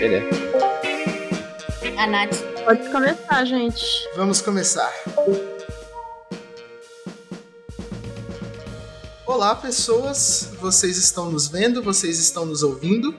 Beleza. 0.00 0.30
A 1.98 2.06
Nath. 2.06 2.34
Pode 2.64 2.88
começar, 2.90 3.44
gente. 3.44 3.84
Vamos 4.16 4.40
começar. 4.40 4.90
Olá, 9.26 9.54
pessoas. 9.54 10.52
Vocês 10.58 10.96
estão 10.96 11.30
nos 11.30 11.48
vendo, 11.48 11.82
vocês 11.82 12.18
estão 12.18 12.46
nos 12.46 12.62
ouvindo. 12.62 13.14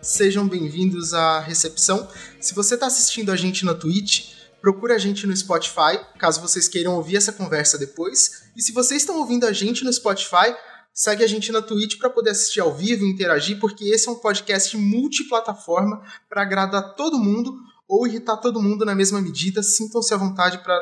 Sejam 0.00 0.48
bem-vindos 0.48 1.12
à 1.12 1.38
recepção. 1.38 2.08
Se 2.40 2.54
você 2.54 2.76
está 2.76 2.86
assistindo 2.86 3.30
a 3.30 3.36
gente 3.36 3.66
na 3.66 3.74
Twitch, 3.74 4.32
procura 4.58 4.94
a 4.94 4.98
gente 4.98 5.26
no 5.26 5.36
Spotify, 5.36 6.00
caso 6.18 6.40
vocês 6.40 6.66
queiram 6.66 6.94
ouvir 6.94 7.18
essa 7.18 7.32
conversa 7.32 7.76
depois. 7.76 8.44
E 8.56 8.62
se 8.62 8.72
vocês 8.72 9.02
estão 9.02 9.18
ouvindo 9.18 9.44
a 9.44 9.52
gente 9.52 9.84
no 9.84 9.92
Spotify, 9.92 10.56
segue 10.92 11.24
a 11.24 11.26
gente 11.26 11.50
na 11.50 11.62
Twitch 11.62 11.98
para 11.98 12.10
poder 12.10 12.30
assistir 12.30 12.60
ao 12.60 12.74
vivo 12.74 13.04
e 13.04 13.10
interagir, 13.10 13.58
porque 13.58 13.84
esse 13.84 14.08
é 14.08 14.12
um 14.12 14.18
podcast 14.18 14.76
multiplataforma 14.76 16.02
para 16.28 16.42
agradar 16.42 16.94
todo 16.94 17.18
mundo 17.18 17.54
ou 17.88 18.06
irritar 18.06 18.36
todo 18.38 18.62
mundo 18.62 18.84
na 18.84 18.94
mesma 18.94 19.20
medida. 19.20 19.62
Sintam-se 19.62 20.12
à 20.14 20.16
vontade 20.16 20.58
para 20.62 20.78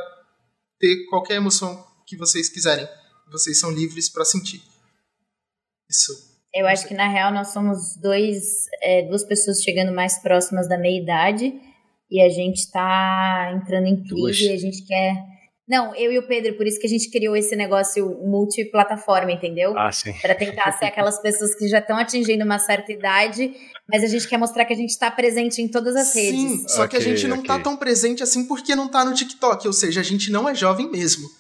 ter 0.79 1.07
qualquer 1.09 1.35
emoção 1.35 1.85
que 2.07 2.17
vocês 2.17 2.49
quiserem. 2.49 2.89
Vocês 3.31 3.59
são 3.59 3.71
livres 3.71 4.09
para 4.09 4.25
sentir. 4.25 4.63
Isso. 5.89 6.31
Eu 6.53 6.67
acho 6.67 6.87
que 6.89 6.95
na 6.95 7.09
real 7.09 7.33
nós 7.33 7.49
somos 7.53 7.97
dois, 7.97 8.67
é, 8.83 9.03
duas 9.03 9.25
pessoas 9.25 9.63
chegando 9.63 9.93
mais 9.95 10.21
próximas 10.21 10.69
da 10.69 10.77
meia 10.77 11.01
idade 11.01 11.53
e 12.11 12.21
a 12.21 12.29
gente 12.29 12.69
tá 12.71 13.53
entrando 13.55 13.87
em 13.87 14.03
crise 14.03 14.47
e 14.47 14.53
a 14.53 14.57
gente 14.57 14.83
quer. 14.85 15.30
Não, 15.71 15.95
eu 15.95 16.11
e 16.11 16.19
o 16.19 16.27
Pedro, 16.27 16.55
por 16.55 16.67
isso 16.67 16.81
que 16.81 16.87
a 16.89 16.91
gente 16.91 17.09
criou 17.09 17.37
esse 17.37 17.55
negócio 17.55 18.19
multiplataforma, 18.25 19.31
entendeu? 19.31 19.73
Ah, 19.79 19.93
sim. 19.93 20.13
Para 20.15 20.35
tentar 20.35 20.73
ser 20.73 20.87
aquelas 20.87 21.23
pessoas 21.23 21.55
que 21.55 21.69
já 21.69 21.79
estão 21.79 21.97
atingindo 21.97 22.45
uma 22.45 22.59
certa 22.59 22.91
idade, 22.91 23.55
mas 23.89 24.03
a 24.03 24.09
gente 24.09 24.27
quer 24.27 24.37
mostrar 24.37 24.65
que 24.65 24.73
a 24.73 24.77
gente 24.77 24.91
está 24.91 25.09
presente 25.13 25.63
em 25.63 25.69
todas 25.69 25.95
as 25.95 26.09
Sim, 26.09 26.49
redes. 26.49 26.73
só 26.73 26.89
que 26.89 26.97
a 26.97 27.01
gente 27.01 27.29
não 27.29 27.41
tá 27.41 27.55
ok. 27.55 27.63
tão 27.63 27.77
presente 27.77 28.21
assim 28.21 28.49
porque 28.49 28.75
não 28.75 28.89
tá 28.89 29.05
no 29.05 29.15
TikTok, 29.15 29.65
ou 29.65 29.73
seja, 29.73 30.01
a 30.01 30.03
gente 30.03 30.33
não 30.33 30.49
é 30.49 30.57
jovem 30.57 30.91
mesmo. 30.91 31.31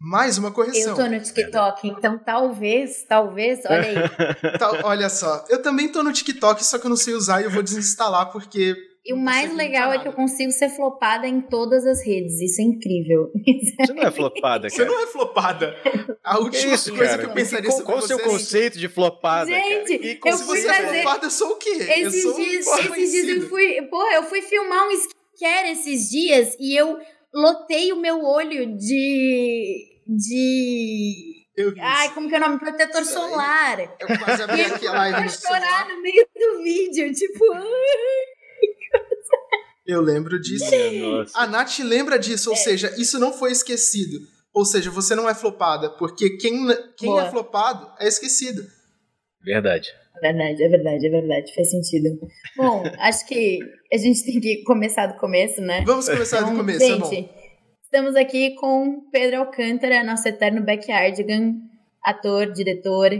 Mais 0.00 0.38
uma 0.38 0.50
correção. 0.50 0.92
Eu 0.92 0.96
tô 0.96 1.06
no 1.06 1.20
TikTok, 1.20 1.88
então 1.88 2.16
talvez, 2.16 3.04
talvez, 3.06 3.60
olha 3.66 3.82
aí. 3.82 3.96
Tá, 4.58 4.80
olha 4.84 5.10
só, 5.10 5.44
eu 5.50 5.60
também 5.60 5.88
tô 5.88 6.02
no 6.02 6.10
TikTok, 6.10 6.64
só 6.64 6.78
que 6.78 6.86
eu 6.86 6.90
não 6.90 6.96
sei 6.96 7.12
usar 7.12 7.42
e 7.42 7.44
eu 7.44 7.50
vou 7.50 7.62
desinstalar 7.62 8.32
porque. 8.32 8.87
E 9.06 9.14
o 9.14 9.16
mais 9.16 9.54
legal 9.54 9.92
é 9.92 9.98
que 9.98 10.06
eu 10.08 10.12
consigo 10.12 10.52
ser 10.52 10.68
flopada 10.68 11.26
em 11.26 11.40
todas 11.40 11.86
as 11.86 12.04
redes. 12.04 12.40
Isso 12.42 12.60
é 12.60 12.64
incrível. 12.64 13.30
Você 13.86 13.92
não 13.94 14.02
é 14.02 14.10
flopada, 14.10 14.68
Você 14.68 14.76
cara. 14.78 14.90
não 14.90 15.02
é 15.02 15.06
flopada. 15.06 15.76
A 16.22 16.38
última 16.38 16.74
isso, 16.74 16.90
coisa 16.94 17.12
cara? 17.12 17.22
que 17.22 17.30
eu 17.30 17.34
pensaria 17.34 17.70
qual, 17.70 17.76
sobre 17.78 17.86
qual 17.86 17.98
o 17.98 18.00
você 18.02 18.06
seu 18.08 18.18
é 18.18 18.22
conceito 18.22 18.78
de 18.78 18.88
flopada, 18.88 19.46
Gente, 19.50 19.98
cara? 20.18 20.34
eu 20.34 20.36
Se 20.38 20.44
fui 20.44 20.60
você 20.60 20.68
é 20.68 20.74
fazer- 20.74 21.02
flopada, 21.02 21.26
eu 21.26 21.30
sou 21.30 21.48
o 21.52 21.56
quê? 21.56 21.70
eu 21.70 22.08
Esses 22.08 22.22
sou 22.22 22.34
dias, 22.34 22.66
esses 22.66 23.10
dias 23.12 23.28
eu 23.42 23.48
fui. 23.48 23.82
Porra, 23.82 24.14
eu 24.16 24.22
fui 24.24 24.42
filmar 24.42 24.86
um 24.86 24.90
skincare 24.90 25.70
esses 25.70 26.10
dias 26.10 26.54
e 26.60 26.78
eu 26.78 26.98
lotei 27.32 27.92
o 27.92 27.96
meu 28.00 28.22
olho 28.24 28.76
de. 28.76 29.86
de. 30.06 31.38
Eu 31.56 31.74
Ai, 31.80 32.12
como 32.14 32.28
que 32.28 32.34
é 32.34 32.38
o 32.38 32.40
nome? 32.40 32.58
Protetor 32.60 33.02
Isso 33.02 33.18
aí. 33.18 33.30
solar. 33.30 33.80
Eu 33.98 34.18
quase 34.18 34.42
abri 34.42 34.60
E 34.60 34.64
aqui 34.64 34.86
a 34.86 34.90
eu 34.90 34.94
live 34.94 35.22
no 35.24 35.30
chorar 35.30 35.88
no 35.88 36.00
meio 36.02 36.24
do 36.36 36.62
vídeo. 36.62 37.12
Tipo, 37.12 37.44
Eu 39.88 40.02
lembro 40.02 40.38
disso. 40.38 40.66
Nossa. 41.00 41.38
A 41.38 41.46
Nath 41.46 41.78
lembra 41.78 42.18
disso, 42.18 42.50
ou 42.50 42.56
seja, 42.56 42.94
isso 43.00 43.18
não 43.18 43.32
foi 43.32 43.50
esquecido. 43.52 44.18
Ou 44.52 44.62
seja, 44.64 44.90
você 44.90 45.14
não 45.14 45.26
é 45.28 45.34
flopada, 45.34 45.88
porque 45.96 46.36
quem, 46.36 46.66
quem 46.98 47.08
Boa. 47.08 47.24
é 47.26 47.30
flopado 47.30 47.90
é 47.98 48.06
esquecido. 48.06 48.62
Verdade. 49.42 49.88
É 50.16 50.20
verdade, 50.32 50.62
é 50.62 50.68
verdade, 50.68 51.06
é 51.06 51.10
verdade. 51.10 51.54
Faz 51.54 51.70
sentido. 51.70 52.18
Bom, 52.56 52.82
acho 53.00 53.26
que 53.26 53.60
a 53.90 53.96
gente 53.96 54.24
tem 54.24 54.38
que 54.40 54.62
começar 54.64 55.06
do 55.06 55.18
começo, 55.18 55.60
né? 55.62 55.82
Vamos 55.86 56.06
começar 56.06 56.40
do 56.40 56.46
Então, 56.46 56.56
começo, 56.56 56.82
é 56.82 56.86
gente, 56.88 57.00
bom. 57.22 57.28
estamos 57.84 58.14
aqui 58.14 58.54
com 58.56 59.08
Pedro 59.10 59.38
Alcântara, 59.38 60.04
nosso 60.04 60.28
eterno 60.28 60.62
backyardigan, 60.66 61.54
ator, 62.04 62.52
diretor, 62.52 63.10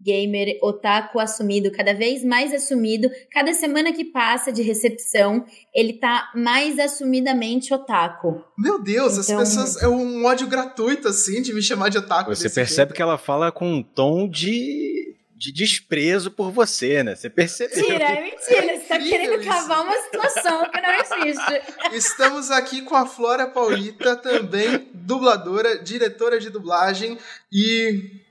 gamer, 0.00 0.58
otaku 0.62 1.18
assumido, 1.18 1.70
cada 1.72 1.94
vez 1.94 2.22
mais 2.24 2.52
assumido. 2.52 3.10
Cada 3.32 3.52
semana 3.54 3.92
que 3.92 4.04
passa 4.04 4.52
de 4.52 4.62
recepção, 4.62 5.44
ele 5.74 5.94
tá 5.94 6.30
mais 6.34 6.78
assumidamente 6.78 7.72
otaku. 7.72 8.44
Meu 8.58 8.82
Deus, 8.82 9.12
Então- 9.26 9.38
as 9.40 9.48
pessoas. 9.48 9.82
É 9.82 9.88
um 9.88 10.24
ódio 10.24 10.46
gratuito, 10.46 11.08
assim, 11.08 11.40
de 11.42 11.52
me 11.54 11.62
chamar 11.62 11.88
de 11.88 11.98
otaku. 11.98 12.34
Você 12.34 12.44
desse 12.44 12.54
percebe 12.54 12.76
jeito. 12.90 12.94
que 12.94 13.02
ela 13.02 13.16
fala 13.18 13.50
com 13.50 13.66
um 13.72 13.82
tom 13.82 14.28
de, 14.28 15.14
de 15.34 15.50
desprezo 15.52 16.30
por 16.30 16.50
você, 16.50 17.02
né? 17.02 17.14
Você 17.16 17.28
percebeu. 17.30 17.76
Mentira, 17.78 18.04
é 18.04 18.20
mentira. 18.22 18.78
Você 18.78 18.84
tá 18.88 18.98
querendo 18.98 19.40
isso. 19.40 19.48
cavar 19.48 19.82
uma 19.82 19.96
situação 20.02 20.70
que 20.70 20.80
não 20.80 20.92
existe. 21.26 21.62
Estamos 21.94 22.50
aqui 22.50 22.82
com 22.82 22.94
a 22.94 23.06
Flora 23.06 23.46
Paulita, 23.46 24.14
também 24.16 24.88
dubladora, 24.94 25.78
diretora 25.82 26.38
de 26.38 26.50
dublagem 26.50 27.16
e 27.52 28.24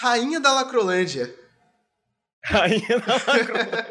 rainha 0.00 0.40
da 0.40 0.52
Lacrolândia. 0.52 1.34
Rainha 2.44 2.98
da 3.00 3.14
Lacrona. 3.14 3.88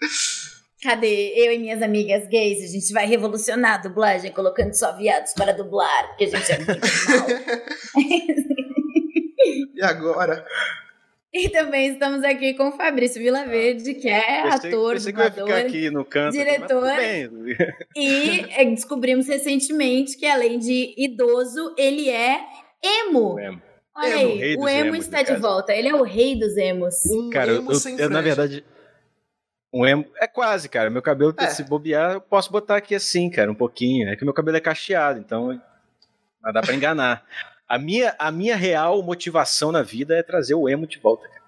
Cadê 0.82 1.32
eu 1.34 1.52
e 1.52 1.58
minhas 1.58 1.80
amigas 1.80 2.28
gays? 2.28 2.62
A 2.62 2.66
gente 2.66 2.92
vai 2.92 3.06
revolucionar 3.06 3.74
a 3.74 3.82
dublagem, 3.82 4.30
colocando 4.32 4.74
só 4.74 4.94
viados 4.94 5.32
para 5.32 5.52
dublar, 5.52 6.08
porque 6.08 6.24
a 6.24 6.28
gente 6.28 6.52
é 6.52 6.58
muito 6.58 6.86
mal. 7.08 7.26
E 9.74 9.82
agora? 9.82 10.44
E 11.32 11.48
também 11.50 11.92
estamos 11.92 12.22
aqui 12.24 12.54
com 12.54 12.68
o 12.68 12.72
Fabrício 12.72 13.20
Vilaverde, 13.20 13.92
que 13.94 14.08
é 14.08 14.42
Pensei, 14.42 14.70
ator, 14.70 14.92
pensei 14.94 15.12
que 15.12 15.18
dublador. 15.18 15.46
ficar 15.46 15.66
aqui 15.66 15.90
no 15.90 16.04
canto. 16.04 16.28
aqui, 16.28 16.38
diretor. 16.38 16.96
Bem. 16.96 17.30
E 17.96 18.46
é, 18.50 18.64
descobrimos 18.64 19.26
recentemente 19.26 20.16
que, 20.16 20.26
além 20.26 20.58
de 20.58 20.94
idoso, 20.96 21.74
ele 21.76 22.08
é 22.08 22.40
emo. 22.82 23.38
Emo. 23.38 23.62
Olha 23.96 24.08
Emo. 24.08 24.32
aí, 24.32 24.38
Rei 24.38 24.56
o 24.56 24.68
emo 24.68 24.86
emos, 24.88 24.98
está 25.04 25.22
de 25.22 25.28
caso. 25.28 25.40
volta. 25.40 25.72
Ele 25.72 25.88
é 25.88 25.94
o 25.94 26.02
rei 26.02 26.36
dos 26.38 26.56
emos. 26.56 26.94
Um 27.06 27.30
Cara, 27.30 27.50
eu, 27.52 27.56
emo 27.58 27.70
eu- 27.72 27.76
sem 27.76 27.98
eu, 27.98 28.10
na 28.10 28.20
verdade. 28.20 28.64
Um 29.72 29.86
emo. 29.86 30.04
É 30.20 30.26
quase, 30.26 30.68
cara. 30.68 30.90
Meu 30.90 31.02
cabelo, 31.02 31.34
É. 31.38 31.46
se 31.48 31.62
bobear, 31.64 32.14
eu 32.14 32.20
posso 32.20 32.50
botar 32.50 32.76
aqui 32.76 32.94
assim, 32.94 33.28
cara, 33.30 33.50
um 33.50 33.54
pouquinho. 33.54 34.08
É 34.08 34.16
que 34.16 34.24
meu 34.24 34.34
cabelo 34.34 34.56
é 34.56 34.60
cacheado, 34.60 35.18
então. 35.20 35.60
Mas 36.42 36.54
dá 36.54 36.60
pra 36.60 36.74
enganar. 36.74 37.24
A 37.68 37.78
minha, 37.78 38.14
a 38.18 38.30
minha 38.30 38.54
real 38.56 39.02
motivação 39.02 39.72
na 39.72 39.82
vida 39.82 40.14
é 40.16 40.22
trazer 40.22 40.54
o 40.54 40.68
emo 40.68 40.86
de 40.86 40.98
volta, 40.98 41.26
cara. 41.28 41.42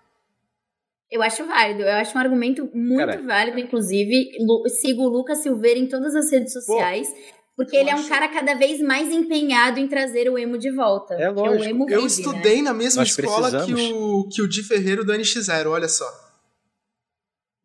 Eu 1.11 1.23
acho 1.23 1.47
válido, 1.47 1.83
eu 1.83 1.93
acho 1.93 2.17
um 2.17 2.21
argumento 2.21 2.69
muito 2.75 3.07
Cara. 3.07 3.23
válido, 3.23 3.61
inclusive. 3.61 4.29
Lu- 4.41 4.69
sigo 4.69 5.03
o 5.03 5.09
Lucas 5.09 5.39
Silveira 5.39 5.79
em 5.79 5.87
todas 5.87 6.17
as 6.17 6.33
redes 6.33 6.53
sociais, 6.53 7.09
porque 7.57 7.77
eu 7.77 7.81
ele 7.81 7.91
é 7.91 7.95
um 7.95 7.99
acho- 7.99 8.09
cara 8.09 8.29
cada 8.29 8.55
vez 8.55 8.81
mais 8.81 9.11
empenhado 9.11 9.81
em 9.81 9.89
trazer 9.89 10.29
o 10.31 10.39
emo 10.39 10.59
de 10.59 10.71
volta. 10.71 11.15
É 11.15 11.29
lógico. 11.31 11.63
o 11.65 11.69
emo 11.69 11.83
Eu 11.91 12.03
vive, 12.03 12.03
né? 12.03 12.07
estudei 12.07 12.63
na 12.63 12.75
mesma 12.75 13.01
Nós 13.03 13.09
escola 13.19 13.65
que 13.65 13.73
o, 13.93 14.29
que 14.29 14.43
o 14.43 14.49
Di 14.49 14.63
Ferreiro 14.63 15.05
do 15.05 15.13
NX0, 15.13 15.67
olha 15.71 15.89
só. 15.89 16.05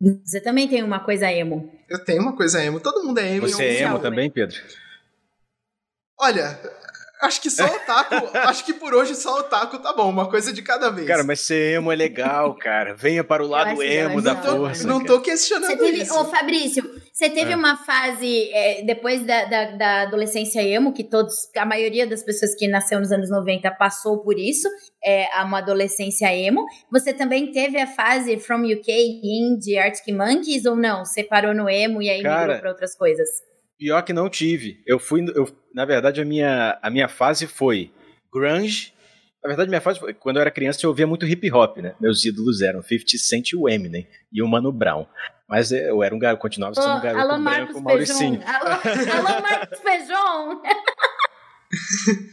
Né? 0.00 0.18
Você 0.24 0.40
também 0.40 0.66
tem 0.66 0.82
uma 0.82 1.00
coisa 1.00 1.30
emo. 1.30 1.72
Eu 1.88 2.02
tenho 2.04 2.22
uma 2.22 2.34
coisa 2.36 2.64
emo. 2.64 2.80
Todo 2.80 3.04
mundo 3.04 3.18
é 3.18 3.36
emo. 3.36 3.46
em 3.46 3.50
Você 3.50 3.62
é 3.64 3.82
emo 3.82 3.98
também, 3.98 4.30
Pedro? 4.30 4.56
Olha, 6.18 6.58
acho 7.22 7.40
que 7.40 7.50
só 7.50 7.64
otaku. 7.66 8.14
acho 8.38 8.64
que 8.64 8.72
por 8.72 8.94
hoje 8.94 9.14
só 9.14 9.38
otaku 9.40 9.78
tá 9.78 9.92
bom. 9.92 10.08
Uma 10.08 10.28
coisa 10.30 10.52
de 10.52 10.62
cada 10.62 10.90
vez. 10.90 11.06
Cara, 11.06 11.24
mas 11.24 11.40
ser 11.40 11.74
emo 11.76 11.92
é 11.92 11.96
legal, 11.96 12.54
cara. 12.56 12.94
Venha 12.94 13.22
para 13.24 13.42
o 13.44 13.46
lado 13.48 13.70
acho 13.72 13.82
emo 13.82 14.16
legal, 14.16 14.22
da 14.22 14.34
não 14.34 14.42
tô- 14.42 14.56
força. 14.56 14.86
não 14.86 15.04
tô 15.04 15.20
questionando 15.20 15.70
Você 15.70 15.76
teve, 15.76 16.02
isso. 16.02 16.14
ô 16.18 16.24
Fabrício, 16.24 17.01
você 17.12 17.28
teve 17.28 17.52
É. 17.52 17.56
uma 17.56 17.76
fase 17.76 18.50
é, 18.52 18.82
depois 18.84 19.24
da, 19.26 19.44
da, 19.44 19.70
da 19.76 20.02
adolescência 20.02 20.62
emo, 20.62 20.92
que 20.94 21.04
todos, 21.04 21.34
a 21.56 21.66
maioria 21.66 22.06
das 22.06 22.22
pessoas 22.22 22.54
que 22.54 22.66
nasceu 22.66 22.98
nos 22.98 23.12
anos 23.12 23.30
90 23.30 23.70
passou 23.72 24.22
por 24.22 24.38
isso, 24.38 24.68
é 25.04 25.26
uma 25.42 25.58
adolescência 25.58 26.34
emo. 26.34 26.64
Você 26.90 27.12
também 27.12 27.52
teve 27.52 27.78
a 27.78 27.86
fase 27.86 28.38
From 28.38 28.62
UK 28.64 29.20
Indie 29.22 29.76
Arctic 29.78 30.14
Monkeys 30.14 30.64
ou 30.64 30.74
não? 30.74 31.04
Você 31.04 31.22
parou 31.22 31.54
no 31.54 31.68
emo 31.68 32.00
e 32.00 32.08
aí 32.08 32.22
Cara, 32.22 32.40
migrou 32.40 32.60
para 32.60 32.70
outras 32.70 32.96
coisas? 32.96 33.28
Pior 33.78 34.00
que 34.02 34.12
não 34.12 34.30
tive. 34.30 34.78
Eu 34.86 34.98
fui. 34.98 35.24
Eu, 35.34 35.48
na 35.74 35.84
verdade, 35.84 36.20
a 36.20 36.24
minha, 36.24 36.78
a 36.80 36.88
minha 36.88 37.08
fase 37.08 37.46
foi 37.46 37.90
grunge. 38.32 38.92
Na 39.42 39.48
verdade, 39.48 39.68
minha 39.68 39.80
fase 39.80 39.98
foi. 39.98 40.14
Quando 40.14 40.36
eu 40.36 40.40
era 40.42 40.50
criança, 40.52 40.78
eu 40.84 40.90
ouvia 40.90 41.06
muito 41.06 41.26
hip 41.26 41.50
hop, 41.52 41.78
né? 41.78 41.94
Meus 42.00 42.24
ídolos 42.24 42.62
eram 42.62 42.80
50 42.80 43.18
Cent 43.18 43.50
e 43.50 43.56
o 43.56 43.68
Eminem. 43.68 44.06
E 44.32 44.40
o 44.40 44.46
Mano 44.46 44.70
Brown. 44.70 45.04
Mas 45.52 45.70
eu 45.70 46.02
era 46.02 46.14
um 46.14 46.18
garoto, 46.18 46.40
continuava 46.40 46.74
sendo 46.74 46.96
um 46.96 47.00
garoto 47.02 47.30
alô, 47.30 47.44
branco, 47.44 47.44
Marcos 47.44 47.82
Mauricinho. 47.82 48.40
Feijão. 48.40 48.56
Alô, 48.56 49.28
alô, 49.28 49.42
Marcos 49.42 49.80
Feijão. 49.80 50.62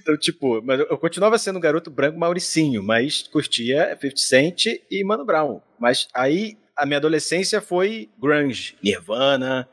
Então, 0.01 0.17
tipo, 0.17 0.61
mas 0.61 0.81
eu, 0.81 0.97
continuava 0.97 1.37
sendo 1.37 1.55
um 1.55 1.61
garoto 1.61 1.89
branco, 1.89 2.19
Mauricinho, 2.19 2.83
mas 2.83 3.23
curtia 3.23 3.97
50 3.97 4.17
Cent 4.17 4.65
e 4.91 5.01
Mano 5.01 5.25
Brown. 5.25 5.61
Mas 5.79 6.09
aí 6.13 6.57
a 6.75 6.85
minha 6.85 6.97
adolescência 6.97 7.61
foi 7.61 8.09
grunge, 8.21 8.77
Nirvana, 8.83 9.69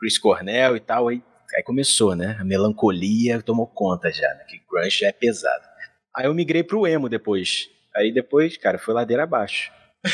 Chris 0.00 0.18
Cornell 0.18 0.74
e 0.74 0.80
tal. 0.80 1.06
Aí, 1.06 1.22
aí 1.54 1.62
começou, 1.62 2.16
né? 2.16 2.36
A 2.40 2.44
melancolia 2.44 3.40
tomou 3.40 3.68
conta 3.68 4.10
já, 4.10 4.26
né? 4.34 4.44
Que 4.48 4.60
grunge 4.68 4.98
já 4.98 5.06
é 5.06 5.12
pesado. 5.12 5.64
Aí 6.12 6.26
eu 6.26 6.34
migrei 6.34 6.64
pro 6.64 6.84
emo 6.84 7.08
depois. 7.08 7.68
Aí 7.94 8.12
depois, 8.12 8.56
cara, 8.56 8.78
foi 8.78 8.94
ladeira 8.94 9.22
abaixo. 9.22 9.70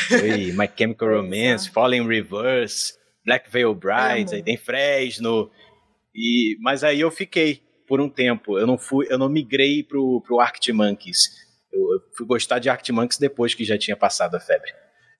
Foi 0.07 0.51
My 0.53 0.69
Chemical 0.75 1.09
Romance, 1.09 1.69
Fallen 1.69 2.03
in 2.03 2.07
Reverse, 2.07 2.93
Black 3.25 3.49
Veil 3.51 3.73
Brides, 3.75 4.33
aí 4.33 4.43
tem 4.43 4.57
Fresno. 4.57 5.49
E, 6.15 6.57
mas 6.61 6.83
aí 6.83 6.99
eu 6.99 7.11
fiquei 7.11 7.61
por 7.87 7.99
um 7.99 8.09
tempo. 8.09 8.57
Eu 8.57 8.65
não 8.65 8.77
fui, 8.77 9.07
eu 9.09 9.17
não 9.17 9.29
migrei 9.29 9.83
pro, 9.83 10.21
pro 10.25 10.39
Arctic 10.39 10.73
Monkeys. 10.73 11.29
Eu, 11.71 11.81
eu 11.81 12.01
fui 12.15 12.25
gostar 12.25 12.59
de 12.59 12.69
Arctic 12.69 12.93
Monkeys 12.93 13.19
depois 13.19 13.53
que 13.53 13.65
já 13.65 13.77
tinha 13.77 13.95
passado 13.95 14.35
a 14.35 14.39
febre. 14.39 14.71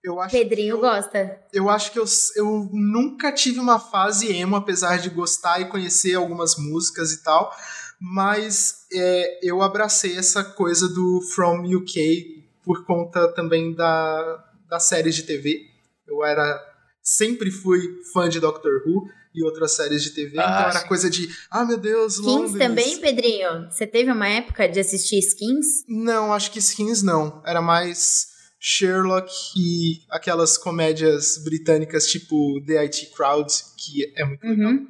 Eu 0.04 0.20
acho 0.20 0.36
Pedrinho 0.36 0.78
eu, 0.78 0.80
gosta. 0.80 1.40
eu 1.54 1.70
acho 1.70 1.92
que 1.92 2.00
eu, 2.00 2.06
eu 2.36 2.70
nunca 2.74 3.32
tive 3.32 3.60
uma 3.60 3.80
fase 3.80 4.36
emo, 4.36 4.56
apesar 4.56 4.98
de 4.98 5.10
gostar 5.10 5.60
e 5.60 5.66
conhecer 5.66 6.16
algumas 6.16 6.58
músicas 6.58 7.12
e 7.12 7.24
tal. 7.24 7.52
Mas 8.00 8.88
é, 8.92 9.48
eu 9.48 9.62
abracei 9.62 10.18
essa 10.18 10.44
coisa 10.44 10.88
do 10.88 11.22
From 11.36 11.64
UK 11.64 12.42
por 12.64 12.84
conta 12.86 13.32
também 13.34 13.76
da, 13.76 14.51
das 14.72 14.88
séries 14.88 15.16
de 15.16 15.24
TV. 15.24 15.68
Eu 16.08 16.24
era. 16.24 16.72
Sempre 17.04 17.52
fui 17.52 17.82
fã 18.14 18.30
de 18.30 18.40
Doctor 18.40 18.84
Who 18.86 19.08
e 19.36 19.44
outras 19.44 19.74
séries 19.74 20.04
de 20.04 20.12
TV. 20.12 20.40
Ah, 20.40 20.44
então 20.44 20.70
era 20.70 20.80
sim. 20.80 20.88
coisa 20.88 21.10
de. 21.10 21.28
Ah, 21.50 21.66
meu 21.66 21.78
Deus, 21.78 22.14
Skins 22.14 22.28
Londres. 22.28 22.58
também, 22.58 23.00
Pedrinho? 23.00 23.70
Você 23.70 23.86
teve 23.86 24.10
uma 24.12 24.28
época 24.28 24.70
de 24.70 24.80
assistir 24.80 25.20
Skins? 25.20 25.84
Não, 25.88 26.34
acho 26.34 26.52
que 26.52 26.60
skins 26.60 27.04
não. 27.04 27.44
Era 27.46 27.62
mais 27.62 28.28
Sherlock 28.60 29.32
e 29.58 30.04
aquelas 30.10 30.58
comédias 30.58 31.38
britânicas 31.44 32.08
tipo 32.08 32.64
The 32.66 32.78
IT 32.78 33.12
Crowd, 33.16 33.52
que 33.78 34.14
é 34.16 34.24
muito 34.24 34.46
legal. 34.46 34.72
Uhum. 34.72 34.88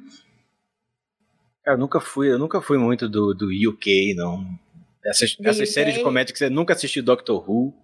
Cara, 1.64 1.76
eu 1.76 1.80
nunca 1.80 2.00
fui, 2.00 2.30
eu 2.30 2.38
nunca 2.38 2.60
fui 2.60 2.76
muito 2.76 3.08
do, 3.08 3.32
do 3.32 3.46
UK, 3.46 4.14
não. 4.14 4.44
Essas, 5.04 5.36
essas 5.42 5.72
séries 5.72 5.94
de 5.94 6.02
comédia 6.02 6.32
que 6.32 6.38
você 6.38 6.50
nunca 6.50 6.74
assistiu 6.74 7.02
Doctor 7.02 7.48
Who, 7.48 7.74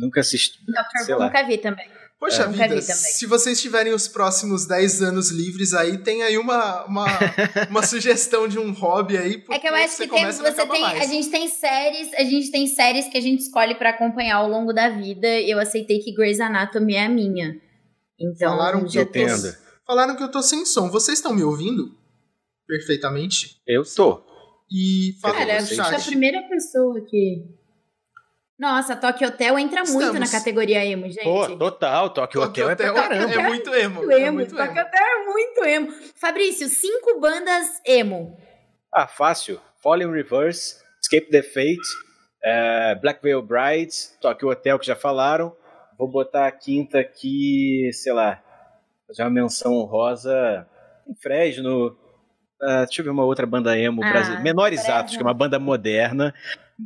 nunca 0.00 0.20
assisti. 0.20 0.58
Sei 1.04 1.14
Who 1.14 1.20
lá. 1.20 1.26
nunca 1.26 1.42
vi 1.44 1.58
também. 1.58 1.86
Poxa 2.18 2.42
É. 2.42 2.46
Nunca 2.46 2.64
vida, 2.64 2.74
vi 2.80 2.80
também. 2.86 2.96
se 3.12 3.24
vocês 3.26 3.60
tiverem 3.62 3.94
os 3.94 4.06
próximos 4.06 4.66
10 4.66 5.00
anos 5.02 5.30
livres 5.30 5.72
aí, 5.72 5.96
tem 5.98 6.22
aí 6.22 6.36
uma, 6.36 6.84
uma, 6.84 7.06
uma 7.70 7.82
sugestão 7.82 8.46
de 8.46 8.58
um 8.58 8.72
hobby 8.72 9.16
aí. 9.16 9.42
É 9.50 9.58
que 9.58 9.66
eu 9.68 9.74
acho 9.74 9.94
você 9.94 10.06
que 10.06 10.14
tem, 10.14 10.26
você 10.26 10.66
tem, 10.66 10.80
mais. 10.82 11.00
a 11.02 11.06
gente 11.06 11.30
tem 11.30 11.48
séries, 11.48 12.12
a 12.14 12.24
gente 12.24 12.50
tem 12.50 12.66
séries 12.66 13.08
que 13.08 13.16
a 13.16 13.20
gente 13.22 13.40
escolhe 13.40 13.74
pra 13.74 13.90
acompanhar 13.90 14.36
ao 14.36 14.48
longo 14.50 14.72
da 14.72 14.90
vida. 14.90 15.26
Eu 15.40 15.58
aceitei 15.58 15.98
que 16.00 16.12
Grey's 16.12 16.40
Anatomy 16.40 16.94
é 16.94 17.06
a 17.06 17.08
minha. 17.08 17.58
Então, 18.20 18.50
Falaram 18.50 18.84
que 18.84 18.98
eu 18.98 19.06
tô- 19.06 19.18
Entendo. 19.18 19.56
Falaram 19.86 20.14
que 20.14 20.22
eu 20.22 20.30
tô 20.30 20.42
sem 20.42 20.66
som. 20.66 20.90
Vocês 20.90 21.18
estão 21.18 21.34
me 21.34 21.42
ouvindo? 21.42 21.90
Perfeitamente. 22.68 23.56
Eu 23.66 23.82
tô. 23.84 24.22
E 24.70 25.14
fala 25.20 25.34
Cara, 25.34 25.54
eu 25.60 25.66
sou 25.66 25.76
chat. 25.84 25.94
a 25.94 26.04
primeira 26.04 26.42
pessoa 26.48 27.00
que. 27.08 27.44
Nossa, 28.60 28.94
Tokyo 28.94 29.28
Hotel 29.28 29.58
entra 29.58 29.80
muito 29.84 30.00
Estamos. 30.00 30.20
na 30.20 30.28
categoria 30.38 30.84
emo, 30.84 31.06
gente. 31.06 31.24
Pô, 31.24 31.46
total, 31.56 32.10
Tokyo 32.10 32.42
Tokyo 32.42 32.64
Hotel 32.68 32.70
é 32.70 32.76
pra 32.76 32.90
Hotel 32.92 33.02
caramba. 33.02 33.32
É 33.32 33.48
muito 33.48 33.74
emo. 33.74 33.94
muito 33.94 34.12
É 34.12 34.20
emo. 34.20 34.32
muito 34.34 34.54
Tokyo 34.54 34.70
emo. 34.72 34.80
Hotel 34.80 35.02
é 35.02 35.24
muito 35.24 35.64
emo. 35.64 35.92
Fabrício, 36.20 36.68
cinco 36.68 37.18
bandas 37.18 37.80
emo. 37.86 38.36
Ah, 38.92 39.06
fácil. 39.06 39.58
Fallen 39.82 40.12
Reverse, 40.12 40.76
Escape 41.02 41.30
the 41.30 41.42
Fate, 41.42 41.78
eh, 42.44 42.94
Black 43.00 43.22
Veil 43.22 43.40
Brides, 43.40 44.14
Tokyo 44.20 44.50
Hotel, 44.50 44.78
que 44.78 44.86
já 44.86 44.94
falaram. 44.94 45.56
Vou 45.98 46.06
botar 46.10 46.46
a 46.46 46.52
quinta 46.52 46.98
aqui, 47.00 47.88
sei 47.94 48.12
lá, 48.12 48.42
fazer 49.06 49.22
uma 49.22 49.30
menção 49.30 49.72
honrosa 49.72 50.66
em 51.08 51.14
Fresno. 51.14 51.96
ah, 52.62 52.84
deixa 52.84 53.00
eu 53.00 53.04
ver 53.06 53.10
uma 53.10 53.24
outra 53.24 53.46
banda 53.46 53.78
emo 53.78 54.04
Ah, 54.04 54.10
brasileira. 54.10 54.42
Menores 54.44 54.80
Fresno. 54.82 55.00
Atos, 55.00 55.16
que 55.16 55.22
é 55.22 55.24
uma 55.24 55.32
banda 55.32 55.58
moderna, 55.58 56.34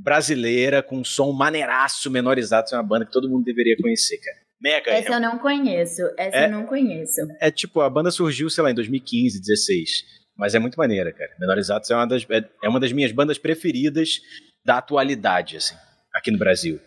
brasileira, 0.03 0.83
com 0.83 0.99
um 0.99 1.05
som 1.05 1.33
maneiraço. 1.33 2.11
Menores 2.11 2.53
Atos 2.53 2.73
é 2.73 2.77
uma 2.77 2.83
banda 2.83 3.05
que 3.07 3.13
todo 3.13 3.29
mundo 3.29 3.45
deveria 3.45 3.77
conhecer, 3.81 4.19
cara. 4.19 4.37
Mega 4.61 4.91
Essa 4.91 5.07
emo. 5.09 5.15
eu 5.17 5.21
não 5.21 5.39
conheço. 5.39 6.03
Essa 6.17 6.37
É. 6.37 6.47
eu 6.47 6.51
não 6.51 6.67
conheço. 6.67 7.21
É 7.41 7.51
tipo, 7.51 7.81
a 7.81 7.91
banda 7.91 8.11
surgiu, 8.11 8.49
sei 8.49 8.65
lá, 8.65 8.71
em 8.71 8.75
2015, 8.75 9.41
16. 9.41 10.05
Mas 10.37 10.55
é 10.55 10.59
muito 10.59 10.77
maneira, 10.77 11.13
cara. 11.13 11.31
Menores 11.39 11.71
Atos 11.71 11.91
é 11.91 11.95
uma 11.95 12.07
das, 12.07 12.27
é- 12.31 12.49
é 12.63 12.69
uma 12.69 12.81
das 12.81 12.93
minhas 12.93 13.13
bandas 13.13 13.39
preferidas 13.39 14.21
da 14.65 14.79
atualidade, 14.79 15.57
assim, 15.59 15.75
aqui 16.15 16.31
no 16.31 16.39
Brasil. 16.39 16.81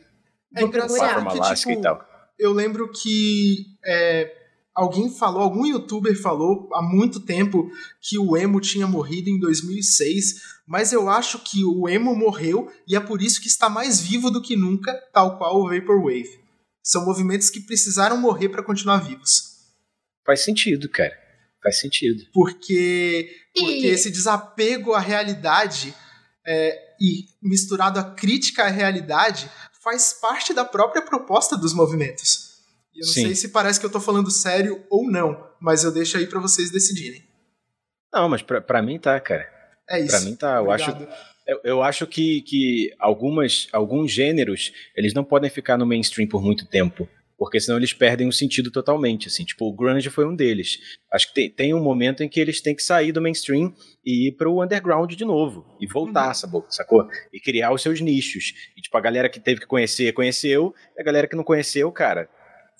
É 0.55 0.63
engraçado 0.63 1.27
que, 1.29 1.55
tipo, 1.55 1.71
e 1.71 1.81
tal. 1.81 2.03
eu 2.39 2.51
lembro 2.51 2.91
que 2.91 3.65
é, 3.85 4.31
alguém 4.77 5.09
falou, 5.09 5.41
algum 5.41 5.65
youtuber 5.65 6.15
falou 6.21 6.69
há 6.73 6.81
muito 6.81 7.19
tempo 7.19 7.69
que 7.99 8.17
o 8.19 8.37
emo 8.37 8.61
tinha 8.61 8.85
morrido 8.85 9.29
em 9.29 9.39
2006, 9.39 10.35
mas 10.67 10.93
eu 10.93 11.09
acho 11.09 11.39
que 11.39 11.63
o 11.65 11.89
emo 11.89 12.15
morreu 12.15 12.71
e 12.87 12.95
é 12.95 12.99
por 12.99 13.21
isso 13.21 13.41
que 13.41 13.47
está 13.47 13.67
mais 13.69 13.99
vivo 13.99 14.29
do 14.29 14.41
que 14.41 14.55
nunca, 14.55 14.93
tal 15.11 15.37
qual 15.37 15.59
o 15.59 15.67
Vaporwave. 15.69 16.29
São 16.83 17.05
movimentos 17.05 17.49
que 17.49 17.59
precisaram 17.61 18.17
morrer 18.17 18.49
para 18.49 18.63
continuar 18.63 18.99
vivos. 18.99 19.43
Faz 20.25 20.43
sentido, 20.43 20.87
cara. 20.89 21.13
Faz 21.63 21.79
sentido. 21.79 22.23
Porque, 22.31 23.29
porque 23.55 23.87
E- 23.87 23.87
esse 23.87 24.11
desapego 24.11 24.93
à 24.93 24.99
realidade 24.99 25.93
é, 26.45 26.77
e 27.01 27.25
misturado 27.41 27.99
à 27.99 28.03
crítica 28.03 28.63
à 28.63 28.67
realidade 28.69 29.49
faz 29.83 30.13
parte 30.13 30.53
da 30.53 30.63
própria 30.63 31.01
proposta 31.01 31.57
dos 31.57 31.73
movimentos. 31.73 32.46
E 32.97 33.01
Eu 33.01 33.05
não 33.05 33.13
Sim. 33.13 33.21
sei 33.25 33.35
se 33.35 33.49
parece 33.49 33.79
que 33.79 33.85
eu 33.85 33.91
tô 33.91 33.99
falando 33.99 34.31
sério 34.31 34.83
ou 34.89 35.09
não, 35.09 35.47
mas 35.61 35.83
eu 35.83 35.91
deixo 35.91 36.17
aí 36.17 36.25
pra 36.25 36.39
vocês 36.39 36.71
decidirem. 36.71 37.23
Não, 38.11 38.27
mas 38.27 38.41
pra, 38.41 38.59
pra 38.59 38.81
mim 38.81 38.97
tá, 38.99 39.19
cara. 39.19 39.47
É 39.89 39.99
isso. 39.99 40.09
Pra 40.11 40.21
mim 40.21 40.35
tá. 40.35 40.55
Eu 40.57 40.71
acho, 40.71 40.89
Obrigado. 40.91 41.15
eu, 41.47 41.59
eu 41.63 41.83
acho 41.83 42.07
que, 42.07 42.41
que 42.41 42.91
algumas, 42.99 43.67
alguns 43.71 44.11
gêneros, 44.11 44.71
eles 44.95 45.13
não 45.13 45.23
podem 45.23 45.49
ficar 45.49 45.77
no 45.77 45.85
mainstream 45.85 46.27
por 46.27 46.41
muito 46.41 46.65
tempo. 46.67 47.07
Porque 47.39 47.59
senão 47.59 47.77
eles 47.77 47.93
perdem 47.93 48.27
o 48.27 48.31
sentido 48.33 48.71
totalmente, 48.71 49.27
assim. 49.27 49.45
Tipo, 49.45 49.65
o 49.65 49.75
grunge 49.75 50.09
foi 50.09 50.25
um 50.25 50.35
deles. 50.35 50.79
Acho 51.13 51.27
que 51.27 51.33
tem, 51.35 51.49
tem 51.51 51.73
um 51.75 51.79
momento 51.83 52.23
em 52.23 52.27
que 52.27 52.39
eles 52.39 52.59
têm 52.61 52.75
que 52.75 52.81
sair 52.81 53.11
do 53.11 53.21
mainstream 53.21 53.71
e 54.03 54.29
ir 54.29 54.31
pro 54.31 54.59
underground 54.63 55.13
de 55.13 55.23
novo. 55.23 55.63
E 55.79 55.85
voltar, 55.85 56.29
Uhum. 56.29 56.33
sacou? 56.33 56.65
sacou? 56.67 57.07
E 57.31 57.39
criar 57.39 57.71
os 57.71 57.83
seus 57.83 58.01
nichos. 58.01 58.53
E, 58.75 58.81
tipo, 58.81 58.97
a 58.97 59.01
galera 59.01 59.29
que 59.29 59.39
teve 59.39 59.59
que 59.61 59.67
conhecer, 59.67 60.11
conheceu. 60.13 60.73
E 60.97 61.01
a 61.01 61.03
galera 61.05 61.27
que 61.27 61.35
não 61.35 61.43
conheceu, 61.43 61.91
cara, 61.91 62.27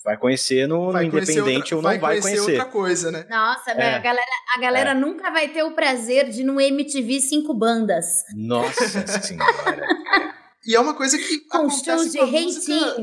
vai 0.04 0.16
conhecer 0.16 0.66
no, 0.66 0.86
no 0.86 0.92
Vai 0.92 1.10
conhecer 1.10 1.32
independente 1.32 1.74
outra, 1.74 1.76
ou 1.76 1.82
não 1.82 2.00
vai, 2.00 2.20
conhecer, 2.20 2.40
outra 2.40 2.64
coisa, 2.66 3.10
né? 3.10 3.26
Nossa, 3.28 3.70
É. 3.72 3.94
a 3.94 3.98
galera, 3.98 4.26
a 4.56 4.60
galera 4.60 4.94
nunca 4.94 5.30
vai 5.30 5.48
ter 5.48 5.62
o 5.62 5.72
prazer 5.72 6.30
de 6.30 6.44
no 6.44 6.60
MTV 6.60 7.20
cinco 7.20 7.52
bandas. 7.54 8.24
Nossa 8.34 8.84
senhora. 9.22 9.86
E 10.66 10.74
é 10.74 10.80
uma 10.80 10.92
coisa 10.94 11.16
que 11.16 11.40
Com 11.48 11.58
acontece 11.66 12.18
com 12.18 12.24
a 12.24 12.26
música, 12.26 12.96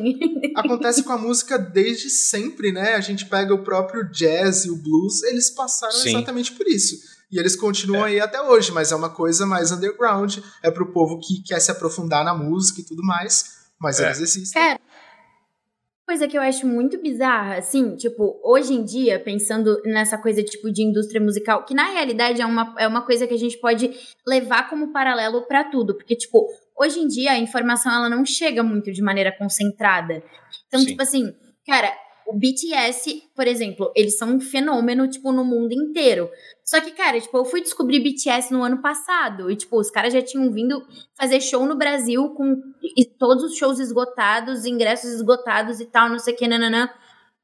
acontece 0.60 1.04
com 1.04 1.12
a 1.14 1.18
música 1.18 1.58
desde 1.58 2.10
sempre, 2.10 2.72
né? 2.72 2.96
A 2.96 3.02
gente 3.02 3.25
pega 3.25 3.54
o 3.54 3.64
próprio 3.64 4.10
jazz 4.12 4.66
e 4.66 4.70
o 4.70 4.75
blues, 4.75 5.24
eles 5.24 5.50
passaram 5.50 5.94
Sim. 5.94 6.10
exatamente 6.16 6.52
por 6.52 6.68
isso. 6.68 6.96
E 7.32 7.40
eles 7.40 7.56
continuam 7.56 8.04
aí 8.04 8.20
até 8.20 8.40
hoje, 8.40 8.72
mas 8.72 8.92
é 8.92 8.96
uma 8.96 9.10
coisa 9.10 9.46
mais 9.48 9.72
underground, 9.72 10.38
é 10.62 10.70
pro 10.70 10.92
povo 10.94 11.20
que 11.20 11.42
quer 11.44 11.60
se 11.60 11.72
aprofundar 11.72 12.24
na 12.24 12.36
música 12.36 12.82
e 12.82 12.84
tudo 12.84 13.02
mais, 13.04 13.46
mas 13.82 14.00
É. 14.00 14.06
eles 14.06 14.20
existem. 14.20 14.62
Cara, 14.62 14.80
coisa 16.06 16.28
que 16.28 16.38
eu 16.38 16.42
acho 16.42 16.68
muito 16.68 17.02
bizarra, 17.02 17.58
assim, 17.58 17.96
tipo, 17.96 18.40
hoje 18.44 18.74
em 18.74 18.84
dia, 18.84 19.20
pensando 19.20 19.82
nessa 19.86 20.18
coisa, 20.18 20.44
tipo, 20.44 20.72
de 20.72 20.84
indústria 20.84 21.20
musical, 21.20 21.66
que 21.66 21.74
na 21.74 21.90
realidade 21.90 22.42
é 22.42 22.46
uma, 22.46 22.76
é 22.78 22.88
uma 22.88 23.02
coisa 23.02 23.26
que 23.26 23.34
a 23.34 23.38
gente 23.38 23.58
pode 23.58 23.92
levar 24.26 24.70
como 24.70 24.94
paralelo 24.94 25.48
pra 25.48 25.64
tudo, 25.64 25.96
porque, 25.96 26.16
tipo, 26.16 26.48
hoje 26.78 27.00
em 27.00 27.08
dia 27.08 27.32
a 27.32 27.40
informação, 27.40 27.92
ela 27.92 28.10
não 28.10 28.24
chega 28.24 28.62
muito 28.62 28.92
de 28.92 29.02
maneira 29.02 29.32
concentrada. 29.32 30.24
Então, 30.68 30.80
Sim. 30.80 30.88
tipo 30.88 31.02
assim, 31.02 31.34
cara, 31.66 31.92
o 32.27 32.34
BTS, 32.38 33.24
por 33.36 33.48
exemplo, 33.48 33.91
eles 33.96 34.17
são 34.17 34.29
um 34.36 34.39
fenômeno, 34.39 35.08
tipo, 35.10 35.32
no 35.32 35.44
mundo 35.46 35.74
inteiro. 35.74 36.29
Só 36.63 36.82
que, 36.82 36.91
cara, 36.91 37.20
tipo, 37.22 37.38
eu 37.38 37.46
fui 37.46 37.62
descobrir 37.62 38.00
BTS 38.00 38.51
no 38.51 38.63
ano 38.63 38.82
passado. 38.82 39.50
E, 39.51 39.55
tipo, 39.55 39.79
os 39.79 39.91
caras 39.91 40.13
já 40.13 40.22
tinham 40.22 40.51
vindo 40.51 40.82
fazer 41.17 41.39
show 41.41 41.65
no 41.65 41.75
Brasil 41.75 42.29
com 42.29 42.62
todos 43.20 43.44
os 43.44 43.55
shows 43.55 43.79
esgotados, 43.79 44.65
ingressos 44.65 45.12
esgotados 45.12 45.79
e 45.79 45.86
tal, 45.86 46.10
não 46.10 46.20
sei 46.20 46.34
o 46.34 46.38
que, 46.38 46.48
nananã. 46.48 46.89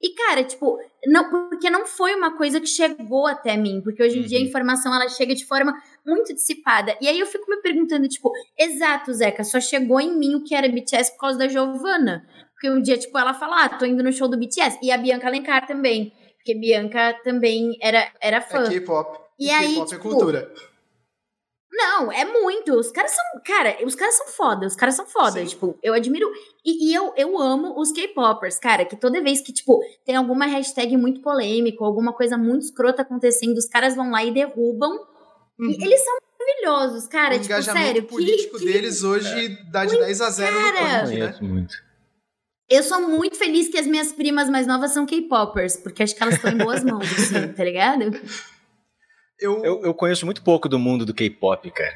E, 0.03 0.15
cara, 0.15 0.43
tipo, 0.43 0.79
não, 1.05 1.29
porque 1.29 1.69
não 1.69 1.85
foi 1.85 2.15
uma 2.15 2.35
coisa 2.35 2.59
que 2.59 2.65
chegou 2.65 3.27
até 3.27 3.55
mim. 3.55 3.81
Porque 3.83 4.01
hoje 4.01 4.17
em 4.19 4.23
dia 4.23 4.39
a 4.39 4.41
Uhum. 4.41 4.47
informação, 4.47 4.93
ela 4.95 5.07
chega 5.07 5.35
de 5.35 5.45
forma 5.45 5.75
muito 6.05 6.33
dissipada. 6.33 6.97
E 6.99 7.07
aí 7.07 7.19
eu 7.19 7.27
fico 7.27 7.45
me 7.49 7.57
perguntando, 7.61 8.07
tipo, 8.07 8.31
exato, 8.57 9.13
Zeca, 9.13 9.43
só 9.43 9.59
chegou 9.59 9.99
em 10.01 10.17
mim 10.17 10.33
o 10.35 10.43
que 10.43 10.55
era 10.55 10.67
BTS 10.67 11.11
por 11.11 11.19
causa 11.19 11.37
da 11.37 11.47
Giovanna. 11.47 12.25
Porque 12.61 12.69
um 12.69 12.79
dia, 12.79 12.95
tipo, 12.95 13.17
ela 13.17 13.33
fala, 13.33 13.63
ah, 13.65 13.69
tô 13.69 13.85
indo 13.87 14.03
no 14.03 14.13
show 14.13 14.27
do 14.27 14.37
BTS. 14.37 14.77
E 14.83 14.91
a 14.91 14.97
Bianca 14.97 15.25
Alencar 15.25 15.65
também. 15.65 16.13
Porque 16.35 16.53
Bianca 16.53 17.19
também 17.23 17.75
era, 17.81 18.07
era 18.21 18.39
fã. 18.39 18.65
É 18.65 18.69
K-pop. 18.69 19.19
E 19.39 19.49
aí, 19.49 19.69
K-pop 19.69 19.81
é 19.81 19.97
tipo, 19.97 20.01
cultura. 20.09 20.53
Não, 21.71 22.11
é 22.11 22.23
muito. 22.23 22.75
Os 22.75 22.91
caras 22.91 23.11
são. 23.11 23.23
Cara, 23.43 23.77
os 23.83 23.95
caras 23.95 24.15
são 24.15 24.27
foda. 24.27 24.67
Os 24.67 24.75
caras 24.75 24.93
são 24.93 25.07
foda. 25.07 25.39
Sim. 25.39 25.45
Tipo, 25.47 25.75
eu 25.81 25.95
admiro. 25.95 26.31
E, 26.63 26.91
e 26.91 26.93
eu, 26.93 27.11
eu 27.17 27.41
amo 27.41 27.79
os 27.79 27.91
K-Poppers, 27.91 28.59
cara. 28.59 28.85
Que 28.85 28.95
toda 28.95 29.23
vez 29.23 29.41
que, 29.41 29.51
tipo, 29.51 29.79
tem 30.05 30.15
alguma 30.15 30.45
hashtag 30.45 30.95
muito 30.97 31.19
polêmica, 31.21 31.83
alguma 31.83 32.13
coisa 32.13 32.37
muito 32.37 32.65
escrota 32.65 33.01
acontecendo, 33.01 33.57
os 33.57 33.65
caras 33.65 33.95
vão 33.95 34.11
lá 34.11 34.23
e 34.23 34.31
derrubam. 34.31 34.91
Uhum. 35.59 35.67
E 35.71 35.83
eles 35.83 36.03
são 36.03 36.15
maravilhosos, 36.39 37.07
cara. 37.07 37.29
o 37.35 37.39
tipo, 37.39 37.45
engajamento 37.45 37.85
sério. 37.87 38.03
político 38.03 38.59
que, 38.59 38.65
que- 38.65 38.71
deles 38.71 39.03
hoje 39.03 39.57
dá 39.71 39.83
de 39.83 39.97
10 39.97 40.21
a 40.21 40.29
0 40.29 40.53
no 40.53 40.61
cara. 40.61 40.77
Point, 40.77 41.19
né? 41.19 41.25
Conheço 41.25 41.43
muito. 41.43 41.90
Eu 42.71 42.83
sou 42.83 43.01
muito 43.01 43.35
feliz 43.35 43.67
que 43.67 43.77
as 43.77 43.85
minhas 43.85 44.13
primas 44.13 44.49
mais 44.49 44.65
novas 44.65 44.93
são 44.93 45.05
K-popers, 45.05 45.75
porque 45.75 46.01
acho 46.01 46.15
que 46.15 46.23
elas 46.23 46.35
estão 46.35 46.51
em 46.53 46.57
boas 46.57 46.81
mãos, 46.81 47.03
assim, 47.03 47.47
tá 47.51 47.65
ligado? 47.65 48.17
Eu, 49.37 49.61
eu, 49.61 49.81
eu 49.83 49.93
conheço 49.93 50.25
muito 50.25 50.41
pouco 50.41 50.69
do 50.69 50.79
mundo 50.79 51.05
do 51.05 51.13
K-pop, 51.13 51.69
cara. 51.69 51.93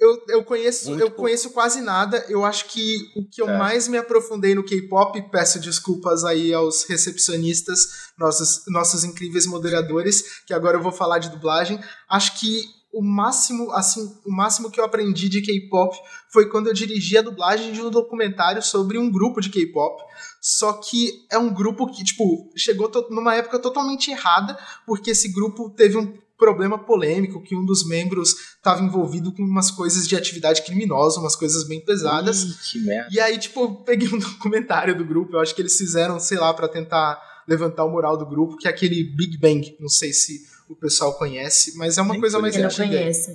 Eu, 0.00 0.24
eu 0.28 0.44
conheço 0.44 0.98
eu 0.98 1.10
conheço 1.10 1.50
quase 1.50 1.82
nada. 1.82 2.24
Eu 2.26 2.42
acho 2.42 2.66
que 2.68 2.96
o 3.14 3.28
que 3.28 3.42
eu 3.42 3.50
é. 3.50 3.58
mais 3.58 3.86
me 3.86 3.98
aprofundei 3.98 4.54
no 4.54 4.64
K-pop, 4.64 5.20
peço 5.30 5.60
desculpas 5.60 6.24
aí 6.24 6.54
aos 6.54 6.84
recepcionistas, 6.84 8.12
nossos, 8.18 8.62
nossos 8.68 9.04
incríveis 9.04 9.46
moderadores, 9.46 10.42
que 10.46 10.54
agora 10.54 10.78
eu 10.78 10.82
vou 10.82 10.90
falar 10.90 11.18
de 11.18 11.28
dublagem. 11.28 11.78
Acho 12.08 12.40
que 12.40 12.64
o 12.94 13.02
máximo, 13.02 13.72
assim, 13.72 14.08
o 14.24 14.30
máximo 14.30 14.70
que 14.70 14.78
eu 14.78 14.84
aprendi 14.84 15.28
de 15.28 15.42
K-pop 15.42 15.96
foi 16.30 16.48
quando 16.48 16.68
eu 16.68 16.74
dirigi 16.74 17.18
a 17.18 17.22
dublagem 17.22 17.72
de 17.72 17.82
um 17.82 17.90
documentário 17.90 18.62
sobre 18.62 18.98
um 18.98 19.10
grupo 19.10 19.40
de 19.40 19.50
K-pop. 19.50 20.02
Só 20.40 20.74
que 20.74 21.26
é 21.30 21.36
um 21.36 21.52
grupo 21.52 21.86
que, 21.86 22.04
tipo, 22.04 22.50
chegou 22.56 22.90
numa 23.10 23.34
época 23.34 23.58
totalmente 23.58 24.10
errada, 24.10 24.58
porque 24.86 25.10
esse 25.10 25.32
grupo 25.32 25.70
teve 25.70 25.96
um 25.96 26.16
problema 26.36 26.78
polêmico 26.78 27.42
que 27.42 27.56
um 27.56 27.64
dos 27.64 27.86
membros 27.86 28.34
estava 28.56 28.82
envolvido 28.82 29.32
com 29.32 29.42
umas 29.42 29.70
coisas 29.70 30.06
de 30.06 30.16
atividade 30.16 30.62
criminosa, 30.62 31.20
umas 31.20 31.36
coisas 31.36 31.66
bem 31.66 31.80
pesadas. 31.80 32.42
Ih, 32.42 32.56
que 32.70 32.78
merda. 32.80 33.08
E 33.10 33.20
aí, 33.20 33.38
tipo, 33.38 33.60
eu 33.60 33.74
peguei 33.76 34.08
um 34.08 34.18
documentário 34.18 34.96
do 34.96 35.04
grupo, 35.04 35.34
eu 35.34 35.40
acho 35.40 35.54
que 35.54 35.62
eles 35.62 35.76
fizeram, 35.76 36.20
sei 36.20 36.38
lá, 36.38 36.52
para 36.52 36.68
tentar 36.68 37.20
levantar 37.46 37.84
o 37.84 37.90
moral 37.90 38.16
do 38.16 38.26
grupo, 38.26 38.56
que 38.56 38.66
é 38.66 38.70
aquele 38.70 39.04
Big 39.04 39.38
Bang. 39.38 39.76
Não 39.80 39.88
sei 39.88 40.12
se 40.12 40.53
o 40.68 40.76
pessoal 40.76 41.16
conhece, 41.18 41.76
mas 41.76 41.98
é 41.98 42.02
uma 42.02 42.12
Nem 42.12 42.20
coisa 42.20 42.38
mais 42.38 42.56
eu 42.56 42.64
antiga. 42.64 42.84
Eu 42.84 42.90
não 42.90 42.98
conheço. 42.98 43.30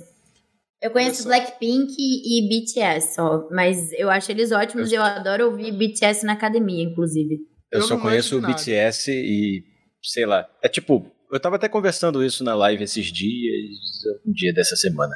Eu 0.82 0.90
conheço 0.90 1.24
Blackpink 1.24 1.94
e 1.98 2.48
BTS 2.48 3.14
só, 3.14 3.46
mas 3.50 3.92
eu 3.92 4.08
acho 4.08 4.30
eles 4.32 4.50
ótimos 4.50 4.90
e 4.90 4.94
eu 4.94 5.02
adoro 5.02 5.50
ouvir 5.50 5.72
BTS 5.72 6.24
na 6.24 6.32
academia, 6.32 6.82
inclusive. 6.82 7.34
Eu, 7.70 7.80
eu 7.80 7.82
só 7.82 7.98
conheço 7.98 8.38
o 8.38 8.40
BTS 8.40 9.12
e, 9.12 9.62
sei 10.02 10.24
lá, 10.24 10.48
é 10.62 10.68
tipo, 10.68 11.06
eu 11.30 11.38
tava 11.38 11.56
até 11.56 11.68
conversando 11.68 12.24
isso 12.24 12.42
na 12.42 12.54
live 12.54 12.82
esses 12.82 13.12
dias, 13.12 13.78
um 14.26 14.32
dia 14.32 14.54
dessa 14.54 14.74
semana. 14.74 15.14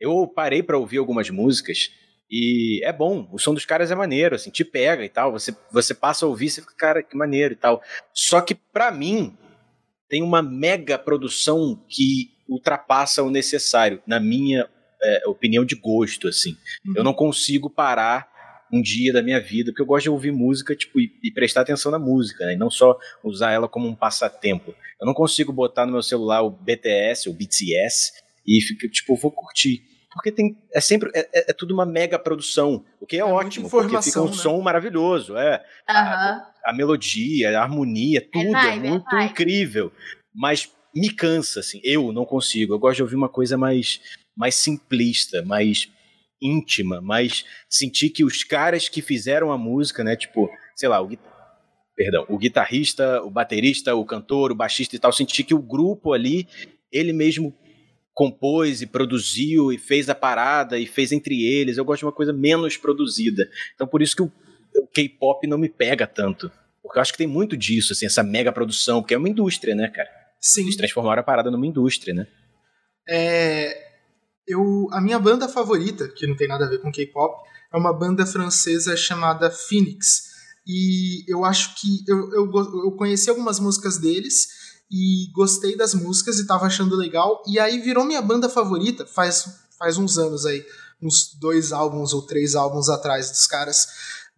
Eu 0.00 0.26
parei 0.26 0.62
para 0.62 0.78
ouvir 0.78 0.96
algumas 0.96 1.28
músicas 1.28 1.90
e 2.30 2.80
é 2.82 2.90
bom, 2.90 3.28
o 3.30 3.38
som 3.38 3.52
dos 3.52 3.66
caras 3.66 3.90
é 3.90 3.94
maneiro, 3.94 4.34
assim, 4.34 4.50
te 4.50 4.64
pega 4.64 5.04
e 5.04 5.08
tal. 5.10 5.30
Você, 5.32 5.54
você 5.70 5.92
passa 5.92 6.24
a 6.24 6.28
ouvir, 6.28 6.48
você 6.48 6.62
fica, 6.62 6.74
cara, 6.74 7.02
que 7.02 7.14
maneiro 7.14 7.52
e 7.52 7.56
tal. 7.56 7.82
Só 8.14 8.40
que 8.40 8.54
para 8.54 8.90
mim 8.90 9.36
tem 10.12 10.22
uma 10.22 10.42
mega 10.42 10.98
produção 10.98 11.82
que 11.88 12.30
ultrapassa 12.46 13.22
o 13.22 13.30
necessário, 13.30 14.02
na 14.06 14.20
minha 14.20 14.68
é, 15.02 15.22
opinião 15.26 15.64
de 15.64 15.74
gosto, 15.74 16.28
assim. 16.28 16.54
Uhum. 16.84 16.92
Eu 16.96 17.02
não 17.02 17.14
consigo 17.14 17.70
parar 17.70 18.30
um 18.70 18.82
dia 18.82 19.10
da 19.10 19.22
minha 19.22 19.40
vida, 19.40 19.70
porque 19.70 19.80
eu 19.80 19.86
gosto 19.86 20.02
de 20.02 20.10
ouvir 20.10 20.30
música 20.30 20.76
tipo, 20.76 21.00
e, 21.00 21.10
e, 21.24 21.30
prestar 21.30 21.62
atenção 21.62 21.90
na 21.90 21.98
música, 21.98 22.44
né? 22.44 22.52
E 22.52 22.56
não 22.58 22.70
só 22.70 22.98
usar 23.24 23.52
ela 23.52 23.66
como 23.66 23.88
um 23.88 23.94
passatempo. 23.94 24.74
Eu 25.00 25.06
não 25.06 25.14
consigo 25.14 25.50
botar 25.50 25.86
no 25.86 25.92
meu 25.92 26.02
celular 26.02 26.42
o 26.42 26.50
BTS 26.50 27.30
ou 27.30 27.34
BTS 27.34 28.12
e 28.46 28.60
ficar, 28.60 28.90
tipo, 28.90 29.16
vou 29.16 29.30
curtir. 29.30 29.82
Porque 30.12 30.30
tem, 30.30 30.58
é 30.74 30.80
sempre, 30.82 31.10
é, 31.14 31.20
é, 31.32 31.50
é 31.50 31.52
tudo 31.54 31.72
uma 31.72 31.86
mega 31.86 32.18
produção, 32.18 32.84
o 33.00 33.06
que 33.06 33.16
é, 33.16 33.20
é 33.20 33.24
ótimo, 33.24 33.70
porque 33.70 34.02
fica 34.02 34.20
um 34.20 34.26
né? 34.26 34.34
som 34.34 34.60
maravilhoso, 34.60 35.38
é. 35.38 35.64
Uhum. 35.88 36.51
A, 36.64 36.72
melodia, 36.72 37.58
a 37.58 37.62
harmonia, 37.62 38.18
é 38.18 38.20
tudo 38.20 38.56
é, 38.56 38.62
vibe, 38.62 38.86
é 38.86 38.90
muito 38.90 39.16
incrível. 39.18 39.92
Mas 40.34 40.70
me 40.94 41.10
cansa, 41.10 41.60
assim, 41.60 41.80
eu 41.82 42.12
não 42.12 42.24
consigo. 42.24 42.74
Eu 42.74 42.78
gosto 42.78 42.96
de 42.96 43.02
ouvir 43.02 43.16
uma 43.16 43.28
coisa 43.28 43.56
mais, 43.56 44.00
mais 44.36 44.54
simplista, 44.54 45.42
mais 45.42 45.90
íntima, 46.40 47.00
mas 47.00 47.44
sentir 47.68 48.10
que 48.10 48.24
os 48.24 48.42
caras 48.42 48.88
que 48.88 49.00
fizeram 49.00 49.52
a 49.52 49.58
música, 49.58 50.02
né, 50.02 50.16
tipo, 50.16 50.50
sei 50.74 50.88
lá, 50.88 51.00
o 51.00 51.08
perdão, 51.94 52.26
o 52.28 52.36
guitarrista, 52.36 53.22
o 53.22 53.30
baterista, 53.30 53.94
o 53.94 54.04
cantor, 54.04 54.50
o 54.50 54.56
baixista 54.56 54.96
e 54.96 54.98
tal, 54.98 55.12
sentir 55.12 55.44
que 55.44 55.54
o 55.54 55.62
grupo 55.62 56.12
ali, 56.12 56.48
ele 56.90 57.12
mesmo 57.12 57.54
compôs 58.14 58.82
e 58.82 58.86
produziu 58.86 59.72
e 59.72 59.78
fez 59.78 60.08
a 60.08 60.14
parada 60.14 60.78
e 60.78 60.86
fez 60.86 61.12
entre 61.12 61.44
eles. 61.44 61.76
Eu 61.76 61.84
gosto 61.84 62.00
de 62.00 62.06
uma 62.06 62.12
coisa 62.12 62.32
menos 62.32 62.76
produzida. 62.76 63.48
Então 63.74 63.86
por 63.86 64.02
isso 64.02 64.16
que 64.16 64.22
o, 64.22 64.32
o 64.82 64.86
K-pop 64.88 65.46
não 65.46 65.56
me 65.56 65.68
pega 65.68 66.06
tanto. 66.06 66.50
Porque 66.82 66.98
eu 66.98 67.02
acho 67.02 67.12
que 67.12 67.18
tem 67.18 67.26
muito 67.26 67.56
disso, 67.56 67.92
assim, 67.92 68.06
essa 68.06 68.22
mega 68.22 68.52
produção, 68.52 69.00
porque 69.00 69.14
é 69.14 69.18
uma 69.18 69.28
indústria, 69.28 69.74
né, 69.74 69.88
cara? 69.88 70.08
Sim. 70.40 70.62
Eles 70.62 70.76
transformaram 70.76 71.20
a 71.20 71.24
parada 71.24 71.50
numa 71.50 71.66
indústria, 71.66 72.12
né? 72.12 72.26
É, 73.08 73.92
eu, 74.46 74.88
a 74.90 75.00
minha 75.00 75.18
banda 75.18 75.48
favorita, 75.48 76.08
que 76.08 76.26
não 76.26 76.36
tem 76.36 76.48
nada 76.48 76.66
a 76.66 76.68
ver 76.68 76.80
com 76.80 76.90
K-pop, 76.90 77.48
é 77.72 77.76
uma 77.76 77.92
banda 77.92 78.26
francesa 78.26 78.96
chamada 78.96 79.50
Phoenix. 79.50 80.32
E 80.66 81.24
eu 81.32 81.44
acho 81.44 81.76
que 81.80 82.04
eu, 82.08 82.32
eu, 82.32 82.50
eu 82.84 82.92
conheci 82.92 83.30
algumas 83.30 83.60
músicas 83.60 83.98
deles 83.98 84.48
e 84.90 85.30
gostei 85.32 85.76
das 85.76 85.94
músicas 85.94 86.38
e 86.38 86.46
tava 86.46 86.66
achando 86.66 86.96
legal. 86.96 87.42
E 87.46 87.58
aí 87.58 87.80
virou 87.80 88.04
minha 88.04 88.20
banda 88.20 88.48
favorita 88.48 89.06
faz, 89.06 89.44
faz 89.78 89.96
uns 89.96 90.18
anos 90.18 90.44
aí, 90.44 90.64
uns 91.00 91.34
dois 91.40 91.72
álbuns 91.72 92.12
ou 92.12 92.22
três 92.22 92.54
álbuns 92.54 92.88
atrás 92.88 93.30
dos 93.30 93.46
caras. 93.46 93.86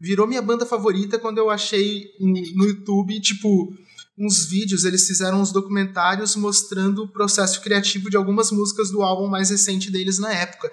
Virou 0.00 0.26
minha 0.26 0.42
banda 0.42 0.66
favorita 0.66 1.18
quando 1.18 1.38
eu 1.38 1.50
achei 1.50 2.10
no 2.20 2.64
YouTube, 2.66 3.20
tipo, 3.20 3.72
uns 4.18 4.46
vídeos, 4.46 4.84
eles 4.84 5.06
fizeram 5.06 5.40
uns 5.40 5.52
documentários 5.52 6.36
mostrando 6.36 7.02
o 7.04 7.08
processo 7.08 7.60
criativo 7.60 8.08
de 8.08 8.16
algumas 8.16 8.50
músicas 8.50 8.90
do 8.90 9.02
álbum 9.02 9.26
mais 9.26 9.50
recente 9.50 9.90
deles 9.90 10.18
na 10.18 10.32
época. 10.32 10.70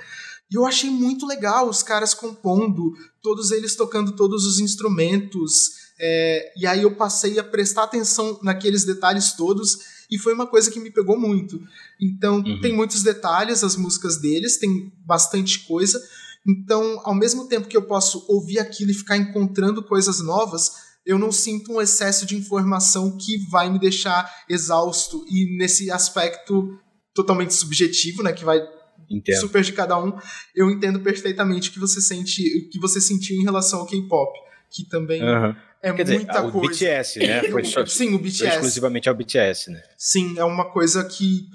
E 0.51 0.55
eu 0.55 0.65
achei 0.65 0.89
muito 0.89 1.25
legal 1.25 1.69
os 1.69 1.81
caras 1.81 2.13
compondo, 2.13 2.93
todos 3.21 3.51
eles 3.51 3.75
tocando 3.75 4.11
todos 4.11 4.45
os 4.45 4.59
instrumentos. 4.59 5.81
É, 5.99 6.53
e 6.57 6.67
aí 6.67 6.81
eu 6.81 6.95
passei 6.95 7.39
a 7.39 7.43
prestar 7.43 7.83
atenção 7.83 8.39
naqueles 8.43 8.83
detalhes 8.83 9.33
todos 9.33 9.79
e 10.09 10.17
foi 10.17 10.33
uma 10.33 10.45
coisa 10.45 10.69
que 10.69 10.79
me 10.79 10.91
pegou 10.91 11.17
muito. 11.17 11.59
Então 11.99 12.39
uhum. 12.39 12.59
tem 12.59 12.75
muitos 12.75 13.01
detalhes 13.01 13.63
as 13.63 13.77
músicas 13.77 14.17
deles, 14.17 14.57
tem 14.57 14.91
bastante 15.05 15.59
coisa. 15.59 16.01
Então, 16.47 16.99
ao 17.03 17.13
mesmo 17.13 17.47
tempo 17.47 17.67
que 17.67 17.77
eu 17.77 17.83
posso 17.83 18.25
ouvir 18.27 18.59
aquilo 18.59 18.91
e 18.91 18.95
ficar 18.95 19.17
encontrando 19.17 19.83
coisas 19.83 20.21
novas, 20.21 20.71
eu 21.05 21.17
não 21.17 21.31
sinto 21.31 21.73
um 21.73 21.81
excesso 21.81 22.25
de 22.25 22.35
informação 22.35 23.17
que 23.17 23.37
vai 23.49 23.69
me 23.69 23.79
deixar 23.79 24.29
exausto 24.49 25.25
e 25.29 25.57
nesse 25.57 25.91
aspecto 25.91 26.79
totalmente 27.13 27.53
subjetivo, 27.53 28.23
né, 28.23 28.31
que 28.31 28.45
vai 28.45 28.61
entendo. 29.09 29.39
super 29.39 29.61
de 29.63 29.73
cada 29.73 30.01
um, 30.01 30.13
eu 30.55 30.69
entendo 30.69 30.99
perfeitamente 31.01 31.69
o 31.69 31.73
que 31.73 31.79
você 31.79 31.99
sente, 32.01 32.41
o 32.65 32.69
que 32.69 32.79
você 32.79 33.01
sentiu 33.01 33.35
em 33.35 33.43
relação 33.43 33.79
ao 33.79 33.87
K-pop, 33.87 34.31
que 34.69 34.87
também 34.87 35.21
uhum. 35.21 35.55
é 35.81 35.91
Quer 35.93 36.07
muita 36.07 36.33
dizer, 36.33 36.51
coisa. 36.51 36.57
O 36.57 36.61
BTS, 36.61 37.19
né? 37.19 37.43
Foi 37.51 37.63
só, 37.65 37.85
Sim, 37.85 38.15
o 38.15 38.19
BTS. 38.19 38.45
exclusivamente 38.45 39.09
ao 39.09 39.15
BTS, 39.15 39.71
né? 39.71 39.81
Sim, 39.97 40.37
é 40.37 40.45
uma 40.45 40.71
coisa 40.71 41.03
que 41.03 41.45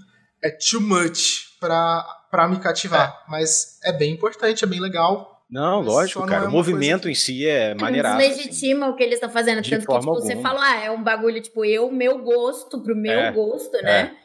é 0.42 0.50
too 0.50 0.80
much 0.80 1.56
pra, 1.58 2.04
pra 2.30 2.48
me 2.48 2.58
cativar, 2.58 3.22
é. 3.26 3.30
mas 3.30 3.78
é 3.84 3.92
bem 3.92 4.12
importante, 4.12 4.64
é 4.64 4.66
bem 4.66 4.80
legal. 4.80 5.36
Não, 5.48 5.80
lógico, 5.80 6.26
cara. 6.26 6.46
É 6.46 6.48
o 6.48 6.50
movimento 6.50 7.04
que... 7.04 7.10
em 7.10 7.14
si 7.14 7.46
é 7.46 7.74
maneiraço. 7.74 8.18
Deslegitima 8.18 8.86
assim. 8.86 8.94
o 8.94 8.96
que 8.96 9.02
eles 9.02 9.14
estão 9.14 9.30
fazendo. 9.30 9.62
De 9.62 9.70
tanto 9.70 9.86
que, 9.86 9.98
tipo, 9.98 10.14
você 10.14 10.36
fala, 10.36 10.60
ah, 10.60 10.84
é 10.84 10.90
um 10.90 11.02
bagulho, 11.02 11.40
tipo, 11.40 11.64
eu, 11.64 11.90
meu 11.90 12.18
gosto, 12.18 12.82
pro 12.82 12.96
meu 12.96 13.18
é, 13.18 13.30
gosto, 13.30 13.72
né? 13.80 14.16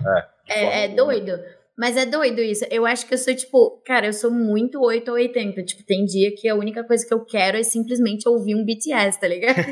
É, 0.50 0.60
é, 0.60 0.64
é, 0.64 0.86
é 0.86 0.88
doido. 0.88 1.40
Mas 1.78 1.96
é 1.98 2.06
doido 2.06 2.42
isso. 2.42 2.66
Eu 2.70 2.86
acho 2.86 3.08
que 3.08 3.14
eu 3.14 3.18
sou, 3.18 3.36
tipo, 3.36 3.82
cara, 3.86 4.06
eu 4.08 4.14
sou 4.14 4.30
muito 4.30 4.80
8 4.82 5.08
ou 5.08 5.16
80. 5.16 5.64
Tipo, 5.64 5.84
tem 5.84 6.06
dia 6.06 6.32
que 6.36 6.48
a 6.48 6.56
única 6.56 6.84
coisa 6.84 7.06
que 7.06 7.14
eu 7.14 7.26
quero 7.26 7.58
é 7.58 7.64
simplesmente 7.64 8.28
ouvir 8.28 8.56
um 8.56 8.66
BTS, 8.66 9.20
tá 9.20 9.28
ligado? 9.28 9.58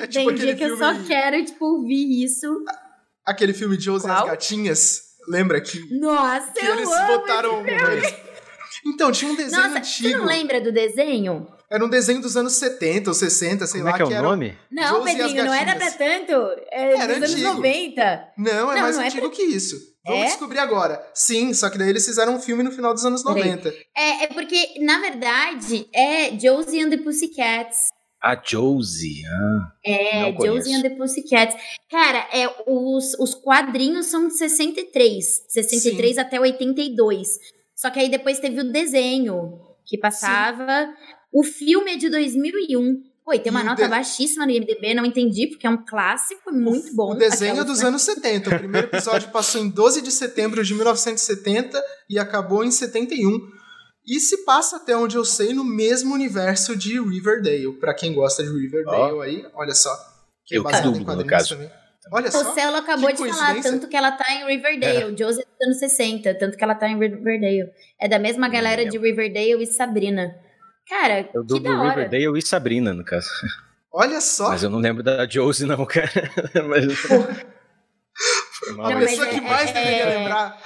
é 0.00 0.06
tipo 0.06 0.26
tem 0.28 0.34
dia 0.36 0.54
que 0.54 0.64
eu 0.64 0.76
só 0.76 0.94
quero, 1.04 1.44
tipo, 1.44 1.64
ouvir 1.64 2.24
isso. 2.24 2.46
Aquele 3.26 3.52
filme 3.52 3.76
de 3.76 3.84
Josie 3.84 4.10
as 4.10 4.24
Gatinhas, 4.24 5.02
lembra 5.30 5.60
que. 5.60 5.78
Nossa, 5.98 6.52
que 6.52 6.66
eu 6.66 6.74
eles 6.74 6.90
amo 6.90 7.18
botaram. 7.18 7.62
Então, 8.86 9.12
tinha 9.12 9.30
um 9.30 9.36
desenho 9.36 9.62
Nossa, 9.62 9.78
antigo. 9.78 10.08
Você 10.08 10.16
não 10.16 10.24
lembra 10.24 10.60
do 10.60 10.72
desenho? 10.72 11.46
Era 11.70 11.84
um 11.84 11.88
desenho 11.88 12.20
dos 12.20 12.36
anos 12.36 12.54
70 12.54 13.10
ou 13.10 13.14
60, 13.14 13.66
sei 13.66 13.80
Como 13.80 13.90
lá. 13.90 13.96
É 13.96 14.04
que 14.04 14.14
é 14.14 14.18
o 14.18 14.22
nome? 14.22 14.58
Não, 14.72 15.04
Pedrinho, 15.04 15.44
não 15.44 15.54
era 15.54 15.76
pra 15.76 15.90
tanto. 15.92 16.32
É 16.70 16.94
era 16.94 17.20
dos 17.20 17.30
antigo. 17.30 17.48
anos 17.48 17.56
90. 17.56 18.28
Não, 18.38 18.72
é 18.72 18.74
não, 18.74 18.82
mais 18.82 18.96
não 18.96 19.02
é 19.02 19.06
antigo 19.06 19.26
é 19.26 19.28
pra... 19.28 19.36
que 19.36 19.42
isso. 19.42 19.76
Vamos 20.04 20.22
é? 20.22 20.26
descobrir 20.26 20.58
agora. 20.58 21.00
Sim, 21.14 21.54
só 21.54 21.70
que 21.70 21.78
daí 21.78 21.90
eles 21.90 22.04
fizeram 22.04 22.34
um 22.34 22.40
filme 22.40 22.64
no 22.64 22.72
final 22.72 22.92
dos 22.92 23.04
anos 23.04 23.22
90. 23.22 23.68
É, 23.96 24.24
é 24.24 24.26
porque, 24.28 24.80
na 24.80 24.98
verdade, 25.00 25.86
é 25.94 26.30
Josie 26.36 26.82
and 26.82 26.90
the 26.90 26.96
Pussycats. 26.96 27.90
A 28.22 28.36
Josie, 28.36 29.22
ah, 29.26 29.72
É, 29.84 30.32
Josie 30.32 30.74
and 30.74 30.82
the 30.82 30.90
Pussycats. 30.90 31.56
Cara, 31.90 32.28
é, 32.32 32.46
os, 32.66 33.14
os 33.18 33.34
quadrinhos 33.34 34.06
são 34.06 34.28
de 34.28 34.36
63. 34.36 35.44
63 35.48 36.14
Sim. 36.14 36.20
até 36.20 36.38
82. 36.38 37.38
Só 37.74 37.88
que 37.88 37.98
aí 37.98 38.10
depois 38.10 38.38
teve 38.38 38.60
o 38.60 38.70
desenho 38.70 39.58
que 39.86 39.96
passava. 39.96 40.86
Sim. 40.86 40.92
O 41.32 41.42
filme 41.42 41.92
é 41.92 41.96
de 41.96 42.10
2001. 42.10 43.02
Oi, 43.26 43.38
tem 43.38 43.50
uma 43.50 43.62
e 43.62 43.64
nota 43.64 43.84
de... 43.84 43.88
baixíssima 43.88 44.44
no 44.44 44.50
IMDB, 44.50 44.92
não 44.92 45.04
entendi, 45.04 45.46
porque 45.46 45.66
é 45.66 45.70
um 45.70 45.84
clássico, 45.84 46.52
muito 46.52 46.94
bom. 46.94 47.12
O 47.12 47.14
desenho 47.14 47.60
é 47.60 47.64
dos 47.64 47.82
anos 47.82 48.02
70. 48.02 48.50
O 48.50 48.58
primeiro 48.58 48.88
episódio 48.88 49.28
passou 49.32 49.60
em 49.60 49.70
12 49.70 50.02
de 50.02 50.10
setembro 50.10 50.64
de 50.64 50.74
1970 50.74 51.80
e 52.08 52.18
acabou 52.18 52.64
em 52.64 52.70
71. 52.70 53.59
E 54.10 54.18
se 54.18 54.44
passa, 54.44 54.76
até 54.78 54.96
onde 54.96 55.16
eu 55.16 55.24
sei, 55.24 55.54
no 55.54 55.62
mesmo 55.62 56.12
universo 56.14 56.74
de 56.76 57.00
Riverdale. 57.00 57.72
Pra 57.78 57.94
quem 57.94 58.12
gosta 58.12 58.42
de 58.42 58.50
Riverdale 58.50 59.12
Ó. 59.14 59.20
aí, 59.20 59.46
olha 59.54 59.72
só. 59.74 59.94
Que 60.44 60.56
é 60.56 60.58
Eu 60.58 60.64
tudo, 60.64 60.98
em 60.98 61.16
no 61.16 61.24
caso. 61.24 61.50
também. 61.54 61.70
Olha 62.12 62.28
O 62.28 62.32
só. 62.32 62.52
Celo 62.54 62.76
acabou 62.76 63.08
que 63.10 63.22
de 63.22 63.28
falar, 63.32 63.62
tanto 63.62 63.86
que 63.86 63.94
ela 63.96 64.10
tá 64.10 64.24
em 64.34 64.44
Riverdale. 64.46 65.16
Josie 65.16 65.42
é 65.42 65.46
dos 65.46 65.66
anos 65.68 65.78
60, 65.78 66.34
tanto 66.34 66.56
que 66.56 66.64
ela 66.64 66.74
tá 66.74 66.88
em 66.88 66.98
Riverdale. 66.98 67.70
É 68.00 68.08
da 68.08 68.18
mesma 68.18 68.48
Não 68.48 68.52
galera 68.54 68.84
de 68.84 68.98
Riverdale 68.98 69.62
e 69.62 69.66
Sabrina. 69.66 70.34
Cara, 70.88 71.28
Eu 71.32 71.46
que 71.46 71.60
da 71.60 71.70
hora. 71.70 71.88
Riverdale 71.90 72.36
e 72.38 72.42
Sabrina, 72.42 72.92
no 72.92 73.04
caso. 73.04 73.28
Olha 73.92 74.20
só. 74.20 74.48
Mas 74.48 74.62
eu 74.64 74.70
não 74.70 74.80
lembro 74.80 75.04
da 75.04 75.24
Josie, 75.28 75.66
não, 75.68 75.86
cara. 75.86 76.10
Mas... 76.68 76.84
Foi 78.58 78.72
mal, 78.72 78.86
a 78.86 78.90
Não, 78.90 78.98
mas- 79.00 79.04
mas 79.04 79.10
pessoa 79.10 79.26
que 79.28 79.36
é- 79.36 79.40
mais 79.40 79.70
é- 79.70 79.72
deveria 79.72 80.02
é- 80.02 80.18
lembrar. 80.18 80.60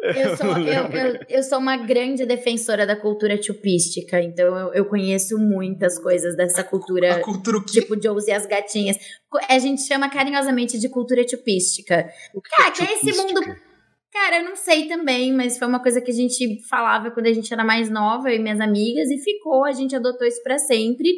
Eu 0.00 0.36
sou, 0.36 0.58
eu, 0.58 0.84
eu, 0.86 1.20
eu 1.28 1.42
sou 1.42 1.58
uma 1.58 1.76
grande 1.76 2.24
defensora 2.24 2.86
da 2.86 2.94
cultura 2.94 3.40
chupística, 3.42 4.20
então 4.22 4.72
eu, 4.72 4.84
conheço 4.84 5.36
muitas 5.36 5.98
coisas 5.98 6.36
dessa 6.36 6.60
A 6.60 6.64
cultura, 6.64 7.20
cultura 7.20 7.58
o 7.58 7.64
quê? 7.64 7.80
tipo 7.80 8.00
Josie 8.00 8.30
e 8.30 8.32
as 8.32 8.46
gatinhas. 8.46 8.96
A 9.48 9.58
gente 9.58 9.82
chama 9.82 10.08
carinhosamente 10.08 10.78
de 10.78 10.88
cultura 10.88 11.26
chupística. 11.28 12.08
O 12.32 12.40
que 12.40 12.50
Cara, 12.50 12.70
que 12.70 12.82
é 12.82 12.92
esse 12.92 13.12
mundo 13.16 13.40
Cara, 14.10 14.38
eu 14.38 14.44
não 14.44 14.56
sei 14.56 14.88
também, 14.88 15.32
mas 15.32 15.58
foi 15.58 15.68
uma 15.68 15.80
coisa 15.80 16.00
que 16.00 16.10
a 16.10 16.14
gente 16.14 16.62
falava 16.66 17.10
quando 17.10 17.26
a 17.26 17.32
gente 17.32 17.52
era 17.52 17.62
mais 17.62 17.90
nova, 17.90 18.30
eu 18.30 18.36
e 18.36 18.38
minhas 18.38 18.58
amigas, 18.58 19.10
e 19.10 19.18
ficou, 19.18 19.64
a 19.64 19.72
gente 19.72 19.94
adotou 19.94 20.26
isso 20.26 20.42
pra 20.42 20.58
sempre. 20.58 21.08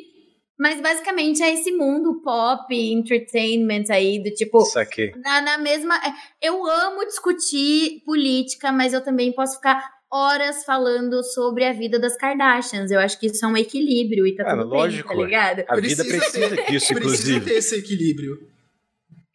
Mas 0.60 0.78
basicamente 0.80 1.42
é 1.42 1.54
esse 1.54 1.72
mundo 1.72 2.20
pop, 2.22 2.66
entertainment 2.74 3.84
aí, 3.90 4.22
do 4.22 4.30
tipo, 4.30 4.60
Saquei. 4.66 5.10
na, 5.24 5.40
na 5.40 5.56
mesma. 5.58 5.96
é, 5.96 6.12
Eu 6.46 6.66
amo 6.66 7.06
discutir 7.06 8.02
política, 8.04 8.70
mas 8.70 8.92
eu 8.92 9.02
também 9.02 9.32
posso 9.32 9.56
ficar 9.56 9.82
horas 10.12 10.62
falando 10.64 11.22
sobre 11.22 11.64
a 11.64 11.72
vida 11.72 11.98
das 11.98 12.14
Kardashians. 12.16 12.90
Eu 12.90 13.00
acho 13.00 13.18
que 13.18 13.26
isso 13.28 13.42
é 13.44 13.48
um 13.48 13.56
equilíbrio 13.56 14.26
e 14.26 14.34
tá 14.36 14.44
Cara, 14.44 14.62
tudo 14.62 14.74
lógico. 14.74 15.08
bem, 15.08 15.16
tá 15.18 15.24
ligado? 15.24 15.64
A 15.66 15.76
vida 15.76 16.04
Precisa 16.04 16.04
precisa 16.04 16.48
ter- 16.56 16.56
disso, 16.56 16.66
Precisa 16.68 16.92
inclusive. 16.98 17.40
ter 17.46 17.54
esse 17.54 17.76
equilíbrio. 17.76 18.36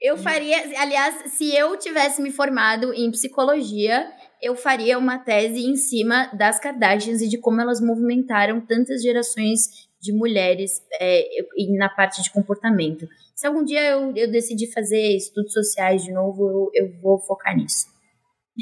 Eu 0.02 0.18
faria, 0.18 0.58
aliás, 0.80 1.32
se 1.32 1.56
eu 1.56 1.76
tivesse 1.80 2.22
me 2.22 2.30
formado 2.30 2.94
em 2.94 3.10
psicologia, 3.10 4.06
eu 4.42 4.56
faria 4.56 5.00
uma 5.00 5.18
tese 5.18 5.62
em 5.66 5.76
cima 5.76 6.28
das 6.38 6.60
Kardashians 6.60 7.22
e 7.22 7.28
de 7.30 7.40
como 7.40 7.60
elas 7.62 7.82
movimentaram 7.82 8.62
tantas 8.62 9.02
gerações 9.02 9.62
de 10.06 10.14
mulheres 10.14 10.72
é, 11.00 11.40
eu- 11.42 11.46
e 11.58 11.78
na 11.78 11.90
parte 11.90 12.22
de 12.24 12.32
comportamento. 12.32 13.08
Se 13.36 13.46
algum 13.48 13.64
dia 13.66 13.82
eu, 13.92 14.16
eu 14.16 14.32
decidir 14.32 14.72
fazer 14.72 15.16
estudos 15.18 15.52
sociais 15.52 16.04
de 16.04 16.12
novo, 16.14 16.72
eu, 16.74 16.86
eu 16.86 17.02
vou 17.02 17.20
focar 17.20 17.56
nisso. 17.58 17.88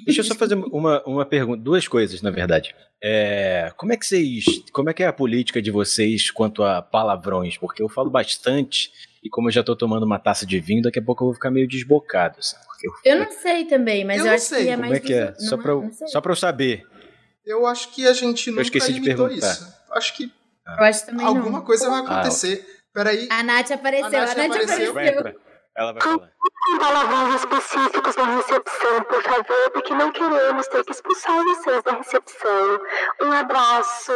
Deixa 0.06 0.22
eu 0.22 0.26
só 0.26 0.34
fazer 0.34 0.56
uma, 0.56 1.04
uma 1.06 1.24
pergunta, 1.26 1.62
duas 1.62 1.88
coisas, 1.88 2.22
na 2.24 2.32
verdade. 2.32 2.74
É, 3.04 3.72
como 3.78 3.94
é 3.94 3.98
que 3.98 4.06
vocês. 4.08 4.44
Como 4.72 4.90
é 4.90 4.94
que 4.94 5.04
é 5.04 5.08
a 5.08 5.14
política 5.14 5.62
de 5.62 5.70
vocês 5.70 6.32
quanto 6.32 6.64
a 6.64 6.82
palavrões? 6.82 7.58
Porque 7.58 7.84
eu 7.84 7.88
falo 7.90 8.10
bastante, 8.10 8.92
e 9.24 9.30
como 9.30 9.50
eu 9.50 9.52
já 9.52 9.62
tô 9.64 9.76
tomando 9.76 10.04
uma 10.04 10.18
taça 10.18 10.48
de 10.48 10.60
vinho, 10.60 10.82
daqui 10.82 10.98
a 10.98 11.04
pouco 11.04 11.24
eu 11.24 11.28
vou 11.28 11.34
ficar 11.36 11.52
meio 11.52 11.68
desbocado. 11.68 12.38
Porque 12.66 12.88
eu, 12.88 13.14
Eu 13.14 13.20
não 13.26 13.32
sei 13.32 13.66
também, 13.66 14.04
mas 14.04 14.18
Eu 14.18 14.24
eu, 14.24 14.28
não 14.30 14.36
acho 14.36 14.46
sei 14.46 14.64
que 14.64 14.70
é 14.70 14.76
como 14.76 14.90
mais 14.90 14.98
é 14.98 15.00
que 15.06 15.14
é? 15.14 15.34
Só 15.36 15.56
não 15.58 15.64
pra, 15.64 15.72
eu, 15.74 15.82
não 15.84 15.92
sei. 15.92 16.08
só 16.08 16.22
pra 16.22 16.32
eu 16.32 16.36
saber. 16.36 16.84
Eu 17.46 17.68
acho 17.68 17.94
que 17.94 18.08
a 18.08 18.14
gente 18.14 18.50
nunca 18.50 18.62
esqueci 18.64 18.94
de 18.94 19.00
limitou 19.00 19.28
perguntar. 19.28 19.52
isso. 19.52 19.74
Acho 19.92 20.16
que 20.18 20.32
Eu 20.66 20.86
acho 20.86 21.06
também 21.06 21.26
não. 21.26 21.36
alguma 21.38 21.62
coisa 21.62 21.90
vai 21.90 22.00
acontecer. 22.02 22.66
Peraí. 22.94 23.28
A 23.32 23.44
Nath 23.44 23.72
apareceu, 23.72 24.06
A 24.20 24.24
a 24.24 24.26
Nath 24.26 24.38
Nath, 24.38 24.46
apareceu. 24.52 24.92
apareceu. 24.92 24.94
Vai 24.94 25.08
entrar. 25.10 25.34
Ela 25.76 25.92
vai 25.94 26.02
falar. 26.04 26.30
palavrões 26.80 27.40
específicos 27.42 28.16
na 28.16 28.36
recepção, 28.36 29.04
por 29.10 29.24
favor, 29.24 29.72
porque 29.74 29.94
não 29.96 30.12
queremos 30.12 30.68
ter 30.68 30.84
que 30.86 30.92
expulsar 30.92 31.44
vocês 31.44 31.84
da 31.84 31.98
recepção. 31.98 32.80
Um 33.24 33.32
abraço. 33.32 34.12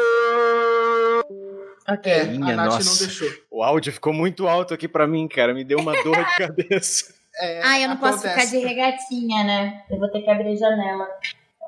Ok. 1.89 2.11
É, 2.11 2.23
Minha 2.25 2.53
a 2.53 2.55
Nath 2.57 2.73
nossa. 2.73 2.89
não 2.89 2.97
deixou. 3.07 3.29
O 3.49 3.63
áudio 3.63 3.91
ficou 3.93 4.13
muito 4.13 4.47
alto 4.47 4.73
aqui 4.73 4.87
pra 4.87 5.07
mim, 5.07 5.27
cara. 5.27 5.53
Me 5.53 5.63
deu 5.63 5.79
uma 5.79 5.93
dor 6.03 6.15
de 6.23 6.35
cabeça. 6.37 7.13
É, 7.39 7.61
Ah, 7.63 7.79
eu 7.79 7.89
não 7.89 7.97
posso 7.97 8.19
ficar 8.19 8.31
acontece. 8.31 8.59
de 8.59 8.65
regatinha, 8.65 9.43
né? 9.43 9.83
Eu 9.89 9.97
vou 9.99 10.09
ter 10.11 10.21
que 10.21 10.29
abrir 10.29 10.51
a 10.53 10.55
janela. 10.55 11.07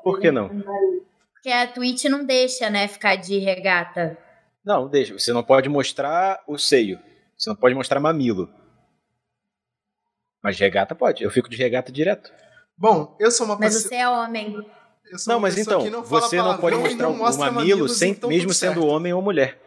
Por 0.02 0.20
que 0.20 0.30
não? 0.30 0.48
Porque 1.32 1.50
a 1.50 1.66
Twitch 1.66 2.04
não 2.04 2.24
deixa, 2.24 2.68
né, 2.70 2.86
ficar 2.86 3.16
de 3.16 3.38
regata. 3.38 4.16
Não, 4.64 4.88
deixa. 4.88 5.18
Você 5.18 5.32
não 5.32 5.42
pode 5.42 5.68
mostrar 5.68 6.42
o 6.46 6.58
seio. 6.58 6.98
Você 7.36 7.48
não 7.48 7.56
pode 7.56 7.74
mostrar 7.74 7.98
mamilo. 8.00 8.48
Mas 10.42 10.58
regata 10.58 10.94
pode. 10.94 11.22
Eu 11.22 11.30
fico 11.30 11.48
de 11.48 11.56
regata 11.56 11.90
direto. 11.92 12.32
Bom, 12.76 13.16
eu 13.20 13.30
sou 13.30 13.46
uma 13.46 13.56
Mas 13.58 13.74
pessoa. 13.74 13.88
você 13.88 13.94
é 13.96 14.08
homem. 14.08 14.54
eu 15.10 15.18
sou 15.18 15.32
Não, 15.32 15.38
uma 15.38 15.48
mas 15.48 15.58
então, 15.58 15.82
que 15.82 15.90
não 15.90 16.02
você 16.02 16.36
não 16.36 16.58
pode 16.58 16.76
mostrar 16.76 17.02
não 17.06 17.12
o 17.12 17.16
mostra 17.18 17.50
mamilo 17.52 17.68
mamilos, 17.70 17.98
sem, 17.98 18.12
então 18.12 18.28
mesmo 18.28 18.54
sendo 18.54 18.86
homem 18.86 19.12
ou 19.12 19.20
mulher. 19.20 19.60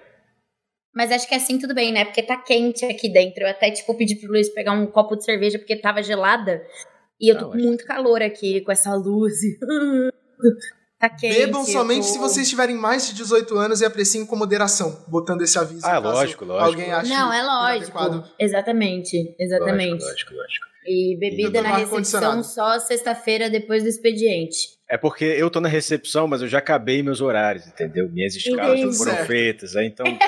Mas 0.96 1.12
acho 1.12 1.28
que 1.28 1.36
assim 1.36 1.58
tudo 1.60 1.74
bem, 1.74 1.92
né? 1.92 2.06
Porque 2.06 2.22
tá 2.22 2.38
quente 2.38 2.86
aqui 2.86 3.12
dentro. 3.12 3.44
Eu 3.44 3.50
até, 3.50 3.72
tipo, 3.72 3.96
pedi 3.98 4.16
pro 4.16 4.30
Luiz 4.32 4.50
pegar 4.54 4.74
um 4.74 4.86
copo 4.88 5.16
de 5.16 5.24
cerveja 5.26 5.58
porque 5.58 5.76
tava 5.76 6.04
gelada. 6.04 6.64
E 7.20 7.32
eu 7.32 7.36
tô 7.36 7.42
Não, 7.46 7.50
com 7.52 7.58
acho 7.58 7.66
muito 7.68 7.86
calor 7.86 8.22
aqui, 8.22 8.62
com 8.62 8.72
essa 8.72 8.94
luz. 8.96 9.34
tá 11.10 11.16
quente. 11.16 11.36
Bebam 11.38 11.64
somente 11.66 12.08
tô- 12.08 12.14
se 12.14 12.18
vocês 12.20 12.48
tiverem 12.50 12.76
mais 12.76 13.08
de 13.08 13.14
18 13.14 13.58
anos 13.58 13.82
e 13.82 13.86
apreciem 13.86 14.26
com 14.26 14.36
moderação, 14.36 15.04
botando 15.08 15.42
esse 15.42 15.58
aviso. 15.60 15.86
Ah, 15.86 15.92
caso 16.02 16.04
lógico, 16.04 16.46
lógico. 16.46 16.66
Alguém 16.66 16.92
ache 16.94 17.10
Não, 17.10 17.32
é 17.34 17.40
inadequado. 17.44 18.18
lógico. 18.18 18.36
Exatamente, 18.40 19.36
exatamente. 19.40 20.04
Lógico, 20.04 20.34
lógico, 20.34 20.36
lógico. 20.36 20.66
E 20.86 21.18
bebida 21.18 21.60
Tudo 21.60 21.64
na 21.70 21.78
recepção 21.78 22.44
só 22.44 22.78
sexta-feira 22.80 23.50
depois 23.50 23.84
do 23.84 23.90
expediente. 23.90 24.78
É 24.90 24.98
porque 24.98 25.24
eu 25.24 25.50
tô 25.50 25.62
na 25.62 25.70
recepção, 25.70 26.28
mas 26.28 26.42
eu 26.42 26.48
já 26.48 26.58
acabei 26.60 27.02
meus 27.02 27.22
horários, 27.22 27.66
entendeu? 27.68 28.10
Minhas 28.12 28.36
escalas 28.36 28.80
já 28.80 28.92
foram 28.92 29.14
Certo. 29.14 29.28
feitas. 29.28 29.76
aí 29.76 29.88
Então, 29.88 30.06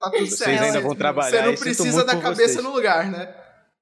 Tá 0.00 0.10
tudo 0.10 0.26
Vocês 0.26 0.34
certo. 0.38 0.62
ainda 0.64 0.80
vão 0.80 0.94
trabalhar, 0.94 1.30
Você 1.30 1.42
não 1.46 1.52
e 1.54 1.56
precisa 1.56 2.04
da 2.04 2.16
cabeça 2.16 2.54
vocês. 2.54 2.64
no 2.64 2.72
lugar, 2.72 3.10
né? 3.10 3.32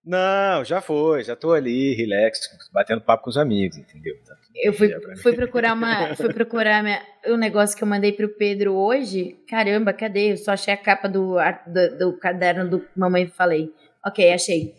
Não, 0.04 0.64
já 0.64 0.80
foi, 0.80 1.22
já 1.22 1.36
tô 1.36 1.52
ali, 1.52 1.94
relax, 1.94 2.40
batendo 2.72 3.00
papo 3.02 3.24
com 3.24 3.30
os 3.30 3.36
amigos, 3.36 3.76
entendeu? 3.78 4.14
Tá 4.26 4.34
Eu 4.56 4.72
fui, 4.72 4.90
fui 5.22 5.32
procurar 5.32 5.74
uma, 5.74 6.14
fui 6.16 6.32
procurar 6.32 6.82
minha, 6.82 7.00
um 7.28 7.36
negócio 7.36 7.76
que 7.76 7.84
eu 7.84 7.88
mandei 7.88 8.12
pro 8.12 8.28
Pedro 8.28 8.74
hoje. 8.74 9.36
Caramba, 9.48 9.92
cadê? 9.92 10.32
Eu 10.32 10.36
só 10.36 10.52
achei 10.52 10.74
a 10.74 10.76
capa 10.76 11.08
do, 11.08 11.36
do, 11.66 11.98
do 11.98 12.18
caderno 12.18 12.68
do 12.68 12.84
Mamãe 12.96 13.28
Falei. 13.28 13.70
Ok, 14.04 14.32
achei. 14.32 14.74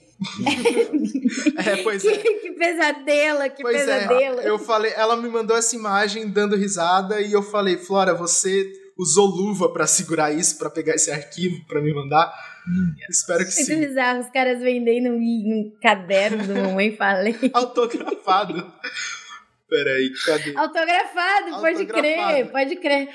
É, 1.66 1.78
pois 1.84 2.02
Que, 2.02 2.10
é. 2.10 2.18
que 2.18 2.52
pesadelo, 2.52 3.50
que 3.52 3.62
Pois 3.62 3.78
pesadelo. 3.78 4.40
é, 4.42 4.50
eu 4.50 4.60
falei, 4.60 4.92
ela 4.96 5.16
me 5.18 5.28
mandou 5.30 5.56
essa 5.56 5.76
imagem 5.76 6.30
dando 6.30 6.56
risada 6.56 7.20
e 7.22 7.32
eu 7.32 7.42
falei, 7.42 7.78
Flora, 7.78 8.14
você 8.14 8.66
usou 8.98 9.26
luva 9.28 9.72
pra 9.72 9.88
segurar 9.88 10.32
isso, 10.32 10.58
pra 10.58 10.70
pegar 10.70 10.94
esse 10.96 11.12
arquivo 11.12 11.66
pra 11.68 11.82
me 11.82 11.94
mandar? 11.94 12.32
Espero 13.10 13.39
que 13.39 13.45
Muito 13.45 13.65
sim. 13.65 13.80
bizarro, 13.80 14.19
os 14.21 14.30
caras 14.30 14.62
vendendo 14.62 15.10
um, 15.10 15.17
um 15.19 15.78
caderno 15.82 16.45
do 16.47 16.56
Mamãe 16.62 16.95
Falei. 16.95 17.36
Autografado. 17.54 18.73
Peraí, 19.69 20.12
cadê? 20.26 20.54
Autografado, 20.56 21.60
pode 21.60 21.82
Autografado. 21.82 21.91
crer, 21.93 22.52
pode 22.52 22.76
crer. 22.78 23.08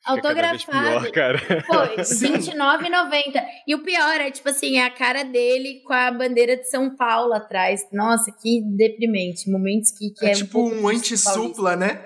Fica 0.00 0.22
cada 0.22 0.50
vez 0.50 0.64
Autografado. 0.64 1.00
pior, 1.00 1.12
cara. 1.12 1.38
Pô, 1.66 2.00
Sim. 2.04 2.32
R$29,90. 2.32 3.44
E 3.66 3.74
o 3.74 3.82
pior 3.82 4.20
é, 4.20 4.30
tipo 4.30 4.48
assim, 4.48 4.78
é 4.78 4.84
a 4.86 4.90
cara 4.90 5.24
dele 5.24 5.82
com 5.84 5.92
a 5.92 6.10
bandeira 6.10 6.56
de 6.56 6.70
São 6.70 6.96
Paulo 6.96 7.34
atrás. 7.34 7.80
Nossa, 7.92 8.32
que 8.40 8.62
deprimente. 8.76 9.50
Momentos 9.50 9.90
que, 9.90 10.10
que 10.10 10.24
É, 10.24 10.30
é, 10.30 10.34
tipo 10.34 10.60
um 10.62 10.86
triste 10.86 11.14
anti-supla, 11.14 11.76
né? 11.76 12.00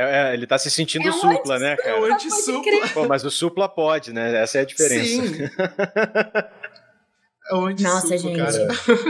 É, 0.00 0.30
é, 0.30 0.34
ele 0.34 0.46
tá 0.46 0.58
se 0.58 0.70
sentindo 0.70 1.06
É 1.06 1.10
um 1.10 1.12
supla, 1.12 1.58
né, 1.58 1.72
É 1.72 1.76
cara? 1.76 2.00
um 2.00 2.04
anti-supla. 2.04 2.88
Pô, 2.94 3.06
mas 3.06 3.24
o 3.24 3.30
supla 3.30 3.68
pode, 3.68 4.12
né? 4.12 4.42
Essa 4.42 4.58
é 4.58 4.60
a 4.62 4.64
diferença. 4.64 5.04
Sim. 5.04 5.50
É 7.50 7.54
o 7.54 7.64
anti-supla, 7.66 7.94
Nossa, 7.94 8.16
gente. 8.18 8.36
cara. 8.36 8.68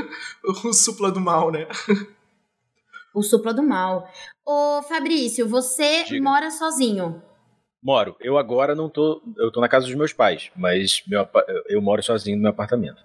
o 0.65 0.73
supla 0.73 1.11
do 1.13 1.21
mal, 1.21 1.51
né? 1.53 1.67
O 3.15 3.23
supla 3.23 3.53
do 3.53 3.63
mal. 3.63 4.09
Ô, 4.47 4.81
Fabrício, 4.83 5.47
você 5.47 6.05
Diga. 6.05 6.23
mora 6.25 6.51
sozinho. 6.51 7.23
Moro. 7.83 8.17
Eu 8.19 8.39
agora 8.39 8.75
não 8.75 8.89
tô. 8.89 9.21
Eu 9.37 9.51
tô 9.53 9.61
na 9.61 9.69
casa 9.69 9.85
dos 9.85 9.95
meus 9.95 10.15
pais, 10.15 10.51
mas 10.57 11.03
meu 11.07 11.29
eu 11.69 11.83
moro 11.83 12.03
sozinho 12.03 12.37
no 12.37 12.43
meu 12.45 12.51
apartamento. 12.51 13.05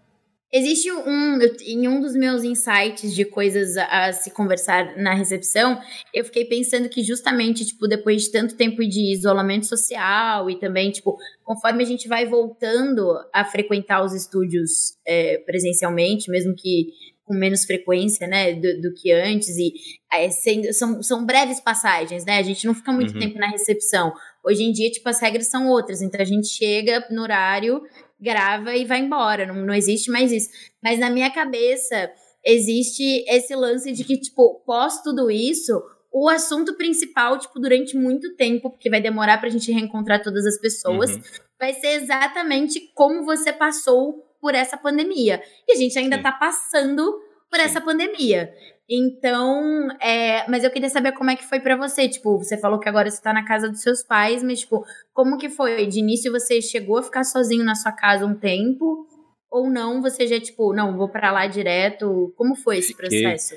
Existe 0.53 0.89
um, 0.91 1.39
em 1.65 1.87
um 1.87 1.99
dos 1.99 2.13
meus 2.15 2.43
insights 2.43 3.13
de 3.13 3.25
coisas 3.25 3.75
a, 3.75 4.05
a 4.05 4.13
se 4.13 4.31
conversar 4.31 4.95
na 4.95 5.13
recepção, 5.13 5.81
eu 6.13 6.23
fiquei 6.23 6.45
pensando 6.45 6.87
que 6.87 7.03
justamente, 7.03 7.65
tipo, 7.65 7.87
depois 7.87 8.23
de 8.23 8.31
tanto 8.31 8.55
tempo 8.55 8.77
de 8.87 9.11
isolamento 9.11 9.65
social 9.65 10.49
e 10.49 10.57
também, 10.57 10.91
tipo, 10.91 11.17
conforme 11.43 11.83
a 11.83 11.85
gente 11.85 12.07
vai 12.07 12.25
voltando 12.25 13.05
a 13.33 13.43
frequentar 13.43 14.03
os 14.05 14.13
estúdios 14.13 14.97
é, 15.05 15.39
presencialmente, 15.39 16.29
mesmo 16.31 16.55
que 16.55 16.87
com 17.25 17.33
menos 17.33 17.65
frequência, 17.65 18.27
né, 18.27 18.53
do, 18.53 18.81
do 18.81 18.93
que 18.93 19.11
antes, 19.11 19.57
e 19.57 19.73
é, 20.13 20.29
sendo- 20.29 20.71
são, 20.73 21.01
são 21.01 21.25
breves 21.25 21.59
passagens, 21.59 22.23
né, 22.23 22.37
a 22.37 22.43
gente 22.43 22.67
não 22.67 22.75
fica 22.75 22.91
muito 22.93 23.13
Uhum. 23.13 23.19
tempo 23.19 23.39
na 23.39 23.49
recepção. 23.49 24.13
Hoje 24.45 24.61
em 24.63 24.71
dia, 24.71 24.91
tipo, 24.91 25.09
as 25.09 25.19
regras 25.19 25.47
são 25.47 25.67
outras, 25.67 26.03
então 26.03 26.21
a 26.21 26.23
gente 26.23 26.47
chega 26.47 27.03
no 27.09 27.23
horário 27.23 27.81
grava 28.25 28.75
e 28.75 28.83
vai 28.83 28.99
embora. 28.99 29.45
Não, 29.45 29.55
não 29.55 29.73
existe 29.73 30.11
mais 30.11 30.31
isso. 30.31 30.49
Mas 30.83 30.99
na 30.99 31.09
minha 31.09 31.31
cabeça 31.31 32.11
existe 32.43 33.23
esse 33.27 33.55
lance 33.55 33.91
de 33.91 34.03
que, 34.03 34.19
tipo, 34.19 34.61
pós 34.65 35.01
tudo 35.01 35.31
isso, 35.31 35.81
o 36.11 36.27
assunto 36.27 36.75
principal, 36.75 37.37
tipo, 37.37 37.59
durante 37.59 37.95
muito 37.95 38.35
tempo, 38.35 38.69
porque 38.69 38.89
vai 38.89 39.01
demorar 39.01 39.39
pra 39.39 39.49
gente 39.49 39.71
reencontrar 39.71 40.21
todas 40.21 40.45
as 40.45 40.59
pessoas, 40.59 41.11
uhum. 41.11 41.21
vai 41.59 41.73
ser 41.73 42.01
exatamente 42.01 42.79
como 42.93 43.23
você 43.23 43.53
passou 43.53 44.23
por 44.41 44.53
essa 44.53 44.77
pandemia. 44.77 45.41
E 45.67 45.73
a 45.73 45.75
gente 45.75 45.97
ainda 45.97 46.17
Sim. 46.17 46.23
tá 46.23 46.31
passando 46.31 47.03
por 47.49 47.59
Sim. 47.59 47.65
essa 47.65 47.81
pandemia. 47.81 48.53
Então, 48.89 49.89
é, 49.99 50.47
mas 50.47 50.63
eu 50.63 50.69
queria 50.69 50.89
saber 50.89 51.11
como 51.13 51.31
é 51.31 51.35
que 51.35 51.43
foi 51.43 51.59
para 51.59 51.75
você. 51.75 52.07
Tipo, 52.07 52.37
você 52.37 52.57
falou 52.57 52.79
que 52.79 52.87
agora 52.87 53.09
você 53.09 53.21
tá 53.21 53.33
na 53.33 53.43
casa 53.43 53.69
dos 53.69 53.81
seus 53.81 54.03
pais, 54.03 54.43
mas, 54.43 54.59
tipo, 54.59 54.85
como 55.13 55.37
que 55.37 55.49
foi? 55.49 55.87
De 55.87 55.99
início 55.99 56.31
você 56.31 56.61
chegou 56.61 56.99
a 56.99 57.03
ficar 57.03 57.23
sozinho 57.23 57.63
na 57.63 57.73
sua 57.73 57.91
casa 57.91 58.25
um 58.25 58.35
tempo? 58.35 59.07
Ou 59.51 59.69
não, 59.69 60.01
você 60.01 60.27
já, 60.27 60.39
tipo, 60.39 60.73
não, 60.73 60.97
vou 60.97 61.09
para 61.09 61.31
lá 61.31 61.47
direto? 61.47 62.33
Como 62.37 62.55
foi 62.55 62.77
esse 62.77 62.93
Fiquei. 62.93 63.21
processo? 63.21 63.55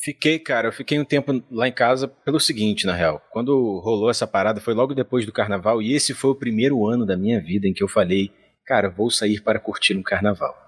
Fiquei, 0.00 0.38
cara, 0.38 0.68
eu 0.68 0.72
fiquei 0.72 0.98
um 0.98 1.04
tempo 1.04 1.42
lá 1.50 1.66
em 1.66 1.72
casa 1.72 2.06
pelo 2.06 2.38
seguinte, 2.38 2.86
na 2.86 2.94
real. 2.94 3.20
Quando 3.32 3.80
rolou 3.80 4.08
essa 4.08 4.28
parada, 4.28 4.60
foi 4.60 4.72
logo 4.72 4.94
depois 4.94 5.26
do 5.26 5.32
carnaval, 5.32 5.82
e 5.82 5.92
esse 5.92 6.14
foi 6.14 6.30
o 6.30 6.36
primeiro 6.36 6.86
ano 6.86 7.04
da 7.04 7.16
minha 7.16 7.40
vida 7.40 7.66
em 7.66 7.72
que 7.72 7.82
eu 7.82 7.88
falei, 7.88 8.30
cara, 8.64 8.88
vou 8.88 9.10
sair 9.10 9.40
para 9.40 9.58
curtir 9.58 9.96
um 9.96 10.02
carnaval. 10.02 10.67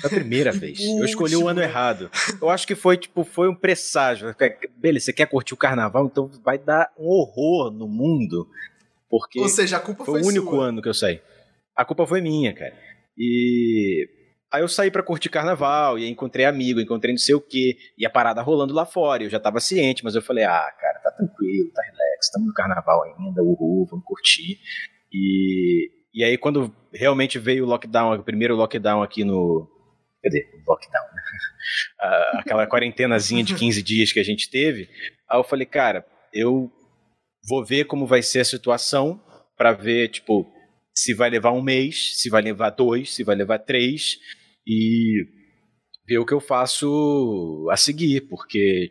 Foi 0.00 0.10
a 0.10 0.14
primeira 0.14 0.50
vez. 0.52 0.80
Eu 0.80 1.04
escolhi 1.04 1.36
o 1.36 1.48
ano 1.48 1.62
errado. 1.62 2.10
Eu 2.40 2.50
acho 2.50 2.66
que 2.66 2.74
foi, 2.74 2.96
tipo, 2.96 3.24
foi 3.24 3.48
um 3.48 3.54
presságio. 3.54 4.34
Beleza, 4.76 5.06
você 5.06 5.12
quer 5.12 5.26
curtir 5.26 5.54
o 5.54 5.58
carnaval, 5.58 6.06
então 6.06 6.28
vai 6.44 6.58
dar 6.58 6.92
um 6.98 7.06
horror 7.06 7.70
no 7.70 7.88
mundo. 7.88 8.48
Porque 9.08 9.40
Ou 9.40 9.48
seja, 9.48 9.76
a 9.76 9.80
culpa 9.80 10.04
foi, 10.04 10.20
foi 10.20 10.22
o 10.22 10.30
único 10.30 10.50
sua. 10.50 10.66
ano 10.66 10.82
que 10.82 10.88
eu 10.88 10.94
saí. 10.94 11.20
A 11.74 11.84
culpa 11.84 12.06
foi 12.06 12.20
minha, 12.20 12.52
cara. 12.54 12.74
E 13.16 14.08
Aí 14.50 14.62
eu 14.62 14.68
saí 14.68 14.90
para 14.90 15.02
curtir 15.02 15.28
carnaval, 15.28 15.98
e 15.98 16.08
encontrei 16.08 16.46
amigo, 16.46 16.80
encontrei 16.80 17.12
não 17.12 17.18
sei 17.18 17.34
o 17.34 17.40
quê, 17.40 17.76
e 17.98 18.06
a 18.06 18.10
parada 18.10 18.40
rolando 18.40 18.72
lá 18.72 18.86
fora. 18.86 19.22
Eu 19.22 19.28
já 19.28 19.38
tava 19.38 19.60
ciente, 19.60 20.02
mas 20.02 20.14
eu 20.14 20.22
falei: 20.22 20.44
ah, 20.44 20.72
cara, 20.80 21.00
tá 21.00 21.10
tranquilo, 21.10 21.70
tá 21.70 21.82
relax, 21.82 22.26
estamos 22.26 22.48
no 22.48 22.54
carnaval 22.54 23.02
ainda, 23.04 23.42
uhul, 23.42 23.86
vamos 23.90 24.04
curtir. 24.06 24.58
E, 25.12 25.90
e 26.14 26.24
aí, 26.24 26.38
quando 26.38 26.74
realmente 26.92 27.38
veio 27.38 27.64
o 27.64 27.68
lockdown, 27.68 28.14
o 28.14 28.22
primeiro 28.22 28.56
lockdown 28.56 29.02
aqui 29.02 29.24
no. 29.24 29.68
Cadê? 30.22 30.46
Lockdown, 30.66 31.04
né? 31.14 31.22
Aquela 32.40 32.66
quarentenazinha 32.66 33.44
de 33.44 33.54
15 33.54 33.82
dias 33.82 34.12
que 34.12 34.20
a 34.20 34.24
gente 34.24 34.50
teve. 34.50 34.88
Aí 35.28 35.38
eu 35.38 35.44
falei: 35.44 35.66
cara, 35.66 36.04
eu 36.32 36.70
vou 37.48 37.64
ver 37.64 37.84
como 37.84 38.06
vai 38.06 38.22
ser 38.22 38.40
a 38.40 38.44
situação, 38.44 39.22
para 39.56 39.72
ver, 39.72 40.08
tipo, 40.08 40.46
se 40.94 41.14
vai 41.14 41.30
levar 41.30 41.52
um 41.52 41.62
mês, 41.62 42.20
se 42.20 42.30
vai 42.30 42.42
levar 42.42 42.70
dois, 42.70 43.14
se 43.14 43.22
vai 43.22 43.36
levar 43.36 43.58
três 43.58 44.16
e 44.66 45.24
ver 46.06 46.18
o 46.18 46.26
que 46.26 46.34
eu 46.34 46.40
faço 46.40 47.68
a 47.70 47.76
seguir, 47.76 48.22
porque 48.22 48.90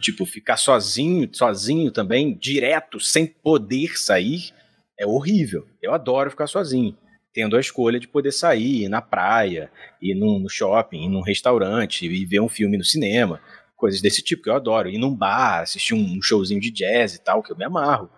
tipo 0.00 0.26
ficar 0.26 0.56
sozinho, 0.56 1.28
sozinho 1.32 1.92
também, 1.92 2.36
direto, 2.36 2.98
sem 2.98 3.26
poder 3.26 3.96
sair, 3.96 4.52
é 4.98 5.06
horrível. 5.06 5.66
Eu 5.80 5.92
adoro 5.92 6.30
ficar 6.30 6.46
sozinho, 6.46 6.96
tendo 7.32 7.56
a 7.56 7.60
escolha 7.60 7.98
de 7.98 8.08
poder 8.08 8.32
sair, 8.32 8.84
ir 8.84 8.88
na 8.88 9.00
praia, 9.00 9.70
ir 10.00 10.14
no 10.14 10.48
shopping, 10.48 11.04
ir 11.04 11.08
num 11.08 11.22
restaurante, 11.22 12.06
e 12.06 12.24
ver 12.24 12.40
um 12.40 12.48
filme 12.48 12.76
no 12.76 12.84
cinema, 12.84 13.40
coisas 13.76 14.00
desse 14.00 14.22
tipo 14.22 14.42
que 14.42 14.50
eu 14.50 14.54
adoro, 14.54 14.88
ir 14.88 14.98
num 14.98 15.14
bar, 15.14 15.62
assistir 15.62 15.94
um 15.94 16.22
showzinho 16.22 16.60
de 16.60 16.70
jazz 16.70 17.14
e 17.14 17.22
tal, 17.22 17.42
que 17.42 17.52
eu 17.52 17.56
me 17.56 17.64
amarro. 17.64 18.10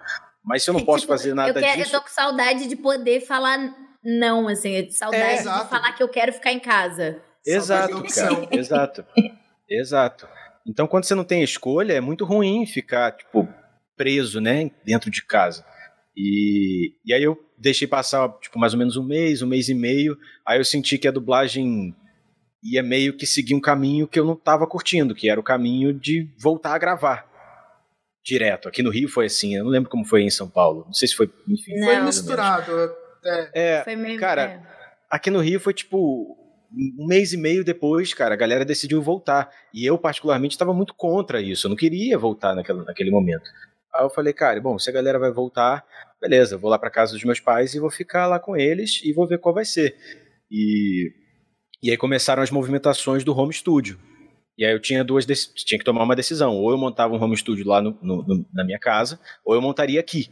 Mas 0.44 0.62
se 0.62 0.70
eu 0.70 0.74
não 0.74 0.82
posso 0.84 1.00
tipo, 1.00 1.12
fazer 1.12 1.34
nada 1.34 1.58
eu 1.58 1.62
quero, 1.62 1.78
disso. 1.78 1.94
Eu 1.94 2.00
tô 2.00 2.06
com 2.06 2.12
saudade 2.12 2.68
de 2.68 2.76
poder 2.76 3.20
falar 3.20 3.74
não, 4.04 4.48
assim, 4.48 4.90
saudade 4.90 5.24
é, 5.24 5.36
de 5.38 5.68
falar 5.68 5.92
que 5.92 6.02
eu 6.02 6.08
quero 6.08 6.32
ficar 6.32 6.52
em 6.52 6.60
casa. 6.60 7.22
Exato, 7.46 8.02
cara. 8.02 8.48
exato. 8.52 9.06
Exato. 9.68 10.28
Então, 10.66 10.86
quando 10.86 11.04
você 11.04 11.14
não 11.14 11.24
tem 11.24 11.42
escolha, 11.42 11.94
é 11.94 12.00
muito 12.00 12.24
ruim 12.24 12.66
ficar, 12.66 13.12
tipo, 13.12 13.48
preso, 13.96 14.40
né, 14.40 14.70
dentro 14.84 15.10
de 15.10 15.24
casa. 15.24 15.64
E, 16.16 16.94
e 17.04 17.12
aí 17.12 17.22
eu 17.22 17.38
deixei 17.58 17.88
passar, 17.88 18.28
tipo, 18.40 18.58
mais 18.58 18.72
ou 18.72 18.78
menos 18.78 18.96
um 18.96 19.04
mês, 19.04 19.42
um 19.42 19.46
mês 19.46 19.68
e 19.68 19.74
meio. 19.74 20.16
Aí 20.46 20.58
eu 20.58 20.64
senti 20.64 20.98
que 20.98 21.08
a 21.08 21.12
dublagem 21.12 21.94
ia 22.62 22.82
meio 22.82 23.16
que 23.16 23.26
seguir 23.26 23.54
um 23.54 23.60
caminho 23.60 24.06
que 24.06 24.18
eu 24.18 24.24
não 24.24 24.34
estava 24.34 24.66
curtindo, 24.66 25.14
que 25.14 25.28
era 25.28 25.38
o 25.38 25.44
caminho 25.44 25.92
de 25.92 26.30
voltar 26.38 26.74
a 26.74 26.78
gravar 26.78 27.34
direto. 28.24 28.68
Aqui 28.68 28.82
no 28.82 28.90
Rio 28.90 29.08
foi 29.08 29.26
assim, 29.26 29.54
eu 29.54 29.64
não 29.64 29.70
lembro 29.70 29.90
como 29.90 30.04
foi 30.04 30.22
em 30.22 30.30
São 30.30 30.48
Paulo. 30.48 30.84
Não 30.86 30.94
sei 30.94 31.08
se 31.08 31.14
foi, 31.14 31.30
enfim. 31.46 31.78
Não, 31.78 31.86
foi 31.86 32.00
misturado. 32.00 32.72
É, 33.24 33.78
é 33.78 33.84
foi 33.84 33.96
meio, 33.96 34.18
cara, 34.18 34.42
é. 34.42 34.62
aqui 35.10 35.30
no 35.30 35.40
Rio 35.40 35.60
foi 35.60 35.74
tipo 35.74 36.36
um 36.72 37.06
mês 37.06 37.32
e 37.32 37.36
meio 37.36 37.62
depois, 37.64 38.12
cara, 38.12 38.34
a 38.34 38.36
galera 38.36 38.64
decidiu 38.64 39.00
voltar. 39.02 39.50
E 39.72 39.84
eu, 39.84 39.96
particularmente, 39.98 40.54
estava 40.54 40.72
muito 40.72 40.94
contra 40.94 41.40
isso. 41.40 41.66
Eu 41.66 41.70
não 41.70 41.76
queria 41.76 42.18
voltar 42.18 42.54
naquele, 42.54 42.82
naquele 42.82 43.10
momento. 43.10 43.48
Aí 43.94 44.04
eu 44.04 44.10
falei, 44.10 44.32
cara, 44.32 44.60
bom, 44.60 44.78
se 44.78 44.90
a 44.90 44.92
galera 44.92 45.18
vai 45.18 45.30
voltar, 45.32 45.84
beleza, 46.20 46.58
vou 46.58 46.70
lá 46.70 46.78
para 46.78 46.90
casa 46.90 47.12
dos 47.12 47.24
meus 47.24 47.40
pais 47.40 47.74
e 47.74 47.80
vou 47.80 47.90
ficar 47.90 48.26
lá 48.26 48.38
com 48.40 48.56
eles 48.56 49.00
e 49.04 49.12
vou 49.12 49.26
ver 49.28 49.38
qual 49.38 49.54
vai 49.54 49.64
ser. 49.64 49.96
E, 50.50 51.10
e 51.82 51.90
aí 51.90 51.96
começaram 51.96 52.42
as 52.42 52.50
movimentações 52.50 53.24
do 53.24 53.36
home 53.36 53.52
studio. 53.52 53.98
E 54.58 54.64
aí 54.64 54.72
eu 54.72 54.80
tinha 54.80 55.04
duas 55.04 55.26
tinha 55.26 55.78
que 55.78 55.84
tomar 55.84 56.04
uma 56.04 56.16
decisão. 56.16 56.56
Ou 56.56 56.70
eu 56.70 56.78
montava 56.78 57.14
um 57.14 57.22
home 57.22 57.36
studio 57.36 57.66
lá 57.66 57.80
no, 57.82 57.98
no, 58.02 58.46
na 58.52 58.64
minha 58.64 58.78
casa, 58.78 59.20
ou 59.44 59.54
eu 59.54 59.62
montaria 59.62 60.00
aqui. 60.00 60.28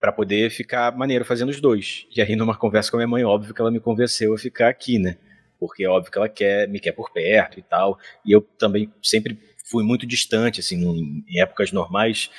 para 0.00 0.12
poder 0.12 0.50
ficar 0.50 0.96
maneiro 0.96 1.24
fazendo 1.24 1.50
os 1.50 1.60
dois. 1.60 2.06
E 2.14 2.20
aí, 2.20 2.34
numa 2.34 2.56
conversa 2.56 2.90
com 2.90 2.96
a 2.96 3.00
minha 3.00 3.08
mãe, 3.08 3.24
óbvio 3.24 3.54
que 3.54 3.60
ela 3.60 3.70
me 3.70 3.80
convenceu 3.80 4.34
a 4.34 4.38
ficar 4.38 4.68
aqui, 4.68 4.98
né? 4.98 5.16
Porque 5.60 5.84
é 5.84 5.88
óbvio 5.88 6.10
que 6.10 6.18
ela 6.18 6.28
quer, 6.28 6.68
me 6.68 6.80
quer 6.80 6.92
por 6.92 7.12
perto 7.12 7.58
e 7.60 7.62
tal. 7.62 7.96
E 8.26 8.32
eu 8.32 8.40
também 8.58 8.92
sempre 9.00 9.38
fui 9.70 9.84
muito 9.84 10.06
distante, 10.06 10.60
assim, 10.60 11.24
em 11.28 11.40
épocas 11.40 11.72
normais. 11.72 12.30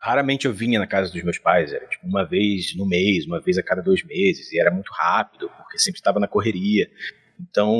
Raramente 0.00 0.46
eu 0.46 0.52
vinha 0.52 0.78
na 0.78 0.86
casa 0.86 1.12
dos 1.12 1.22
meus 1.22 1.38
pais, 1.38 1.72
era 1.72 1.86
tipo 1.86 2.06
uma 2.06 2.24
vez 2.24 2.74
no 2.74 2.86
mês, 2.86 3.26
uma 3.26 3.40
vez 3.40 3.58
a 3.58 3.62
cada 3.62 3.82
dois 3.82 4.02
meses, 4.02 4.50
e 4.52 4.60
era 4.60 4.70
muito 4.70 4.90
rápido, 4.92 5.50
porque 5.58 5.78
sempre 5.78 5.98
estava 5.98 6.18
na 6.18 6.26
correria. 6.26 6.90
Então, 7.38 7.74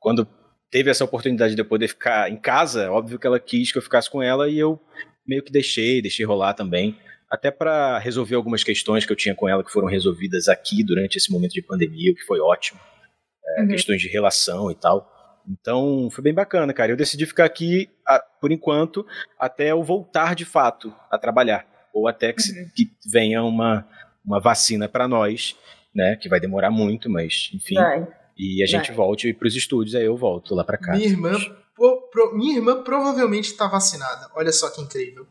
quando 0.00 0.26
teve 0.70 0.90
essa 0.90 1.04
oportunidade 1.04 1.54
de 1.54 1.60
eu 1.60 1.64
poder 1.64 1.88
ficar 1.88 2.30
em 2.30 2.36
casa, 2.36 2.90
óbvio 2.90 3.18
que 3.18 3.26
ela 3.26 3.38
quis 3.38 3.72
que 3.72 3.78
eu 3.78 3.82
ficasse 3.82 4.10
com 4.10 4.22
ela 4.22 4.48
e 4.48 4.58
eu 4.58 4.80
meio 5.26 5.42
que 5.42 5.52
deixei, 5.52 6.02
deixei 6.02 6.24
rolar 6.24 6.54
também, 6.54 6.96
até 7.30 7.50
para 7.50 7.98
resolver 7.98 8.34
algumas 8.34 8.64
questões 8.64 9.04
que 9.04 9.12
eu 9.12 9.16
tinha 9.16 9.34
com 9.34 9.48
ela 9.48 9.62
que 9.62 9.70
foram 9.70 9.86
resolvidas 9.86 10.48
aqui 10.48 10.82
durante 10.82 11.16
esse 11.16 11.30
momento 11.30 11.52
de 11.52 11.62
pandemia, 11.62 12.12
o 12.12 12.14
que 12.14 12.24
foi 12.24 12.40
ótimo, 12.40 12.80
é, 13.56 13.62
uhum. 13.62 13.68
questões 13.68 14.00
de 14.00 14.08
relação 14.08 14.70
e 14.70 14.74
tal. 14.74 15.17
Então 15.48 16.08
foi 16.10 16.22
bem 16.22 16.34
bacana, 16.34 16.72
cara. 16.72 16.92
Eu 16.92 16.96
decidi 16.96 17.24
ficar 17.24 17.44
aqui 17.44 17.88
por 18.40 18.52
enquanto 18.52 19.06
até 19.38 19.70
eu 19.72 19.82
voltar 19.82 20.34
de 20.34 20.44
fato 20.44 20.92
a 21.10 21.18
trabalhar 21.18 21.66
ou 21.92 22.06
até 22.06 22.32
que, 22.32 22.42
uhum. 22.42 22.70
que 22.74 22.90
venha 23.10 23.42
uma, 23.42 23.86
uma 24.24 24.40
vacina 24.40 24.88
para 24.88 25.08
nós, 25.08 25.56
né? 25.94 26.16
Que 26.16 26.28
vai 26.28 26.38
demorar 26.38 26.70
muito, 26.70 27.08
mas 27.08 27.50
enfim. 27.54 27.74
Vai 27.74 28.06
e 28.38 28.62
a 28.62 28.66
gente 28.66 28.92
volte 28.92 29.32
para 29.34 29.48
os 29.48 29.56
estúdios, 29.56 29.96
aí 29.96 30.04
eu 30.04 30.16
volto 30.16 30.54
lá 30.54 30.62
para 30.62 30.78
cá. 30.78 30.92
Minha 30.92 31.08
irmã, 31.08 31.32
pro, 31.74 32.08
pro, 32.08 32.36
minha 32.36 32.56
irmã 32.56 32.82
provavelmente 32.84 33.46
está 33.46 33.66
vacinada. 33.66 34.30
Olha 34.32 34.52
só 34.52 34.70
que 34.70 34.80
incrível. 34.80 35.26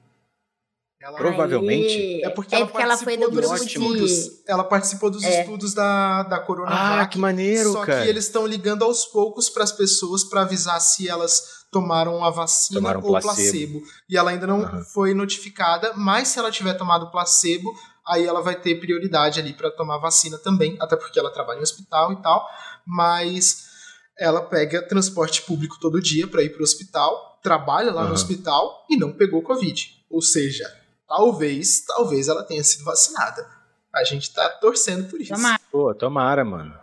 Ela, 1.00 1.18
provavelmente. 1.18 2.24
É 2.24 2.30
porque, 2.30 2.56
é 2.56 2.60
ela, 2.60 2.68
porque 2.68 2.82
ela 2.82 2.98
foi 2.98 3.18
do 3.18 3.30
grupo 3.30 3.56
estudos. 3.56 4.12
De... 4.12 4.42
Ela 4.48 4.64
participou 4.64 5.12
dos 5.12 5.24
é. 5.24 5.42
estudos 5.42 5.74
da, 5.74 6.24
da 6.24 6.40
Coronavac. 6.40 7.02
Ah, 7.02 7.06
que 7.06 7.20
maneiro, 7.20 7.72
só 7.72 7.86
cara. 7.86 8.04
que 8.04 8.10
eles 8.10 8.26
estão 8.26 8.48
ligando 8.48 8.84
aos 8.84 9.06
poucos 9.06 9.50
para 9.50 9.64
as 9.64 9.72
pessoas 9.72 10.24
para 10.24 10.42
avisar 10.42 10.82
se 10.82 11.08
elas 11.08 11.66
tomaram 11.72 12.24
a 12.24 12.30
vacina 12.30 12.80
tomaram 12.80 13.02
ou 13.02 13.12
placebo. 13.12 13.80
placebo. 13.80 13.84
E 14.10 14.18
ela 14.18 14.32
ainda 14.32 14.48
não 14.48 14.62
uhum. 14.62 14.84
foi 14.84 15.14
notificada, 15.14 15.94
mas 15.96 16.30
se 16.30 16.40
ela 16.40 16.50
tiver 16.50 16.74
tomado 16.74 17.12
placebo, 17.12 17.72
aí 18.08 18.26
ela 18.26 18.42
vai 18.42 18.60
ter 18.60 18.80
prioridade 18.80 19.40
ali 19.40 19.54
para 19.54 19.70
tomar 19.70 19.98
vacina 20.00 20.38
também, 20.38 20.78
até 20.80 20.96
porque 20.96 21.20
ela 21.20 21.30
trabalha 21.30 21.60
em 21.60 21.64
hospital 21.64 22.14
e 22.14 22.22
tal 22.22 22.48
mas 22.88 23.68
ela 24.18 24.42
pega 24.42 24.82
transporte 24.82 25.42
público 25.42 25.78
todo 25.80 26.02
dia 26.02 26.26
para 26.28 26.42
ir 26.42 26.50
para 26.50 26.62
o 26.62 26.64
hospital, 26.64 27.40
trabalha 27.44 27.92
lá 27.92 28.04
uhum. 28.04 28.08
no 28.08 28.14
hospital 28.14 28.86
e 28.90 28.98
não 28.98 29.12
pegou 29.12 29.44
Covid. 29.44 29.96
Ou 30.10 30.22
seja, 30.22 30.66
talvez, 31.08 31.86
talvez 31.86 32.28
ela 32.28 32.44
tenha 32.44 32.64
sido 32.64 32.84
vacinada. 32.84 33.48
A 33.96 34.04
gente 34.04 34.34
tá 34.34 34.50
torcendo 34.50 35.10
por 35.10 35.20
isso. 35.20 35.34
Tomara. 35.34 35.62
Pô, 35.72 35.96
tomara, 35.96 36.46
mano. 36.46 36.78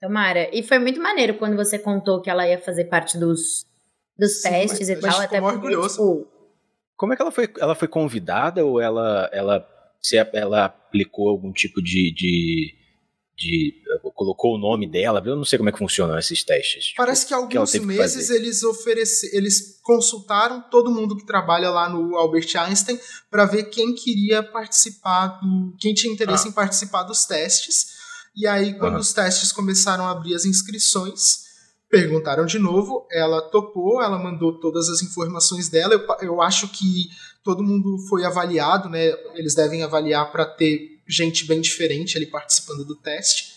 Tomara. 0.00 0.48
E 0.56 0.62
foi 0.62 0.78
muito 0.78 1.00
maneiro 1.00 1.34
quando 1.38 1.56
você 1.56 1.78
contou 1.78 2.20
que 2.20 2.30
ela 2.30 2.46
ia 2.46 2.60
fazer 2.60 2.84
parte 2.84 3.18
dos, 3.18 3.66
dos 4.18 4.42
Sim, 4.42 4.50
testes 4.50 4.88
e 4.88 4.96
tal. 4.96 5.20
Até 5.20 5.40
porque, 5.40 5.56
orgulhoso. 5.56 6.18
Tipo... 6.18 6.32
Como 6.96 7.12
é 7.12 7.16
que 7.16 7.22
ela 7.22 7.32
foi? 7.32 7.52
Ela 7.58 7.74
foi 7.74 7.88
convidada 7.88 8.64
ou 8.64 8.80
ela, 8.80 9.28
ela, 9.32 9.66
se 10.00 10.16
ela 10.16 10.66
aplicou 10.66 11.28
algum 11.28 11.52
tipo 11.52 11.82
de, 11.82 12.12
de 12.14 12.74
de 13.42 13.74
colocou 14.14 14.54
o 14.54 14.58
nome 14.58 14.88
dela, 14.88 15.20
eu 15.24 15.34
não 15.34 15.44
sei 15.44 15.58
como 15.58 15.68
é 15.68 15.72
que 15.72 15.78
funcionam 15.78 16.16
esses 16.18 16.44
testes. 16.44 16.86
Tipo, 16.86 16.98
Parece 16.98 17.26
que 17.26 17.34
alguns 17.34 17.72
que 17.72 17.80
meses 17.80 18.28
que 18.28 18.34
eles 18.34 18.62
ofereceram, 18.62 19.36
eles 19.36 19.80
consultaram 19.82 20.60
todo 20.70 20.90
mundo 20.90 21.16
que 21.16 21.26
trabalha 21.26 21.70
lá 21.70 21.88
no 21.88 22.16
Albert 22.16 22.48
Einstein 22.56 22.98
para 23.30 23.44
ver 23.44 23.64
quem 23.64 23.94
queria 23.94 24.42
participar 24.42 25.40
do, 25.40 25.74
quem 25.78 25.92
tinha 25.92 26.12
interesse 26.12 26.46
ah. 26.46 26.50
em 26.50 26.52
participar 26.52 27.02
dos 27.02 27.24
testes. 27.24 28.00
E 28.36 28.46
aí 28.46 28.78
quando 28.78 28.98
os 28.98 29.12
testes 29.12 29.50
começaram 29.50 30.04
a 30.04 30.10
abrir 30.10 30.34
as 30.34 30.44
inscrições, 30.44 31.42
Perguntaram 31.92 32.46
de 32.46 32.58
novo, 32.58 33.06
ela 33.12 33.42
topou, 33.50 34.02
ela 34.02 34.18
mandou 34.18 34.58
todas 34.58 34.88
as 34.88 35.02
informações 35.02 35.68
dela. 35.68 35.92
Eu, 35.92 36.06
eu 36.22 36.40
acho 36.40 36.66
que 36.68 37.10
todo 37.44 37.62
mundo 37.62 37.98
foi 38.08 38.24
avaliado, 38.24 38.88
né? 38.88 39.12
Eles 39.34 39.54
devem 39.54 39.82
avaliar 39.82 40.32
para 40.32 40.46
ter 40.46 40.91
gente 41.12 41.46
bem 41.46 41.60
diferente 41.60 42.16
ali 42.16 42.26
participando 42.26 42.84
do 42.84 42.96
teste. 42.96 43.52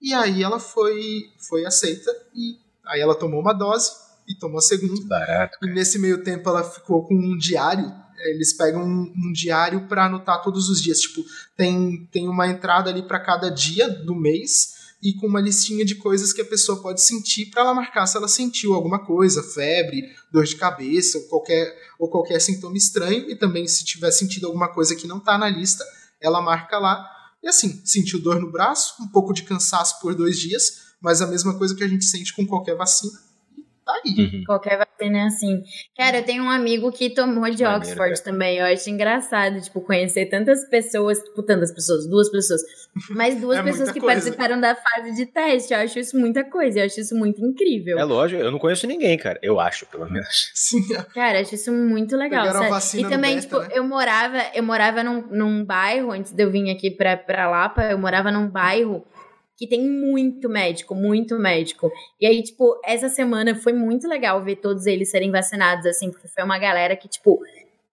E 0.00 0.12
aí 0.12 0.42
ela 0.42 0.58
foi, 0.58 1.24
foi 1.48 1.64
aceita 1.64 2.10
e 2.34 2.58
aí 2.86 3.00
ela 3.00 3.14
tomou 3.14 3.40
uma 3.40 3.52
dose 3.52 3.90
e 4.28 4.34
tomou 4.34 4.58
a 4.58 4.62
segunda. 4.62 5.06
Barato. 5.06 5.58
E 5.62 5.66
nesse 5.66 5.98
meio 5.98 6.22
tempo 6.22 6.48
ela 6.48 6.62
ficou 6.62 7.06
com 7.06 7.14
um 7.14 7.36
diário. 7.36 7.92
Eles 8.26 8.52
pegam 8.52 8.82
um, 8.82 9.12
um 9.16 9.32
diário 9.32 9.86
para 9.86 10.06
anotar 10.06 10.42
todos 10.42 10.68
os 10.68 10.80
dias. 10.80 11.00
Tipo, 11.00 11.24
tem, 11.56 12.08
tem 12.10 12.28
uma 12.28 12.48
entrada 12.48 12.90
ali 12.90 13.02
para 13.02 13.20
cada 13.20 13.50
dia 13.50 13.88
do 13.88 14.14
mês 14.14 14.74
e 15.02 15.12
com 15.12 15.26
uma 15.26 15.40
listinha 15.40 15.84
de 15.84 15.96
coisas 15.96 16.32
que 16.32 16.40
a 16.40 16.46
pessoa 16.46 16.80
pode 16.80 17.02
sentir 17.02 17.46
para 17.46 17.62
ela 17.62 17.74
marcar 17.74 18.06
se 18.06 18.16
ela 18.16 18.26
sentiu 18.26 18.72
alguma 18.72 19.04
coisa, 19.04 19.42
febre, 19.42 20.02
dor 20.32 20.44
de 20.44 20.56
cabeça 20.56 21.18
ou 21.18 21.24
qualquer, 21.24 21.76
ou 21.98 22.08
qualquer 22.08 22.40
sintoma 22.40 22.76
estranho. 22.78 23.30
E 23.30 23.36
também 23.36 23.66
se 23.66 23.84
tiver 23.84 24.10
sentido 24.10 24.46
alguma 24.46 24.72
coisa 24.72 24.96
que 24.96 25.06
não 25.06 25.18
está 25.18 25.36
na 25.36 25.48
lista, 25.48 25.84
ela 26.24 26.40
marca 26.40 26.78
lá. 26.78 27.04
E 27.42 27.48
assim, 27.48 27.82
sentiu 27.84 28.20
dor 28.20 28.40
no 28.40 28.50
braço, 28.50 29.02
um 29.02 29.08
pouco 29.08 29.32
de 29.32 29.42
cansaço 29.42 30.00
por 30.00 30.14
dois 30.14 30.38
dias, 30.38 30.94
mas 31.00 31.20
a 31.20 31.26
mesma 31.26 31.58
coisa 31.58 31.74
que 31.74 31.84
a 31.84 31.88
gente 31.88 32.04
sente 32.04 32.34
com 32.34 32.46
qualquer 32.46 32.76
vacina. 32.76 33.12
Tá 33.84 33.92
aí. 34.04 34.24
Uhum. 34.24 34.44
Qualquer 34.46 34.78
vacina 34.78 35.18
é 35.18 35.22
assim. 35.26 35.62
Cara, 35.96 36.18
eu 36.18 36.24
tenho 36.24 36.42
um 36.42 36.50
amigo 36.50 36.90
que 36.90 37.10
tomou 37.10 37.50
de 37.50 37.62
Maneiro, 37.62 37.76
Oxford 37.76 38.14
cara. 38.14 38.24
também. 38.24 38.58
Eu 38.58 38.64
acho 38.66 38.88
engraçado, 38.88 39.60
tipo, 39.60 39.80
conhecer 39.82 40.26
tantas 40.26 40.66
pessoas, 40.68 41.18
tipo, 41.18 41.42
tantas 41.42 41.70
pessoas, 41.70 42.08
duas 42.08 42.30
pessoas, 42.30 42.62
mas 43.10 43.38
duas 43.38 43.58
é 43.58 43.62
pessoas 43.62 43.90
que 43.90 44.00
coisa. 44.00 44.20
participaram 44.20 44.58
da 44.58 44.74
fase 44.74 45.14
de 45.14 45.26
teste. 45.26 45.74
Eu 45.74 45.80
acho 45.80 45.98
isso 45.98 46.18
muita 46.18 46.42
coisa, 46.44 46.80
eu 46.80 46.86
acho 46.86 46.98
isso 46.98 47.14
muito 47.14 47.44
incrível. 47.44 47.98
É 47.98 48.04
lógico, 48.04 48.40
eu 48.40 48.50
não 48.50 48.58
conheço 48.58 48.86
ninguém, 48.86 49.18
cara. 49.18 49.38
Eu 49.42 49.60
acho, 49.60 49.84
pelo 49.86 50.10
menos. 50.10 50.50
Sim. 50.54 50.82
Cara, 51.14 51.38
eu 51.38 51.42
acho 51.42 51.54
isso 51.54 51.70
muito 51.70 52.16
legal. 52.16 52.46
E 52.94 53.02
também, 53.02 53.36
beta, 53.36 53.40
tipo, 53.42 53.58
né? 53.58 53.68
eu 53.72 53.84
morava, 53.84 54.38
eu 54.54 54.62
morava 54.62 55.02
num, 55.02 55.26
num 55.30 55.64
bairro, 55.64 56.10
antes 56.12 56.32
de 56.32 56.42
eu 56.42 56.50
vir 56.50 56.70
aqui 56.70 56.90
pra, 56.90 57.16
pra 57.16 57.50
Lapa, 57.50 57.82
eu 57.84 57.98
morava 57.98 58.30
num 58.30 58.48
bairro 58.48 59.04
que 59.56 59.66
tem 59.66 59.88
muito 59.88 60.48
médico, 60.48 60.94
muito 60.94 61.38
médico. 61.38 61.90
E 62.20 62.26
aí, 62.26 62.42
tipo, 62.42 62.80
essa 62.84 63.08
semana 63.08 63.54
foi 63.54 63.72
muito 63.72 64.08
legal 64.08 64.42
ver 64.42 64.56
todos 64.56 64.86
eles 64.86 65.10
serem 65.10 65.30
vacinados, 65.30 65.86
assim, 65.86 66.10
porque 66.10 66.28
foi 66.28 66.42
uma 66.42 66.58
galera 66.58 66.96
que, 66.96 67.08
tipo, 67.08 67.40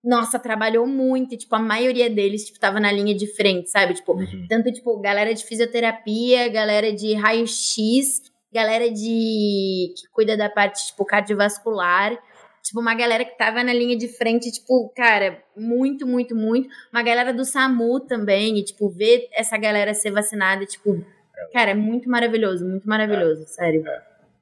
nossa, 0.04 0.40
trabalhou 0.40 0.88
muito, 0.88 1.36
e, 1.36 1.38
tipo, 1.38 1.56
a 1.56 1.60
maioria 1.60 2.10
deles, 2.10 2.46
tipo, 2.46 2.60
tava 2.60 2.80
na 2.80 2.92
linha 2.92 3.14
de 3.14 3.28
frente, 3.28 3.70
sabe? 3.70 3.94
Tipo, 3.94 4.14
uhum. 4.14 4.48
tanto, 4.50 4.72
tipo, 4.72 4.98
galera 5.00 5.34
de 5.34 5.46
fisioterapia, 5.46 6.50
galera 6.50 6.92
de 6.92 7.14
raio-x, 7.14 8.24
galera 8.52 8.90
de... 8.90 9.94
que 9.96 10.08
cuida 10.12 10.36
da 10.36 10.50
parte, 10.50 10.88
tipo, 10.88 11.06
cardiovascular, 11.06 12.18
tipo, 12.64 12.80
uma 12.80 12.96
galera 12.96 13.24
que 13.24 13.38
tava 13.38 13.64
na 13.64 13.74
linha 13.74 13.96
de 13.96 14.08
frente, 14.08 14.52
tipo, 14.52 14.92
cara, 14.96 15.44
muito, 15.56 16.08
muito, 16.08 16.36
muito. 16.36 16.68
Uma 16.92 17.04
galera 17.04 17.32
do 17.32 17.46
SAMU 17.46 18.00
também, 18.00 18.58
e, 18.58 18.64
tipo, 18.64 18.90
ver 18.90 19.30
essa 19.32 19.56
galera 19.56 19.94
ser 19.94 20.10
vacinada, 20.10 20.66
tipo, 20.66 21.06
Cara, 21.54 21.72
é 21.72 21.76
muito 21.76 22.10
maravilhoso, 22.10 22.66
muito 22.66 22.88
maravilhoso, 22.88 23.44
é. 23.44 23.46
sério. 23.46 23.88
É. 23.88 24.02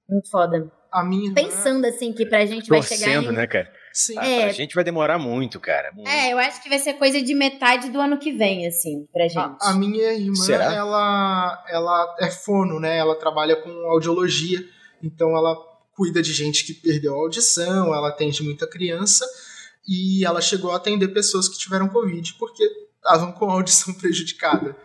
Muito 0.10 0.30
foda. 0.30 0.72
A 0.92 1.04
minha 1.04 1.34
Pensando 1.34 1.86
assim 1.86 2.12
que 2.12 2.26
pra 2.26 2.46
gente 2.46 2.68
vai 2.68 2.82
chegar. 2.82 3.06
Torcendo, 3.06 3.32
né, 3.32 3.46
cara? 3.46 3.72
Sim. 3.94 4.16
Ah, 4.18 4.28
é. 4.28 4.44
Pra 4.46 4.54
gente 4.54 4.76
vai 4.76 4.84
demorar 4.84 5.20
muito, 5.20 5.60
cara. 5.60 5.92
Muito. 5.92 6.10
É, 6.10 6.34
eu 6.34 6.40
acho 6.40 6.62
que 6.62 6.70
vai 6.70 6.80
ser 6.80 6.94
coisa 6.94 7.22
de 7.22 7.34
metade 7.34 7.90
do 7.90 8.00
ano 8.00 8.18
que 8.18 8.32
vem, 8.32 8.68
assim, 8.68 9.08
pra 9.12 9.28
gente. 9.28 9.38
A, 9.38 9.70
a 9.70 9.74
minha 9.74 10.14
irmã, 10.14 10.36
Será? 10.36 10.74
ela, 10.74 11.66
ela 11.70 12.16
é 12.20 12.30
fono, 12.30 12.80
né? 12.80 12.98
Ela 12.98 13.16
trabalha 13.16 13.56
com 13.56 13.70
audiologia, 13.90 14.64
então 15.04 15.36
ela 15.36 15.56
cuida 15.94 16.22
de 16.22 16.32
gente 16.32 16.66
que 16.66 16.74
perdeu 16.74 17.14
a 17.14 17.18
audição, 17.18 17.94
ela 17.94 18.10
atende 18.10 18.42
muita 18.42 18.66
criança 18.66 19.26
e 19.88 20.24
ela 20.24 20.40
chegou 20.40 20.72
a 20.72 20.78
atender 20.78 21.10
pessoas 21.10 21.50
que 21.50 21.58
tiveram 21.58 21.90
Covid 21.90 22.36
porque 22.36 22.64
estavam 22.96 23.34
com 23.34 23.50
a 23.50 23.54
audição 23.54 23.94
prejudicada. 24.00 24.76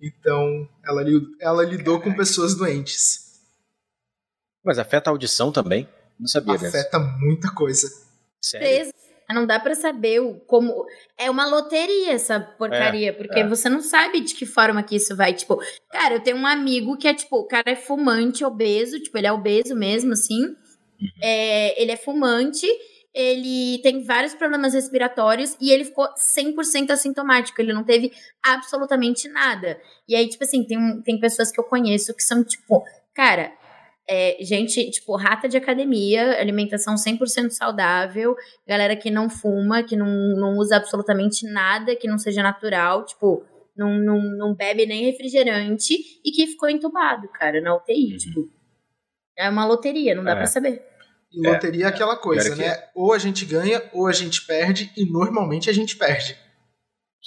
Então, 0.00 0.68
ela, 0.84 1.02
ela 1.40 1.64
lidou 1.64 1.98
Caraca. 1.98 2.10
com 2.10 2.16
pessoas 2.16 2.54
doentes. 2.54 3.28
Mas 4.64 4.78
afeta 4.78 5.10
a 5.10 5.12
audição 5.12 5.50
também? 5.50 5.88
Não 6.18 6.26
sabia 6.26 6.54
Afeta 6.54 6.70
dessa. 6.70 7.16
muita 7.20 7.52
coisa. 7.52 7.88
Sério? 8.42 8.92
Não 9.30 9.46
dá 9.46 9.60
para 9.60 9.74
saber 9.74 10.20
o, 10.20 10.40
como. 10.40 10.86
É 11.16 11.30
uma 11.30 11.46
loteria 11.46 12.12
essa 12.12 12.40
porcaria, 12.40 13.10
é, 13.10 13.12
porque 13.12 13.40
é. 13.40 13.46
você 13.46 13.68
não 13.68 13.82
sabe 13.82 14.20
de 14.20 14.34
que 14.34 14.46
forma 14.46 14.82
que 14.82 14.96
isso 14.96 15.14
vai. 15.14 15.34
Tipo, 15.34 15.60
cara, 15.90 16.14
eu 16.14 16.20
tenho 16.20 16.38
um 16.38 16.46
amigo 16.46 16.96
que 16.96 17.06
é 17.06 17.12
tipo, 17.12 17.36
o 17.36 17.46
cara 17.46 17.70
é 17.70 17.76
fumante, 17.76 18.42
obeso, 18.42 18.98
tipo, 19.00 19.18
ele 19.18 19.26
é 19.26 19.32
obeso 19.32 19.76
mesmo, 19.76 20.14
assim. 20.14 20.42
Uhum. 20.42 21.08
É, 21.22 21.80
ele 21.80 21.92
é 21.92 21.96
fumante 21.96 22.66
ele 23.14 23.80
tem 23.82 24.04
vários 24.04 24.34
problemas 24.34 24.74
respiratórios 24.74 25.56
e 25.60 25.70
ele 25.70 25.84
ficou 25.84 26.06
100% 26.38 26.90
assintomático, 26.90 27.60
ele 27.60 27.72
não 27.72 27.84
teve 27.84 28.12
absolutamente 28.44 29.28
nada. 29.28 29.80
E 30.08 30.14
aí, 30.14 30.28
tipo 30.28 30.44
assim, 30.44 30.64
tem, 30.64 31.02
tem 31.02 31.18
pessoas 31.18 31.50
que 31.50 31.58
eu 31.58 31.64
conheço 31.64 32.14
que 32.14 32.22
são, 32.22 32.44
tipo, 32.44 32.84
cara, 33.14 33.52
é, 34.08 34.36
gente, 34.40 34.90
tipo, 34.90 35.16
rata 35.16 35.48
de 35.48 35.56
academia, 35.56 36.40
alimentação 36.40 36.94
100% 36.94 37.50
saudável, 37.50 38.34
galera 38.66 38.96
que 38.96 39.10
não 39.10 39.28
fuma, 39.28 39.82
que 39.82 39.96
não, 39.96 40.08
não 40.36 40.56
usa 40.56 40.76
absolutamente 40.76 41.46
nada 41.46 41.94
que 41.94 42.08
não 42.08 42.18
seja 42.18 42.42
natural, 42.42 43.04
tipo, 43.04 43.44
não, 43.76 43.98
não, 43.98 44.18
não 44.36 44.54
bebe 44.54 44.86
nem 44.86 45.04
refrigerante 45.04 45.94
e 46.24 46.30
que 46.32 46.46
ficou 46.46 46.68
entubado, 46.68 47.28
cara, 47.28 47.60
na 47.60 47.76
UTI, 47.76 48.12
uhum. 48.12 48.16
tipo. 48.16 48.58
É 49.36 49.48
uma 49.48 49.64
loteria, 49.64 50.16
não 50.16 50.24
dá 50.24 50.32
é. 50.32 50.36
pra 50.36 50.46
saber. 50.46 50.87
E 51.32 51.46
é, 51.46 51.50
loteria 51.50 51.84
é 51.84 51.88
aquela 51.88 52.16
coisa, 52.16 52.54
né? 52.56 52.66
É. 52.66 52.88
Ou 52.94 53.12
a 53.12 53.18
gente 53.18 53.44
ganha, 53.44 53.82
ou 53.92 54.06
a 54.06 54.12
gente 54.12 54.46
perde, 54.46 54.90
e 54.96 55.04
normalmente 55.04 55.68
a 55.68 55.72
gente 55.72 55.96
perde. 55.96 56.36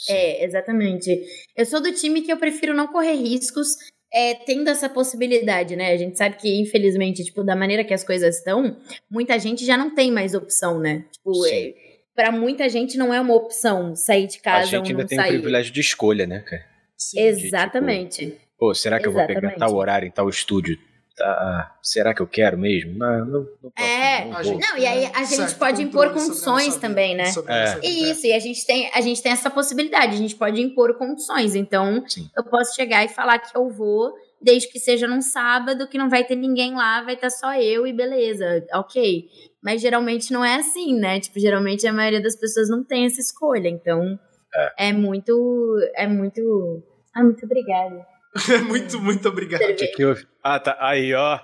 É, 0.10 0.44
exatamente. 0.44 1.24
Eu 1.56 1.66
sou 1.66 1.82
do 1.82 1.94
time 1.94 2.22
que 2.22 2.32
eu 2.32 2.38
prefiro 2.38 2.74
não 2.74 2.88
correr 2.88 3.14
riscos, 3.14 3.68
é, 4.14 4.34
tendo 4.34 4.70
essa 4.70 4.90
possibilidade, 4.90 5.76
né? 5.76 5.94
A 5.94 5.98
gente 5.98 6.18
sabe 6.18 6.36
que, 6.38 6.60
infelizmente, 6.60 7.24
tipo, 7.24 7.44
da 7.44 7.56
maneira 7.56 7.84
que 7.84 7.94
as 7.94 8.04
coisas 8.04 8.38
estão, 8.38 8.78
muita 9.10 9.38
gente 9.40 9.66
já 9.66 9.78
não 9.78 9.94
tem 9.94 10.12
mais 10.12 10.34
opção, 10.34 10.80
né? 10.80 11.06
Tipo, 11.12 11.46
é, 11.48 11.74
para 12.16 12.32
muita 12.32 12.68
gente 12.68 12.98
não 12.98 13.14
é 13.14 13.22
uma 13.22 13.36
opção 13.36 13.96
sair 13.96 14.28
de 14.28 14.40
casa. 14.40 14.64
A 14.64 14.66
gente 14.66 14.92
ainda 14.92 15.06
tem 15.06 15.18
sair. 15.18 15.30
o 15.30 15.34
privilégio 15.34 15.74
de 15.74 15.80
escolha, 15.80 16.26
né, 16.26 16.40
cara? 16.40 16.66
Sim, 16.98 17.20
Exatamente. 17.20 18.26
De, 18.26 18.32
tipo, 18.32 18.42
Pô, 18.58 18.76
será 18.76 19.00
que 19.00 19.08
Exatamente. 19.08 19.36
eu 19.36 19.42
vou 19.42 19.50
pegar 19.50 19.58
tal 19.58 19.76
horário 19.76 20.08
em 20.08 20.12
tal 20.12 20.30
estúdio 20.30 20.78
tá, 21.22 21.76
será 21.82 22.14
que 22.14 22.22
eu 22.22 22.28
quero 22.28 22.58
mesmo? 22.58 22.98
Não, 22.98 23.26
não, 23.26 23.48
não 23.62 23.72
posso, 23.72 23.88
É, 23.88 24.26
não, 24.26 24.60
não, 24.60 24.78
e 24.78 24.86
aí 24.86 25.06
a 25.14 25.24
gente 25.24 25.56
pode 25.56 25.82
impor 25.82 26.12
condições 26.12 26.78
também, 26.78 27.16
né? 27.16 27.26
É, 27.48 27.88
Isso, 27.88 28.26
é. 28.26 28.30
e 28.30 28.34
a 28.34 28.40
gente, 28.40 28.66
tem, 28.66 28.90
a 28.94 29.02
gente 29.02 29.22
tem 29.22 29.32
essa 29.32 29.50
possibilidade, 29.50 30.14
a 30.14 30.18
gente 30.18 30.36
pode 30.36 30.62
impor 30.62 30.98
condições. 30.98 31.56
Então, 31.56 32.04
Sim. 32.08 32.30
eu 32.36 32.44
posso 32.44 32.76
chegar 32.76 33.04
e 33.04 33.08
falar 33.08 33.40
que 33.40 33.56
eu 33.56 33.70
vou, 33.70 34.14
desde 34.42 34.70
que 34.70 34.80
seja 34.80 35.08
num 35.08 35.22
sábado, 35.22 35.88
que 35.88 35.98
não 35.98 36.10
vai 36.10 36.24
ter 36.24 36.36
ninguém 36.36 36.74
lá, 36.74 37.04
vai 37.04 37.14
estar 37.14 37.30
só 37.30 37.54
eu 37.56 37.86
e 37.86 37.94
beleza, 37.94 38.66
ok. 38.74 39.26
Mas 39.64 39.82
geralmente 39.82 40.34
não 40.34 40.44
é 40.44 40.56
assim, 40.56 40.96
né? 40.96 41.20
Tipo, 41.20 41.40
geralmente 41.40 41.86
a 41.86 41.94
maioria 41.94 42.22
das 42.22 42.36
pessoas 42.36 42.70
não 42.70 42.84
tem 42.84 43.06
essa 43.06 43.22
escolha. 43.22 43.70
Então, 43.70 44.20
é, 44.56 44.90
é 44.90 44.94
muito. 44.94 45.78
É 45.96 46.08
muito. 46.08 46.84
Ah, 47.14 47.24
muito 47.24 47.46
obrigada. 47.46 48.11
muito, 48.67 49.00
muito 49.00 49.28
obrigado. 49.30 49.62
Que 49.76 50.06
houve? 50.06 50.26
Ah, 50.44 50.60
tá. 50.60 50.78
Aí, 50.80 51.13
ó. 51.13 51.39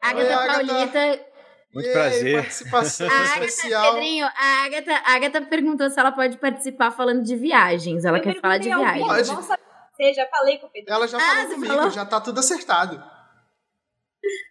Agatha 0.00 0.46
Paulita. 0.46 1.30
Muito 1.74 1.86
Ei, 1.86 1.92
prazer. 1.92 2.34
Participação 2.34 3.08
a 3.08 3.24
especial. 3.24 3.94
Pedrinho, 3.94 4.26
a 4.26 4.64
Agatha, 4.64 4.92
a 4.92 5.14
Agatha 5.14 5.42
perguntou 5.42 5.88
se 5.88 6.00
ela 6.00 6.10
pode 6.10 6.36
participar 6.38 6.90
falando 6.90 7.22
de 7.22 7.36
viagens. 7.36 8.04
Ela 8.04 8.18
eu 8.18 8.22
quer 8.22 8.40
falar 8.40 8.58
de 8.58 8.68
viagens. 8.68 9.06
Pode. 9.06 9.60
Você 9.96 10.14
já 10.14 10.26
falei 10.26 10.58
com 10.58 10.66
o 10.66 10.70
Pedro. 10.70 10.92
Ela 10.92 11.06
já 11.06 11.18
ah, 11.18 11.20
falou 11.20 11.48
comigo, 11.54 11.74
falou? 11.74 11.90
já 11.90 12.04
tá 12.04 12.20
tudo 12.20 12.40
acertado. 12.40 13.02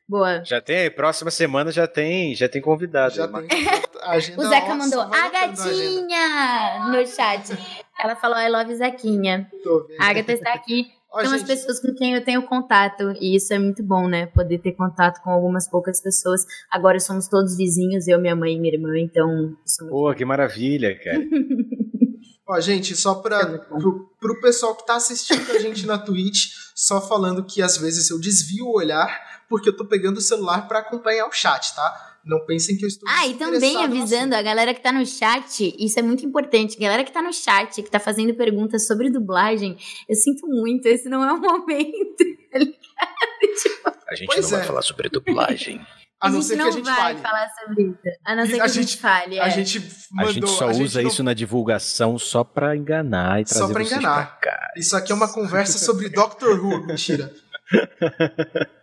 Boa. 0.07 0.43
Já 0.43 0.61
tem, 0.61 0.89
próxima 0.89 1.29
semana 1.29 1.71
já 1.71 1.87
tem, 1.87 2.33
já 2.35 2.47
tem 2.47 2.61
convidado. 2.61 3.15
Já 3.15 3.27
tem. 3.27 3.47
Agenda, 4.01 4.41
o 4.41 4.47
Zeca 4.47 4.75
mandou 4.75 5.01
a 5.01 5.29
gatinha 5.29 6.87
no 6.89 7.05
chat. 7.05 7.51
Ela 7.99 8.15
falou 8.15 8.37
I 8.39 8.49
love 8.49 8.73
Zequinha. 8.75 9.51
A 9.99 10.09
Agatha 10.09 10.33
está 10.33 10.53
aqui 10.53 10.91
Ó, 11.11 11.21
São 11.21 11.31
gente... 11.31 11.51
as 11.51 11.61
pessoas 11.61 11.79
com 11.79 11.93
quem 11.95 12.13
eu 12.13 12.23
tenho 12.23 12.43
contato, 12.43 13.13
e 13.19 13.35
isso 13.35 13.53
é 13.53 13.59
muito 13.59 13.83
bom, 13.83 14.07
né? 14.07 14.27
Poder 14.27 14.59
ter 14.59 14.73
contato 14.73 15.21
com 15.23 15.31
algumas 15.31 15.67
poucas 15.67 16.01
pessoas. 16.01 16.45
Agora 16.69 16.99
somos 16.99 17.27
todos 17.27 17.57
vizinhos, 17.57 18.07
eu, 18.07 18.19
minha 18.19 18.35
mãe 18.35 18.55
e 18.55 18.59
minha 18.59 18.73
irmã, 18.73 18.97
então. 18.97 19.55
Isso 19.65 19.83
é 19.83 19.89
Pô, 19.89 20.09
bom. 20.09 20.13
que 20.13 20.23
maravilha, 20.23 20.97
cara. 21.03 21.19
Ó, 22.47 22.59
gente, 22.59 22.95
só 22.95 23.15
para 23.15 23.41
é 23.41 23.57
pro, 23.57 24.09
pro 24.19 24.41
pessoal 24.41 24.75
que 24.75 24.85
tá 24.85 24.95
assistindo 24.95 25.51
a 25.51 25.59
gente 25.59 25.85
na 25.85 25.99
Twitch, 25.99 26.47
só 26.75 26.99
falando 26.99 27.45
que 27.45 27.61
às 27.61 27.77
vezes 27.77 28.09
eu 28.09 28.19
desvio 28.19 28.65
o 28.65 28.75
olhar 28.75 29.29
porque 29.47 29.69
eu 29.69 29.75
tô 29.75 29.85
pegando 29.85 30.17
o 30.17 30.21
celular 30.21 30.67
para 30.67 30.79
acompanhar 30.79 31.27
o 31.27 31.31
chat, 31.31 31.75
tá? 31.75 32.08
Não 32.25 32.45
pensem 32.45 32.77
que 32.77 32.83
eu 32.85 32.87
estou. 32.87 33.07
Ah, 33.09 33.27
e 33.27 33.33
também 33.35 33.77
avisando 33.83 34.35
a 34.35 34.41
galera 34.41 34.73
que 34.73 34.81
tá 34.81 34.91
no 34.91 35.05
chat, 35.05 35.73
isso 35.79 35.97
é 35.99 36.01
muito 36.01 36.25
importante. 36.25 36.77
Galera 36.77 37.03
que 37.03 37.11
tá 37.11 37.21
no 37.21 37.33
chat, 37.33 37.81
que 37.81 37.89
tá 37.89 37.99
fazendo 37.99 38.33
perguntas 38.35 38.85
sobre 38.85 39.09
dublagem, 39.09 39.77
eu 40.07 40.15
sinto 40.15 40.45
muito, 40.47 40.85
esse 40.87 41.07
não 41.09 41.23
é 41.23 41.33
o 41.33 41.37
momento, 41.41 42.17
tá? 42.51 42.59
Tipo... 43.61 43.91
A 44.09 44.15
gente 44.15 44.27
não 44.41 44.47
é. 44.47 44.51
vai 44.51 44.63
falar 44.63 44.81
sobre 44.81 45.09
dublagem. 45.09 45.79
A, 46.21 46.27
A 46.27 46.29
não 46.29 46.41
gente 46.41 46.47
ser 46.49 46.55
que 46.57 46.61
a 46.61 46.71
gente 46.71 46.85
fale. 46.85 47.19
falar 47.19 47.47
sobre 47.49 47.83
isso. 47.83 47.97
A 48.25 48.35
não 48.35 48.45
ser 48.45 48.53
que 48.55 48.59
A 48.59 48.63
a 48.63 48.67
gente, 48.67 48.97
fale. 48.97 49.39
A 49.39 49.47
é. 49.47 49.49
gente 49.51 49.77
A 49.77 50.15
mandou. 50.15 50.33
gente 50.33 50.49
só 50.49 50.67
a 50.69 50.73
gente 50.73 50.83
usa 50.83 51.01
não- 51.01 51.09
isso 51.09 51.23
na 51.23 51.33
divulgação 51.33 52.19
só 52.19 52.43
pra 52.43 52.75
enganar 52.75 53.41
e 53.41 53.47
Só 53.47 53.59
trazer 53.59 53.73
pra 53.73 53.83
vocês 53.85 53.99
enganar. 54.01 54.15
pra 54.39 54.51
cá. 54.51 54.71
Isso 54.75 54.95
aqui 54.97 55.11
é 55.13 55.15
uma 55.15 55.31
conversa 55.31 55.77
sobre 55.79 56.09
Doctor 56.09 56.59
Who. 56.63 56.85
Mentira. 56.85 57.33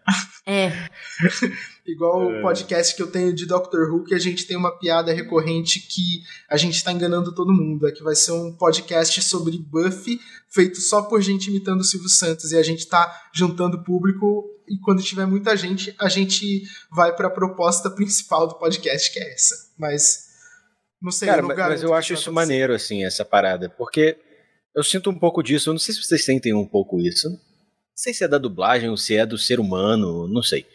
É. 0.48 0.70
Igual 1.84 2.28
o 2.28 2.40
podcast 2.40 2.94
que 2.94 3.02
eu 3.02 3.10
tenho 3.10 3.34
de 3.34 3.46
Doctor 3.46 3.90
Who, 3.90 4.04
que 4.04 4.14
a 4.14 4.18
gente 4.18 4.46
tem 4.46 4.56
uma 4.56 4.78
piada 4.78 5.12
recorrente 5.12 5.80
que 5.80 6.22
a 6.48 6.56
gente 6.56 6.82
tá 6.84 6.92
enganando 6.92 7.34
todo 7.34 7.52
mundo. 7.52 7.88
É 7.88 7.90
que 7.90 8.04
vai 8.04 8.14
ser 8.14 8.30
um 8.30 8.52
podcast 8.52 9.20
sobre 9.22 9.58
Buffy, 9.58 10.20
feito 10.48 10.80
só 10.80 11.02
por 11.02 11.20
gente 11.20 11.50
imitando 11.50 11.80
o 11.80 11.84
Silvio 11.84 12.08
Santos. 12.08 12.52
E 12.52 12.56
a 12.56 12.62
gente 12.62 12.86
tá 12.86 13.28
juntando 13.34 13.82
público. 13.82 14.48
E 14.68 14.78
quando 14.78 15.02
tiver 15.02 15.26
muita 15.26 15.56
gente, 15.56 15.92
a 15.98 16.08
gente 16.08 16.62
vai 16.92 17.14
pra 17.14 17.28
proposta 17.28 17.90
principal 17.90 18.46
do 18.46 18.54
podcast, 18.54 19.12
que 19.12 19.18
é 19.18 19.34
essa. 19.34 19.54
Mas. 19.76 20.26
Não 21.02 21.10
sei, 21.10 21.26
Cara, 21.26 21.40
eu 21.40 21.48
não 21.48 21.56
mas, 21.56 21.82
eu 21.82 21.90
que 21.90 21.94
acho 21.96 22.14
isso 22.14 22.32
maneiro, 22.32 22.72
assim, 22.72 23.04
essa 23.04 23.24
parada. 23.24 23.68
Porque 23.68 24.16
eu 24.74 24.84
sinto 24.84 25.10
um 25.10 25.18
pouco 25.18 25.42
disso. 25.42 25.70
Eu 25.70 25.74
não 25.74 25.80
sei 25.80 25.92
se 25.92 26.02
vocês 26.02 26.24
sentem 26.24 26.54
um 26.54 26.66
pouco 26.66 27.00
isso. 27.00 27.28
Não 27.96 28.02
sei 28.02 28.12
se 28.12 28.24
é 28.24 28.28
da 28.28 28.36
dublagem 28.36 28.90
ou 28.90 28.96
se 28.98 29.16
é 29.16 29.24
do 29.24 29.38
ser 29.38 29.58
humano, 29.58 30.28
não 30.28 30.42
sei. 30.42 30.66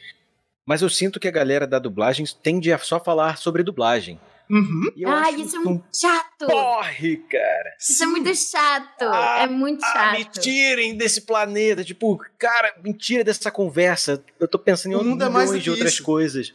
Mas 0.66 0.82
eu 0.82 0.90
sinto 0.90 1.20
que 1.20 1.28
a 1.28 1.32
galera 1.32 1.68
da 1.68 1.78
dublagem 1.78 2.26
tende 2.42 2.74
a 2.74 2.80
só 2.80 3.00
falar 3.00 3.38
sobre 3.38 3.62
dublagem. 3.62 4.20
Uhum. 4.50 4.82
Acho 5.08 5.40
isso 5.42 5.56
é 5.56 5.60
um 5.60 5.64
muito 5.66 5.86
chato. 5.96 6.48
porre, 6.48 7.18
cara. 7.18 7.76
Isso 7.80 8.04
é 8.04 8.08
muito 8.08 8.36
chato. 8.36 9.04
Ah, 9.04 9.44
é 9.44 9.48
muito 9.48 9.86
Ah, 9.86 10.14
me 10.14 10.24
chato. 10.24 10.42
tirem 10.42 10.98
desse 10.98 11.22
planeta. 11.22 11.84
Tipo, 11.84 12.18
cara, 12.40 12.74
me 12.84 12.92
tira 12.92 13.24
dessa 13.24 13.52
conversa. 13.52 14.22
Eu 14.40 14.48
tô 14.48 14.58
pensando 14.58 14.94
em 14.94 14.96
O 14.96 15.04
mundo 15.04 15.24
é 15.24 15.30
mais 15.30 15.52
de 15.62 15.70
outras 15.70 15.94
isso. 15.94 16.04
coisas. 16.04 16.52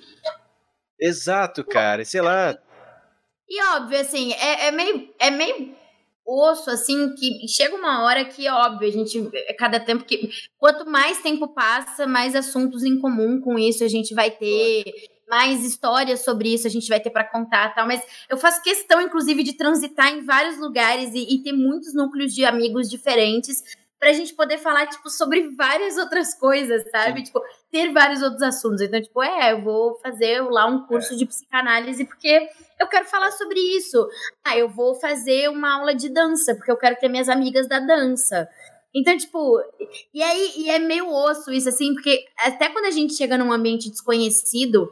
Exato, 1.01 1.63
cara. 1.65 2.05
Sei 2.05 2.21
lá. 2.21 2.59
E 3.49 3.63
óbvio, 3.77 4.01
assim, 4.01 4.33
é, 4.33 4.67
é 4.67 4.71
meio. 4.73 5.09
É 5.21 5.31
meio 5.31 5.77
osso, 6.27 6.71
assim, 6.71 7.15
que 7.15 7.47
chega 7.47 7.77
uma 7.77 8.05
hora 8.05 8.25
que, 8.25 8.49
óbvio, 8.49 8.89
a 8.89 8.91
gente. 8.91 9.31
é 9.33 9.55
Cada 9.55 9.79
tempo 9.79 10.05
que. 10.05 10.31
Quanto 10.59 10.89
mais 10.91 11.23
tempo 11.23 11.49
passa, 11.49 12.07
mais 12.07 12.35
assuntos 12.35 12.83
em 12.83 12.99
comum 12.99 13.41
com 13.41 13.59
isso 13.59 13.85
a 13.85 13.89
gente 13.89 14.15
vai 14.15 14.31
ter. 14.31 14.85
Mais 15.29 15.65
histórias 15.65 16.25
sobre 16.25 16.55
isso 16.55 16.69
a 16.69 16.71
gente 16.71 16.89
vai 16.89 17.01
ter 17.01 17.11
pra 17.11 17.25
contar 17.25 17.75
tal. 17.75 17.87
Mas 17.87 18.01
eu 18.29 18.37
faço 18.37 18.63
questão, 18.63 19.01
inclusive, 19.01 19.43
de 19.43 19.55
transitar 19.55 20.13
em 20.13 20.25
vários 20.25 20.59
lugares 20.59 21.13
e, 21.15 21.35
e 21.35 21.43
ter 21.43 21.53
muitos 21.53 21.95
núcleos 21.95 22.33
de 22.33 22.45
amigos 22.45 22.89
diferentes 22.89 23.63
pra 24.07 24.13
gente 24.13 24.35
poder 24.35 24.59
falar, 24.59 24.87
tipo, 24.87 25.11
sobre 25.11 25.49
várias 25.57 25.99
outras 25.99 26.33
coisas, 26.33 26.89
sabe? 26.93 27.25
Tipo, 27.25 27.41
ter 27.73 27.93
vários 27.93 28.23
outros 28.23 28.41
assuntos. 28.41 28.81
Então, 28.81 29.03
tipo, 29.03 29.21
é, 29.21 29.51
eu 29.51 29.61
vou 29.63 29.99
fazer 29.99 30.43
lá 30.43 30.65
um 30.65 30.87
curso 30.87 31.17
de 31.17 31.27
psicanálise 31.27 32.05
porque 32.05 32.49
eu 32.79 32.87
quero 32.87 33.05
falar 33.07 33.33
sobre 33.33 33.59
isso. 33.59 34.09
Ah, 34.45 34.57
eu 34.57 34.69
vou 34.69 34.95
fazer 34.95 35.51
uma 35.51 35.75
aula 35.75 35.93
de 35.93 36.09
dança, 36.09 36.55
porque 36.55 36.71
eu 36.71 36.77
quero 36.77 36.95
ter 36.95 37.09
minhas 37.09 37.29
amigas 37.29 37.67
da 37.67 37.81
dança. 37.81 38.49
Então, 38.95 39.17
tipo, 39.19 39.61
e 40.15 40.23
aí 40.23 40.53
e 40.57 40.71
é 40.71 40.79
meio 40.79 41.13
osso 41.13 41.51
isso, 41.51 41.69
assim, 41.69 41.93
porque 41.93 42.27
até 42.39 42.69
quando 42.69 42.85
a 42.85 42.93
gente 42.93 43.15
chega 43.15 43.37
num 43.37 43.51
ambiente 43.51 43.91
desconhecido 43.91 44.89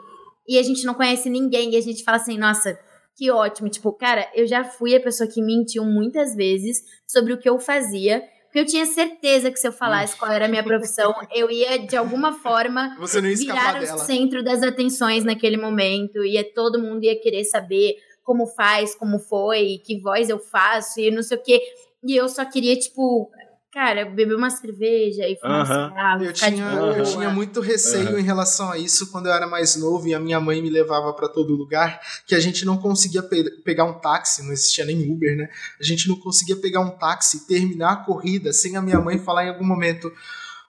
e 0.49 0.59
a 0.59 0.63
gente 0.65 0.85
não 0.85 0.95
conhece 0.95 1.31
ninguém 1.31 1.71
e 1.71 1.77
a 1.77 1.81
gente 1.81 2.03
fala 2.03 2.17
assim, 2.17 2.37
nossa, 2.37 2.77
que 3.17 3.31
ótimo. 3.31 3.69
Tipo, 3.69 3.93
cara, 3.93 4.29
eu 4.35 4.45
já 4.45 4.65
fui 4.65 4.93
a 4.97 5.01
pessoa 5.01 5.31
que 5.31 5.41
mentiu 5.41 5.85
muitas 5.85 6.35
vezes 6.35 6.83
sobre 7.07 7.33
o 7.33 7.39
que 7.39 7.49
eu 7.49 7.61
fazia. 7.61 8.34
Porque 8.55 8.61
eu 8.61 8.67
tinha 8.67 8.87
certeza 8.87 9.51
que 9.51 9.59
se 9.59 9.67
eu 9.67 9.73
falasse 9.73 10.17
qual 10.17 10.31
era 10.31 10.45
a 10.45 10.49
minha 10.49 10.63
profissão, 10.63 11.13
eu 11.35 11.51
ia, 11.51 11.77
de 11.77 11.97
alguma 11.97 12.35
forma, 12.35 12.97
virar 13.37 13.79
o 13.79 13.81
dela. 13.81 13.99
centro 13.99 14.45
das 14.45 14.63
atenções 14.63 15.25
naquele 15.25 15.57
momento. 15.57 16.25
E 16.25 16.41
todo 16.45 16.79
mundo 16.79 17.03
ia 17.03 17.21
querer 17.21 17.43
saber 17.43 17.97
como 18.23 18.47
faz, 18.47 18.95
como 18.95 19.19
foi, 19.19 19.83
que 19.85 19.99
voz 19.99 20.29
eu 20.29 20.39
faço 20.39 21.01
e 21.01 21.11
não 21.11 21.21
sei 21.21 21.37
o 21.37 21.43
quê. 21.43 21.61
E 22.05 22.15
eu 22.15 22.29
só 22.29 22.45
queria, 22.45 22.79
tipo, 22.79 23.29
cara, 23.75 24.05
beber 24.07 24.37
uma 24.37 24.49
cerveja 24.51 25.27
e 25.29 25.37
fumar 25.37 25.59
um 25.59 25.63
Aham. 25.63 25.89
cigarro, 25.89 26.23
Eu 26.25 26.35
ficar 26.35 26.51
tinha, 26.53 26.71
de 26.71 26.77
boa. 26.77 26.93
eu 26.97 27.03
tinha 27.05 27.31
muito 27.31 27.61
receio 27.61 28.09
Aham. 28.11 28.21
em 28.21 28.23
relação 28.23 28.71
a 28.71 28.79
isso 28.79 29.11
quando 29.11 29.27
eu 29.27 29.33
era 29.33 29.47
mais 29.49 29.75
novo 29.77 30.07
e 30.07 30.15
a 30.15 30.21
minha 30.21 30.39
mãe 30.41 30.63
me 30.63 30.71
levava 30.71 31.13
pra 31.13 31.29
todo 31.29 31.55
lugar, 31.57 32.01
que 32.27 32.35
a 32.35 32.41
gente 32.41 32.65
não 32.65 32.79
conseguia 32.79 33.23
pe- 33.23 33.51
pegar 33.65 33.85
um 33.85 33.95
táxi, 33.99 34.43
não 34.45 34.53
existia 34.53 34.85
nem 34.85 35.11
Uber, 35.13 35.37
né? 35.37 35.49
A 35.81 35.83
gente 35.85 36.09
não 36.09 36.17
conseguia 36.17 36.57
pegar 36.57 36.81
um 36.81 36.91
táxi 36.91 37.39
e 37.39 37.41
terminar 37.41 37.93
a 37.93 37.97
corrida 37.97 38.53
sem 38.53 38.77
a 38.77 38.81
minha 38.81 39.01
mãe 39.01 39.19
falar 39.19 39.45
em 39.45 39.49
algum 39.49 39.65
momento: 39.67 40.11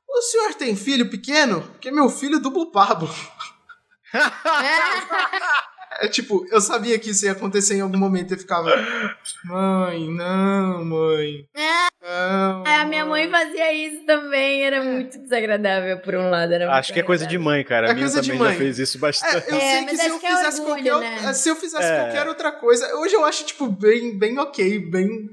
O 0.10 0.22
senhor 0.24 0.54
tem 0.56 0.76
filho 0.76 1.10
pequeno? 1.10 1.62
Porque 1.62 1.92
meu 1.92 2.10
filho 2.10 2.40
dubla 2.40 2.64
o 2.64 2.72
Pablo. 2.72 3.10
É 6.00 6.08
tipo, 6.08 6.46
eu 6.52 6.60
sabia 6.60 6.98
que 7.00 7.10
isso 7.12 7.26
ia 7.26 7.32
acontecer 7.32 7.76
em 7.76 7.82
algum 7.82 7.98
momento 7.98 8.34
e 8.34 8.38
ficava: 8.38 8.72
Mãe, 9.46 10.08
não, 10.10 10.84
mãe. 10.86 11.46
Não, 12.02 12.64
É, 12.68 12.76
a 12.78 12.86
minha 12.86 13.06
mãe 13.06 13.30
fazia 13.30 13.74
isso 13.74 14.06
também, 14.06 14.64
era 14.64 14.84
muito 14.84 15.18
desagradável 15.18 15.98
por 16.00 16.14
um 16.16 16.30
lado. 16.30 16.54
Era 16.54 16.72
Acho 16.74 16.94
que 16.94 17.00
é 17.00 17.04
coisa 17.04 17.26
de 17.26 17.38
mãe, 17.38 17.64
cara. 17.64 17.88
É 17.88 17.92
A 17.92 17.94
minha 17.94 18.06
coisa 18.06 18.22
de 18.22 18.28
também 18.28 18.40
mãe. 18.44 18.52
já 18.54 18.58
fez 18.60 18.80
isso 18.80 19.00
bastante. 19.00 19.50
É, 19.50 19.52
eu 19.52 19.58
É, 19.58 19.60
sei 19.60 19.80
que 19.80 19.86
mas 19.86 20.02
se 20.02 20.08
eu 20.10 20.20
que 20.20 20.26
é 20.26 20.30
fizesse 20.36 20.62
orgulho, 20.62 20.84
qualquer, 20.92 21.22
né? 21.24 21.34
se 21.34 21.50
eu 21.50 21.56
fizesse 21.56 21.84
É. 21.84 22.00
qualquer 22.04 22.28
outra 22.28 22.52
coisa, 22.52 22.96
hoje 22.98 23.14
eu 23.16 23.26
acho 23.26 23.46
tipo 23.46 23.68
bem, 23.68 24.18
bem 24.18 24.38
ok, 24.40 24.80
bem, 24.80 25.30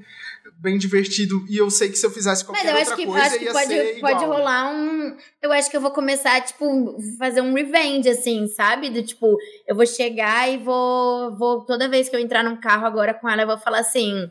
bem 0.62 0.78
divertido. 0.78 1.44
E 1.48 1.56
eu 1.58 1.68
sei 1.70 1.88
que 1.90 1.96
se 1.98 2.06
eu 2.06 2.10
fizesse 2.10 2.44
Mas 2.46 2.60
qualquer 2.62 2.66
eu 2.72 2.76
acho 2.80 2.90
outra 2.90 2.96
que, 2.96 3.06
coisa 3.06 3.26
acho 3.26 3.38
que 3.38 3.50
pode, 3.52 4.00
pode 4.00 4.24
rolar 4.24 4.70
um. 4.72 5.16
Eu 5.42 5.52
acho 5.52 5.68
que 5.70 5.76
eu 5.76 5.80
vou 5.80 5.90
começar, 5.90 6.40
tipo, 6.42 6.96
fazer 7.18 7.40
um 7.40 7.52
revenge, 7.52 8.08
assim, 8.08 8.46
sabe? 8.46 8.88
Do 8.88 9.02
tipo, 9.02 9.36
eu 9.66 9.74
vou 9.74 9.84
chegar 9.86 10.48
e 10.50 10.58
vou, 10.58 11.36
vou. 11.36 11.64
Toda 11.66 11.88
vez 11.88 12.08
que 12.08 12.14
eu 12.16 12.20
entrar 12.20 12.44
num 12.44 12.56
carro 12.60 12.86
agora 12.86 13.12
com 13.12 13.28
ela, 13.28 13.42
eu 13.42 13.46
vou 13.46 13.58
falar 13.58 13.80
assim. 13.80 14.30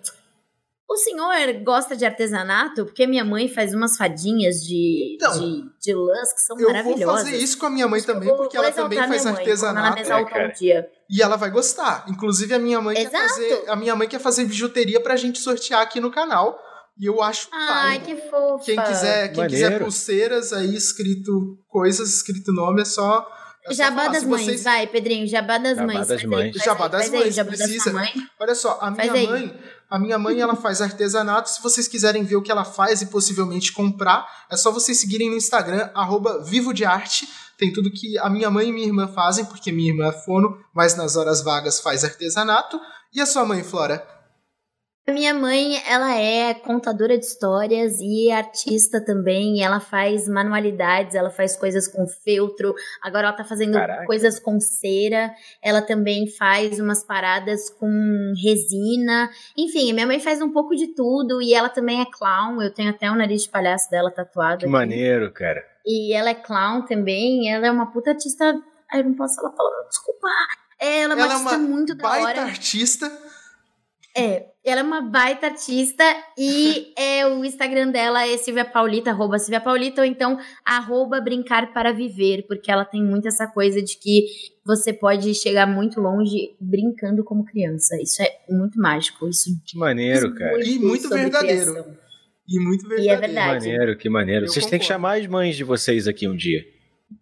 O 0.89 0.98
senhor 0.98 1.54
gosta 1.63 1.96
de 1.96 2.06
artesanato? 2.06 2.84
Porque 2.84 3.08
minha 3.08 3.24
mãe 3.24 3.48
faz 3.48 3.74
umas 3.74 3.96
fadinhas 3.96 4.56
de, 4.62 5.15
Então, 5.15 5.32
de, 5.39 5.63
de 5.80 5.94
lãs 5.94 6.34
que 6.34 6.41
são 6.41 6.58
Eu 6.60 6.63
vou 6.65 6.74
maravilhosas. 6.74 7.24
fazer 7.30 7.38
isso 7.38 7.58
com 7.58 7.65
a 7.67 7.70
minha 7.70 7.88
mãe 7.88 8.02
também, 8.02 8.28
Eu 8.28 8.36
vou- 8.36 8.44
porque 8.44 8.58
vou 8.58 8.65
ela 8.65 8.74
também 8.76 8.98
faz 9.00 9.10
mãe, 9.10 9.20
Quando 9.22 9.28
ela 9.30 9.39
artesanato 9.39 9.96
me 9.96 10.02
exaltar 10.02 10.38
É, 10.41 10.48
um 10.48 10.52
dia. 10.52 10.89
E 11.12 11.21
ela 11.21 11.36
vai 11.36 11.52
gostar. 11.52 12.06
Inclusive 12.08 12.54
a 12.54 12.60
minha 12.60 12.80
mãe 12.82 12.95
quer 12.95 13.08
Exato. 13.08 13.30
fazer, 13.30 13.63
a 13.67 13.76
minha 13.76 13.95
mãe 13.95 14.08
quer 14.08 14.19
fazer 14.19 14.45
bijuteria 14.45 15.00
pra 15.02 15.15
gente 15.15 15.39
sortear 15.39 15.82
aqui 15.82 16.00
no 16.00 16.10
canal. 16.12 16.58
E 16.97 17.06
eu 17.06 17.21
acho 17.21 17.47
Ai, 17.52 18.00
válido. 18.00 18.06
que 18.06 18.30
fofa. 18.30 18.65
Quem 18.65 18.76
quiser, 18.82 19.32
quem 19.34 19.47
quiser 19.47 19.63
Maneiro. 19.63 19.86
pulseiras 19.86 20.54
aí 20.54 20.76
escrito 20.76 21.58
coisas, 21.67 22.13
escrito 22.13 22.52
nome, 22.54 22.82
é 22.82 22.86
só 22.86 23.28
é 23.67 23.74
Jabá 23.76 24.08
das 24.08 24.24
mães, 24.24 24.45
vocês- 24.45 24.63
vai, 24.63 24.88
Pedrinho. 24.88 25.28
Jabá 25.28 25.58
das 25.60 25.78
Jabá 25.78 25.93
mães. 25.93 26.08
das 26.08 26.08
faz 26.08 26.21
aí, 26.21 26.28
mães. 26.28 26.52
faz 26.54 26.63
Jabá 26.65 26.86
aí, 26.86 26.89
das 26.91 27.02
faz 27.02 27.13
aí, 27.13 27.19
mães, 27.19 27.36
sua 27.36 27.45
precisa. 27.45 27.93
mãe. 27.93 28.10
Olha 28.39 28.56
só, 28.56 28.71
a 28.82 28.95
Faz 28.95 29.12
minha 29.12 29.13
aí. 29.13 29.28
mãe, 29.28 29.60
a 29.89 30.00
minha 30.00 30.17
mãe 30.17 30.39
ela 30.41 30.56
faz 30.56 30.82
artesanato. 30.82 31.47
Se 31.50 31.62
vocês 31.62 31.88
quiserem 31.88 32.24
ver 32.24 32.38
o 32.38 32.41
que 32.41 32.52
ela 32.52 32.65
faz 32.65 33.02
e 33.04 33.06
possivelmente 33.06 33.71
comprar, 33.71 34.26
é 34.50 34.58
só 34.58 34.71
vocês 34.71 35.00
seguirem 35.00 35.30
no 35.30 35.36
Instagram 35.38 35.89
arroba 35.93 36.43
Vivo 36.43 36.74
de 36.74 36.86
Arte. 36.86 37.28
Tem 37.62 37.71
tudo 37.71 37.91
que 37.91 38.17
a 38.17 38.28
minha 38.28 38.50
mãe 38.50 38.69
e 38.69 38.74
minha 38.74 38.88
irmã 38.88 39.08
fazem, 39.08 39.45
porque 39.45 39.71
minha 39.71 39.91
irmã 39.91 40.08
é 40.08 40.12
fono, 40.12 40.58
mas 40.74 40.97
nas 40.97 41.15
horas 41.15 41.43
vagas 41.43 41.80
faz 41.80 42.04
artesanato. 42.04 42.82
E 43.13 43.21
a 43.21 43.26
sua 43.28 43.45
mãe, 43.45 43.62
Flora? 43.63 44.04
A 45.08 45.12
minha 45.12 45.32
mãe, 45.32 45.80
ela 45.88 46.17
é 46.17 46.56
contadora 46.56 47.15
de 47.15 47.24
histórias 47.24 48.00
e 48.00 48.32
artista 48.32 49.00
também. 49.00 49.62
Ela 49.62 49.80
faz 49.80 50.28
manualidades, 50.28 51.13
ela 51.13 51.30
faz 51.30 51.56
coisas 51.56 51.88
com 51.88 52.08
feltro. 52.08 52.74
Agora 53.00 53.28
ela 53.28 53.38
tá 53.38 53.43
fazendo 53.43 53.74
Caraca. 53.74 54.06
coisas 54.08 54.39
com 54.39 54.60
cera. 54.60 55.32
Ela 55.62 55.84
também 55.84 56.26
faz 56.32 56.80
umas 56.80 57.04
paradas 57.04 57.69
com 57.69 58.34
resina. 58.43 59.30
Enfim, 59.56 59.93
minha 59.93 60.08
mãe 60.08 60.19
faz 60.19 60.41
um 60.41 60.52
pouco 60.52 60.76
de 60.76 60.95
tudo 60.95 61.39
e 61.43 61.54
ela 61.54 61.69
também 61.69 62.02
é 62.02 62.06
clown. 62.06 62.60
Eu 62.60 62.74
tenho 62.74 62.89
até 62.89 63.12
o 63.12 63.15
nariz 63.15 63.43
de 63.43 63.50
palhaço 63.50 63.88
dela 63.91 64.10
tatuado. 64.10 64.62
Que 64.62 64.65
aqui. 64.65 64.71
maneiro, 64.71 65.32
cara. 65.32 65.70
E 65.86 66.13
ela 66.13 66.29
é 66.29 66.36
clown 66.36 66.86
também. 66.86 67.51
Ela 67.51 67.67
é 67.67 67.71
uma 67.71 67.91
puta 67.91 68.11
artista. 68.11 68.59
Ai, 68.91 69.01
eu 69.01 69.05
não 69.05 69.13
posso 69.15 69.36
falar 69.36 69.51
palavrão, 69.51 69.88
desculpa. 69.88 70.27
Ela 70.79 71.13
é 71.13 71.15
uma 71.15 71.23
Ela 71.23 71.34
é 71.34 71.36
artista 71.36 71.57
uma 71.57 71.67
muito 71.67 71.95
da 71.95 72.03
Baita 72.03 72.27
hora. 72.27 72.41
artista. 72.43 73.11
É, 74.15 74.47
ela 74.65 74.82
é 74.82 74.84
uma 74.84 74.99
baita 75.01 75.47
artista 75.47 76.03
e 76.38 76.91
é, 76.99 77.25
o 77.25 77.45
Instagram 77.45 77.91
dela 77.91 78.27
é 78.27 78.36
Silvia 78.36 78.65
Paulita, 78.65 79.09
arroba 79.09 79.39
Silvia 79.39 79.61
Paulita, 79.61 80.01
ou 80.01 80.05
então 80.05 80.38
arroba 80.65 81.21
Brincar 81.21 81.71
para 81.71 81.93
Viver, 81.93 82.45
porque 82.45 82.69
ela 82.69 82.84
tem 82.84 83.01
muito 83.01 83.29
essa 83.29 83.47
coisa 83.47 83.82
de 83.82 83.95
que 83.97 84.25
você 84.65 84.91
pode 84.91 85.34
chegar 85.34 85.65
muito 85.65 86.01
longe 86.01 86.53
brincando 86.59 87.23
como 87.23 87.45
criança. 87.45 87.95
Isso 88.01 88.21
é 88.21 88.38
muito 88.49 88.77
mágico. 88.77 89.29
Isso 89.29 89.49
Que 89.65 89.77
maneiro, 89.77 90.36
cara. 90.36 90.61
E 90.61 90.77
muito 90.77 91.07
verdadeiro. 91.07 91.71
criação. 91.71 91.97
E 92.48 92.60
muito 92.60 92.86
E 92.86 92.89
verdadeiro. 92.89 93.14
é 93.14 93.18
verdade. 93.28 93.66
Maneiro, 93.70 93.98
que 93.98 94.10
maneiro. 94.10 94.46
Eu 94.46 94.50
Vocês 94.50 94.66
têm 94.66 94.80
que 94.80 94.86
concordo. 94.86 95.02
chamar 95.08 95.20
as 95.20 95.28
mães 95.28 95.56
de 95.56 95.64
vocês 95.64 96.08
aqui 96.08 96.28
um 96.28 96.36
dia. 96.36 96.64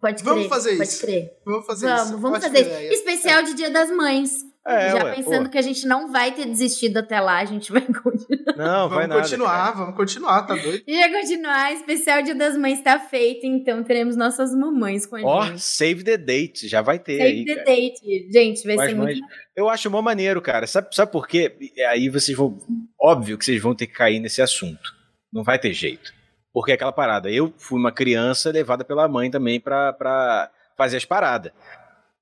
Pode 0.00 0.22
Vamos 0.22 0.40
crer. 0.46 0.48
fazer 0.48 0.76
pode 0.76 0.88
isso. 0.88 1.00
crer. 1.04 1.30
Vamos 1.44 1.66
fazer 1.66 1.86
Vamos, 1.86 2.04
isso. 2.10 2.18
vamos 2.18 2.38
fazer. 2.44 2.92
Especial 2.92 3.42
de 3.42 3.54
Dia 3.54 3.70
das 3.70 3.90
Mães. 3.90 4.48
É, 4.66 4.90
Já 4.90 5.04
ué, 5.04 5.14
pensando 5.16 5.44
pô. 5.46 5.50
que 5.50 5.58
a 5.58 5.62
gente 5.62 5.86
não 5.86 6.12
vai 6.12 6.32
ter 6.32 6.44
desistido 6.44 6.98
até 6.98 7.18
lá, 7.18 7.38
a 7.38 7.44
gente 7.46 7.72
vai 7.72 7.80
continuar. 8.02 8.56
Não, 8.56 8.88
vai 8.90 8.98
vamos 8.98 9.08
nada. 9.08 9.22
continuar, 9.22 9.64
cara. 9.64 9.76
vamos 9.76 9.96
continuar, 9.96 10.42
tá 10.42 10.54
doido? 10.54 10.84
E 10.86 10.98
vai 10.98 11.10
continuar, 11.20 11.72
especial 11.72 12.22
Dia 12.22 12.34
das 12.34 12.58
Mães 12.58 12.80
tá 12.82 12.98
feito, 13.00 13.46
então 13.46 13.82
teremos 13.82 14.16
nossas 14.16 14.54
mamães 14.54 15.06
com 15.06 15.16
a 15.16 15.22
Ó, 15.22 15.46
gente. 15.46 15.60
save 15.60 16.04
the 16.04 16.18
date, 16.18 16.68
já 16.68 16.82
vai 16.82 16.98
ter 16.98 17.16
Save 17.16 17.30
aí. 17.30 17.44
the 17.46 17.54
cara. 17.54 17.64
date. 17.66 18.28
Gente, 18.30 18.62
vai 18.66 18.76
Com 18.76 18.82
as 18.82 18.88
ser 18.90 18.94
mães. 18.96 19.18
muito. 19.18 19.34
Eu 19.56 19.68
acho 19.68 19.90
mó 19.90 20.02
maneiro, 20.02 20.42
cara. 20.42 20.66
Sabe, 20.66 20.94
sabe 20.94 21.10
por 21.10 21.26
quê? 21.26 21.56
E 21.74 21.82
Aí 21.82 22.08
vocês 22.10 22.36
vão. 22.36 22.58
Óbvio 23.00 23.38
que 23.38 23.44
vocês 23.46 23.60
vão 23.60 23.74
ter 23.74 23.86
que 23.86 23.94
cair 23.94 24.20
nesse 24.20 24.42
assunto. 24.42 24.99
Não 25.32 25.42
vai 25.44 25.58
ter 25.58 25.72
jeito. 25.72 26.12
Porque 26.52 26.72
é 26.72 26.74
aquela 26.74 26.92
parada. 26.92 27.30
Eu 27.30 27.52
fui 27.58 27.78
uma 27.78 27.92
criança 27.92 28.50
levada 28.50 28.84
pela 28.84 29.06
mãe 29.08 29.30
também 29.30 29.60
pra, 29.60 29.92
pra 29.92 30.50
fazer 30.76 30.96
as 30.96 31.04
paradas. 31.04 31.52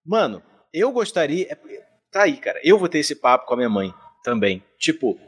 Mano, 0.05 0.43
eu 0.73 0.93
gostaria. 0.93 1.47
é- 1.51 1.89
Tá 2.11 2.23
aí, 2.23 2.37
cara. 2.39 2.59
Eu 2.65 2.79
vou 2.79 2.89
ter 2.89 2.99
esse 3.01 3.15
papo 3.15 3.47
com 3.47 3.55
a 3.55 3.57
minha 3.59 3.69
mãe 3.69 3.93
também. 4.25 4.63
Tipo, 4.79 5.11
o 5.13 5.19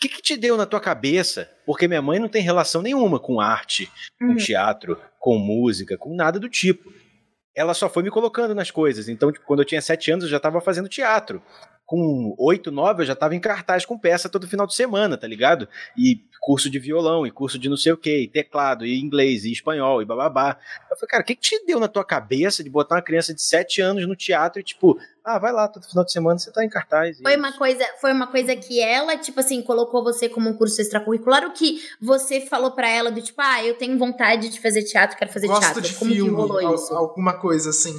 que, 0.00 0.08
que 0.08 0.22
te 0.22 0.36
deu 0.38 0.56
na 0.56 0.64
tua 0.64 0.80
cabeça? 0.80 1.50
Porque 1.66 1.86
minha 1.86 2.00
mãe 2.00 2.18
não 2.18 2.28
tem 2.28 2.42
relação 2.42 2.80
nenhuma 2.80 3.18
com 3.20 3.40
arte, 3.40 3.90
com 4.18 4.28
Uhum. 4.28 4.36
teatro, 4.36 4.98
com 5.18 5.38
música, 5.38 5.98
com 5.98 6.14
nada 6.16 6.40
do 6.40 6.48
tipo. 6.48 6.90
Ela 7.54 7.74
só 7.74 7.88
foi 7.90 8.02
me 8.02 8.10
colocando 8.10 8.54
nas 8.54 8.70
coisas. 8.70 9.08
Então, 9.08 9.30
tipo, 9.30 9.44
quando 9.46 9.60
eu 9.60 9.66
tinha 9.66 9.80
sete 9.82 10.10
anos, 10.10 10.24
eu 10.24 10.30
já 10.30 10.40
tava 10.40 10.60
fazendo 10.62 10.88
teatro. 10.88 11.42
Com 11.86 12.34
oito, 12.38 12.70
nove, 12.70 13.02
eu 13.02 13.06
já 13.06 13.14
tava 13.14 13.34
em 13.34 13.40
cartaz 13.40 13.84
com 13.84 13.98
peça 13.98 14.28
todo 14.28 14.48
final 14.48 14.66
de 14.66 14.74
semana, 14.74 15.18
tá 15.18 15.26
ligado? 15.26 15.68
E 15.96 16.20
curso 16.40 16.70
de 16.70 16.78
violão, 16.78 17.26
e 17.26 17.30
curso 17.30 17.58
de 17.58 17.68
não 17.68 17.76
sei 17.76 17.92
o 17.92 17.96
quê, 17.96 18.20
e 18.22 18.28
teclado, 18.28 18.84
e 18.86 18.98
inglês, 19.00 19.44
e 19.44 19.52
espanhol, 19.52 20.00
e 20.00 20.04
bababá. 20.04 20.58
Eu 20.90 20.96
falei, 20.96 21.08
cara, 21.10 21.22
o 21.22 21.26
que, 21.26 21.34
que 21.34 21.40
te 21.42 21.66
deu 21.66 21.78
na 21.80 21.88
tua 21.88 22.04
cabeça 22.04 22.64
de 22.64 22.70
botar 22.70 22.96
uma 22.96 23.02
criança 23.02 23.34
de 23.34 23.42
sete 23.42 23.80
anos 23.82 24.06
no 24.08 24.16
teatro 24.16 24.60
e, 24.60 24.64
tipo, 24.64 24.98
ah, 25.22 25.38
vai 25.38 25.52
lá, 25.52 25.68
todo 25.68 25.86
final 25.86 26.04
de 26.04 26.12
semana 26.12 26.38
você 26.38 26.50
tá 26.52 26.64
em 26.64 26.68
cartaz. 26.68 27.18
Foi 27.20 27.36
uma 27.36 27.52
coisa, 27.52 27.84
foi 28.00 28.12
uma 28.12 28.26
coisa 28.26 28.56
que 28.56 28.80
ela, 28.80 29.16
tipo 29.18 29.40
assim, 29.40 29.62
colocou 29.62 30.02
você 30.02 30.28
como 30.28 30.48
um 30.50 30.54
curso 30.56 30.80
extracurricular, 30.80 31.44
o 31.46 31.52
que 31.52 31.80
você 32.00 32.40
falou 32.42 32.72
pra 32.72 32.88
ela 32.88 33.10
do 33.10 33.20
tipo, 33.22 33.40
ah, 33.42 33.62
eu 33.64 33.74
tenho 33.76 33.98
vontade 33.98 34.48
de 34.48 34.60
fazer 34.60 34.82
teatro, 34.84 35.16
quero 35.18 35.32
fazer 35.32 35.46
Gosto 35.46 35.60
teatro. 35.60 35.80
de 35.82 35.94
como 35.94 36.12
filme, 36.12 36.30
que 36.30 36.36
rolou 36.36 36.66
al- 36.66 36.74
isso? 36.74 36.94
alguma 36.94 37.34
coisa 37.38 37.70
assim. 37.70 37.94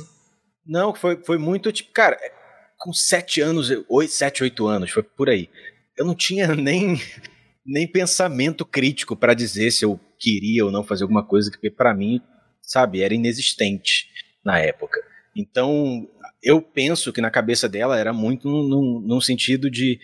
Não, 0.68 0.94
foi, 0.96 1.18
foi 1.24 1.38
muito, 1.38 1.72
tipo, 1.72 1.92
cara, 1.94 2.18
com 2.78 2.94
sete 2.94 3.42
anos, 3.42 3.70
eu- 3.72 3.86
oito, 3.90 4.12
sete, 4.12 4.44
oito 4.44 4.68
anos, 4.68 4.92
foi 4.92 5.04
por 5.04 5.30
aí. 5.30 5.50
Eu 5.98 6.06
não 6.06 6.16
tinha 6.16 6.48
nem, 6.56 7.00
nem 7.66 7.88
pensamento 7.88 8.66
crítico 8.66 9.16
pra 9.16 9.34
dizer 9.34 9.72
se 9.72 9.86
eu 9.86 10.00
queria 10.20 10.66
ou 10.66 10.72
não 10.72 10.84
fazer 10.84 11.04
alguma 11.04 11.26
coisa, 11.26 11.52
porque 11.52 11.70
pra 11.72 11.94
mim, 11.94 12.22
sabe, 12.62 13.02
era 13.02 13.14
inexistente 13.14 14.08
na 14.44 14.60
época. 14.60 15.00
Então, 15.36 16.08
eu 16.42 16.62
penso 16.62 17.12
que 17.12 17.22
na 17.22 17.30
cabeça 17.32 17.68
dela 17.68 17.98
era 18.00 18.14
muito 18.14 18.48
num- 18.50 19.02
num 19.06 19.22
sentido 19.22 19.70
de, 19.70 20.00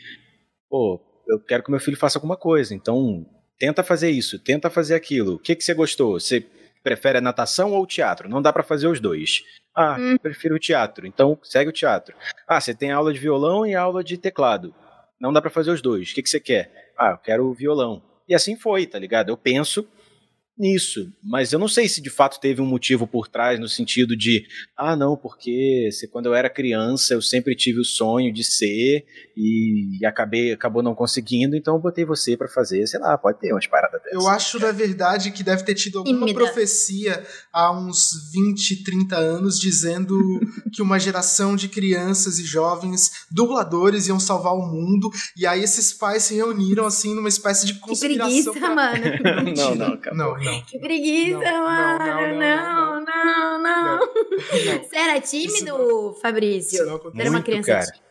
pô, 0.70 1.00
eu 1.28 1.40
quero 1.40 1.64
que 1.64 1.72
meu 1.72 1.80
filho 1.80 1.98
faça 1.98 2.18
alguma 2.18 2.36
coisa, 2.36 2.74
então 2.76 3.26
tenta 3.60 3.84
fazer 3.84 4.10
isso, 4.10 4.40
tenta 4.40 4.70
fazer 4.70 4.96
aquilo. 4.96 5.36
O 5.36 5.40
que, 5.40 5.56
que 5.56 5.64
você 5.64 5.74
gostou? 5.74 6.20
Você 6.20 6.46
prefere 6.84 7.18
a 7.18 7.22
natação 7.22 7.72
ou 7.72 7.84
o 7.84 7.88
teatro? 7.88 8.30
Não 8.30 8.42
dá 8.42 8.52
pra 8.52 8.64
fazer 8.64 8.88
os 8.88 9.00
dois. 9.00 9.44
Ah, 9.76 9.96
Hum. 10.00 10.18
prefiro 10.18 10.56
o 10.56 10.60
teatro, 10.60 11.08
então 11.08 11.38
segue 11.44 11.70
o 11.70 11.74
teatro. 11.74 12.16
Ah, 12.48 12.60
você 12.60 12.74
tem 12.74 12.92
aula 12.92 13.14
de 13.14 13.20
violão 13.20 13.66
e 13.66 13.74
aula 13.76 14.04
de 14.04 14.18
teclado. 14.18 14.74
Não 15.20 15.32
dá 15.32 15.42
pra 15.42 15.50
fazer 15.52 15.72
os 15.72 15.82
dois. 15.82 16.12
O 16.12 16.16
que, 16.16 16.24
que 16.24 16.30
você 16.30 16.40
quer? 16.40 16.92
Ah, 16.98 17.12
eu 17.12 17.18
quero 17.18 17.46
o 17.46 17.54
violão. 17.54 18.02
E 18.28 18.36
assim 18.36 18.56
foi, 18.56 18.86
tá 18.86 18.98
ligado? 19.00 19.30
Eu 19.30 19.38
penso 19.38 19.88
nisso, 20.62 21.12
mas 21.24 21.52
eu 21.52 21.60
não 21.60 21.68
sei 21.68 21.90
se 21.90 22.02
de 22.02 22.10
fato 22.10 22.40
teve 22.40 22.62
um 22.62 22.66
motivo 22.66 23.08
por 23.08 23.28
trás 23.28 23.60
no 23.60 23.68
sentido 23.68 24.16
de, 24.16 24.46
ah, 24.78 24.96
não, 24.96 25.18
porque 25.18 25.90
se, 25.92 26.08
quando 26.08 26.28
eu 26.28 26.34
era 26.36 26.50
criança 26.50 27.14
eu 27.16 27.22
sempre 27.22 27.56
tive 27.56 27.80
o 27.80 27.86
sonho 27.86 28.32
de 28.32 28.44
ser 28.44 29.06
e 29.36 30.06
acabei 30.06 30.52
acabou 30.54 30.84
não 30.84 30.94
conseguindo, 30.94 31.56
então 31.56 31.76
eu 31.76 31.82
botei 31.82 32.06
você 32.06 32.38
pra 32.38 32.48
fazer, 32.48 32.86
sei 32.88 33.00
lá, 33.00 33.18
pode 33.18 33.40
ter 33.40 33.52
umas 33.52 33.66
paradas 33.68 34.02
dessas. 34.04 34.22
Eu 34.24 34.28
acho, 34.30 34.60
na 34.60 34.72
verdade, 34.72 35.32
que 35.32 35.44
deve 35.44 35.64
ter 35.64 35.74
tido 35.74 36.00
alguma 36.00 36.28
Tímida. 36.28 36.40
profecia 36.40 37.24
há 37.52 37.72
uns 37.72 38.32
20, 38.32 38.84
30 38.84 39.18
anos 39.18 39.60
dizendo 39.60 40.16
que 40.72 40.82
uma 40.82 41.00
geração 41.00 41.56
de 41.56 41.68
crianças 41.68 42.38
e 42.40 42.46
jovens 42.46 43.26
dubladores 43.32 44.08
iam 44.08 44.20
salvar 44.20 44.54
o 44.54 44.62
mundo. 44.66 45.10
E 45.36 45.46
aí 45.48 45.64
esses 45.64 45.92
pais 45.94 46.24
se 46.24 46.36
reuniram, 46.36 46.86
assim, 46.86 47.16
numa 47.16 47.30
espécie 47.30 47.66
de 47.66 47.74
Que 47.74 47.80
conspiração. 47.80 48.28
preguiça, 48.30 48.52
pra- 48.54 48.76
mano. 48.76 49.02
Não, 49.58 49.76
não, 49.76 49.98
cara. 49.98 50.16
Não, 50.16 50.38
não. 50.38 50.51
Que 50.68 50.80
preguiça, 50.80 51.38
Não, 51.40 51.44
não, 51.44 51.64
mano. 51.64 52.06
não, 52.40 53.02
Não, 53.02 53.06
não, 53.06 53.62
não. 53.64 54.00
não. 54.00 54.08
Você 54.84 54.96
era 54.96 55.20
tímido, 55.22 56.18
Fabrício? 56.22 56.76
Isso 56.76 56.86
não 56.86 56.94
Você 56.94 56.98
acontece. 56.98 57.22
era 57.22 57.30
uma 57.30 57.34
Muito, 57.38 57.46
criança 57.46 57.72
cara. 57.72 57.86
tímida? 57.86 58.02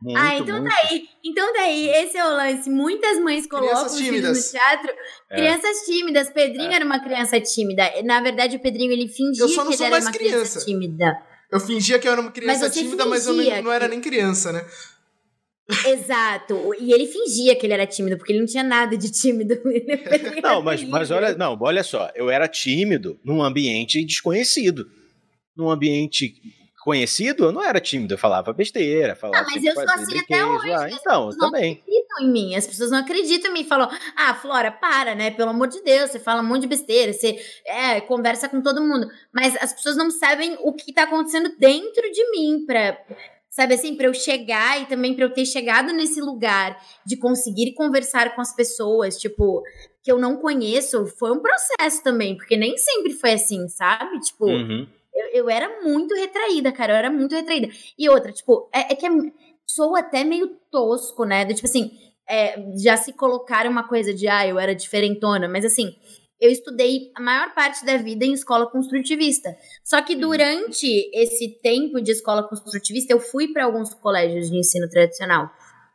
Muito, 0.00 0.16
ah, 0.20 0.34
então 0.36 0.60
muito. 0.60 0.70
tá 0.72 0.80
aí. 0.88 1.08
Então 1.24 1.52
tá 1.52 1.60
aí. 1.62 1.88
Esse 1.88 2.16
é 2.16 2.24
o 2.24 2.30
lance. 2.30 2.70
Muitas 2.70 3.18
mães 3.18 3.46
colocam 3.48 3.84
os 3.86 3.98
filhos 3.98 4.22
no 4.38 4.50
teatro. 4.52 4.92
É. 5.30 5.36
Crianças 5.36 5.78
tímidas. 5.86 6.30
Pedrinho 6.30 6.70
era 6.72 6.84
uma 6.84 7.00
criança 7.00 7.40
tímida. 7.40 7.82
Na 8.04 8.20
verdade, 8.20 8.56
o 8.56 8.60
Pedrinho, 8.60 8.92
ele 8.92 9.08
fingia 9.08 9.44
não 9.44 9.66
que 9.66 9.74
ele 9.74 9.82
era 9.82 9.90
mais 9.90 10.04
uma 10.04 10.12
criança. 10.12 10.34
criança 10.36 10.64
tímida. 10.64 11.22
Eu 11.50 11.58
fingia 11.60 11.98
que 11.98 12.06
eu 12.06 12.12
era 12.12 12.20
uma 12.20 12.30
criança 12.30 12.64
Mas 12.66 12.74
tímida, 12.74 13.06
mas 13.06 13.26
eu 13.26 13.32
nem- 13.32 13.62
não 13.62 13.72
era 13.72 13.88
nem 13.88 14.00
criança, 14.00 14.52
né? 14.52 14.64
Exato. 15.86 16.74
E 16.80 16.92
ele 16.92 17.06
fingia 17.06 17.54
que 17.54 17.66
ele 17.66 17.74
era 17.74 17.86
tímido, 17.86 18.16
porque 18.16 18.32
ele 18.32 18.40
não 18.40 18.46
tinha 18.46 18.64
nada 18.64 18.96
de 18.96 19.10
tímido. 19.10 19.54
Não, 20.42 20.62
mas, 20.62 20.82
mas 20.84 21.10
olha, 21.10 21.34
não, 21.34 21.58
olha 21.60 21.82
só, 21.82 22.10
eu 22.14 22.30
era 22.30 22.48
tímido 22.48 23.18
num 23.22 23.42
ambiente 23.42 24.02
desconhecido. 24.04 24.86
Num 25.54 25.68
ambiente 25.70 26.34
conhecido, 26.88 27.44
eu 27.44 27.52
não 27.52 27.62
era 27.62 27.80
tímido, 27.80 28.14
eu 28.14 28.18
falava 28.18 28.50
besteira, 28.52 29.14
falava 29.14 29.42
Ah, 29.42 29.46
mas 29.52 29.62
eu 29.62 29.74
sou 29.74 29.82
assim 29.82 30.18
até 30.20 30.42
hoje, 30.42 30.72
ah, 30.72 30.88
então, 30.88 31.24
eu 31.24 31.28
pessoas 31.28 31.36
não 31.36 31.50
também. 31.50 31.72
acreditam 31.72 32.22
em 32.22 32.32
mim. 32.32 32.54
As 32.54 32.66
pessoas 32.66 32.90
não 32.90 32.98
acreditam 32.98 33.50
em 33.50 33.54
mim. 33.54 33.64
Falam, 33.64 33.90
ah, 34.16 34.34
Flora, 34.34 34.70
para, 34.70 35.14
né? 35.14 35.30
Pelo 35.30 35.50
amor 35.50 35.68
de 35.68 35.82
Deus, 35.82 36.10
você 36.10 36.18
fala 36.18 36.40
um 36.40 36.46
monte 36.46 36.62
de 36.62 36.68
besteira, 36.68 37.12
você 37.12 37.38
é, 37.66 38.00
conversa 38.00 38.48
com 38.48 38.62
todo 38.62 38.80
mundo. 38.80 39.06
Mas 39.32 39.54
as 39.60 39.74
pessoas 39.74 39.96
não 39.96 40.10
sabem 40.10 40.56
o 40.60 40.72
que 40.72 40.92
tá 40.92 41.02
acontecendo 41.02 41.54
dentro 41.58 42.10
de 42.10 42.30
mim 42.30 42.64
pra. 42.64 42.98
Sabe 43.58 43.74
assim, 43.74 43.96
pra 43.96 44.06
eu 44.06 44.14
chegar 44.14 44.80
e 44.80 44.86
também 44.86 45.14
pra 45.16 45.24
eu 45.24 45.32
ter 45.32 45.44
chegado 45.44 45.92
nesse 45.92 46.20
lugar 46.20 46.80
de 47.04 47.16
conseguir 47.16 47.74
conversar 47.74 48.36
com 48.36 48.40
as 48.40 48.54
pessoas, 48.54 49.16
tipo, 49.18 49.64
que 50.00 50.12
eu 50.12 50.16
não 50.16 50.36
conheço, 50.36 51.04
foi 51.18 51.32
um 51.32 51.40
processo 51.40 52.00
também, 52.04 52.36
porque 52.36 52.56
nem 52.56 52.76
sempre 52.78 53.12
foi 53.14 53.32
assim, 53.32 53.68
sabe? 53.68 54.20
Tipo, 54.20 54.46
Uhum. 54.46 54.86
eu, 55.12 55.26
eu 55.40 55.50
era 55.50 55.82
muito 55.82 56.14
retraída, 56.14 56.70
cara. 56.70 56.92
Eu 56.92 56.96
era 56.98 57.10
muito 57.10 57.34
retraída. 57.34 57.68
E 57.98 58.08
outra, 58.08 58.30
tipo, 58.30 58.70
é, 58.72 58.92
é 58.92 58.94
que 58.94 59.04
é, 59.04 59.10
sou 59.66 59.96
até 59.96 60.22
meio 60.22 60.56
tosco, 60.70 61.24
né? 61.24 61.44
Do, 61.44 61.52
tipo 61.52 61.66
assim, 61.66 61.90
é, 62.30 62.54
já 62.80 62.96
se 62.96 63.12
colocaram 63.12 63.72
uma 63.72 63.88
coisa 63.88 64.14
de, 64.14 64.28
ah, 64.28 64.46
eu 64.46 64.56
era 64.56 64.72
diferentona, 64.72 65.48
mas 65.48 65.64
assim, 65.64 65.96
eu 66.40 66.50
estudei 66.50 67.10
a 67.14 67.20
maior 67.20 67.52
parte 67.54 67.84
da 67.84 67.96
vida 67.96 68.24
em 68.24 68.32
escola 68.32 68.70
construtivista. 68.70 69.56
Só 69.84 70.00
que 70.02 70.14
durante 70.14 70.86
esse 71.12 71.58
tempo 71.60 72.00
de 72.00 72.12
escola 72.12 72.48
construtivista, 72.48 73.12
eu 73.12 73.20
fui 73.20 73.48
para 73.48 73.64
alguns 73.64 73.92
colégios 73.94 74.48
de 74.48 74.56
ensino 74.56 74.88
tradicional. 74.88 75.50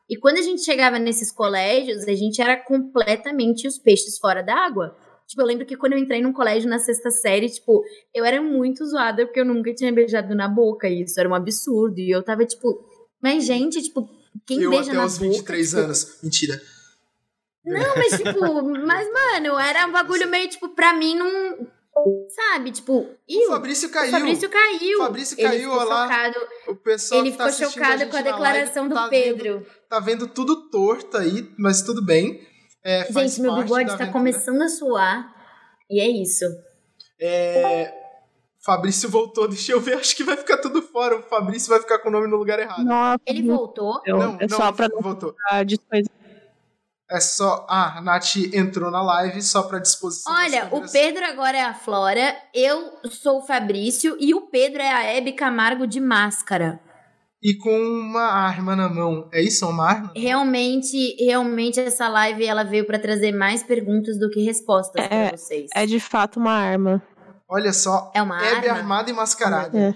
E 0.09 0.17
quando 0.17 0.37
a 0.37 0.41
gente 0.41 0.63
chegava 0.63 0.99
nesses 0.99 1.31
colégios, 1.31 2.07
a 2.07 2.13
gente 2.13 2.41
era 2.41 2.57
completamente 2.57 3.67
os 3.67 3.77
peixes 3.77 4.17
fora 4.17 4.41
d'água. 4.41 4.95
Tipo, 5.25 5.41
eu 5.41 5.45
lembro 5.45 5.65
que 5.65 5.77
quando 5.77 5.93
eu 5.93 5.99
entrei 5.99 6.21
num 6.21 6.33
colégio 6.33 6.69
na 6.69 6.77
sexta 6.77 7.09
série, 7.09 7.49
tipo, 7.49 7.81
eu 8.13 8.25
era 8.25 8.41
muito 8.41 8.85
zoada 8.85 9.25
porque 9.25 9.39
eu 9.39 9.45
nunca 9.45 9.73
tinha 9.73 9.91
beijado 9.93 10.35
na 10.35 10.49
boca. 10.49 10.89
E 10.89 11.03
isso 11.03 11.17
era 11.19 11.29
um 11.29 11.33
absurdo. 11.33 11.99
E 11.99 12.11
eu 12.11 12.21
tava, 12.21 12.45
tipo, 12.45 12.83
mas 13.21 13.45
gente, 13.45 13.81
tipo, 13.81 14.09
quem 14.45 14.61
eu 14.61 14.69
beija 14.69 14.91
até 14.91 14.97
na 14.97 15.05
os 15.05 15.17
boca? 15.17 15.31
23 15.31 15.69
tipo, 15.69 15.81
anos. 15.81 16.19
Mentira. 16.21 16.61
Não, 17.65 17.95
mas 17.95 18.17
tipo, 18.17 18.63
mas 18.85 19.07
mano, 19.11 19.57
era 19.59 19.87
um 19.87 19.91
bagulho 19.91 20.27
meio, 20.27 20.49
tipo, 20.49 20.69
pra 20.69 20.93
mim 20.93 21.15
não. 21.15 21.67
Sabe, 22.29 22.71
tipo, 22.71 23.07
e 23.29 23.45
O 23.45 23.51
Fabrício 23.51 23.87
o 23.87 23.91
caiu. 23.91 24.11
Fabrício 24.11 24.49
caiu. 24.49 24.97
Fabrício 24.97 25.39
Ele 25.39 25.47
caiu, 25.47 25.71
olha 25.71 25.83
lá. 25.85 26.07
chocado. 26.07 26.39
O 26.67 26.75
pessoal 26.75 27.21
Ele 27.21 27.31
que 27.31 27.37
tá 27.37 27.51
ficou 27.51 27.65
assistindo 27.65 27.83
chocado 27.83 28.09
com 28.09 28.15
a 28.15 28.19
gente 28.19 28.25
na 28.25 28.31
declaração 28.31 28.83
live 28.83 28.89
do 28.89 28.95
tá 28.95 29.09
Pedro. 29.09 29.53
Vendo, 29.59 29.67
tá 29.87 29.99
vendo 29.99 30.27
tudo 30.27 30.69
torto 30.71 31.17
aí, 31.17 31.47
mas 31.57 31.83
tudo 31.83 32.03
bem. 32.03 32.41
É, 32.83 33.05
faz 33.13 33.35
Gente, 33.35 33.41
meu 33.43 33.55
bigode 33.55 33.85
tá 33.85 33.93
aventura. 33.93 34.11
começando 34.11 34.61
a 34.63 34.67
suar. 34.69 35.33
E 35.89 36.01
é 36.01 36.07
isso. 36.07 36.45
É, 37.21 37.93
Fabrício 38.65 39.07
voltou, 39.07 39.47
deixa 39.47 39.71
eu 39.71 39.79
ver, 39.79 39.93
acho 39.95 40.15
que 40.15 40.23
vai 40.23 40.35
ficar 40.35 40.57
tudo 40.57 40.81
fora. 40.81 41.17
O 41.19 41.23
Fabrício 41.23 41.69
vai 41.69 41.79
ficar 41.79 41.99
com 41.99 42.09
o 42.09 42.11
nome 42.11 42.27
no 42.27 42.37
lugar 42.37 42.57
errado. 42.59 42.83
Nossa, 42.83 43.19
Ele 43.27 43.43
voltou. 43.43 44.01
não, 44.07 44.37
é 44.39 44.47
não, 44.49 44.57
só 44.57 44.71
pra 44.71 44.89
não 44.89 44.99
voltou. 44.99 45.35
É 47.11 47.19
só. 47.19 47.65
Ah, 47.69 47.97
a 47.97 48.01
Nath 48.01 48.35
entrou 48.53 48.89
na 48.89 49.01
live 49.03 49.41
só 49.41 49.63
pra 49.63 49.79
disposição. 49.79 50.33
Olha, 50.33 50.69
o. 50.71 50.89
Pedro 50.89 51.25
agora 51.25 51.57
é 51.57 51.61
a 51.61 51.73
Flora, 51.73 52.35
eu 52.53 52.93
sou 53.09 53.39
o 53.39 53.45
Fabrício 53.45 54.15
e 54.19 54.33
o 54.33 54.47
Pedro 54.47 54.81
é 54.81 54.91
a 54.91 55.03
Hebe 55.03 55.33
Camargo 55.33 55.85
de 55.85 55.99
máscara. 55.99 56.79
E 57.45 57.55
com 57.57 57.69
uma 57.77 58.23
arma 58.23 58.73
na 58.73 58.87
mão. 58.87 59.29
É 59.33 59.41
isso? 59.41 59.67
Uma 59.67 59.85
arma? 59.89 60.13
Realmente, 60.15 60.97
realmente 61.21 61.77
essa 61.77 62.07
live 62.07 62.45
ela 62.45 62.63
veio 62.63 62.85
pra 62.87 62.97
trazer 62.97 63.33
mais 63.33 63.61
perguntas 63.61 64.17
do 64.17 64.29
que 64.29 64.41
respostas 64.41 65.03
É, 65.05 65.07
pra 65.29 65.37
vocês. 65.37 65.69
É 65.75 65.85
de 65.85 65.99
fato 65.99 66.39
uma 66.39 66.53
arma. 66.53 67.03
Olha 67.49 67.73
só. 67.73 68.09
É 68.15 68.21
uma 68.21 68.41
Hebe 68.41 68.69
arma? 68.69 68.79
armada 68.79 69.09
e 69.09 69.13
mascarada. 69.13 69.77
É. 69.77 69.93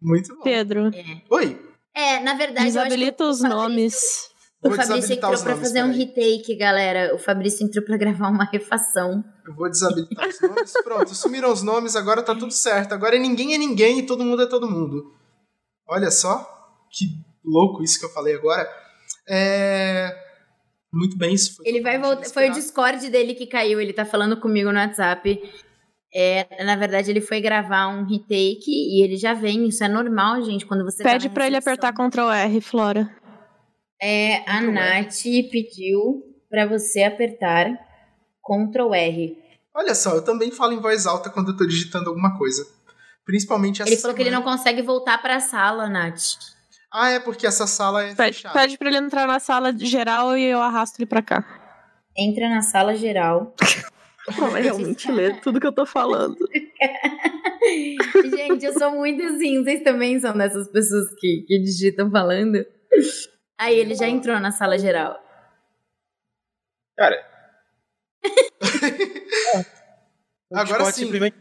Muito 0.00 0.36
bom. 0.36 0.42
Pedro, 0.42 0.86
É. 0.94 1.04
Oi. 1.30 1.60
É, 1.94 2.20
na 2.20 2.34
verdade, 2.34 2.64
Desabilita 2.66 3.24
eu 3.24 3.28
os 3.28 3.40
nomes. 3.42 4.30
O 4.64 4.70
Fabrício 4.70 5.14
entrou 5.14 5.32
pra 5.32 5.50
nomes, 5.50 5.60
fazer 5.60 5.82
um 5.82 5.92
retake, 5.92 6.54
galera. 6.54 7.14
O 7.14 7.18
Fabrício 7.18 7.66
entrou 7.66 7.84
pra 7.84 7.96
gravar 7.96 8.28
uma 8.28 8.44
refação. 8.44 9.24
Eu 9.44 9.54
vou 9.54 9.68
desabilitar 9.68 10.28
os 10.28 10.40
nomes. 10.40 10.72
Pronto, 10.84 11.14
sumiram 11.14 11.52
os 11.52 11.62
nomes, 11.62 11.96
agora 11.96 12.22
tá 12.22 12.32
tudo 12.34 12.52
certo. 12.52 12.92
Agora 12.92 13.18
ninguém 13.18 13.54
é 13.54 13.58
ninguém 13.58 13.98
e 13.98 14.06
todo 14.06 14.24
mundo 14.24 14.42
é 14.42 14.46
todo 14.46 14.70
mundo. 14.70 15.02
Olha 15.88 16.12
só, 16.12 16.46
que 16.92 17.06
louco 17.44 17.82
isso 17.82 17.98
que 17.98 18.06
eu 18.06 18.10
falei 18.10 18.34
agora. 18.36 18.68
É... 19.28 20.16
Muito 20.92 21.16
bem, 21.16 21.34
isso 21.34 21.56
foi 21.56 21.66
Ele 21.66 21.80
vai 21.80 21.98
voltar. 21.98 22.24
Foi 22.26 22.50
o. 22.50 22.52
Discord 22.52 23.08
dele 23.10 23.34
que 23.34 23.46
caiu. 23.46 23.80
Ele 23.80 23.92
tá 23.92 24.04
falando 24.04 24.38
comigo 24.38 24.70
no 24.70 24.78
WhatsApp. 24.78 25.40
É, 26.14 26.62
na 26.62 26.76
verdade, 26.76 27.10
ele 27.10 27.22
foi 27.22 27.40
gravar 27.40 27.88
um 27.88 28.04
retake 28.04 28.70
e 28.70 29.02
ele 29.02 29.16
já 29.16 29.32
vem. 29.32 29.66
Isso 29.66 29.82
é 29.82 29.88
normal, 29.88 30.42
gente. 30.42 30.66
Quando 30.66 30.84
você 30.84 31.02
Pede 31.02 31.24
tá 31.24 31.28
na 31.30 31.34
pra 31.34 31.46
ele 31.46 31.56
apertar 31.56 31.92
Ctrl 31.92 32.30
R, 32.30 32.60
Flora. 32.60 33.21
É, 34.02 34.38
a 34.38 34.58
Ctrl 34.60 34.68
R. 34.68 34.72
Nath 34.72 35.22
pediu 35.50 36.22
pra 36.50 36.66
você 36.66 37.02
apertar 37.04 37.66
Ctrl 38.44 38.92
R. 38.94 39.38
Olha 39.74 39.94
só, 39.94 40.14
eu 40.16 40.24
também 40.24 40.50
falo 40.50 40.72
em 40.72 40.80
voz 40.80 41.06
alta 41.06 41.30
quando 41.30 41.52
eu 41.52 41.56
tô 41.56 41.64
digitando 41.66 42.08
alguma 42.10 42.36
coisa. 42.36 42.66
Principalmente 43.24 43.80
essa 43.80 43.90
Ele 43.90 44.00
falou 44.00 44.16
que 44.16 44.22
ele 44.22 44.30
não 44.30 44.40
semana. 44.40 44.56
consegue 44.58 44.82
voltar 44.82 45.22
pra 45.22 45.38
sala, 45.40 45.88
Nath. 45.88 46.20
Ah, 46.92 47.10
é 47.10 47.20
porque 47.20 47.46
essa 47.46 47.66
sala 47.66 48.02
é 48.02 48.14
Pede, 48.14 48.34
fechada. 48.36 48.52
pede 48.58 48.76
pra 48.76 48.88
ele 48.88 48.98
entrar 48.98 49.26
na 49.26 49.38
sala 49.38 49.72
geral 49.78 50.36
e 50.36 50.44
eu 50.44 50.60
arrasto 50.60 51.00
ele 51.00 51.06
pra 51.06 51.22
cá. 51.22 51.42
Entra 52.18 52.48
na 52.50 52.60
sala 52.62 52.94
geral. 52.96 53.54
É 54.56 54.60
realmente 54.60 55.10
ler 55.10 55.40
tudo 55.40 55.58
que 55.58 55.66
eu 55.66 55.72
tô 55.74 55.84
falando. 55.84 56.36
Gente, 58.30 58.64
eu 58.64 58.72
sou 58.72 58.92
muito 58.92 59.20
assim. 59.20 59.64
Vocês 59.64 59.82
também 59.82 60.20
são 60.20 60.32
dessas 60.38 60.68
pessoas 60.70 61.08
que, 61.18 61.44
que 61.46 61.58
digitam 61.60 62.08
falando? 62.08 62.64
Aí 63.58 63.78
ele 63.78 63.94
já 63.94 64.08
entrou 64.08 64.38
na 64.40 64.50
sala 64.50 64.78
geral. 64.78 65.16
Cara. 66.96 67.16
Agora 70.52 70.84
sim. 70.86 71.04
simplesmente 71.04 71.36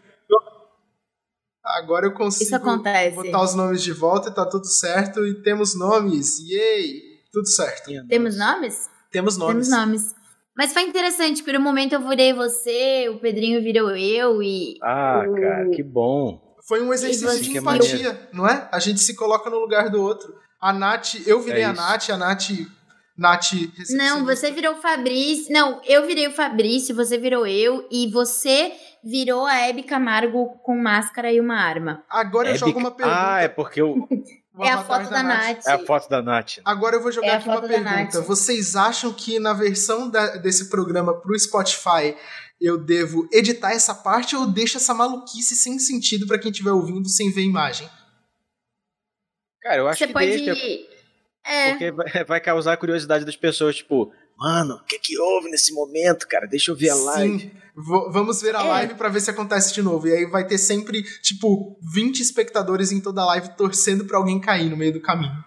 Agora 1.64 2.08
eu 2.08 2.14
consigo 2.14 2.46
Isso 2.46 2.56
acontece. 2.56 3.16
botar 3.16 3.44
os 3.44 3.54
nomes 3.56 3.84
de 3.84 3.94
volta 3.94 4.30
e 4.30 4.34
tá 4.34 4.46
tudo 4.46 4.66
certo. 4.66 5.26
E 5.26 5.42
temos 5.44 5.78
nomes. 5.78 6.40
Yay! 6.40 7.02
Tudo 7.32 7.48
certo. 7.48 7.90
Temos 8.10 8.36
nomes? 8.38 8.90
Temos 9.12 9.38
nomes. 9.38 9.68
Temos 9.68 9.70
nomes. 9.70 10.16
Mas 10.58 10.74
foi 10.74 10.82
interessante, 10.84 11.44
por 11.44 11.56
um 11.56 11.62
momento 11.62 11.94
eu 11.94 12.08
virei 12.08 12.34
você, 12.34 13.08
o 13.10 13.20
Pedrinho 13.20 13.62
virou 13.64 13.92
eu 13.96 14.44
e. 14.44 14.78
Ah, 14.84 15.24
o- 15.28 15.34
cara, 15.36 15.70
que 15.70 15.82
bom. 15.84 16.56
Foi 16.68 16.82
um 16.82 16.94
exercício 16.94 17.42
de 17.42 17.58
empatia, 17.58 18.30
não 18.34 18.48
é? 18.48 18.68
A 18.72 18.80
gente 18.80 19.00
se 19.00 19.16
coloca 19.16 19.50
no 19.50 19.60
lugar 19.60 19.90
do 19.90 20.02
outro. 20.02 20.34
A 20.62 20.72
Nath, 20.72 21.16
eu 21.26 21.42
virei 21.42 21.64
É 21.64 21.66
a. 21.66 21.74
Nath, 21.74 22.10
a 22.12 22.18
Nath. 22.18 22.50
Nath 23.18 23.52
Não, 23.92 24.26
você 24.26 24.52
virou 24.52 24.74
o 24.76 24.82
Fabrício. 24.82 25.52
Não, 25.54 25.82
eu 25.86 26.08
virei 26.08 26.28
o 26.28 26.32
Fabrício, 26.32 26.96
você 26.96 27.18
virou 27.18 27.46
eu 27.46 27.88
e 27.92 28.10
você 28.12 28.72
virou 29.04 29.46
a 29.46 29.56
Hebe 29.68 29.84
Camargo 29.84 30.58
com 30.64 30.78
máscara 30.78 31.32
e 31.32 31.40
uma 31.40 31.56
arma. 31.56 32.04
Agora 32.10 32.50
eu 32.50 32.56
É 32.56 32.58
jogo 32.58 32.80
uma 32.80 32.90
pergunta. 32.92 33.18
Ah, 33.34 33.42
é 33.42 33.48
porque 33.48 33.82
o... 33.82 34.08
o 34.08 34.08
é 34.64 34.70
a 34.72 34.84
foto 34.84 35.10
da 35.10 35.22
Nath. 35.24 35.68
é 35.68 35.72
a 35.74 35.80
foto 35.80 36.10
da 36.10 36.22
Nath. 36.22 36.60
Agora 36.66 36.96
eu 36.96 37.02
vou 37.02 37.12
jogar 37.12 37.28
É 37.28 37.32
a 37.32 37.38
aqui 37.38 37.50
uma 37.50 37.62
da 37.62 37.68
pergunta. 37.68 37.92
Nath. 38.20 38.26
Vocês 38.28 38.76
acham 38.76 39.12
que 39.14 39.40
na 39.40 39.54
versão 39.54 40.10
da- 40.10 40.38
desse 40.38 40.70
programa 40.70 41.14
pro 41.14 41.38
Spotify 41.38 42.16
eu 42.60 42.78
devo 42.78 43.28
editar 43.32 43.72
essa 43.72 43.94
parte 43.94 44.36
ou 44.36 44.48
deixo 44.48 44.78
essa 44.78 44.94
maluquice 44.94 45.56
sem 45.56 45.78
sentido 45.80 46.26
pra 46.26 46.40
quem 46.40 46.50
estiver 46.50 46.72
ouvindo 46.72 47.08
sem 47.10 47.32
ver 47.32 47.42
imagem? 47.44 47.88
Cara, 49.62 49.78
eu 49.78 49.88
acho 49.88 50.00
Você 50.00 50.08
que 50.08 50.14
pode. 50.14 50.26
deixa, 50.28 50.88
É. 51.46 51.70
porque 51.72 51.92
vai, 52.28 52.40
causar 52.40 52.74
a 52.74 52.78
curiosidade 52.78 53.26
das 53.26 53.36
pessoas, 53.36 53.76
tipo, 53.78 54.12
mano, 54.38 54.76
o 54.76 54.84
que 54.86 54.98
que 55.00 55.18
houve 55.20 55.50
nesse 55.50 55.74
momento, 55.74 56.28
cara? 56.28 56.48
Deixa 56.48 56.72
eu 56.72 56.76
ver 56.76 56.90
a 56.90 56.96
live. 56.96 57.40
Sim. 57.40 57.52
V- 57.76 58.10
vamos 58.12 58.42
ver 58.42 58.56
a 58.56 58.62
É. 58.64 58.68
live 58.68 58.96
pra 58.96 59.10
ver 59.10 59.22
se 59.22 59.30
acontece 59.30 59.74
de 59.74 59.82
novo. 59.82 60.08
E 60.08 60.14
aí 60.14 60.26
vai 60.26 60.46
ter 60.46 60.58
sempre, 60.58 61.04
tipo, 61.22 61.78
20 61.94 62.20
espectadores 62.22 62.92
em 62.92 63.00
toda 63.00 63.22
a 63.22 63.26
live 63.28 63.50
torcendo 63.56 64.06
pra 64.06 64.18
alguém 64.18 64.40
cair 64.42 64.70
no 64.70 64.76
meio 64.78 64.94
do 64.94 65.02
caminho. 65.02 65.44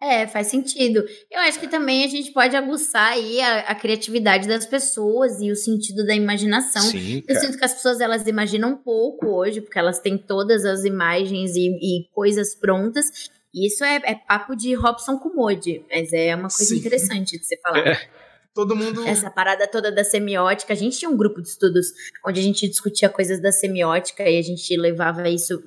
É, 0.00 0.28
faz 0.28 0.46
sentido. 0.46 1.04
Eu 1.28 1.40
acho 1.40 1.58
que 1.58 1.66
também 1.66 2.04
a 2.04 2.06
gente 2.06 2.30
pode 2.32 2.54
aguçar 2.54 3.12
aí 3.12 3.40
a, 3.40 3.60
a 3.60 3.74
criatividade 3.74 4.46
das 4.46 4.64
pessoas 4.64 5.40
e 5.40 5.50
o 5.50 5.56
sentido 5.56 6.06
da 6.06 6.14
imaginação. 6.14 6.82
Sim, 6.82 7.24
Eu 7.26 7.34
sinto 7.34 7.58
que 7.58 7.64
as 7.64 7.74
pessoas 7.74 8.00
elas 8.00 8.26
imaginam 8.26 8.76
pouco 8.76 9.26
hoje, 9.26 9.60
porque 9.60 9.78
elas 9.78 9.98
têm 9.98 10.16
todas 10.16 10.64
as 10.64 10.84
imagens 10.84 11.56
e, 11.56 11.68
e 11.82 12.08
coisas 12.12 12.54
prontas. 12.54 13.30
E 13.52 13.66
isso 13.66 13.82
é, 13.82 13.96
é 14.04 14.14
papo 14.14 14.54
de 14.54 14.72
Robson 14.74 15.18
Kumode, 15.18 15.84
mas 15.90 16.12
é 16.12 16.34
uma 16.34 16.48
coisa 16.48 16.72
Sim. 16.72 16.78
interessante 16.78 17.36
de 17.36 17.44
se 17.44 17.56
falar. 17.60 17.88
É. 17.88 18.08
Todo 18.54 18.74
mundo. 18.74 19.06
Essa 19.06 19.30
parada 19.30 19.66
toda 19.68 19.90
da 19.90 20.02
semiótica, 20.02 20.72
a 20.72 20.76
gente 20.76 20.98
tinha 20.98 21.08
um 21.08 21.16
grupo 21.16 21.40
de 21.40 21.48
estudos 21.48 21.86
onde 22.26 22.40
a 22.40 22.42
gente 22.42 22.68
discutia 22.68 23.08
coisas 23.08 23.40
da 23.40 23.52
semiótica 23.52 24.28
e 24.28 24.38
a 24.38 24.42
gente 24.42 24.76
levava 24.76 25.28
isso. 25.28 25.62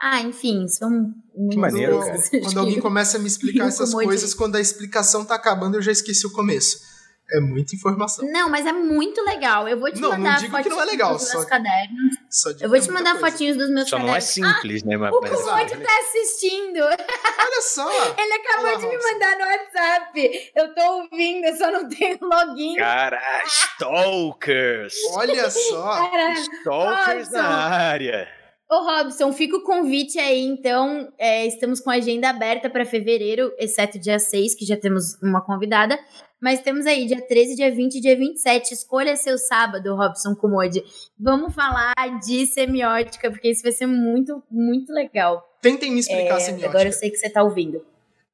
Ah, 0.00 0.20
enfim, 0.20 0.68
são 0.68 0.90
muitas 1.34 1.56
maneiro, 1.58 1.96
quando, 1.98 2.08
coisas. 2.10 2.30
quando 2.44 2.60
alguém 2.60 2.80
começa 2.80 3.16
a 3.16 3.20
me 3.20 3.26
explicar 3.26 3.64
Um 3.64 3.68
essas 3.68 3.92
coisas, 3.94 4.34
quando 4.34 4.56
a 4.56 4.60
explicação 4.60 5.24
tá 5.24 5.34
acabando, 5.34 5.76
eu 5.76 5.82
já 5.82 5.92
esqueci 5.92 6.26
o 6.26 6.32
começo. 6.32 6.92
É 7.32 7.40
muita 7.40 7.74
informação. 7.74 8.30
Não, 8.30 8.50
mas 8.50 8.66
é 8.66 8.72
muito 8.72 9.18
legal. 9.24 9.66
Eu 9.66 9.80
vou 9.80 9.90
te 9.90 9.98
Não, 9.98 10.10
não 10.10 10.18
mandar 10.18 10.40
digo 10.40 10.50
que 10.54 10.56
fotinhos 10.64 10.76
não 10.76 10.82
é 10.82 10.86
legal, 10.86 11.12
dos 11.14 11.22
só- 11.26 11.32
meus 11.38 11.44
cadernos. 11.46 12.16
Só 12.28 12.50
Eu 12.50 12.68
vou 12.68 12.72
que 12.78 12.80
te 12.84 12.88
é 12.90 12.92
muita 12.92 12.92
mandar 12.92 13.10
coisa. 13.18 13.30
fotinhos 13.32 13.56
dos 13.56 13.70
meus 13.70 13.88
Só 13.88 13.98
não 13.98 14.04
é 14.14 14.20
cadernos. 14.20 14.24
simples, 14.30 14.82
né? 14.84 14.96
Mas, 14.98 15.10
O 15.14 15.18
Kumode 15.20 15.76
tá 15.78 15.98
assistindo. 16.06 16.80
Olha 16.82 17.62
só! 17.62 17.90
Ele 18.18 18.32
acabou 18.34 18.66
Olá, 18.68 18.74
de 18.78 18.86
me 18.88 18.98
mandar 18.98 19.38
no 19.38 19.44
WhatsApp. 19.46 20.52
Eu 20.54 20.74
tô 20.74 20.82
ouvindo, 21.00 21.46
eu 21.46 21.56
só 21.56 21.70
não 21.72 21.88
tenho 21.88 22.18
login. 22.20 22.76
Cara, 22.76 23.42
stalkers! 23.46 24.94
Olha 25.12 25.50
só! 25.50 26.10
Cara, 26.10 26.32
Stalkers 26.34 27.28
Robson. 27.28 27.42
na 27.42 27.48
área! 27.48 28.28
Ô, 28.74 28.84
Robson, 28.84 29.32
fica 29.32 29.56
o 29.56 29.62
convite 29.62 30.18
aí, 30.18 30.40
então. 30.40 31.12
É, 31.18 31.46
estamos 31.46 31.80
com 31.80 31.90
a 31.90 31.94
agenda 31.94 32.28
aberta 32.28 32.68
para 32.68 32.84
fevereiro, 32.84 33.52
exceto 33.58 33.98
dia 33.98 34.18
6, 34.18 34.54
que 34.54 34.64
já 34.66 34.76
temos 34.76 35.14
uma 35.22 35.44
convidada. 35.44 35.98
Mas 36.42 36.60
temos 36.60 36.84
aí 36.86 37.06
dia 37.06 37.20
13, 37.26 37.54
dia 37.56 37.70
20 37.74 37.94
e 37.94 38.00
dia 38.00 38.16
27. 38.16 38.74
Escolha 38.74 39.16
seu 39.16 39.38
sábado, 39.38 39.94
Robson 39.94 40.34
Kumode. 40.34 40.82
Vamos 41.18 41.54
falar 41.54 41.94
de 42.22 42.46
semiótica, 42.46 43.30
porque 43.30 43.50
isso 43.50 43.62
vai 43.62 43.72
ser 43.72 43.86
muito, 43.86 44.42
muito 44.50 44.92
legal. 44.92 45.42
Tentem 45.62 45.92
me 45.92 46.00
explicar 46.00 46.34
É, 46.34 46.36
a 46.36 46.40
semiótica. 46.40 46.68
agora 46.70 46.88
eu 46.88 46.92
sei 46.92 47.10
que 47.10 47.16
você 47.16 47.30
tá 47.30 47.42
ouvindo. 47.42 47.80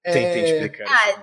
É, 0.05 0.38
explicar. 0.38 0.86
Ah, 0.88 1.22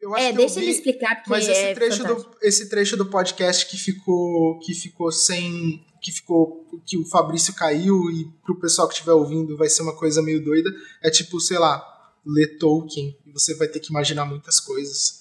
Eu 0.00 0.14
acho 0.14 0.24
É, 0.24 0.30
que 0.30 0.36
deixa 0.36 0.58
eu 0.58 0.62
ele 0.62 0.70
explicar, 0.70 1.14
porque 1.16 1.30
Mas 1.30 1.48
esse 1.48 1.60
é 1.60 1.74
trecho, 1.74 2.02
fantástico. 2.02 2.30
do, 2.30 2.38
esse 2.42 2.68
trecho 2.68 2.96
do 2.96 3.06
podcast 3.10 3.66
que 3.66 3.76
ficou, 3.76 4.58
que 4.60 4.72
ficou 4.74 5.10
sem. 5.10 5.84
Que 6.00 6.10
ficou. 6.12 6.66
que 6.86 6.96
o 6.98 7.04
Fabrício 7.04 7.54
caiu 7.54 8.10
e 8.10 8.24
pro 8.44 8.58
pessoal 8.58 8.88
que 8.88 8.94
estiver 8.94 9.12
ouvindo 9.12 9.56
vai 9.56 9.68
ser 9.68 9.82
uma 9.82 9.96
coisa 9.96 10.22
meio 10.22 10.42
doida. 10.42 10.70
É 11.02 11.10
tipo, 11.10 11.38
sei 11.40 11.58
lá, 11.58 11.84
ler 12.26 12.58
Tolkien 12.58 13.16
e 13.26 13.32
você 13.32 13.54
vai 13.54 13.68
ter 13.68 13.80
que 13.80 13.90
imaginar 13.90 14.24
muitas 14.24 14.58
coisas. 14.60 15.20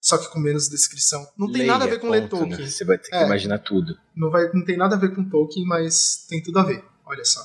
Só 0.00 0.16
que 0.16 0.28
com 0.30 0.38
menos 0.38 0.68
descrição. 0.68 1.26
Não 1.36 1.46
tem 1.50 1.62
Leia, 1.62 1.72
nada 1.72 1.84
a 1.84 1.88
ver 1.88 1.98
com 2.00 2.08
ler 2.08 2.22
ponto, 2.28 2.42
né? 2.44 2.48
Tolkien. 2.50 2.68
Você 2.68 2.84
vai 2.84 2.98
ter 2.98 3.10
que 3.10 3.16
É. 3.16 3.24
imaginar 3.26 3.58
tudo. 3.58 3.98
Não, 4.16 4.30
vai, 4.30 4.48
não 4.52 4.64
tem 4.64 4.76
nada 4.76 4.94
a 4.94 4.98
ver 4.98 5.14
com 5.14 5.28
Tolkien, 5.28 5.66
mas 5.66 6.24
tem 6.28 6.42
tudo 6.42 6.58
a 6.58 6.62
ver. 6.64 6.84
Olha 7.04 7.24
só. 7.24 7.40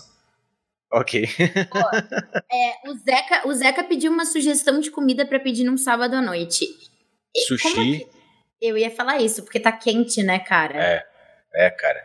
Ok. 0.91 1.27
É, 2.51 2.89
o, 2.89 2.93
Zeca, 2.95 3.47
o 3.47 3.53
Zeca 3.53 3.83
pediu 3.83 4.11
uma 4.11 4.25
sugestão 4.25 4.79
de 4.79 4.91
comida 4.91 5.25
para 5.25 5.39
pedir 5.39 5.63
num 5.63 5.77
sábado 5.77 6.13
à 6.15 6.21
noite. 6.21 6.65
E 7.35 7.47
como 7.47 7.55
é 7.55 7.57
Sushi. 7.57 7.73
que- 7.99 8.07
Eu 8.61 8.77
ia 8.77 8.91
falar 8.91 9.19
isso, 9.19 9.41
porque 9.43 9.59
tá 9.59 9.71
quente, 9.71 10.21
né, 10.23 10.39
cara? 10.39 10.77
É. 10.81 11.03
É, 11.55 11.69
cara. 11.71 11.99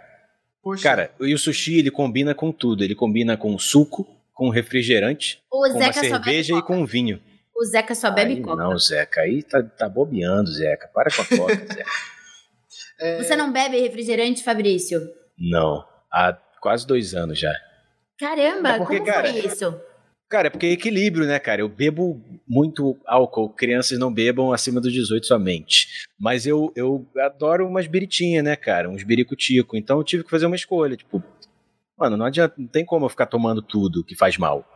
Poxa, 0.69 0.83
Cara, 0.83 1.11
e 1.19 1.33
o 1.33 1.39
sushi 1.39 1.79
ele 1.79 1.91
combina 1.91 2.35
com 2.35 2.53
tudo. 2.53 2.85
Ele 2.85 2.95
combina 2.95 3.39
com 3.39 3.59
suco, 3.59 4.07
com 4.35 4.51
refrigerante, 4.51 5.43
o 5.51 5.63
com 5.63 5.93
cerveja 5.95 6.55
e 6.55 6.63
com 6.63 6.85
vinho. 6.85 7.23
O 7.57 7.65
Zeca 7.65 7.95
só 7.95 8.11
bebe 8.11 8.35
Aí, 8.35 8.43
coca. 8.43 8.63
Não, 8.63 8.79
Zeca, 8.79 9.23
aí 9.23 9.43
tá, 9.43 9.63
tá 9.63 9.89
bobeando, 9.89 10.51
Zeca. 10.53 10.87
Para 10.93 11.11
com 11.11 11.23
a 11.23 11.25
coca, 11.25 11.57
Zeca. 11.75 11.91
é, 13.01 13.17
Você 13.17 13.35
não 13.35 13.51
bebe 13.51 13.81
refrigerante, 13.81 14.45
Fabrício? 14.45 15.01
Não. 15.39 15.83
Há 16.13 16.37
quase 16.61 16.87
dois 16.87 17.15
anos 17.15 17.39
já. 17.39 17.53
Caramba, 18.21 18.69
É 18.75 18.79
porque, 18.79 18.99
como 18.99 19.07
cara, 19.11 19.33
foi 19.33 19.41
isso? 19.47 19.81
Cara, 20.29 20.49
é 20.49 20.51
porque 20.51 20.67
é 20.67 20.73
equilíbrio, 20.73 21.27
né, 21.27 21.39
cara? 21.39 21.63
Eu 21.63 21.69
bebo 21.69 22.23
muito 22.47 22.99
álcool. 23.07 23.49
Crianças 23.49 23.99
não 23.99 24.13
bebam 24.13 24.53
acima 24.53 24.81
dos 24.81 24.93
18 24.93 25.27
somente. 25.27 25.89
Mas 26.21 26.47
eu, 26.47 26.71
eu 26.77 27.07
adoro 27.19 27.67
umas 27.67 27.87
biritinhas, 27.87 28.45
né, 28.45 28.55
cara? 28.55 28.91
Uns 28.91 29.03
biricutico. 29.03 29.77
Então 29.77 29.97
eu 29.97 30.05
tive 30.05 30.25
que 30.25 30.31
fazer 30.31 30.45
uma 30.45 30.57
escolha. 30.57 30.97
Tipo, 30.97 31.23
mano, 31.97 32.17
não 32.17 32.27
adianta, 32.27 32.55
não 32.59 32.69
tem 32.69 32.85
como 32.85 33.07
eu 33.07 33.09
ficar 33.09 33.27
tomando 33.27 33.63
tudo 33.63 34.05
que 34.05 34.15
faz 34.15 34.37
mal. 34.37 34.67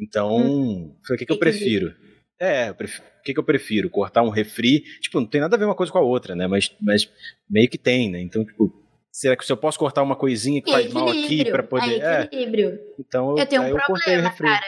Então, 0.00 0.94
falei, 1.02 1.16
o 1.16 1.18
que, 1.18 1.26
que 1.26 1.32
eu 1.32 1.38
prefiro? 1.38 1.94
É, 2.40 2.68
eu 2.68 2.72
o 2.72 3.22
que, 3.22 3.34
que 3.34 3.40
eu 3.40 3.44
prefiro? 3.44 3.90
Cortar 3.90 4.22
um 4.22 4.30
refri? 4.30 4.80
Tipo, 5.00 5.20
não 5.20 5.26
tem 5.26 5.40
nada 5.40 5.54
a 5.54 5.58
ver 5.58 5.64
uma 5.66 5.74
coisa 5.74 5.92
com 5.92 5.98
a 5.98 6.02
outra, 6.02 6.34
né? 6.34 6.46
Mas, 6.46 6.74
mas 6.80 7.10
meio 7.50 7.68
que 7.68 7.76
tem, 7.76 8.10
né? 8.10 8.20
Então, 8.20 8.44
tipo, 8.44 8.72
será 9.10 9.36
que 9.36 9.44
se 9.44 9.52
eu 9.52 9.56
posso 9.56 9.78
cortar 9.78 10.02
uma 10.02 10.16
coisinha 10.16 10.62
que 10.62 10.70
faz 10.70 10.90
mal 10.92 11.08
aqui 11.08 11.24
Equilíbrio, 11.24 11.52
pra 11.52 11.62
poder. 11.62 12.00
É 12.00 12.20
É, 12.20 12.22
equilíbrio. 12.22 12.80
então 12.98 13.36
Eu 13.36 13.44
tenho 13.44 13.62
um 13.62 13.66
eu 13.66 13.76
problema, 13.76 14.30
cara. 14.30 14.66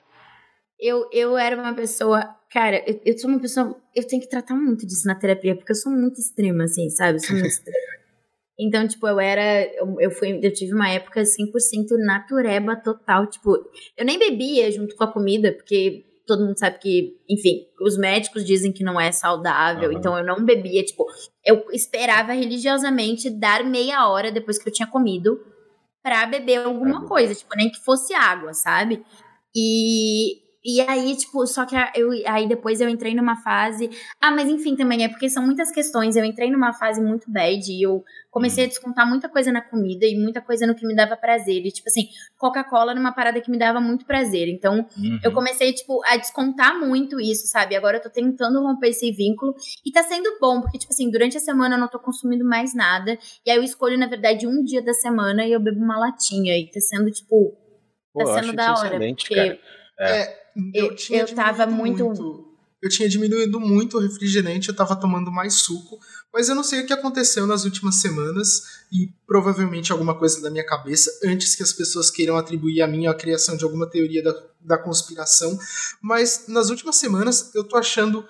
Eu, 0.81 1.09
eu 1.13 1.37
era 1.37 1.57
uma 1.57 1.75
pessoa. 1.75 2.23
Cara, 2.51 2.83
eu, 2.87 3.01
eu 3.05 3.19
sou 3.19 3.31
uma 3.31 3.41
pessoa. 3.41 3.77
Eu 3.95 4.07
tenho 4.07 4.23
que 4.23 4.29
tratar 4.29 4.55
muito 4.55 4.87
disso 4.87 5.07
na 5.07 5.15
terapia, 5.15 5.55
porque 5.55 5.73
eu 5.73 5.77
sou 5.77 5.93
muito 5.93 6.19
extrema, 6.19 6.65
assim, 6.65 6.89
sabe? 6.91 7.19
Eu 7.19 7.21
sou 7.21 7.37
muito 7.37 7.47
extrema. 7.49 8.01
Então, 8.59 8.87
tipo, 8.87 9.07
eu 9.07 9.21
era. 9.21 9.65
Eu, 9.75 9.97
eu, 10.01 10.11
fui, 10.11 10.39
eu 10.43 10.53
tive 10.53 10.75
uma 10.75 10.89
época 10.89 11.23
100% 11.23 11.27
natureba 12.05 12.77
total. 12.77 13.27
Tipo, 13.27 13.57
eu 13.97 14.05
nem 14.05 14.19
bebia 14.19 14.71
junto 14.71 14.97
com 14.97 15.05
a 15.05 15.13
comida, 15.13 15.53
porque 15.53 16.05
todo 16.27 16.47
mundo 16.47 16.59
sabe 16.59 16.79
que, 16.79 17.17
enfim, 17.29 17.67
os 17.81 17.99
médicos 17.99 18.45
dizem 18.45 18.73
que 18.73 18.85
não 18.85 19.01
é 19.01 19.11
saudável, 19.11 19.91
uhum. 19.91 19.99
então 19.99 20.17
eu 20.17 20.25
não 20.25 20.45
bebia, 20.45 20.85
tipo, 20.85 21.05
eu 21.45 21.65
esperava 21.73 22.33
religiosamente 22.33 23.29
dar 23.29 23.65
meia 23.65 24.09
hora 24.09 24.31
depois 24.31 24.57
que 24.57 24.69
eu 24.69 24.73
tinha 24.73 24.87
comido 24.87 25.41
para 26.01 26.27
beber 26.27 26.59
alguma 26.59 27.05
coisa, 27.09 27.35
tipo, 27.35 27.51
nem 27.57 27.69
que 27.69 27.81
fosse 27.81 28.15
água, 28.15 28.55
sabe? 28.55 29.05
E 29.55 30.37
e 30.63 30.81
aí, 30.83 31.17
tipo, 31.17 31.47
só 31.47 31.65
que 31.65 31.75
eu, 31.95 32.11
aí 32.27 32.47
depois 32.47 32.83
eu 32.83 32.89
entrei 32.89 33.15
numa 33.15 33.37
fase. 33.37 33.89
Ah, 34.21 34.31
mas 34.31 34.47
enfim, 34.47 34.77
também 34.77 35.03
é 35.03 35.09
porque 35.09 35.31
são 35.31 35.43
muitas 35.43 35.71
questões. 35.71 36.17
Eu 36.17 36.25
entrei 36.25 36.51
numa 36.51 36.75
fase 36.75 37.01
muito 37.01 37.31
bad 37.31 37.73
e 37.73 37.83
eu 37.83 38.05
comecei 38.31 38.65
a 38.65 38.67
uhum. 38.67 38.69
descontar 38.69 39.09
muita 39.09 39.27
coisa 39.27 39.51
na 39.51 39.63
comida 39.63 40.05
e 40.05 40.15
muita 40.15 40.43
coisa 40.43 40.67
no 40.67 40.75
que 40.75 40.87
me 40.87 40.95
dava 40.95 41.17
prazer. 41.17 41.65
E, 41.65 41.73
tipo 41.73 41.89
assim, 41.89 42.09
Coca-Cola 42.37 42.95
numa 42.95 43.11
parada 43.11 43.41
que 43.41 43.51
me 43.51 43.59
dava 43.59 43.81
muito 43.81 44.05
prazer. 44.05 44.49
Então, 44.49 44.87
uhum. 44.99 45.19
eu 45.25 45.33
comecei, 45.33 45.73
tipo, 45.73 45.99
a 46.05 46.19
descontar 46.19 46.79
muito 46.79 47.19
isso, 47.19 47.47
sabe? 47.47 47.75
Agora 47.75 47.97
eu 47.97 48.03
tô 48.03 48.11
tentando 48.11 48.61
romper 48.61 48.89
esse 48.89 49.11
vínculo 49.13 49.55
e 49.85 49.91
tá 49.91 50.03
sendo 50.03 50.37
bom, 50.39 50.61
porque, 50.61 50.77
tipo 50.77 50.93
assim, 50.93 51.11
durante 51.11 51.39
a 51.39 51.41
semana 51.41 51.77
eu 51.77 51.81
não 51.81 51.89
tô 51.89 51.99
consumindo 51.99 52.45
mais 52.45 52.75
nada. 52.75 53.19
E 53.47 53.51
aí 53.51 53.57
eu 53.57 53.63
escolho, 53.63 53.99
na 53.99 54.07
verdade, 54.07 54.47
um 54.47 54.63
dia 54.63 54.83
da 54.83 54.93
semana 54.93 55.47
e 55.47 55.53
eu 55.53 55.61
bebo 55.61 55.81
uma 55.81 55.99
latinha. 55.99 56.59
E 56.59 56.71
tá 56.71 56.81
sendo, 56.81 57.11
tipo. 57.11 57.57
Tá 58.15 58.25
Pô, 58.25 58.35
sendo 58.35 58.53
da 58.53 58.75
hora. 58.75 58.99
Porque 58.99 59.35
cara. 59.35 59.59
É. 59.99 60.23
é 60.23 60.40
eu, 60.75 60.87
eu, 60.87 60.95
tinha 60.95 61.21
eu 61.23 61.35
tava 61.35 61.67
muito... 61.67 62.05
muito... 62.05 62.47
Eu 62.83 62.89
tinha 62.89 63.07
diminuído 63.07 63.61
muito 63.61 63.99
o 63.99 64.01
refrigerante, 64.01 64.71
eu 64.71 64.75
tava 64.75 64.97
tomando 64.97 65.31
mais 65.31 65.53
suco, 65.57 65.99
mas 66.33 66.49
eu 66.49 66.55
não 66.55 66.65
sei 66.65 66.81
o 66.81 66.87
que 66.87 66.95
aconteceu 66.95 67.47
nas 67.47 67.67
últimas 67.67 67.97
semanas 67.97 68.63
e 68.91 69.13
provavelmente 69.27 69.93
alguma 69.93 70.19
coisa 70.19 70.41
da 70.41 70.51
minha 70.51 70.65
cabeça, 70.65 71.11
antes 71.27 71.55
que 71.55 71.63
as 71.63 71.75
pessoas 71.75 72.11
queiram 72.11 72.39
atribuir 72.39 72.81
a 72.81 72.89
mim 72.89 73.07
a 73.07 73.13
criação 73.13 73.55
de 73.55 73.65
alguma 73.65 73.87
teoria 73.87 74.23
da, 74.23 74.35
da 74.63 74.79
conspiração. 74.79 75.59
Mas 76.01 76.47
nas 76.49 76.71
últimas 76.71 76.97
semanas 76.97 77.55
eu 77.55 77.65
tô 77.65 77.77
achando 77.77 78.27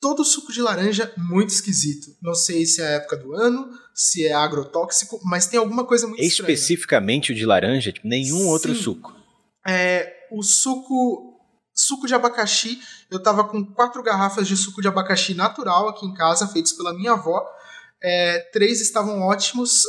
todo 0.00 0.20
o 0.20 0.24
suco 0.24 0.50
de 0.50 0.62
laranja 0.62 1.12
muito 1.18 1.50
esquisito. 1.50 2.16
Não 2.22 2.34
sei 2.34 2.64
se 2.64 2.80
é 2.80 2.86
a 2.86 2.90
época 2.92 3.18
do 3.18 3.34
ano, 3.34 3.68
se 3.94 4.26
é 4.26 4.32
agrotóxico, 4.32 5.20
mas 5.24 5.46
tem 5.46 5.58
alguma 5.58 5.84
coisa 5.84 6.06
muito 6.06 6.22
Especificamente 6.22 7.32
estranha. 7.32 7.36
o 7.36 7.40
de 7.40 7.46
laranja, 7.46 7.92
tipo, 7.92 8.08
nenhum 8.08 8.38
Sim. 8.38 8.46
outro 8.46 8.74
suco. 8.74 9.14
É, 9.66 10.10
o 10.32 10.42
suco 10.42 11.33
Suco 11.74 12.06
de 12.06 12.14
abacaxi, 12.14 12.80
eu 13.10 13.20
tava 13.22 13.44
com 13.44 13.64
quatro 13.64 14.02
garrafas 14.02 14.46
de 14.46 14.56
suco 14.56 14.80
de 14.80 14.88
abacaxi 14.88 15.34
natural 15.34 15.88
aqui 15.88 16.06
em 16.06 16.14
casa, 16.14 16.46
feitos 16.46 16.72
pela 16.72 16.94
minha 16.94 17.12
avó. 17.12 17.44
É, 18.02 18.38
três 18.52 18.80
estavam 18.80 19.22
ótimos, 19.22 19.82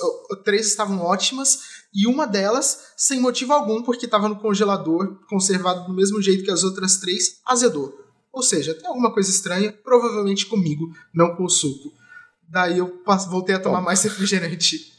três 0.44 0.68
estavam 0.68 1.02
ótimas 1.02 1.86
e 1.94 2.08
uma 2.08 2.26
delas, 2.26 2.94
sem 2.98 3.20
motivo 3.20 3.54
algum, 3.54 3.84
porque 3.84 4.06
estava 4.06 4.28
no 4.28 4.38
congelador, 4.38 5.20
conservado 5.30 5.86
do 5.86 5.94
mesmo 5.94 6.22
jeito 6.22 6.44
que 6.44 6.52
as 6.52 6.64
outras 6.64 6.98
três, 6.98 7.40
azedou. 7.46 7.94
Ou 8.34 8.44
seja, 8.44 8.74
tem 8.74 8.88
alguma 8.88 9.14
coisa 9.14 9.30
estranha, 9.30 9.72
provavelmente 9.72 10.46
comigo, 10.46 10.94
não 11.14 11.36
com 11.36 11.46
o 11.46 11.50
suco. 11.50 11.94
Daí 12.50 12.80
eu 12.80 13.02
voltei 13.30 13.56
a 13.56 13.60
tomar 13.60 13.80
mais 13.80 14.04
refrigerante. 14.04 14.94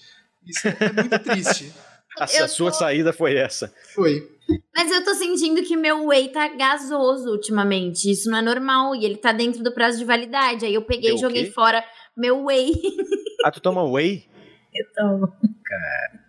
Isso 0.46 0.68
é 0.68 0.92
muito 0.92 1.18
triste. 1.18 1.72
A, 2.18 2.24
a 2.24 2.48
sua 2.48 2.70
tô... 2.70 2.78
saída 2.78 3.12
foi 3.12 3.36
essa. 3.36 3.70
Foi. 3.94 4.35
Mas 4.74 4.90
eu 4.90 5.04
tô 5.04 5.14
sentindo 5.14 5.62
que 5.62 5.76
meu 5.76 6.06
whey 6.06 6.28
tá 6.28 6.48
gasoso 6.48 7.30
ultimamente. 7.30 8.10
Isso 8.10 8.30
não 8.30 8.38
é 8.38 8.42
normal. 8.42 8.94
E 8.94 9.04
ele 9.04 9.16
tá 9.16 9.32
dentro 9.32 9.62
do 9.62 9.72
prazo 9.72 9.98
de 9.98 10.04
validade. 10.04 10.64
Aí 10.64 10.74
eu 10.74 10.82
peguei 10.82 11.14
e 11.14 11.18
joguei 11.18 11.50
fora 11.50 11.84
meu 12.16 12.44
whey. 12.44 12.72
Ah, 13.44 13.50
tu 13.50 13.60
toma 13.60 13.84
whey? 13.84 14.26
Eu 14.74 14.86
tomo. 14.92 15.28
Cara. 15.28 16.26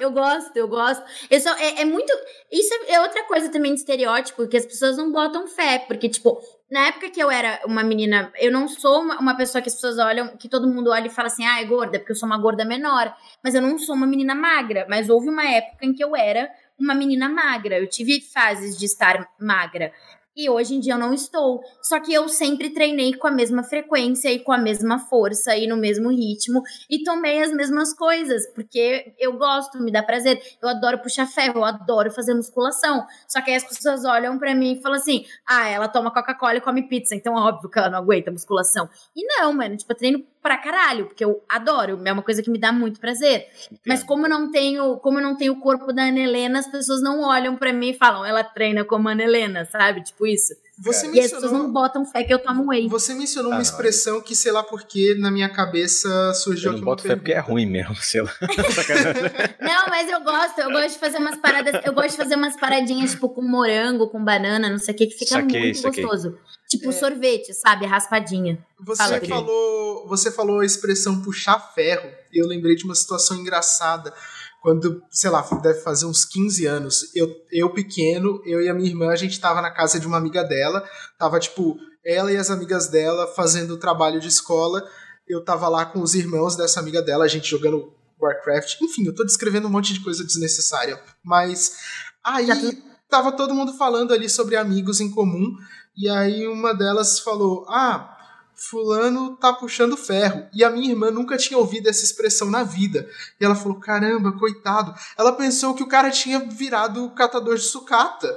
Eu 0.00 0.10
gosto, 0.10 0.56
eu 0.56 0.68
gosto. 0.68 1.04
Eu 1.30 1.40
só, 1.40 1.50
é, 1.56 1.82
é 1.82 1.84
muito. 1.84 2.12
Isso 2.50 2.72
é, 2.74 2.94
é 2.94 3.00
outra 3.00 3.24
coisa 3.24 3.50
também 3.50 3.74
de 3.74 3.80
estereótipo, 3.80 4.46
que 4.48 4.56
as 4.56 4.64
pessoas 4.64 4.96
não 4.96 5.12
botam 5.12 5.46
fé. 5.46 5.78
Porque, 5.80 6.08
tipo, 6.08 6.40
na 6.70 6.88
época 6.88 7.10
que 7.10 7.20
eu 7.20 7.30
era 7.30 7.60
uma 7.64 7.82
menina, 7.82 8.32
eu 8.38 8.50
não 8.50 8.68
sou 8.68 9.00
uma, 9.00 9.18
uma, 9.18 9.36
pessoa 9.36 9.60
que 9.60 9.68
as 9.68 9.74
pessoas 9.74 9.98
olham, 9.98 10.36
que 10.36 10.48
todo 10.48 10.68
mundo 10.68 10.90
olha 10.90 11.06
e 11.06 11.10
fala 11.10 11.28
assim, 11.28 11.44
ah, 11.44 11.60
é 11.60 11.64
gorda, 11.64 11.98
porque 11.98 12.12
eu 12.12 12.16
sou 12.16 12.26
uma 12.26 12.38
gorda 12.38 12.64
menor. 12.64 13.14
Mas 13.42 13.54
eu 13.54 13.62
não 13.62 13.78
sou 13.78 13.94
uma 13.94 14.06
menina 14.06 14.34
magra. 14.34 14.86
Mas 14.88 15.08
houve 15.08 15.28
uma 15.28 15.44
época 15.44 15.84
em 15.84 15.92
que 15.92 16.02
eu 16.02 16.16
era 16.16 16.48
uma 16.78 16.94
menina 16.94 17.28
magra. 17.28 17.78
Eu 17.78 17.86
tive 17.88 18.20
fases 18.20 18.78
de 18.78 18.86
estar 18.86 19.28
magra. 19.38 19.92
E 20.38 20.48
hoje 20.48 20.76
em 20.76 20.78
dia 20.78 20.94
eu 20.94 20.98
não 20.98 21.12
estou. 21.12 21.60
Só 21.82 21.98
que 21.98 22.14
eu 22.14 22.28
sempre 22.28 22.70
treinei 22.70 23.12
com 23.12 23.26
a 23.26 23.30
mesma 23.32 23.64
frequência 23.64 24.30
e 24.30 24.38
com 24.38 24.52
a 24.52 24.56
mesma 24.56 24.96
força 25.00 25.56
e 25.56 25.66
no 25.66 25.76
mesmo 25.76 26.10
ritmo 26.10 26.62
e 26.88 27.02
tomei 27.02 27.42
as 27.42 27.52
mesmas 27.52 27.92
coisas, 27.92 28.46
porque 28.54 29.12
eu 29.18 29.32
gosto, 29.32 29.82
me 29.82 29.90
dá 29.90 30.00
prazer. 30.00 30.40
Eu 30.62 30.68
adoro 30.68 31.00
puxar 31.00 31.26
ferro, 31.26 31.58
eu 31.58 31.64
adoro 31.64 32.12
fazer 32.12 32.34
musculação. 32.34 33.04
Só 33.26 33.42
que 33.42 33.50
aí 33.50 33.56
as 33.56 33.64
pessoas 33.64 34.04
olham 34.04 34.38
para 34.38 34.54
mim 34.54 34.74
e 34.78 34.80
falam 34.80 34.98
assim: 34.98 35.24
"Ah, 35.44 35.68
ela 35.68 35.88
toma 35.88 36.12
Coca-Cola 36.12 36.58
e 36.58 36.60
come 36.60 36.88
pizza, 36.88 37.16
então 37.16 37.34
óbvio 37.34 37.68
que 37.68 37.76
ela 37.76 37.90
não 37.90 37.98
aguenta 37.98 38.30
musculação". 38.30 38.88
E 39.16 39.26
não, 39.26 39.52
mano, 39.52 39.76
tipo, 39.76 39.90
eu 39.90 39.96
treino 39.96 40.24
pra 40.40 40.56
caralho, 40.56 41.06
porque 41.06 41.24
eu 41.24 41.42
adoro, 41.48 42.00
é 42.04 42.12
uma 42.12 42.22
coisa 42.22 42.42
que 42.42 42.50
me 42.50 42.58
dá 42.58 42.72
muito 42.72 43.00
prazer. 43.00 43.48
Entendo. 43.66 43.80
Mas 43.86 44.02
como 44.04 44.26
eu 44.26 44.30
não 44.30 44.50
tenho, 44.50 44.96
como 44.98 45.18
eu 45.18 45.22
não 45.22 45.36
tenho 45.36 45.52
o 45.54 45.60
corpo 45.60 45.92
da 45.92 46.04
Ana 46.04 46.20
Helena, 46.20 46.60
as 46.60 46.68
pessoas 46.68 47.02
não 47.02 47.22
olham 47.22 47.56
para 47.56 47.72
mim 47.72 47.90
e 47.90 47.94
falam, 47.94 48.24
ela 48.24 48.44
treina 48.44 48.84
como 48.84 49.08
a 49.08 49.12
Ana 49.12 49.24
Helena, 49.24 49.64
sabe? 49.66 50.02
Tipo 50.02 50.26
isso. 50.28 50.54
Você 50.80 51.06
e 51.06 51.10
mencionou, 51.10 51.24
as 51.24 51.32
pessoas 51.32 51.52
não 51.52 51.72
botam 51.72 52.04
fé 52.04 52.22
que 52.22 52.32
eu 52.32 52.38
tomo 52.38 52.70
whey. 52.70 52.88
Você 52.88 53.12
mencionou 53.12 53.52
ah, 53.52 53.56
uma 53.56 53.62
expressão 53.62 54.20
que, 54.20 54.36
sei 54.36 54.52
lá 54.52 54.62
porque, 54.62 55.16
na 55.18 55.30
minha 55.30 55.48
cabeça 55.48 56.32
surgiu 56.34 56.70
eu 56.70 56.78
não 56.78 56.84
boto 56.84 57.02
fé 57.02 57.16
porque 57.16 57.32
é 57.32 57.40
ruim 57.40 57.66
mesmo, 57.66 57.96
sei 58.00 58.22
lá. 58.22 58.32
não, 59.60 59.88
mas 59.88 60.08
eu 60.08 60.20
gosto, 60.22 60.60
eu 60.60 60.70
gosto 60.70 60.92
de 60.92 60.98
fazer 60.98 61.18
umas 61.18 61.36
paradas, 61.36 61.84
eu 61.84 61.92
gosto 61.92 62.10
de 62.10 62.16
fazer 62.16 62.36
umas 62.36 62.56
paradinhas, 62.56 63.10
tipo, 63.10 63.28
com 63.28 63.42
morango, 63.42 64.08
com 64.08 64.22
banana, 64.22 64.70
não 64.70 64.78
sei 64.78 64.94
o 64.94 64.96
que, 64.96 65.06
que 65.08 65.18
fica 65.18 65.34
saquei, 65.34 65.60
muito 65.60 65.78
saquei. 65.78 66.04
gostoso. 66.04 66.38
Tipo 66.68 66.90
é. 66.90 66.92
sorvete, 66.92 67.54
sabe? 67.54 67.86
Raspadinha. 67.86 68.58
Você 68.80 69.20
falou, 69.26 70.06
você 70.06 70.30
falou 70.30 70.60
a 70.60 70.66
expressão 70.66 71.22
puxar 71.22 71.58
ferro. 71.74 72.08
Eu 72.32 72.46
lembrei 72.46 72.76
de 72.76 72.84
uma 72.84 72.94
situação 72.94 73.38
engraçada. 73.38 74.12
Quando, 74.60 75.02
sei 75.10 75.30
lá, 75.30 75.40
deve 75.62 75.80
fazer 75.80 76.06
uns 76.06 76.24
15 76.24 76.66
anos, 76.66 77.14
eu, 77.14 77.28
eu 77.52 77.72
pequeno, 77.72 78.42
eu 78.44 78.60
e 78.60 78.68
a 78.68 78.74
minha 78.74 78.88
irmã, 78.88 79.10
a 79.10 79.16
gente 79.16 79.40
tava 79.40 79.62
na 79.62 79.70
casa 79.70 80.00
de 80.00 80.06
uma 80.06 80.16
amiga 80.16 80.42
dela. 80.42 80.84
Tava, 81.18 81.38
tipo, 81.38 81.76
ela 82.04 82.32
e 82.32 82.36
as 82.36 82.50
amigas 82.50 82.88
dela 82.88 83.26
fazendo 83.34 83.78
trabalho 83.78 84.20
de 84.20 84.28
escola. 84.28 84.82
Eu 85.28 85.44
tava 85.44 85.68
lá 85.68 85.86
com 85.86 86.00
os 86.00 86.14
irmãos 86.14 86.56
dessa 86.56 86.80
amiga 86.80 87.00
dela, 87.02 87.24
a 87.24 87.28
gente 87.28 87.48
jogando 87.48 87.92
Warcraft. 88.20 88.80
Enfim, 88.82 89.06
eu 89.06 89.14
tô 89.14 89.24
descrevendo 89.24 89.68
um 89.68 89.70
monte 89.70 89.94
de 89.94 90.00
coisa 90.00 90.24
desnecessária. 90.24 91.00
Mas 91.22 91.76
aí 92.24 92.82
tava 93.08 93.32
todo 93.32 93.54
mundo 93.54 93.72
falando 93.74 94.12
ali 94.12 94.28
sobre 94.28 94.56
amigos 94.56 95.00
em 95.00 95.10
comum. 95.10 95.56
E 95.96 96.08
aí 96.08 96.46
uma 96.48 96.74
delas 96.74 97.20
falou: 97.20 97.64
Ah, 97.68 98.17
fulano 98.58 99.36
tá 99.36 99.52
puxando 99.52 99.96
ferro. 99.96 100.48
E 100.52 100.64
a 100.64 100.70
minha 100.70 100.90
irmã 100.90 101.10
nunca 101.10 101.36
tinha 101.36 101.58
ouvido 101.58 101.88
essa 101.88 102.04
expressão 102.04 102.50
na 102.50 102.64
vida. 102.64 103.08
E 103.40 103.44
ela 103.44 103.54
falou: 103.54 103.78
caramba, 103.78 104.32
coitado. 104.32 104.94
Ela 105.16 105.32
pensou 105.32 105.74
que 105.74 105.82
o 105.82 105.88
cara 105.88 106.10
tinha 106.10 106.40
virado 106.40 107.10
catador 107.10 107.56
de 107.56 107.62
sucata. 107.62 108.28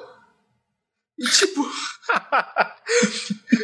E 1.17 1.25
tipo. 1.25 1.61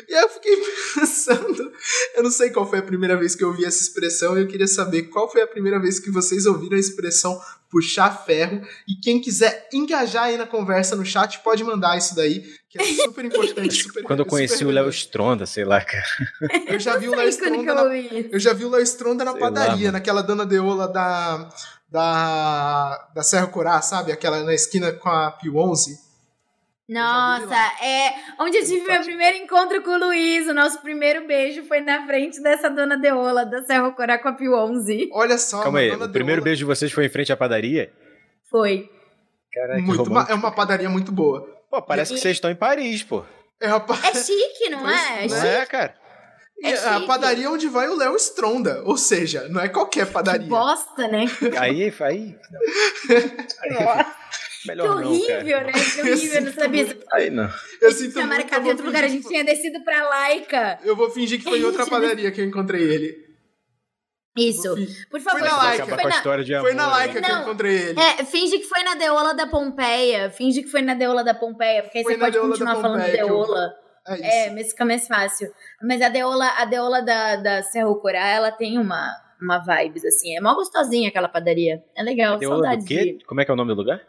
e 0.08 0.16
aí 0.16 0.24
eu 0.24 0.30
fiquei 0.30 0.56
pensando. 0.96 1.72
Eu 2.16 2.24
não 2.24 2.32
sei 2.32 2.50
qual 2.50 2.70
foi 2.70 2.80
a 2.80 2.84
primeira 2.84 3.18
vez 3.18 3.36
que 3.36 3.44
eu 3.44 3.50
ouvi 3.50 3.66
essa 3.66 3.82
expressão. 3.82 4.38
E 4.38 4.42
eu 4.42 4.48
queria 4.48 4.68
saber 4.68 5.04
qual 5.04 5.32
foi 5.32 5.42
a 5.42 5.48
primeira 5.48 5.80
vez 5.80 6.00
que 6.00 6.12
vocês 6.12 6.46
ouviram 6.46 6.78
a 6.78 6.80
expressão 6.80 7.40
puxar 7.70 8.26
ferro. 8.26 8.62
E 8.88 8.96
quem 8.96 9.22
quiser 9.22 9.68
engajar 9.74 10.26
aí 10.26 10.38
na 10.38 10.46
conversa 10.46 10.96
no 10.96 11.06
chat, 11.06 11.40
pode 11.40 11.64
mandar 11.64 11.98
isso 11.98 12.16
daí, 12.16 12.44
que 12.70 12.82
é 12.82 12.86
super 12.86 13.24
importante. 13.26 13.84
Super, 13.84 14.04
Quando 14.04 14.20
eu 14.20 14.26
conheci 14.26 14.66
o 14.66 14.72
Léo 14.72 14.90
Stronda, 14.90 15.46
sei 15.46 15.66
lá, 15.66 15.84
cara. 15.84 16.04
Eu 16.68 16.80
já 16.80 16.98
vi 16.98 17.08
o 17.08 17.16
Léo 17.16 17.30
Stronda. 17.30 17.74
Na, 17.74 17.98
eu 18.32 18.40
já 18.40 18.54
vi 18.54 18.66
o 18.66 18.70
Léo 18.70 18.82
Stronda 18.84 19.24
na 19.24 19.32
sei 19.32 19.40
padaria, 19.40 19.88
lá, 19.88 19.92
naquela 19.94 20.22
dona 20.22 20.46
Deola 20.46 20.88
da. 20.88 21.50
Da, 21.90 23.10
da 23.16 23.24
Serra 23.24 23.48
Corá, 23.48 23.82
sabe? 23.82 24.12
Aquela 24.12 24.44
na 24.44 24.54
esquina 24.54 24.92
com 24.92 25.08
a 25.08 25.32
Pio 25.32 25.56
11. 25.56 26.07
Nossa, 26.90 27.56
é 27.84 28.14
onde 28.40 28.58
eu 28.58 28.66
tive 28.66 28.88
meu 28.88 29.04
primeiro 29.04 29.38
encontro 29.38 29.82
com 29.82 29.92
o 29.92 29.98
Luiz. 29.98 30.48
O 30.48 30.54
nosso 30.54 30.82
primeiro 30.82 31.28
beijo 31.28 31.66
foi 31.66 31.82
na 31.82 32.06
frente 32.06 32.42
dessa 32.42 32.70
dona 32.70 32.98
Deola 32.98 33.46
da 33.46 33.62
Serra 33.64 33.92
Pio 34.38 34.56
11. 34.56 35.10
Olha 35.12 35.38
só, 35.38 35.64
Calma 35.64 35.80
aí, 35.80 35.92
o 35.92 36.10
primeiro 36.10 36.42
beijo 36.42 36.60
de 36.60 36.66
vocês 36.66 36.92
foi 36.92 37.06
em 37.06 37.10
frente 37.10 37.32
à 37.34 37.38
padaria? 37.38 37.92
Foi. 38.50 38.90
Caraca, 39.54 39.82
muito 39.82 40.02
é 40.30 40.34
uma 40.34 40.52
padaria 40.52 40.90
muito 40.90 41.12
boa. 41.12 41.42
Pô, 41.70 41.82
parece 41.82 42.14
e... 42.14 42.16
que 42.16 42.22
vocês 42.22 42.38
estão 42.38 42.50
em 42.50 42.56
Paris, 42.56 43.04
pô. 43.04 43.26
É, 43.60 43.74
uma... 43.74 44.08
é 44.08 44.14
chique, 44.14 44.70
não 44.70 44.90
é? 44.90 45.26
É, 45.26 45.28
não 45.28 45.44
é, 45.44 45.66
cara. 45.66 45.96
É 46.64 46.74
a 46.74 47.02
padaria 47.02 47.52
onde 47.52 47.68
vai 47.68 47.88
o 47.88 47.96
Léo 47.96 48.16
Stronda. 48.16 48.82
Ou 48.86 48.98
seja, 48.98 49.48
não 49.50 49.62
é 49.62 49.68
qualquer 49.68 50.08
padaria. 50.08 50.44
Que 50.44 50.50
bosta, 50.50 51.08
né? 51.08 51.26
Aí, 51.60 51.84
aí. 51.84 51.94
aí. 52.02 52.36
Que 53.68 54.47
Melhor 54.68 55.02
não, 55.02 55.12
horrível, 55.12 55.58
cara. 55.58 55.66
né? 55.66 55.72
Que 55.74 56.02
horrível, 56.12 56.42
não 56.42 56.54
sabia. 56.54 56.98
Aí 57.14 57.30
não. 57.30 57.50
Eu 57.82 57.92
sinto 57.92 58.14
tinha 58.14 58.26
muito, 58.26 58.38
marcado 58.40 58.62
eu 58.64 58.68
em 58.68 58.72
outro 58.72 58.86
lugar, 58.86 59.04
a 59.04 59.08
gente 59.08 59.24
que 59.24 59.30
tinha 59.30 59.44
descido 59.44 59.84
pra 59.84 60.08
Laica. 60.08 60.80
Eu 60.84 60.96
vou 60.96 61.10
fingir 61.10 61.38
que 61.40 61.44
foi 61.46 61.60
em 61.60 61.64
outra 61.64 61.86
padaria 61.88 62.32
que 62.32 62.42
eu 62.42 62.46
encontrei 62.46 62.82
ele. 62.84 63.28
Isso. 64.38 64.76
Por 65.10 65.20
favor, 65.20 65.40
Foi 65.40 65.50
na 65.50 65.58
Laica. 65.58 65.84
que 65.84 65.90
foi 65.90 65.98
com 65.98 66.06
a 66.08 66.10
na... 66.10 66.16
história 66.16 66.44
de 66.44 66.54
amor. 66.54 66.68
Foi 66.68 66.76
na 66.76 66.86
né? 66.86 66.92
Laika 66.94 67.22
que 67.22 67.32
eu 67.32 67.36
Não. 67.36 67.42
encontrei 67.42 67.76
ele. 67.76 68.00
É, 68.00 68.24
finge 68.24 68.60
que 68.60 68.66
foi 68.66 68.84
na 68.84 68.94
Deola 68.94 69.34
da 69.34 69.48
Pompeia. 69.48 70.30
Finge 70.30 70.62
que 70.62 70.70
foi 70.70 70.84
na 70.84 70.94
Deola 70.94 71.24
da 71.24 71.34
Pompeia, 71.34 71.82
porque 71.82 71.98
aí 71.98 72.04
Foi 72.04 72.14
você 72.14 72.20
pode 72.20 72.32
Deola 72.34 72.48
da 72.50 72.54
continuar 72.54 72.76
falando 72.82 73.04
que 73.06 73.18
eu- 73.18 73.26
Deola. 73.28 73.74
É 74.10 74.14
isso. 74.14 74.24
É, 74.24 74.50
mas 74.52 74.70
fica 74.70 74.86
mais 74.86 75.08
fácil. 75.08 75.52
Mas 75.82 76.02
a 76.04 76.10
Deola, 76.10 76.48
a 76.56 76.66
Deola 76.66 77.02
da, 77.02 77.36
da 77.38 77.64
Serra 77.64 77.94
Corá, 77.96 78.28
ela 78.28 78.52
tem 78.52 78.78
uma, 78.78 79.12
uma 79.42 79.58
vibes, 79.58 80.06
assim. 80.06 80.38
É 80.38 80.40
mó 80.40 80.54
gostosinha 80.54 81.10
aquela 81.10 81.28
padaria. 81.28 81.84
É 81.96 82.04
legal, 82.04 82.38
Deola 82.38 82.58
saudades 82.58 82.86
do 82.86 82.88
quê? 82.88 83.14
de... 83.18 83.26
Como 83.26 83.42
é 83.42 83.46
que 83.46 83.50
é 83.50 83.54
o 83.54 83.58
nome 83.58 83.74
do 83.74 83.78
lugar? 83.82 84.00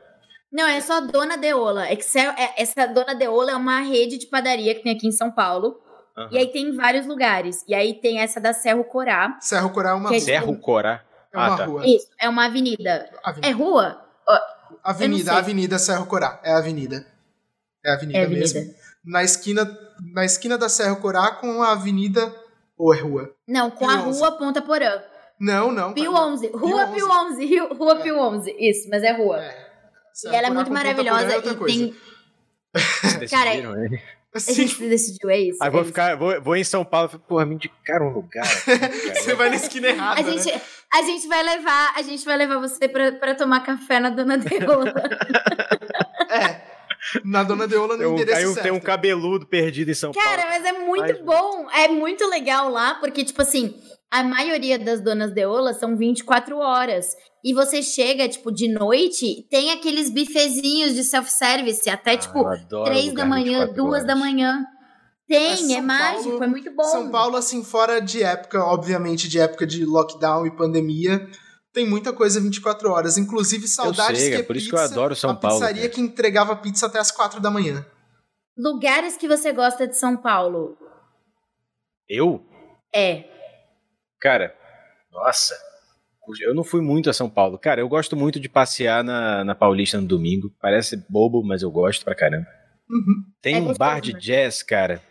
Não, 0.53 0.67
é 0.67 0.81
só 0.81 1.01
Dona 1.01 1.37
Deola. 1.37 1.93
Excel, 1.93 2.31
é, 2.33 2.55
essa 2.63 2.87
Dona 2.87 3.15
Deola 3.15 3.53
é 3.53 3.57
uma 3.57 3.81
rede 3.81 4.17
de 4.19 4.27
padaria 4.27 4.75
que 4.75 4.83
tem 4.83 4.93
aqui 4.97 5.07
em 5.07 5.13
São 5.13 5.31
Paulo. 5.31 5.79
Aham. 6.17 6.29
E 6.33 6.39
aí 6.39 6.47
tem 6.51 6.69
em 6.71 6.77
vários 6.77 7.07
lugares. 7.07 7.65
E 7.69 7.75
aí 7.75 7.95
tem 7.95 8.21
essa 8.21 8.41
da 8.41 8.53
Serra 8.53 8.83
Corá. 8.85 9.37
Serra 9.41 9.69
Coral 9.69 9.97
é 9.97 10.01
uma 10.01 10.09
é 10.09 10.13
rua. 10.13 10.21
Serro 10.21 10.59
Corá. 10.59 11.05
É 11.33 11.37
uma 11.37 11.55
Ah, 11.55 11.57
tá. 11.57 11.65
rua. 11.67 11.87
Isso, 11.87 12.09
é 12.21 12.29
uma 12.29 12.47
avenida. 12.47 13.11
Avenida. 13.23 13.47
É 13.49 13.51
rua? 13.53 14.05
Avenida. 14.83 15.33
Avenida 15.35 15.79
Serra 15.79 16.05
Corá. 16.07 16.41
É 16.43 16.53
a 16.53 16.59
avenida. 16.59 17.07
É 17.85 17.91
a 17.91 17.95
avenida, 17.95 18.19
É 18.19 18.23
avenida. 18.25 18.41
mesmo. 18.55 18.75
Na 19.05 19.23
esquina, 19.23 19.79
na 20.13 20.25
esquina 20.25 20.59
da 20.59 20.69
Serra 20.69 20.97
Corá 20.97 21.31
com 21.33 21.63
a 21.63 21.73
avenida. 21.73 22.35
Ou 22.77 22.95
é 22.95 23.01
rua? 23.01 23.35
Não, 23.47 23.71
com 23.71 23.87
Pio 23.87 23.91
a 23.91 24.03
11. 24.03 24.19
rua 24.21 24.33
Ponta 24.33 24.63
Porã. 24.63 25.03
Não, 25.41 25.71
não. 25.73 25.93
Pio 25.93 26.13
cara. 26.13 26.25
11. 26.27 26.47
Rua 26.49 26.87
Pio 26.87 26.95
Pio 26.95 27.11
11. 27.11 27.45
Rio- 27.47 27.75
Rua 27.75 27.97
Pio 27.97 28.19
11. 28.19 28.57
Isso, 28.59 28.89
mas 28.89 29.03
é 29.03 29.13
rua. 29.13 29.43
É. 29.43 29.68
E 30.25 30.29
ela 30.35 30.49
é 30.49 30.51
muito 30.51 30.73
maravilhosa 30.73 31.33
é 31.35 31.39
e 31.39 31.55
coisa. 31.55 31.67
tem. 31.67 31.95
Cara? 33.31 33.51
A 34.35 34.41
Sim, 34.41 34.55
gente 34.55 34.87
decidiu, 34.89 35.31
é 35.31 35.39
isso. 35.41 35.59
Aí 35.63 35.69
é 35.69 35.71
vou 35.71 35.81
isso. 35.81 35.89
ficar, 35.89 36.15
vou, 36.17 36.41
vou 36.43 36.55
em 36.55 36.63
São 36.63 36.85
Paulo 36.85 37.11
e 37.15 37.19
porra, 37.19 37.47
me 37.47 37.55
indicaram 37.55 38.09
um 38.09 38.13
lugar. 38.13 38.45
aqui, 38.45 38.61
você 39.15 39.25
cara. 39.25 39.37
vai 39.37 39.49
na 39.51 39.57
esquina 39.57 39.89
errada. 39.89 40.21
A 40.21 40.23
gente, 40.23 40.53
né? 40.53 40.61
a 40.93 41.03
gente 41.03 41.27
vai 41.27 41.43
levar, 41.43 41.93
a 41.97 42.03
gente 42.03 42.25
vai 42.27 42.37
levar 42.37 42.59
você 42.59 42.87
pra, 42.89 43.13
pra 43.13 43.35
tomar 43.35 43.61
café 43.61 43.99
na 43.99 44.11
Dona 44.11 44.37
Deola. 44.39 44.93
É. 46.31 46.61
Na 47.25 47.43
Dona 47.43 47.67
Deola 47.67 47.97
no 47.97 48.09
um- 48.11 48.13
endereço 48.13 48.37
aí 48.39 48.45
certo. 48.49 48.63
tem 48.63 48.71
um 48.73 48.79
cabeludo 48.81 49.47
perdido 49.47 49.91
em 49.91 49.95
São 49.95 50.13
Cara, 50.13 50.43
Paulo. 50.43 50.51
mas 50.51 50.65
é 50.65 50.73
muito 50.73 51.07
Mas- 51.07 51.21
bom. 51.23 51.67
É 51.71 51.89
muito 51.89 52.27
legal 52.29 52.69
lá, 52.71 52.97
porque, 52.97 53.25
tipo 53.25 53.41
assim, 53.41 53.75
a 54.11 54.23
maioria 54.23 54.79
das 54.79 55.01
donas 55.01 55.33
Deola 55.33 55.73
são 55.73 55.97
24 55.97 56.59
horas. 56.59 57.17
E 57.45 57.55
você 57.55 57.83
chega, 57.83 58.29
tipo, 58.29 58.51
de 58.51 58.69
noite, 58.73 59.47
tem 59.49 59.71
aqueles 59.71 60.11
bifezinhos 60.11 60.95
de 60.95 61.05
self-service, 61.05 61.89
até, 61.89 62.17
tipo, 62.17 62.47
Ah, 62.47 62.57
eu 62.71 62.85
3 62.85 63.07
lugar 63.07 63.23
da 63.23 63.29
manhã, 63.29 63.59
24 63.61 63.75
2 63.75 64.05
da 64.05 64.17
manhã. 64.17 64.65
Tem, 65.27 65.53
é 65.53 65.57
São 65.77 65.83
mágico, 65.83 66.29
Paulo- 66.31 66.45
é 66.45 66.47
muito 66.47 66.75
bom. 66.75 66.85
São 66.85 67.11
Paulo, 67.11 67.37
assim, 67.37 67.63
fora 67.63 68.01
de 68.01 68.23
época, 68.23 68.65
obviamente, 68.65 69.29
de 69.29 69.39
época 69.39 69.67
de 69.67 69.85
lockdown 69.85 70.47
e 70.47 70.57
pandemia, 70.57 71.29
tem 71.73 71.87
muita 71.87 72.13
coisa 72.13 72.41
24 72.41 72.91
horas. 72.91 73.19
Inclusive, 73.19 73.69
saudades 73.69 74.21
sei, 74.21 74.31
que 74.31 74.37
é 74.37 74.43
por 74.43 74.57
isso 74.57 74.69
que 74.71 74.75
eu 74.75 74.79
pizza, 74.81 74.93
adoro 74.95 75.15
São 75.15 75.31
a 75.31 75.35
Paulo, 75.37 75.59
pizzaria 75.61 75.83
cara. 75.83 75.93
que 75.95 76.01
entregava 76.01 76.57
pizza 76.57 76.87
até 76.87 76.99
as 76.99 77.11
4 77.13 77.41
da 77.41 77.51
manhã. 77.51 77.87
Lugares 78.57 79.17
que 79.17 79.29
você 79.29 79.53
gosta 79.53 79.87
de 79.87 79.97
São 79.97 80.17
Paulo. 80.17 80.77
Eu? 82.09 82.43
É. 82.93 83.25
Cara, 84.21 84.53
nossa. 85.13 85.55
Eu 86.41 86.55
não 86.55 86.65
fui 86.65 86.81
muito 86.81 87.09
a 87.11 87.13
São 87.13 87.29
Paulo. 87.31 87.59
Cara, 87.59 87.81
eu 87.81 87.89
gosto 87.89 88.17
muito 88.17 88.39
de 88.41 88.49
passear 88.49 89.03
na, 89.05 89.45
na 89.45 89.55
Paulista 89.55 90.01
no 90.01 90.07
domingo. 90.07 90.55
Parece 90.61 90.97
bobo, 91.09 91.43
mas 91.43 91.63
eu 91.63 91.71
gosto 91.71 92.05
pra 92.05 92.15
caramba. 92.15 92.47
Uhum. 92.91 93.25
Tem 93.43 93.55
É 93.55 93.59
um 93.59 93.61
gostoso, 93.61 93.79
bar 93.79 94.01
de 94.01 94.13
né? 94.15 94.19
jazz, 94.19 94.63
cara, 94.63 95.03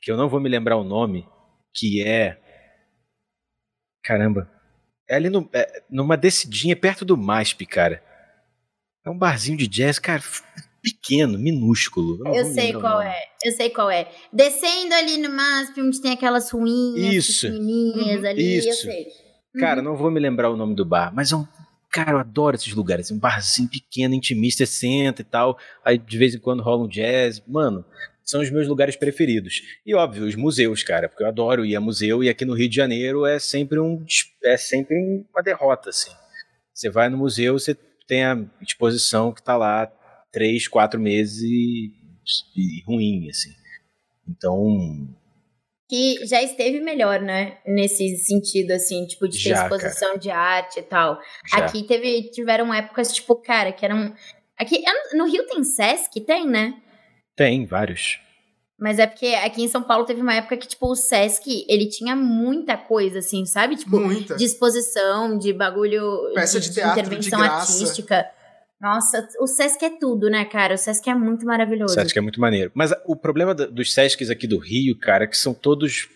que 0.00 0.10
eu 0.10 0.16
não 0.16 0.28
vou 0.28 0.40
me 0.40 0.48
lembrar 0.48 0.76
o 0.76 0.84
nome, 0.84 1.26
que 1.74 2.02
é. 2.02 2.38
Caramba. 4.04 4.50
É 5.08 5.16
ali 5.16 5.28
no, 5.28 5.48
é, 5.52 5.82
numa 5.90 6.16
descidinha 6.16 6.76
perto 6.76 7.04
do 7.04 7.16
MASP, 7.16 7.66
cara. 7.66 8.02
É 9.04 9.10
um 9.10 9.18
barzinho 9.18 9.58
de 9.58 9.66
jazz, 9.66 9.98
cara, 9.98 10.22
pequeno, 10.82 11.38
minúsculo. 11.38 12.22
Eu 12.28 12.46
me 12.46 12.54
sei 12.54 12.72
qual 12.72 13.02
é. 13.02 13.18
Eu 13.44 13.52
sei 13.52 13.70
qual 13.70 13.90
é. 13.90 14.08
Descendo 14.32 14.94
ali 14.94 15.18
no 15.18 15.30
MASP, 15.30 15.80
onde 15.80 16.00
tem 16.00 16.12
aquelas 16.12 16.50
ruínas 16.50 17.12
Isso. 17.14 17.46
pequenininhas 17.48 18.22
Uhum. 18.22 18.28
ali, 18.28 18.54
eu 18.66 18.70
Isso. 18.70 18.82
sei. 18.82 19.06
Cara, 19.58 19.82
não 19.82 19.96
vou 19.96 20.10
me 20.10 20.20
lembrar 20.20 20.50
o 20.50 20.56
nome 20.56 20.74
do 20.74 20.84
bar, 20.84 21.12
mas 21.14 21.32
é 21.32 21.36
um. 21.36 21.46
Cara, 21.90 22.12
eu 22.12 22.18
adoro 22.18 22.54
esses 22.54 22.72
lugares. 22.72 23.10
Um 23.10 23.18
barzinho 23.18 23.68
pequeno, 23.68 24.14
intimista, 24.14 24.64
senta 24.64 25.22
e 25.22 25.24
tal. 25.24 25.58
Aí 25.84 25.98
de 25.98 26.18
vez 26.18 26.34
em 26.34 26.38
quando 26.38 26.62
rola 26.62 26.84
um 26.84 26.88
jazz. 26.88 27.42
Mano, 27.48 27.84
são 28.22 28.40
os 28.40 28.50
meus 28.50 28.68
lugares 28.68 28.94
preferidos. 28.94 29.60
E 29.84 29.92
óbvio, 29.92 30.24
os 30.24 30.36
museus, 30.36 30.84
cara, 30.84 31.08
porque 31.08 31.24
eu 31.24 31.26
adoro 31.26 31.64
ir 31.64 31.74
a 31.74 31.80
museu 31.80 32.22
e 32.22 32.28
aqui 32.28 32.44
no 32.44 32.54
Rio 32.54 32.68
de 32.68 32.76
Janeiro 32.76 33.26
é 33.26 33.40
sempre 33.40 33.80
um 33.80 34.04
é 34.44 34.56
sempre 34.56 34.96
uma 35.32 35.42
derrota, 35.42 35.90
assim. 35.90 36.12
Você 36.72 36.88
vai 36.88 37.08
no 37.08 37.18
museu, 37.18 37.58
você 37.58 37.76
tem 38.06 38.24
a 38.24 38.38
exposição 38.62 39.32
que 39.32 39.42
tá 39.42 39.56
lá 39.56 39.90
três, 40.32 40.68
quatro 40.68 41.00
meses 41.00 41.42
e, 41.42 41.92
e 42.56 42.82
ruim, 42.86 43.28
assim. 43.28 43.50
Então, 44.28 45.08
Que 45.90 46.24
já 46.24 46.40
esteve 46.40 46.78
melhor, 46.80 47.20
né? 47.20 47.58
Nesse 47.66 48.16
sentido, 48.18 48.70
assim, 48.70 49.04
tipo, 49.06 49.26
de 49.26 49.42
ter 49.42 49.50
Já, 49.50 49.62
exposição 49.64 50.16
de 50.16 50.30
arte 50.30 50.78
e 50.78 50.82
tal. 50.82 51.18
já. 51.50 51.56
Aqui 51.64 51.82
teve, 51.82 52.30
tiveram 52.30 52.72
épocas, 52.72 53.12
tipo, 53.12 53.34
cara, 53.34 53.72
que 53.72 53.84
eram. 53.84 54.14
Aqui, 54.56 54.80
no 55.14 55.26
Rio 55.26 55.44
tem 55.46 55.64
Sesc? 55.64 56.20
Tem, 56.20 56.46
né? 56.46 56.74
Tem 57.34 57.66
vários. 57.66 58.20
Mas 58.78 59.00
é 59.00 59.06
porque 59.06 59.26
aqui 59.34 59.64
em 59.64 59.68
São 59.68 59.82
Paulo 59.82 60.04
teve 60.04 60.22
uma 60.22 60.34
época 60.34 60.56
que, 60.56 60.68
tipo, 60.68 60.86
o 60.86 60.94
Sesc, 60.94 61.66
ele 61.68 61.86
tinha 61.88 62.14
muita 62.14 62.76
coisa, 62.76 63.18
assim, 63.18 63.44
sabe? 63.44 63.74
Tipo, 63.74 63.98
Muita. 63.98 64.36
de 64.36 64.44
exposição, 64.44 65.36
de 65.36 65.52
bagulho, 65.52 66.32
Peça 66.34 66.60
de 66.60 66.72
teatro, 66.72 66.94
de 66.94 67.00
intervenção 67.00 67.40
graça. 67.40 67.72
artística. 67.72 68.30
Nossa, 68.80 69.28
o 69.40 69.46
Sesc 69.46 69.84
é 69.84 69.90
tudo, 69.90 70.30
né, 70.30 70.44
cara? 70.44 70.74
O 70.74 70.78
Sesc 70.78 71.08
é 71.10 71.14
muito 71.14 71.44
maravilhoso. 71.44 71.94
Sesc 71.94 72.16
é 72.16 72.22
muito 72.22 72.40
maneiro. 72.40 72.70
Mas 72.74 72.92
o 73.04 73.14
problema 73.14 73.54
dos 73.54 73.92
Sescs 73.92 74.30
aqui 74.30 74.46
do 74.46 74.58
Rio, 74.58 74.98
cara, 74.98 75.24
é 75.24 75.26
que 75.26 75.36
são 75.36 75.52
todos 75.52 76.08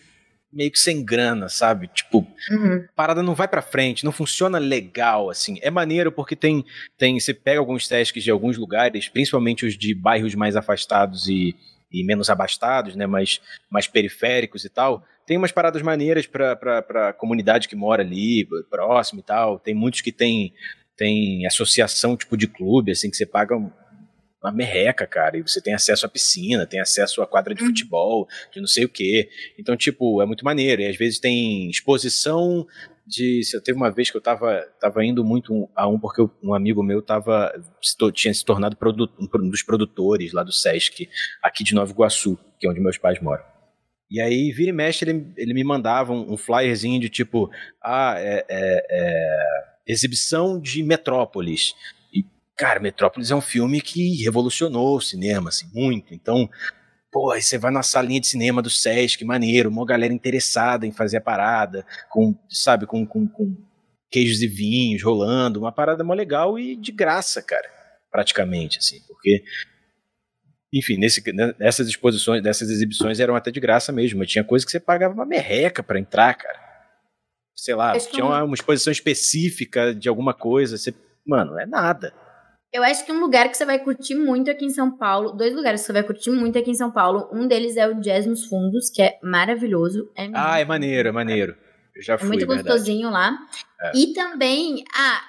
meio 0.51 0.71
que 0.71 0.79
sem 0.79 1.03
grana, 1.03 1.49
sabe? 1.49 1.87
Tipo, 1.89 2.25
Uhum. 2.49 2.85
a 2.89 2.93
parada 2.95 3.21
não 3.21 3.35
vai 3.35 3.47
pra 3.47 3.61
frente, 3.61 4.05
não 4.05 4.11
funciona 4.11 4.57
legal, 4.57 5.29
assim. 5.29 5.59
É 5.61 5.69
maneiro 5.69 6.11
porque 6.11 6.35
tem, 6.35 6.65
tem 6.97 7.19
você 7.19 7.33
pega 7.33 7.59
alguns 7.59 7.85
Sescs 7.87 8.23
de 8.23 8.31
alguns 8.31 8.57
lugares, 8.57 9.09
principalmente 9.09 9.65
os 9.65 9.77
de 9.77 9.93
bairros 9.93 10.33
mais 10.33 10.55
afastados 10.55 11.27
e, 11.27 11.53
e 11.91 12.03
menos 12.05 12.29
abastados, 12.29 12.95
né? 12.95 13.05
Mais, 13.05 13.41
mais 13.69 13.85
periféricos 13.87 14.63
e 14.65 14.69
tal. 14.69 15.03
Tem 15.27 15.37
umas 15.37 15.51
paradas 15.51 15.81
maneiras 15.81 16.25
pra, 16.25 16.55
pra 16.55 17.13
comunidade 17.13 17.67
que 17.67 17.75
mora 17.75 18.01
ali, 18.01 18.47
próximo 18.69 19.19
e 19.19 19.23
tal. 19.23 19.59
Tem 19.59 19.73
muitos 19.75 19.99
que 20.01 20.11
tem, 20.11 20.53
tem 20.97 21.45
associação, 21.45 22.15
tipo, 22.17 22.37
de 22.37 22.47
clube, 22.47 22.91
assim, 22.91 23.09
que 23.09 23.17
você 23.17 23.25
paga 23.25 23.55
um- 23.55 23.71
uma 24.41 24.51
merreca, 24.51 25.07
cara, 25.07 25.37
e 25.37 25.41
você 25.41 25.59
tem 25.61 25.73
acesso 25.73 26.05
à 26.05 26.09
piscina, 26.09 26.67
tem 26.67 26.79
acesso 26.79 27.21
à 27.21 27.27
quadra 27.27 27.55
de 27.55 27.63
futebol, 27.65 28.27
de 28.53 28.59
não 28.59 28.67
sei 28.67 28.85
o 28.85 28.89
quê. 28.89 29.27
Então, 29.59 29.75
tipo, 29.75 30.21
é 30.21 30.25
muito 30.25 30.45
maneiro. 30.45 30.81
E 30.83 30.87
às 30.87 30.95
vezes 30.95 31.19
tem 31.19 31.67
exposição 31.69 32.65
de. 33.07 33.41
Teve 33.63 33.75
uma 33.77 33.89
vez 33.91 34.11
que 34.11 34.17
eu 34.17 34.21
tava, 34.21 34.61
tava 34.79 35.03
indo 35.03 35.23
muito 35.23 35.67
a 35.75 35.87
um, 35.87 35.99
porque 35.99 36.21
um 36.43 36.53
amigo 36.53 36.83
meu 36.83 37.01
tava, 37.01 37.51
tinha 38.13 38.33
se 38.33 38.45
tornado 38.45 38.77
um 39.19 39.27
um 39.41 39.49
dos 39.49 39.63
produtores 39.63 40.31
lá 40.31 40.43
do 40.43 40.51
Sesc, 40.51 41.09
aqui 41.41 41.63
de 41.63 41.73
Nova 41.73 41.91
Iguaçu, 41.91 42.37
que 42.59 42.67
é 42.67 42.69
onde 42.69 42.79
meus 42.79 42.97
pais 42.99 43.19
moram. 43.19 43.43
E 44.11 44.21
aí, 44.21 44.51
vira 44.51 44.69
e 44.69 44.73
mexe, 44.73 45.03
ele, 45.03 45.33
ele 45.35 45.53
me 45.55 45.63
mandava 45.63 46.13
um, 46.13 46.33
um 46.33 46.37
flyerzinho 46.37 46.99
de 46.99 47.09
tipo, 47.09 47.49
ah, 47.83 48.13
é, 48.19 48.45
é- 48.47 48.85
é 48.89 49.74
exibição 49.87 50.59
de 50.59 50.83
Metrópolis. 50.83 51.73
E, 52.13 52.23
cara, 52.57 52.79
Metrópolis 52.79 53.31
é 53.31 53.35
um 53.35 53.41
filme 53.41 53.81
que 53.81 54.23
revolucionou 54.23 54.97
o 54.97 55.01
cinema, 55.01 55.49
assim, 55.49 55.67
muito. 55.73 56.13
Então, 56.13 56.49
pô, 57.11 57.31
aí 57.31 57.41
você 57.41 57.57
vai 57.57 57.71
na 57.71 57.83
salinha 57.83 58.19
de 58.19 58.27
cinema 58.27 58.61
do 58.61 58.69
Sesc, 58.69 59.23
maneiro, 59.23 59.69
uma 59.69 59.85
galera 59.85 60.13
interessada 60.13 60.85
em 60.85 60.91
fazer 60.91 61.17
a 61.17 61.21
parada, 61.21 61.85
com, 62.09 62.35
sabe, 62.49 62.85
com, 62.85 63.05
com, 63.05 63.27
com 63.27 63.55
queijos 64.09 64.41
e 64.41 64.47
vinhos 64.47 65.03
rolando, 65.03 65.59
uma 65.59 65.71
parada 65.71 66.03
mó 66.03 66.13
legal 66.13 66.57
e 66.57 66.75
de 66.75 66.91
graça, 66.91 67.41
cara, 67.41 67.69
praticamente, 68.11 68.79
assim, 68.79 68.99
porque 69.07 69.43
enfim, 70.73 70.97
nesse, 70.97 71.23
nessas 71.57 71.87
exposições, 71.87 72.43
dessas 72.43 72.69
exibições 72.69 73.21
eram 73.21 73.33
até 73.33 73.49
de 73.49 73.61
graça 73.61 73.93
mesmo, 73.93 74.25
tinha 74.25 74.43
coisa 74.43 74.65
que 74.65 74.71
você 74.71 74.79
pagava 74.79 75.13
uma 75.13 75.25
merreca 75.25 75.81
pra 75.81 75.97
entrar, 75.97 76.33
cara. 76.33 76.64
Sei 77.55 77.73
lá, 77.73 77.97
tinha 77.97 78.25
um- 78.25 78.45
uma, 78.45 78.53
exposição 78.53 78.91
específica 78.91 79.93
de 79.95 80.09
alguma 80.09 80.33
coisa, 80.33 80.77
você, 80.77 80.93
mano, 81.25 81.57
é 81.59 81.65
nada. 81.65 82.13
Eu 82.73 82.83
acho 82.83 83.05
que 83.05 83.11
um 83.11 83.19
lugar 83.21 83.47
que 83.49 83.55
você 83.55 83.63
vai 83.65 83.79
curtir 83.79 84.15
muito 84.15 84.51
aqui 84.51 84.65
em 84.65 84.69
São 84.69 84.91
Paulo, 84.97 85.31
dois 85.31 85.55
lugares 85.55 85.79
que 85.81 85.87
você 85.87 85.93
vai 85.93 86.03
curtir 86.03 86.29
muito 86.31 86.59
aqui 86.59 86.69
em 86.71 86.75
São 86.75 86.91
Paulo, 86.91 87.29
um 87.31 87.47
deles 87.47 87.77
é 87.77 87.87
o 87.87 88.01
Jazz 88.01 88.25
nos 88.25 88.45
Fundos, 88.47 88.89
que 88.89 89.01
é 89.01 89.17
maravilhoso. 89.23 90.11
É 90.17 90.29
Ah, 90.33 90.59
é 90.59 90.65
maneiro, 90.65 91.07
é 91.07 91.11
maneiro. 91.11 91.55
Eu 91.95 92.01
já 92.03 92.15
É 92.15 92.17
fui, 92.17 92.27
muito 92.27 92.39
verdade. 92.45 92.63
gostosinho 92.67 93.09
lá. 93.09 93.37
É. 93.81 93.91
E 93.95 94.13
também, 94.13 94.83
ah, 94.93 95.21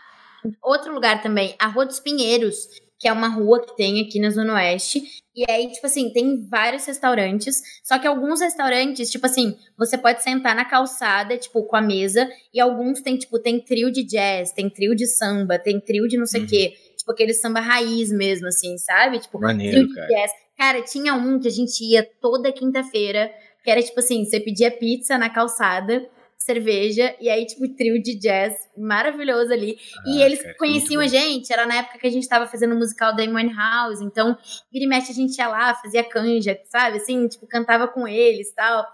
outro 0.60 0.92
lugar 0.92 1.22
também, 1.22 1.54
a 1.60 1.68
Rua 1.68 1.86
dos 1.86 2.00
Pinheiros, 2.00 2.68
que 3.06 3.10
é 3.10 3.12
uma 3.12 3.28
rua 3.28 3.64
que 3.64 3.76
tem 3.76 4.00
aqui 4.00 4.18
na 4.18 4.30
Zona 4.30 4.54
Oeste. 4.54 5.00
E 5.32 5.44
aí, 5.48 5.70
tipo 5.70 5.86
assim, 5.86 6.10
tem 6.12 6.44
vários 6.48 6.84
restaurantes. 6.86 7.62
Só 7.84 8.00
que 8.00 8.06
alguns 8.08 8.40
restaurantes, 8.40 9.08
tipo 9.10 9.24
assim, 9.26 9.54
você 9.78 9.96
pode 9.96 10.24
sentar 10.24 10.56
na 10.56 10.64
calçada, 10.64 11.38
tipo, 11.38 11.62
com 11.62 11.76
a 11.76 11.80
mesa. 11.80 12.28
E 12.52 12.58
alguns 12.60 13.00
tem, 13.00 13.16
tipo, 13.16 13.38
tem 13.38 13.60
trio 13.60 13.92
de 13.92 14.02
jazz, 14.02 14.50
tem 14.50 14.68
trio 14.68 14.96
de 14.96 15.06
samba, 15.06 15.56
tem 15.56 15.78
trio 15.78 16.08
de 16.08 16.16
não 16.16 16.26
sei 16.26 16.40
o 16.40 16.42
Uhum. 16.44 16.48
quê. 16.48 16.74
Tipo, 16.96 17.12
aquele 17.12 17.32
samba 17.32 17.60
raiz 17.60 18.10
mesmo, 18.10 18.48
assim, 18.48 18.76
sabe? 18.78 19.20
Tipo, 19.20 19.38
Maneiro, 19.40 19.76
trio 19.76 19.88
de 19.88 19.94
cara. 19.94 20.08
jazz. 20.08 20.30
Cara, 20.58 20.82
tinha 20.82 21.14
um 21.14 21.38
que 21.38 21.46
a 21.46 21.52
gente 21.52 21.84
ia 21.84 22.02
toda 22.20 22.50
quinta-feira, 22.50 23.30
que 23.62 23.70
era 23.70 23.80
tipo 23.80 24.00
assim, 24.00 24.24
você 24.24 24.40
pedia 24.40 24.70
pizza 24.70 25.16
na 25.16 25.30
calçada, 25.30 26.04
cerveja, 26.38 27.14
e 27.20 27.28
aí, 27.28 27.44
tipo, 27.46 27.66
trio 27.74 28.00
de 28.00 28.18
jazz 28.18 28.54
maravilhoso 28.76 29.52
ali. 29.52 29.76
e 30.06 30.22
Ah, 30.22 30.26
eles 30.26 30.42
cara, 30.42 30.54
conheciam 30.56 31.00
a 31.02 31.06
gente, 31.06 31.52
era 31.52 31.66
na 31.66 31.76
época 31.76 31.98
que 31.98 32.06
a 32.06 32.10
gente 32.10 32.28
tava 32.28 32.46
fazendo 32.46 32.74
o 32.74 32.78
musical 32.78 33.14
da 33.16 33.22
Amy 33.24 33.52
House, 33.52 34.00
então, 34.00 34.36
vira 34.72 34.84
e 34.84 34.88
mexe 34.88 35.10
a 35.10 35.14
gente 35.14 35.36
ia 35.38 35.48
lá, 35.48 35.74
fazia 35.74 36.04
canja, 36.04 36.58
sabe? 36.66 36.98
Assim, 36.98 37.26
tipo, 37.26 37.46
cantava 37.46 37.88
com 37.88 38.06
eles 38.06 38.50
e 38.50 38.54
tal. 38.54 38.86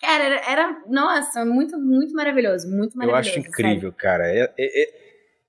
Cara, 0.00 0.24
era, 0.24 0.50
era- 0.50 0.82
nossa, 0.88 1.44
muito, 1.44 1.78
muito 1.78 2.12
maravilhoso, 2.14 2.68
muito 2.68 2.94
Eu 2.96 3.06
maravilhoso. 3.08 3.30
acho 3.30 3.48
incrível, 3.48 3.92
cara. 3.92 4.28
É- 4.28 4.52
é- 4.58 4.82
é- 4.82 5.06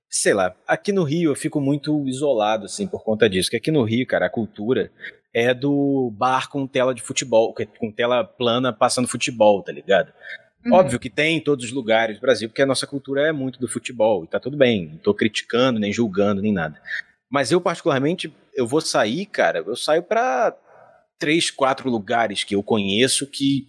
sei 0.08 0.32
lá, 0.32 0.54
aqui 0.66 0.90
no 0.92 1.02
Rio 1.02 1.30
eu 1.32 1.36
fico 1.36 1.60
muito 1.60 2.06
isolado, 2.08 2.64
assim, 2.66 2.86
por 2.86 3.02
conta 3.04 3.28
disso. 3.28 3.50
Que 3.50 3.56
aqui 3.58 3.70
no 3.70 3.82
Rio, 3.84 4.06
cara, 4.06 4.26
a 4.26 4.30
cultura 4.30 4.90
é 5.34 5.52
do 5.52 6.10
bar 6.16 6.48
com 6.48 6.66
tela 6.66 6.94
de 6.94 7.02
futebol, 7.02 7.54
com 7.78 7.92
tela 7.92 8.24
plana 8.24 8.72
passando 8.72 9.06
futebol, 9.06 9.62
tá 9.62 9.70
ligado? 9.70 10.10
Uhum. 10.68 10.74
Óbvio 10.74 10.98
que 10.98 11.10
tem 11.10 11.36
em 11.36 11.40
todos 11.40 11.64
os 11.64 11.72
lugares 11.72 12.16
do 12.16 12.20
Brasil, 12.20 12.48
porque 12.48 12.62
a 12.62 12.66
nossa 12.66 12.86
cultura 12.86 13.26
é 13.26 13.32
muito 13.32 13.58
do 13.58 13.68
futebol, 13.68 14.24
e 14.24 14.26
tá 14.26 14.38
tudo 14.38 14.56
bem, 14.56 14.88
não 14.88 14.98
tô 14.98 15.14
criticando, 15.14 15.78
nem 15.80 15.92
julgando, 15.92 16.42
nem 16.42 16.52
nada. 16.52 16.80
Mas 17.30 17.50
eu, 17.50 17.60
particularmente, 17.60 18.32
eu 18.54 18.66
vou 18.66 18.80
sair, 18.80 19.26
cara, 19.26 19.58
eu 19.66 19.76
saio 19.76 20.02
pra 20.02 20.56
três, 21.18 21.50
quatro 21.50 21.90
lugares 21.90 22.44
que 22.44 22.54
eu 22.54 22.62
conheço, 22.62 23.26
que 23.26 23.66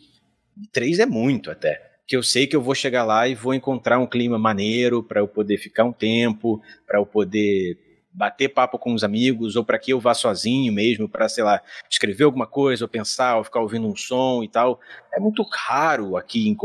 três 0.72 1.00
é 1.00 1.06
muito 1.06 1.50
até. 1.50 1.82
Que 2.08 2.16
eu 2.16 2.24
sei 2.24 2.48
que 2.48 2.56
eu 2.56 2.62
vou 2.62 2.74
chegar 2.76 3.04
lá 3.04 3.28
e 3.28 3.36
vou 3.36 3.54
encontrar 3.54 4.00
um 4.00 4.08
clima 4.08 4.38
maneiro 4.38 5.04
pra 5.04 5.20
eu 5.20 5.28
poder 5.28 5.58
ficar 5.58 5.84
um 5.84 5.94
tempo, 5.94 6.62
pra 6.88 7.00
eu 7.00 7.06
poder 7.06 7.78
bater 8.12 8.50
papo 8.50 8.78
com 8.78 8.94
os 8.94 9.04
amigos, 9.04 9.56
ou 9.56 9.64
pra 9.64 9.80
que 9.80 9.94
eu 9.94 10.00
vá 10.00 10.14
sozinho 10.14 10.74
mesmo, 10.74 11.08
pra, 11.08 11.30
sei 11.30 11.44
lá, 11.44 11.62
escrever 11.90 12.24
alguma 12.24 12.48
coisa, 12.48 12.86
ou 12.86 12.90
pensar, 12.90 13.38
ou 13.38 13.44
ficar 13.44 13.62
ouvindo 13.62 13.88
um 13.88 13.96
som 13.96 14.44
e 14.44 14.48
tal 14.48 14.80
é 15.14 15.20
muito 15.20 15.44
raro 15.52 16.16
aqui 16.16 16.56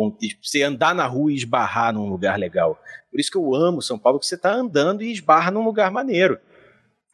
você 0.41 0.63
andar 0.63 0.95
na 0.95 1.07
rua 1.07 1.33
e 1.33 1.37
esbarrar 1.37 1.93
num 1.93 2.09
lugar 2.09 2.39
legal. 2.39 2.79
Por 3.11 3.21
isso 3.21 3.31
que 3.31 3.37
eu 3.37 3.55
amo 3.55 3.83
São 3.83 3.99
Paulo, 3.99 4.19
que 4.19 4.27
você 4.27 4.37
tá 4.37 4.53
andando 4.53 5.03
e 5.03 5.13
esbarra 5.13 5.51
num 5.51 5.65
lugar 5.65 5.91
maneiro. 5.91 6.39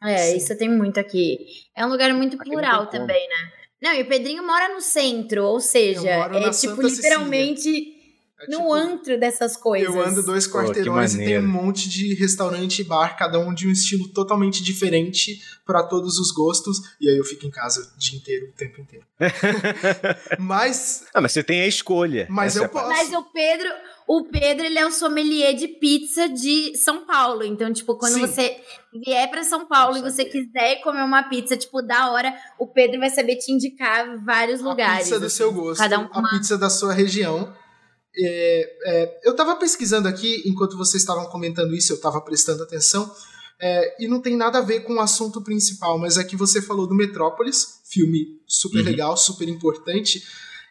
É, 0.03 0.17
Sim. 0.17 0.37
isso 0.37 0.57
tem 0.57 0.69
muito 0.69 0.99
aqui. 0.99 1.39
É 1.75 1.85
um 1.85 1.89
lugar 1.89 2.13
muito 2.13 2.35
Aqui 2.35 2.49
plural 2.49 2.87
também, 2.87 3.27
né? 3.27 3.51
Não, 3.81 3.93
e 3.93 4.01
o 4.01 4.07
Pedrinho 4.07 4.45
mora 4.45 4.73
no 4.73 4.81
centro, 4.81 5.43
ou 5.43 5.59
seja, 5.59 6.09
é 6.09 6.49
tipo 6.49 6.53
Santa 6.53 6.89
Cecília. 6.89 8.00
É 8.41 8.45
no 8.51 8.57
tipo, 8.57 8.73
antro 8.73 9.19
dessas 9.19 9.55
coisas. 9.55 9.93
Eu 9.93 10.01
ando 10.01 10.23
dois 10.23 10.47
Pô, 10.47 10.57
quarteirões 10.57 11.13
e 11.15 11.17
tem 11.19 11.39
um 11.39 11.47
monte 11.47 11.87
de 11.89 12.13
restaurante 12.15 12.79
e 12.79 12.83
bar, 12.83 13.15
cada 13.17 13.37
um 13.39 13.53
de 13.53 13.67
um 13.67 13.71
estilo 13.71 14.07
totalmente 14.09 14.63
diferente 14.63 15.41
pra 15.65 15.83
todos 15.83 16.17
os 16.17 16.31
gostos. 16.31 16.79
E 16.99 17.09
aí 17.09 17.17
eu 17.17 17.23
fico 17.23 17.45
em 17.45 17.51
casa 17.51 17.81
o 17.95 17.99
dia 17.99 18.17
inteiro, 18.17 18.47
o 18.47 18.53
tempo 18.53 18.81
inteiro. 18.81 19.05
Mas, 20.39 21.03
Ah, 21.13 21.21
mas 21.21 21.31
você 21.31 21.43
tem 21.43 21.61
a 21.61 21.67
escolha. 21.67 22.27
Mas 22.29 22.55
eu 22.55 22.63
é 22.65 22.67
parte. 22.67 22.89
Mas 22.89 23.13
o 23.13 23.23
Pedro, 23.31 23.69
o 24.07 24.23
Pedro, 24.25 24.65
ele 24.65 24.77
é 24.79 24.85
o 24.85 24.91
sommelier 24.91 25.53
de 25.53 25.67
pizza 25.67 26.27
de 26.27 26.75
São 26.77 27.05
Paulo. 27.05 27.43
Então, 27.43 27.71
tipo, 27.71 27.95
quando 27.95 28.13
Sim. 28.13 28.21
você 28.21 28.57
vier 29.05 29.29
pra 29.29 29.43
São 29.43 29.65
Paulo 29.67 29.97
e 29.97 30.01
você 30.01 30.25
quiser 30.25 30.81
comer 30.81 31.03
uma 31.03 31.23
pizza, 31.23 31.55
tipo, 31.55 31.81
da 31.81 32.11
hora, 32.11 32.33
o 32.59 32.67
Pedro 32.67 32.99
vai 32.99 33.09
saber 33.09 33.35
te 33.37 33.51
indicar 33.51 34.17
vários 34.23 34.61
a 34.61 34.63
lugares. 34.69 35.03
pizza 35.03 35.19
do 35.19 35.25
assim. 35.27 35.35
seu 35.37 35.53
gosto, 35.53 35.79
Cada 35.79 35.99
um 35.99 36.09
a 36.11 36.19
uma... 36.19 36.29
pizza 36.29 36.57
da 36.57 36.69
sua 36.69 36.93
região. 36.93 37.53
É, 38.17 38.77
é, 38.85 39.19
eu 39.23 39.35
tava 39.35 39.55
pesquisando 39.55 40.07
aqui, 40.07 40.43
enquanto 40.45 40.77
vocês 40.77 41.01
estavam 41.01 41.25
comentando 41.25 41.73
isso, 41.75 41.93
eu 41.93 41.99
tava 42.01 42.19
prestando 42.21 42.63
atenção. 42.63 43.09
é, 43.63 44.03
e 44.03 44.07
não 44.07 44.19
tem 44.19 44.35
nada 44.35 44.57
a 44.57 44.61
ver 44.61 44.79
com 44.79 44.95
o 44.95 44.99
assunto 44.99 45.39
principal, 45.39 45.99
mas 45.99 46.17
aqui 46.17 46.35
você 46.35 46.59
falou 46.63 46.87
do 46.87 46.95
Metrópolis, 46.95 47.79
filme 47.85 48.41
super 48.47 48.79
Uhum. 48.79 48.83
legal, 48.85 49.15
super 49.15 49.47
importante. 49.47 50.23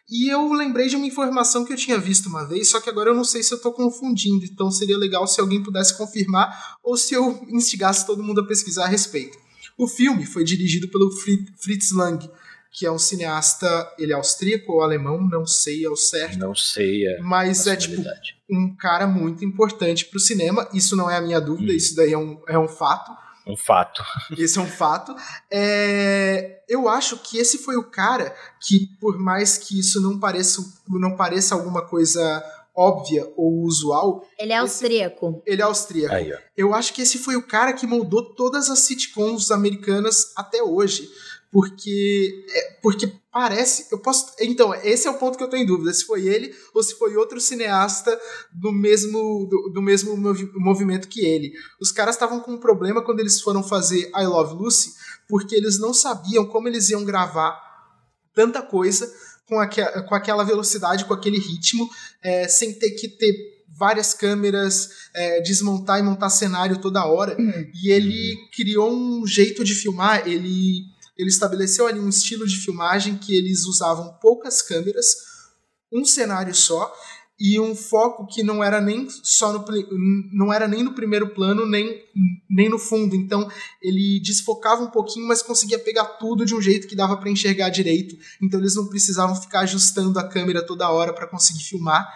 E 0.09 0.27
eu 0.27 0.51
lembrei 0.51 0.89
de 0.89 0.97
uma 0.97 1.05
informação 1.07 1.63
que 1.63 1.71
eu 1.71 1.77
tinha 1.77 1.97
visto 1.97 2.27
uma 2.27 2.43
vez, 2.45 2.69
só 2.69 2.81
que 2.81 2.89
agora 2.89 3.09
eu 3.11 3.15
não 3.15 3.23
sei 3.23 3.41
se 3.43 3.53
eu 3.53 3.61
tô 3.61 3.71
confundindo, 3.71 4.43
então 4.43 4.69
seria 4.69 4.97
legal 4.97 5.25
se 5.25 5.39
alguém 5.39 5.63
pudesse 5.63 5.97
confirmar 5.97 6.75
ou 6.83 6.97
se 6.97 7.13
eu 7.13 7.41
instigasse 7.47 8.05
todo 8.05 8.21
mundo 8.21 8.41
a 8.41 8.45
pesquisar 8.45 8.83
a 8.83 8.89
respeito. 8.89 9.37
O 9.77 9.87
filme 9.87 10.25
foi 10.25 10.43
dirigido 10.43 10.89
pelo 10.89 11.09
Fri- 11.11 11.45
Fritz 11.61 11.91
Lang, 11.93 12.29
que 12.71 12.85
é 12.85 12.91
um 12.91 12.97
cineasta, 12.99 13.67
ele 13.99 14.13
é 14.13 14.15
austríaco 14.15 14.71
ou 14.73 14.81
alemão, 14.81 15.19
não 15.29 15.45
sei 15.45 15.85
ao 15.85 15.95
certo, 15.97 16.39
Não 16.39 16.55
sei 16.55 17.05
a 17.17 17.21
mas 17.21 17.67
é 17.67 17.75
tipo 17.75 18.01
um 18.49 18.75
cara 18.75 19.05
muito 19.07 19.43
importante 19.45 20.05
pro 20.05 20.19
cinema. 20.19 20.67
Isso 20.73 20.95
não 20.95 21.09
é 21.09 21.17
a 21.17 21.21
minha 21.21 21.39
dúvida, 21.39 21.71
Hum. 21.71 21.75
isso 21.75 21.95
daí 21.95 22.13
é 22.13 22.17
um, 22.17 22.41
é 22.47 22.57
um 22.57 22.67
fato. 22.67 23.11
Um 23.47 23.57
fato. 23.57 24.03
Esse 24.37 24.59
é 24.59 24.61
um 24.61 24.67
fato. 24.67 25.15
É, 25.75 26.61
eu 26.69 26.87
acho 26.87 27.17
que 27.17 27.37
esse 27.39 27.57
foi 27.57 27.75
o 27.75 27.83
cara 27.83 28.33
que, 28.61 28.87
por 28.99 29.17
mais 29.17 29.57
que 29.57 29.79
isso 29.79 29.99
não 30.01 30.19
pareça, 30.19 30.61
não 30.87 31.15
pareça 31.15 31.55
alguma 31.55 31.81
coisa 31.87 32.43
óbvia 32.73 33.27
ou 33.35 33.63
usual, 33.63 34.25
Ele 34.39 34.53
é 34.53 34.57
austríaco. 34.57 35.41
ele 35.45 35.61
é 35.61 35.65
austríaco. 35.65 36.13
Aí. 36.15 36.31
Eu 36.55 36.73
acho 36.73 36.93
que 36.93 37.01
esse 37.01 37.17
foi 37.17 37.35
o 37.35 37.45
cara 37.45 37.73
que 37.73 37.85
moldou 37.85 38.33
todas 38.33 38.69
as 38.69 38.79
sitcoms 38.79 39.51
americanas 39.51 40.31
até 40.37 40.61
hoje. 40.63 41.09
Porque, 41.51 42.45
é, 42.49 42.79
porque 42.81 43.11
parece. 43.31 43.87
Eu 43.91 43.99
posso. 43.99 44.33
Então, 44.39 44.73
esse 44.73 45.07
é 45.07 45.11
o 45.11 45.17
ponto 45.17 45.37
que 45.37 45.43
eu 45.43 45.49
tô 45.49 45.57
em 45.57 45.65
dúvida: 45.65 45.93
se 45.93 46.05
foi 46.05 46.27
ele 46.27 46.55
ou 46.73 46.81
se 46.81 46.95
foi 46.95 47.15
outro 47.17 47.41
cineasta 47.41 48.17
do 48.53 48.71
mesmo, 48.71 49.47
do, 49.49 49.71
do 49.73 49.81
mesmo 49.81 50.15
movi- 50.15 50.49
movimento 50.55 51.09
que 51.09 51.25
ele. 51.25 51.51
Os 51.79 51.91
caras 51.91 52.15
estavam 52.15 52.39
com 52.39 52.53
um 52.53 52.59
problema 52.59 53.03
quando 53.03 53.19
eles 53.19 53.41
foram 53.41 53.61
fazer 53.61 54.09
I 54.15 54.25
Love 54.25 54.55
Lucy, 54.55 54.93
porque 55.27 55.55
eles 55.55 55.77
não 55.77 55.93
sabiam 55.93 56.45
como 56.45 56.67
eles 56.69 56.89
iam 56.89 57.03
gravar 57.03 57.59
tanta 58.33 58.61
coisa 58.61 59.11
com, 59.45 59.59
aque, 59.59 59.83
com 60.07 60.15
aquela 60.15 60.45
velocidade, 60.45 61.03
com 61.03 61.13
aquele 61.13 61.37
ritmo, 61.37 61.89
é, 62.23 62.47
sem 62.47 62.73
ter 62.73 62.91
que 62.91 63.09
ter 63.09 63.33
várias 63.77 64.13
câmeras, 64.13 64.89
é, 65.13 65.41
desmontar 65.41 65.99
e 65.99 66.03
montar 66.03 66.29
cenário 66.29 66.79
toda 66.79 67.05
hora. 67.05 67.35
E 67.83 67.91
ele 67.91 68.37
criou 68.55 68.93
um 68.93 69.25
jeito 69.27 69.63
de 69.63 69.73
filmar, 69.73 70.25
ele, 70.27 70.83
ele 71.17 71.29
estabeleceu 71.29 71.87
ali 71.87 71.99
um 71.99 72.09
estilo 72.09 72.47
de 72.47 72.57
filmagem 72.57 73.17
que 73.17 73.35
eles 73.35 73.65
usavam 73.65 74.17
poucas 74.21 74.61
câmeras, 74.61 75.05
um 75.91 76.05
cenário 76.05 76.55
só, 76.55 76.91
e 77.43 77.59
um 77.59 77.75
foco 77.75 78.27
que 78.27 78.43
não 78.43 78.63
era 78.63 78.79
nem 78.79 79.07
só 79.23 79.51
no 79.51 79.65
não 80.31 80.53
era 80.53 80.67
nem 80.67 80.83
no 80.83 80.93
primeiro 80.93 81.33
plano 81.33 81.65
nem, 81.65 81.99
nem 82.47 82.69
no 82.69 82.77
fundo. 82.77 83.15
Então 83.15 83.49
ele 83.81 84.21
desfocava 84.23 84.83
um 84.83 84.91
pouquinho 84.91 85.27
mas 85.27 85.41
conseguia 85.41 85.79
pegar 85.79 86.05
tudo 86.05 86.45
de 86.45 86.53
um 86.53 86.61
jeito 86.61 86.87
que 86.87 86.95
dava 86.95 87.17
para 87.17 87.31
enxergar 87.31 87.69
direito. 87.69 88.15
Então 88.39 88.59
eles 88.59 88.75
não 88.75 88.87
precisavam 88.87 89.35
ficar 89.35 89.61
ajustando 89.61 90.19
a 90.19 90.27
câmera 90.27 90.63
toda 90.63 90.91
hora 90.91 91.13
para 91.13 91.25
conseguir 91.25 91.63
filmar. 91.63 92.07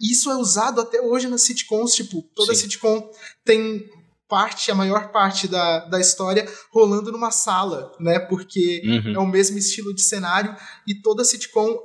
Isso 0.00 0.28
é 0.28 0.36
usado 0.36 0.80
até 0.80 1.00
hoje 1.00 1.28
nas 1.28 1.42
sitcoms 1.42 1.94
tipo 1.94 2.20
toda 2.34 2.52
Sim. 2.52 2.62
sitcom 2.62 3.08
tem 3.44 3.88
parte 4.32 4.70
a 4.70 4.74
maior 4.74 5.12
parte 5.12 5.46
da, 5.46 5.80
da 5.92 6.00
história 6.00 6.46
rolando 6.72 7.12
numa 7.12 7.30
sala 7.30 7.92
né 8.00 8.18
porque 8.18 8.80
Uhum. 8.84 9.14
é 9.14 9.18
o 9.18 9.26
mesmo 9.26 9.58
estilo 9.58 9.94
de 9.94 10.00
cenário 10.02 10.56
e 10.88 10.94
toda 11.02 11.22
sitcom, 11.24 11.76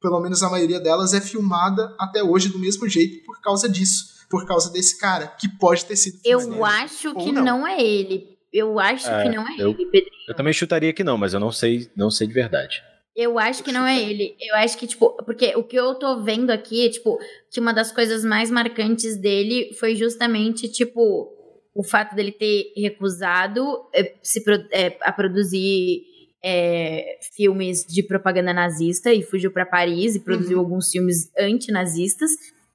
pelo 0.00 0.18
menos 0.20 0.42
a 0.42 0.48
maioria 0.48 0.80
delas, 0.80 1.12
é 1.12 1.20
filmada 1.20 1.94
até 1.98 2.22
hoje 2.22 2.48
do 2.48 2.58
mesmo 2.58 2.88
jeito 2.88 3.22
por 3.26 3.38
causa 3.42 3.68
disso, 3.68 4.04
por 4.30 4.46
causa 4.46 4.72
desse 4.72 4.98
cara, 4.98 5.26
que 5.26 5.46
pode 5.58 5.84
ter 5.84 5.96
sido 5.96 6.18
Eu 6.24 6.40
filmado. 6.40 6.64
acho 6.64 7.14
que 7.16 7.32
não. 7.32 7.44
não. 7.44 7.66
é 7.66 7.82
ele. 7.84 8.16
Eu 8.52 8.80
acho 8.80 9.06
É, 9.08 9.22
que 9.24 9.36
não 9.36 9.46
é 9.46 9.54
eu- 9.58 9.70
ele, 9.70 9.84
Pedrinho. 9.86 10.24
Eu 10.28 10.34
também 10.34 10.52
chutaria 10.54 10.92
que 10.94 11.04
não, 11.04 11.18
mas 11.18 11.34
eu 11.34 11.40
não 11.40 11.52
sei, 11.52 11.90
não 11.96 12.10
sei 12.10 12.26
de 12.26 12.32
verdade. 12.32 12.82
Eu 13.14 13.38
acho 13.38 13.62
que 13.62 13.72
não 13.72 13.86
é 13.86 14.00
ele. 14.00 14.34
Eu 14.40 14.54
acho 14.56 14.78
que, 14.78 14.86
tipo, 14.86 15.12
porque 15.24 15.54
o 15.56 15.62
que 15.64 15.76
eu 15.76 15.94
tô 15.96 16.22
vendo 16.22 16.50
aqui, 16.50 16.88
tipo, 16.90 17.18
que 17.52 17.60
uma 17.60 17.74
das 17.74 17.92
coisas 17.92 18.24
mais 18.24 18.50
marcantes 18.50 19.16
dele 19.16 19.74
foi 19.78 19.94
justamente, 19.94 20.68
tipo, 20.68 21.28
o 21.74 21.82
fato 21.84 22.14
dele 22.14 22.32
ter 22.32 22.72
recusado 22.76 23.64
eh, 23.94 24.14
se 24.22 24.42
eh, 24.72 24.96
a 25.02 25.12
produzir 25.12 26.02
eh, 26.42 27.18
filmes 27.36 27.84
de 27.86 28.02
propaganda 28.02 28.52
nazista 28.52 29.12
e 29.12 29.22
fugiu 29.22 29.52
pra 29.52 29.66
Paris 29.66 30.14
e 30.16 30.20
produziu 30.20 30.58
Uhum. 30.58 30.64
alguns 30.64 30.90
filmes 30.90 31.30
antinazistas. 31.38 32.30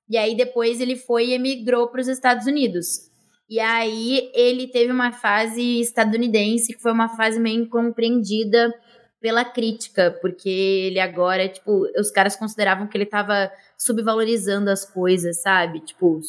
E 0.10 0.18
aí 0.18 0.36
depois 0.36 0.80
ele 0.80 0.96
foi 0.96 1.28
e 1.28 1.34
emigrou 1.34 1.88
para 1.88 2.02
os 2.02 2.08
Estados 2.08 2.46
Unidos. 2.46 3.10
E 3.50 3.60
aí 3.60 4.32
ele 4.34 4.68
teve 4.68 4.92
uma 4.92 5.12
fase 5.12 5.80
estadunidense 5.80 6.74
que 6.74 6.82
foi 6.82 6.92
uma 6.92 7.10
fase 7.10 7.40
meio 7.40 7.62
incompreendida 7.64 8.74
pela 9.20 9.44
crítica, 9.44 10.16
porque 10.22 10.50
ele 10.50 11.00
agora, 11.00 11.48
tipo, 11.50 11.88
os 11.98 12.12
caras 12.12 12.36
consideravam 12.36 12.88
que 12.88 12.96
ele 12.96 13.06
tava 13.06 13.52
subvalorizando 13.78 14.70
as 14.70 14.86
coisas, 14.86 15.42
sabe? 15.42 15.80
Tipo, 15.82 16.20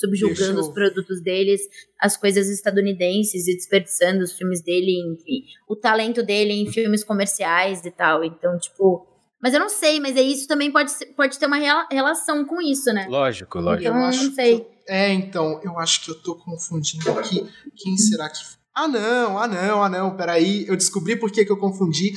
eu- 0.58 0.60
os 0.60 0.68
produtos 0.68 1.20
deles, 1.22 1.60
as 2.00 2.16
coisas 2.16 2.48
estadunidenses 2.48 3.46
e 3.46 3.54
desperdiçando 3.56 4.22
os 4.22 4.32
filmes 4.32 4.62
dele, 4.62 4.92
enfim, 5.12 5.44
o 5.68 5.76
talento 5.76 6.22
dele 6.22 6.52
em 6.52 6.70
filmes 6.70 7.02
comerciais 7.04 7.84
e 7.84 7.90
tal. 7.90 8.24
Então, 8.24 8.58
tipo, 8.58 9.06
mas 9.40 9.52
eu 9.54 9.60
não 9.60 9.68
sei, 9.68 10.00
mas 10.00 10.16
é 10.16 10.22
isso 10.22 10.48
também 10.48 10.70
pode, 10.72 10.92
pode 11.16 11.38
ter 11.38 11.46
uma 11.46 11.56
rela- 11.58 11.86
relação 11.90 12.44
com 12.44 12.60
isso, 12.60 12.92
né? 12.92 13.06
Lógico, 13.08 13.58
lógico. 13.60 13.88
Eu 13.88 13.92
Então, 13.94 14.04
acho 14.06 14.24
não 14.24 14.32
sei. 14.34 14.60
que- 14.60 14.66
é, 14.88 15.12
então, 15.12 15.60
eu 15.64 15.78
acho 15.78 16.04
que 16.04 16.10
eu 16.10 16.14
tô 16.22 16.34
confundindo 16.36 17.10
aqui. 17.18 17.46
Quem 17.76 17.96
será 17.96 18.28
que. 18.28 18.38
Ah, 18.74 18.86
não, 18.88 19.38
ah, 19.38 19.46
não, 19.48 19.82
ah, 19.82 19.88
não, 19.88 20.16
peraí. 20.16 20.66
Eu 20.68 20.76
descobri 20.76 21.16
por 21.16 21.30
que, 21.32 21.44
que 21.44 21.50
eu 21.52 21.56
confundi. 21.56 22.12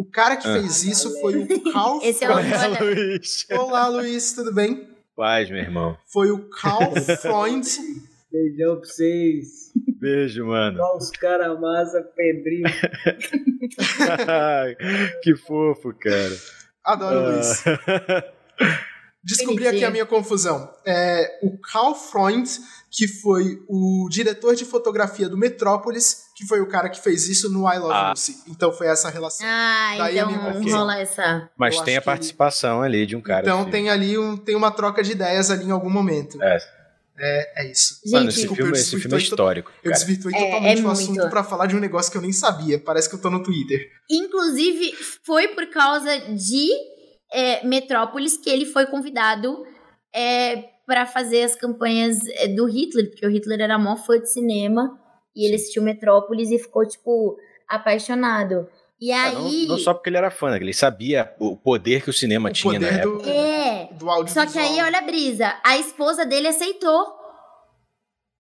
O 0.00 0.04
cara 0.10 0.36
que 0.38 0.48
Ah. 0.48 0.54
fez 0.54 0.82
isso 0.82 1.20
foi 1.20 1.36
o 1.36 1.46
Carl 1.72 2.00
Esse 2.02 2.24
é 2.24 2.30
o- 2.30 2.32
Freund. 2.32 2.54
Olha. 2.54 2.80
Luiz. 2.80 3.46
Olá, 3.50 3.86
Luiz, 3.88 4.32
tudo 4.32 4.54
bem? 4.54 4.88
Paz, 5.14 5.50
meu 5.50 5.58
irmão. 5.58 5.94
Foi 6.10 6.30
o 6.30 6.48
Carl 6.48 6.94
Freund. 7.20 7.66
Beijão 8.32 8.76
pra 8.80 8.88
vocês. 8.88 9.70
Beijo, 10.00 10.46
mano. 10.46 10.78
Só 10.78 10.96
os 10.96 11.10
caras 11.10 11.60
massa, 11.60 12.00
Pedrinho. 12.16 12.64
que 15.22 15.36
fofo, 15.36 15.92
cara. 15.92 16.34
Adoro, 16.82 17.32
Luiz. 17.34 17.62
Descobri 19.22 19.68
aqui 19.68 19.84
a 19.84 19.90
minha 19.90 20.06
confusão. 20.06 20.72
É 20.84 21.38
o 21.42 21.58
Carl 21.58 21.94
Freund, 21.94 22.48
que 22.90 23.06
foi 23.06 23.62
o 23.68 24.08
diretor 24.10 24.54
de 24.56 24.64
fotografia 24.64 25.28
do 25.28 25.36
Metrópolis, 25.36 26.24
que 26.34 26.46
foi 26.46 26.60
o 26.60 26.66
cara 26.68 26.88
que 26.88 26.98
fez 27.00 27.28
isso 27.28 27.50
no 27.52 27.70
I 27.70 27.78
Love 27.78 27.92
Ah. 27.94 28.10
Lucy. 28.10 28.36
Então 28.48 28.72
foi 28.72 28.86
essa 28.86 29.10
relação. 29.10 29.46
Ah, 29.46 29.94
Daí 29.98 30.18
a 30.18 30.22
então 30.22 30.32
minha 30.38 30.52
confusão. 30.54 30.78
rola 30.78 30.98
essa. 30.98 31.50
Mas 31.56 31.76
Eu 31.76 31.82
tem 31.84 31.96
a 31.96 32.00
que- 32.00 32.06
participação 32.06 32.82
ali 32.82 33.04
de 33.06 33.14
um 33.14 33.20
cara. 33.20 33.42
então 33.42 33.60
assim. 33.62 33.70
tem 33.70 33.90
ali 33.90 34.16
um, 34.16 34.36
tem 34.36 34.56
uma 34.56 34.70
troca 34.70 35.02
de 35.02 35.12
ideias 35.12 35.50
ali 35.50 35.64
em 35.66 35.70
algum 35.70 35.90
momento. 35.90 36.42
É. 36.42 36.58
É, 37.22 37.64
é 37.66 37.70
isso. 37.70 38.00
Mano, 38.06 38.22
Gente, 38.24 38.28
esse 38.30 38.38
desculpa, 38.40 38.62
filme, 38.62 38.78
esse 38.78 38.98
filme 38.98 39.16
é 39.16 39.20
histórico. 39.20 39.70
Eu 39.84 39.92
desvirtuei 39.92 40.34
É, 40.34 40.44
totalmente 40.46 40.80
é 40.80 40.84
o 40.84 40.90
assunto 40.90 41.28
pra 41.28 41.44
falar 41.44 41.66
de 41.66 41.76
um 41.76 41.78
negócio 41.78 42.10
que 42.10 42.16
eu 42.16 42.22
nem 42.22 42.32
sabia. 42.32 42.78
Parece 42.78 43.10
que 43.10 43.14
eu 43.14 43.20
tô 43.20 43.28
no 43.28 43.42
Twitter. 43.42 43.90
Inclusive, 44.10 44.94
foi 45.22 45.48
por 45.48 45.66
causa 45.68 46.18
de 46.18 46.66
é, 47.32 47.64
Metrópolis 47.66 48.36
que 48.36 48.50
ele 48.50 48.66
foi 48.66 48.86
convidado 48.86 49.64
é, 50.14 50.64
para 50.86 51.06
fazer 51.06 51.42
as 51.42 51.54
campanhas 51.54 52.18
é, 52.34 52.48
do 52.48 52.66
Hitler, 52.66 53.10
porque 53.10 53.26
o 53.26 53.30
Hitler 53.30 53.60
era 53.60 53.78
mó 53.78 53.96
fã 53.96 54.18
de 54.18 54.30
cinema 54.30 54.98
e 55.34 55.46
ele 55.46 55.54
assistiu 55.54 55.82
Metrópolis 55.82 56.50
e 56.50 56.58
ficou, 56.58 56.86
tipo, 56.86 57.36
apaixonado. 57.68 58.68
E 59.00 59.10
não, 59.12 59.46
aí. 59.46 59.66
não 59.66 59.78
só 59.78 59.94
porque 59.94 60.10
ele 60.10 60.18
era 60.18 60.30
fã, 60.30 60.50
né? 60.50 60.56
ele 60.58 60.74
sabia 60.74 61.32
o 61.38 61.56
poder 61.56 62.02
que 62.02 62.10
o 62.10 62.12
cinema 62.12 62.50
O 62.50 62.52
tinha 62.52 62.78
na 62.78 62.88
época. 62.88 63.22
do, 63.22 63.30
É. 63.30 63.88
do 63.94 64.28
Só 64.28 64.44
que 64.44 64.58
aí, 64.58 64.80
olha 64.82 64.98
a 64.98 65.02
brisa, 65.02 65.58
a 65.64 65.78
esposa 65.78 66.26
dele 66.26 66.48
aceitou. 66.48 67.18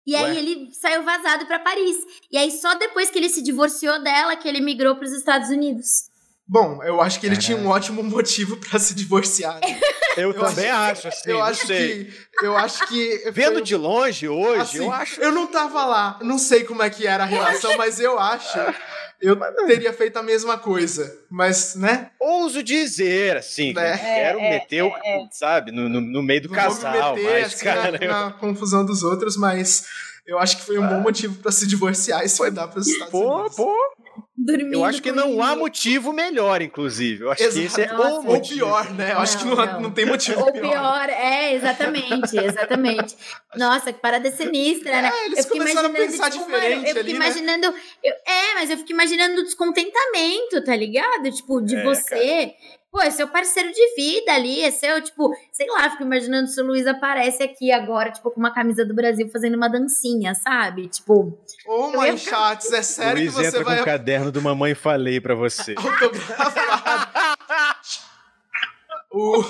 E 0.07 0.14
aí 0.14 0.22
Ué? 0.22 0.39
ele 0.39 0.72
saiu 0.72 1.03
vazado 1.03 1.47
pra 1.47 1.59
Paris. 1.59 1.97
E 2.30 2.39
aí 2.39 2.51
só 2.53 2.74
depois 2.76 3.11
que 3.11 3.18
ele 3.18 3.28
se 3.28 3.43
divorciou 3.43 4.01
dela 4.03 4.37
que 4.37 4.49
ele 4.49 4.61
migrou 4.61 4.95
pros 4.95 5.12
Estados 5.12 5.51
Unidos. 5.51 6.09
Bom, 6.49 6.80
eu 6.84 7.01
acho 7.01 7.18
que 7.18 7.26
ele 7.26 7.34
Caraca. 7.36 7.55
tinha 7.55 7.59
um 7.59 7.68
ótimo 7.68 8.03
motivo 8.05 8.57
pra 8.59 8.78
se 8.78 8.94
divorciar. 8.94 9.61
né? 9.61 9.80
Eu, 10.16 10.32
Eu 10.32 10.34
também 10.40 10.70
acho, 10.70 11.09
assim. 11.09 11.30
eu 11.30 11.42
acho 11.42 11.66
sei. 11.66 12.05
que. 12.05 12.47
Eu 12.47 12.57
acho 12.57 12.86
que. 12.86 13.28
Vendo 13.32 13.61
de 13.61 13.74
longe 13.76 14.28
hoje, 14.28 14.61
assim, 14.61 14.78
eu 14.78 14.92
acho. 14.92 15.20
eu 15.20 15.32
não 15.32 15.47
tava 15.47 15.84
lá, 15.84 16.18
não 16.22 16.38
sei 16.38 16.64
como 16.64 16.82
é 16.82 16.88
que 16.88 17.07
era 17.07 17.24
a 17.24 17.26
relação, 17.26 17.76
mas 17.76 18.01
eu 18.01 18.18
acho. 18.18 18.59
Eu 19.20 19.36
teria 19.66 19.92
feito 19.94 20.18
a 20.18 20.22
mesma 20.22 20.59
coisa. 20.59 21.11
Mas, 21.30 21.74
né? 21.74 22.11
Ouso 22.20 22.62
dizer, 22.62 23.38
assim, 23.38 23.74
É. 23.76 23.92
eu 23.94 23.99
quero 23.99 24.38
É, 24.38 24.47
é, 24.47 24.51
meter 24.59 24.82
o. 24.84 24.92
Sabe, 25.32 25.72
no, 25.72 25.88
no, 25.88 26.01
no 26.01 26.22
meio 26.22 26.42
do 26.42 26.49
Não 26.49 26.55
casal, 26.55 27.14
meter 27.16 27.32
mas, 27.42 27.55
assim, 27.55 27.64
cara. 27.64 27.97
eu- 28.05 28.09
na, 28.11 28.24
na 28.26 28.32
confusão 28.32 28.84
dos 28.84 29.03
outros, 29.03 29.36
mas 29.36 29.86
eu 30.26 30.38
acho 30.38 30.57
que 30.59 30.64
foi 30.64 30.78
um 30.78 30.86
bom 30.86 31.01
motivo 31.01 31.34
pra 31.36 31.51
se 31.53 31.66
divorciar 31.66 32.24
e 32.24 32.28
se 32.28 32.42
mudar 32.42 32.68
para 32.68 32.78
os 32.80 32.86
Estados 32.86 33.11
Pô, 33.12 33.36
Unidos. 33.40 33.57
pô, 33.57 33.74
Dormindo 34.47 34.72
eu 34.74 34.84
acho 34.84 35.03
que 35.03 35.11
não 35.12 35.42
há 35.42 35.47
ninguém. 35.49 35.59
motivo 35.59 36.12
melhor, 36.12 36.62
inclusive. 36.62 37.24
Eu 37.24 37.30
acho 37.32 37.42
que 37.42 37.59
esse 37.59 37.80
é 37.80 37.84
Exato. 37.84 37.94
Nossa, 38.03 38.11
o 38.12 38.16
Ou 38.16 38.22
motivo. 38.34 38.55
pior, 38.55 38.90
né? 38.94 39.12
Eu 39.12 39.18
acho 39.18 39.38
que 39.38 39.44
Não, 39.44 39.57
não, 39.57 39.66
não. 39.66 39.80
não 39.82 39.90
tem 39.90 40.07
motivo 40.07 40.40
Ou 40.40 40.53
pior. 40.53 40.70
pior, 40.70 41.09
é, 41.11 41.55
exatamente, 41.55 42.36
exatamente. 42.38 43.16
Nossa, 43.57 43.92
que 43.92 44.01
parada 44.01 44.30
sinistra, 44.30 45.03
né? 45.03 45.11
É, 45.12 45.26
eles 45.26 45.38
eu 45.38 45.44
fico 45.44 45.57
começaram 45.59 45.88
a 45.88 45.90
imaginando, 45.90 46.12
pensar 46.12 46.30
tipo, 46.30 46.44
diferente 46.44 46.74
mano, 46.76 46.82
eu 46.82 46.86
fico 46.88 46.99
ali, 47.01 47.12
né? 47.12 47.16
imaginando. 47.16 47.66
eu- 48.05 48.14
é, 48.26 48.55
mas 48.55 48.70
eu 48.70 48.76
fico 48.78 48.92
imaginando 48.92 49.40
o 49.40 49.44
descontentamento, 49.44 50.64
tá 50.64 50.76
ligado? 50.76 51.30
Tipo, 51.32 51.61
de 51.61 51.76
É, 51.76 51.82
você. 51.82 52.55
Pô, 52.97 53.03
é 53.03 53.11
seu 53.11 53.28
parceiro 53.28 53.70
de 53.70 53.94
vida 53.94 54.32
ali, 54.32 54.62
é 54.62 54.70
seu, 54.70 55.03
tipo, 55.03 55.30
sei 55.53 55.66
lá, 55.66 55.90
fico 55.90 56.03
imaginando 56.03 56.49
se 56.49 56.59
o 56.62 56.64
Luiz 56.64 56.86
aparece 56.86 57.42
aqui 57.42 57.70
agora, 57.70 58.11
tipo, 58.11 58.30
com 58.30 58.40
uma 58.40 58.55
camisa 58.55 58.86
do 58.86 58.94
Brasil 58.94 59.28
fazendo 59.28 59.55
uma 59.55 59.68
dancinha, 59.68 60.34
sabe? 60.34 60.88
Tipo, 60.88 61.38
ia 61.68 61.94
mãe 61.94 62.16
Chats, 62.16 62.72
é 62.72 62.80
sério 62.80 63.20
Luiz 63.20 63.34
que 63.34 63.42
você 63.42 63.49
entra 63.49 63.64
vai 63.64 63.76
com 63.76 63.82
o 63.82 63.84
caderno 63.84 64.32
do 64.32 64.40
Mamãe 64.40 64.74
Falei 64.74 65.20
pra 65.20 65.34
você. 65.34 65.74
o... 69.12 69.40
o... 69.40 69.42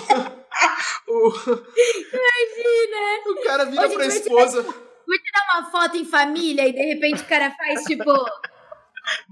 né? 2.90 3.22
O 3.28 3.44
cara 3.44 3.64
vira 3.66 3.86
Hoje 3.86 3.94
pra 3.94 4.06
esposa. 4.06 4.62
vou 4.62 4.72
tirar 4.72 5.60
uma 5.60 5.70
foto 5.70 5.96
em 5.96 6.04
família 6.04 6.66
e 6.66 6.72
de 6.72 6.82
repente 6.82 7.22
o 7.22 7.26
cara 7.26 7.54
faz, 7.56 7.84
tipo, 7.84 8.10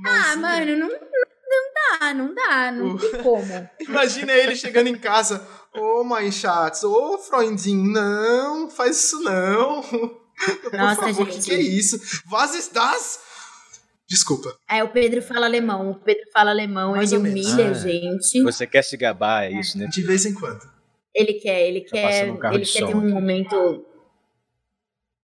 ah, 0.07 0.37
mano, 0.37 0.77
não, 0.77 0.89
não 1.55 1.99
dá, 2.01 2.15
não 2.15 2.35
dá, 2.35 2.73
não 2.73 2.95
O- 2.95 2.99
tem 2.99 3.23
como. 3.23 3.69
Imagina 3.81 4.33
ele 4.33 4.57
chegando 4.57 4.89
em 4.89 4.99
casa. 4.99 5.47
Ô, 5.75 6.05
mãe 6.05 6.31
Chats, 6.31 6.85
ô, 6.85 7.19
Freundinho, 7.19 7.93
não, 7.93 8.71
faz 8.71 8.97
isso 9.05 9.21
não. 9.21 9.83
Por 9.83 10.73
Nossa, 10.73 11.01
favor, 11.03 11.27
que 11.27 11.33
gente. 11.35 11.45
que 11.47 11.53
é 11.55 11.61
isso? 11.61 12.01
Was 12.31 12.55
ist 12.55 12.73
das? 12.75 13.21
Desculpa. 14.09 14.55
Aí 14.69 14.83
o 14.83 14.89
Pedro 14.91 15.23
fala 15.23 15.47
alemão, 15.47 15.91
o 15.93 15.95
Pedro 16.01 16.25
fala 16.33 16.51
alemão, 16.51 16.93
Mais 16.93 17.11
ele 17.13 17.31
humilha 17.31 17.69
a 17.69 17.71
Ah. 17.71 17.75
gente. 17.75 18.43
Você 18.43 18.67
quer 18.67 18.83
se 18.83 18.97
gabar, 18.97 19.45
é 19.45 19.53
isso, 19.53 19.79
né? 19.79 19.87
De 19.87 20.03
vez 20.03 20.27
em 20.27 20.35
quando. 20.35 20.61
Ele 21.15 21.35
quer, 21.35 21.69
ele 21.69 21.81
quer, 21.83 22.03
passando 22.03 22.33
um 22.33 22.37
carro 22.37 22.55
ele 22.57 22.67
quer 22.67 22.79
som 22.81 22.87
ter 22.89 22.97
um 22.97 23.09
momento. 23.09 23.87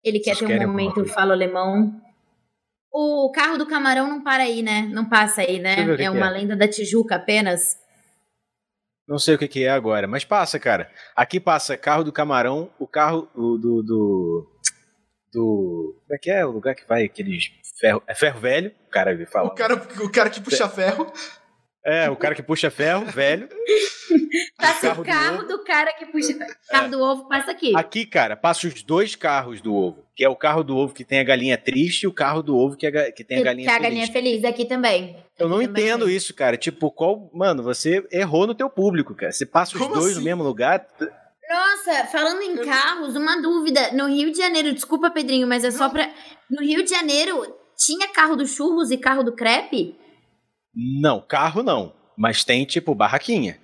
Ele 0.05 0.21
quer 0.21 0.37
Vocês 0.37 0.49
ter 0.49 0.65
um 0.65 0.69
momento 0.69 1.05
fala 1.07 1.33
alemão. 1.33 2.01
O 2.93 3.31
carro 3.33 3.59
do 3.59 3.67
camarão 3.67 4.09
não 4.09 4.23
para 4.23 4.45
aí, 4.45 4.63
né? 4.63 4.83
Não 4.93 5.09
passa 5.09 5.43
aí, 5.43 5.59
né? 5.59 5.85
Que 5.85 5.91
É 5.93 5.97
que 5.97 6.09
uma 6.09 6.29
é. 6.29 6.31
lenda 6.31 6.57
da 6.57 6.67
Tijuca 6.69 7.17
apenas. 7.17 7.77
Não 9.09 9.19
sei 9.19 9.35
o 9.35 9.39
que, 9.39 9.47
que 9.47 9.65
é 9.65 9.69
agora, 9.71 10.07
mas 10.09 10.25
passa, 10.25 10.59
cara. 10.59 10.91
Aqui 11.15 11.39
passa 11.39 11.77
carro 11.77 12.03
do 12.03 12.13
camarão, 12.13 12.71
o 12.79 12.87
carro 12.89 13.29
do. 13.35 13.59
do. 13.59 13.83
do, 13.83 14.51
do- 15.33 16.01
como 16.03 16.15
é 16.15 16.19
que 16.19 16.31
é 16.31 16.45
o 16.45 16.51
lugar 16.51 16.75
que 16.75 16.87
vai 16.89 17.05
aqueles. 17.05 17.51
Ferro, 17.79 18.03
é 18.07 18.15
ferro 18.15 18.41
velho, 18.41 18.73
o 18.87 18.91
cara 18.91 19.15
vai 19.15 19.27
falar. 19.27 19.49
O 19.49 19.55
cara, 19.55 19.75
o 19.75 20.11
cara 20.11 20.31
que 20.31 20.41
puxa 20.41 20.69
ferro. 20.69 21.13
É, 21.87 22.11
o 22.11 22.17
cara 22.17 22.35
que 22.35 22.43
puxa 22.43 22.69
ferro, 22.69 23.07
velho. 23.07 23.49
Passa 24.59 24.89
carro 24.89 25.01
o 25.01 25.05
do 25.05 25.09
carro 25.09 25.39
ovo. 25.39 25.47
do, 25.47 25.65
cara 25.65 25.93
que 25.93 26.07
puxa. 26.07 26.37
Carro 26.69 26.91
do 26.91 27.01
ovo 27.01 27.29
passa 27.29 27.53
aqui. 27.53 27.73
Aqui, 27.77 28.05
cara, 28.05 28.37
passa 28.37 28.67
os 28.67 28.83
dois 28.83 29.15
carros 29.15 29.61
do 29.61 29.73
ovo. 29.75 30.05
Que 30.15 30.25
é 30.25 30.29
o 30.29 30.35
carro 30.35 30.65
do 30.65 30.77
ovo 30.77 30.93
que 30.93 31.05
tem 31.05 31.21
a 31.21 31.25
galinha 31.25 31.57
triste 31.57 32.03
e 32.03 32.07
o 32.07 32.13
carro 32.13 32.43
do 32.43 32.57
ovo 32.57 32.77
que, 32.77 32.87
é 32.87 33.13
que 33.13 33.23
tem 33.23 33.39
a 33.39 33.43
galinha 33.43 33.67
que 33.67 33.71
a 33.71 33.75
feliz. 33.75 33.89
galinha 33.89 34.05
é 34.05 34.09
feliz 34.09 34.45
aqui 34.45 34.65
também. 34.65 35.17
Eu 35.39 35.49
não 35.49 35.61
também 35.61 35.71
entendo 35.85 36.11
isso, 36.11 36.35
cara. 36.35 36.57
Tipo, 36.57 36.91
qual. 36.91 37.31
Mano, 37.33 37.63
você 37.63 38.05
errou 38.11 38.47
no 38.47 38.55
teu 38.55 38.69
público, 38.69 39.15
cara. 39.15 39.31
Você 39.33 39.47
passa 39.47 39.77
os 39.77 39.83
Como 39.83 39.95
dois 39.95 40.13
assim? 40.13 40.19
no 40.19 40.25
mesmo 40.25 40.43
lugar. 40.43 40.85
Nossa, 41.49 42.05
falando 42.07 42.43
em 42.43 42.57
carros, 42.65 43.15
uma 43.15 43.41
dúvida. 43.41 43.93
No 43.93 44.09
Rio 44.09 44.33
de 44.33 44.39
Janeiro, 44.39 44.73
desculpa, 44.73 45.11
Pedrinho, 45.11 45.47
mas 45.47 45.63
é 45.63 45.71
só 45.71 45.89
pra. 45.89 46.11
No 46.51 46.63
Rio 46.63 46.83
de 46.83 46.91
Janeiro, 46.91 47.55
tinha 47.77 48.09
carro 48.09 48.35
do 48.35 48.47
churros 48.47 48.91
e 48.91 48.97
carro 48.99 49.23
do 49.23 49.33
crepe? 49.33 49.97
Não, 50.77 51.21
carro 51.21 51.63
não. 51.63 51.95
Mas 52.17 52.45
tem, 52.45 52.65
tipo, 52.65 52.95
barraquinha. 52.95 53.59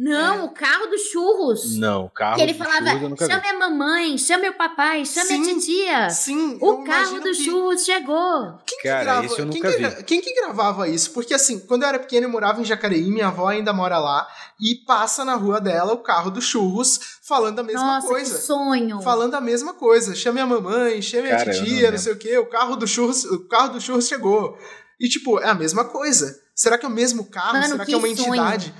Não, 0.00 0.44
o 0.44 0.50
carro 0.54 0.86
do 0.86 0.96
churros. 0.96 1.76
Não, 1.76 2.08
carro. 2.14 2.36
que 2.36 2.42
ele 2.42 2.54
falava: 2.54 2.86
churros 2.86 3.02
eu 3.02 3.08
nunca 3.08 3.26
vi. 3.26 3.32
chame 3.32 3.48
a 3.48 3.58
mamãe, 3.58 4.16
chame 4.16 4.48
o 4.48 4.54
papai, 4.56 5.04
chame 5.04 5.26
Sim, 5.26 5.42
a 5.42 5.54
titia. 5.54 6.10
Sim, 6.10 6.58
O 6.60 6.84
carro 6.84 7.16
imagino 7.16 7.20
do 7.22 7.30
que- 7.30 7.34
churros 7.34 7.84
chegou. 7.84 8.58
Quem 8.64 8.78
que 8.78 8.84
Cara, 8.88 9.02
grava, 9.02 9.26
isso 9.26 9.40
eu 9.40 9.48
quem 9.48 9.60
nunca 9.60 9.76
que, 9.96 10.02
Quem 10.04 10.20
que 10.20 10.34
gravava 10.40 10.88
isso? 10.88 11.10
Porque 11.10 11.34
assim, 11.34 11.58
quando 11.58 11.82
eu 11.82 11.88
era 11.88 11.98
pequeno 11.98 12.26
eu 12.26 12.30
morava 12.30 12.60
em 12.60 12.64
Jacareí, 12.64 13.10
minha 13.10 13.26
avó 13.26 13.48
ainda 13.48 13.72
mora 13.72 13.98
lá, 13.98 14.24
e 14.60 14.76
passa 14.86 15.24
na 15.24 15.34
rua 15.34 15.60
dela 15.60 15.92
o 15.94 15.98
carro 15.98 16.30
do 16.30 16.40
churros 16.40 17.00
falando 17.26 17.58
a 17.58 17.64
mesma 17.64 17.94
Nossa, 17.96 18.06
coisa. 18.06 18.36
que 18.38 18.40
sonho. 18.44 19.02
Falando 19.02 19.34
a 19.34 19.40
mesma 19.40 19.74
coisa. 19.74 20.14
Chame 20.14 20.40
a 20.40 20.46
mamãe, 20.46 21.02
chame 21.02 21.28
Cara, 21.28 21.42
a 21.42 21.44
não 21.46 21.52
titia, 21.52 21.74
não, 21.74 21.82
lembro. 21.82 21.98
sei 21.98 22.12
o 22.12 22.16
quê, 22.18 22.38
o 22.38 22.46
carro 22.46 22.76
do 22.76 22.86
churros, 22.86 23.24
o 23.24 23.48
carro 23.48 23.70
do 23.72 23.80
churros 23.80 24.06
chegou. 24.06 24.56
E 25.00 25.08
tipo, 25.08 25.40
é 25.40 25.48
a 25.48 25.54
mesma 25.54 25.84
coisa. 25.86 26.38
Será 26.58 26.76
que 26.76 26.84
é 26.84 26.88
o 26.88 26.92
mesmo 26.92 27.24
carro? 27.30 27.52
Mano, 27.52 27.66
Será 27.66 27.78
que, 27.84 27.86
que 27.86 27.94
é 27.94 27.96
uma 27.96 28.08
sonho. 28.16 28.34
entidade? 28.34 28.74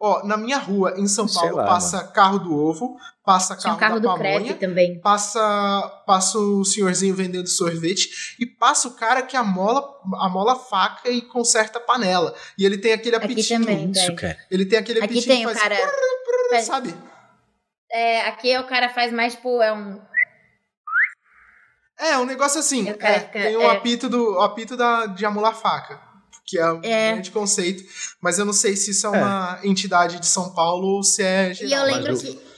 Ó, 0.00 0.22
na 0.24 0.36
minha 0.36 0.58
rua, 0.58 0.94
em 0.96 1.06
São 1.08 1.26
Sei 1.26 1.40
Paulo, 1.40 1.56
lá, 1.56 1.64
passa 1.66 2.04
carro 2.08 2.38
do 2.38 2.54
ovo, 2.54 2.96
passa 3.24 3.56
Tinha 3.56 3.74
carro, 3.74 3.76
um 3.76 3.80
carro 3.80 4.00
da 4.00 4.12
do 4.12 4.18
crepe 4.18 4.34
pamonha, 4.38 4.54
também. 4.54 5.00
passa, 5.00 6.02
passa 6.06 6.38
o 6.38 6.64
senhorzinho 6.64 7.14
vendendo 7.14 7.48
sorvete 7.48 8.36
e 8.38 8.44
passa 8.46 8.86
o 8.88 8.92
cara 8.94 9.22
que 9.22 9.36
amola, 9.36 9.82
amola 10.20 10.52
a 10.52 10.56
faca 10.56 11.08
e 11.10 11.22
conserta 11.22 11.78
a 11.78 11.82
panela. 11.82 12.34
E 12.58 12.64
ele 12.66 12.76
tem 12.78 12.92
aquele 12.92 13.16
Aqui 13.16 13.24
apitinho. 13.32 13.60
também, 13.60 13.90
Isso, 13.90 14.14
cara. 14.14 14.36
Ele 14.50 14.66
tem 14.66 14.78
aquele 14.78 14.98
Aqui 15.00 15.14
apitinho 15.18 15.34
tem 15.36 15.44
que 15.46 15.50
o 15.52 15.56
faz... 15.56 15.62
cara. 15.62 15.92
faz- 16.50 16.66
Sabe? 16.66 16.94
É, 17.90 18.20
aqui 18.28 18.56
o 18.58 18.66
cara 18.66 18.88
faz 18.90 19.12
mais, 19.12 19.34
tipo, 19.34 19.60
é 19.62 19.72
um. 19.72 20.00
É, 21.98 22.18
um 22.18 22.24
negócio 22.26 22.58
assim. 22.60 22.88
É, 22.88 22.92
ficar- 22.92 23.20
tem 23.30 23.56
o 23.56 23.62
é. 23.62 23.70
apito, 23.76 24.08
do, 24.08 24.40
apito 24.40 24.76
da, 24.76 25.06
de 25.06 25.24
amolar 25.24 25.54
faca. 25.54 26.00
Que 26.46 26.58
é 26.58 26.72
um 26.72 26.80
É. 26.82 27.12
grande 27.12 27.30
conceito. 27.30 27.82
Mas 28.20 28.38
eu 28.38 28.44
não 28.44 28.52
sei 28.52 28.76
se 28.76 28.90
isso 28.90 29.06
é 29.06 29.18
É. 29.18 29.22
uma 29.22 29.60
entidade 29.64 30.20
de 30.20 30.26
São 30.26 30.52
Paulo 30.54 30.86
ou 30.96 31.02
se 31.02 31.22
é 31.22 31.50
E 31.50 31.54
geral. 31.54 31.86
eu 31.88 31.94
mas 31.94 32.04
lembro 32.04 32.20
que. 32.20 32.54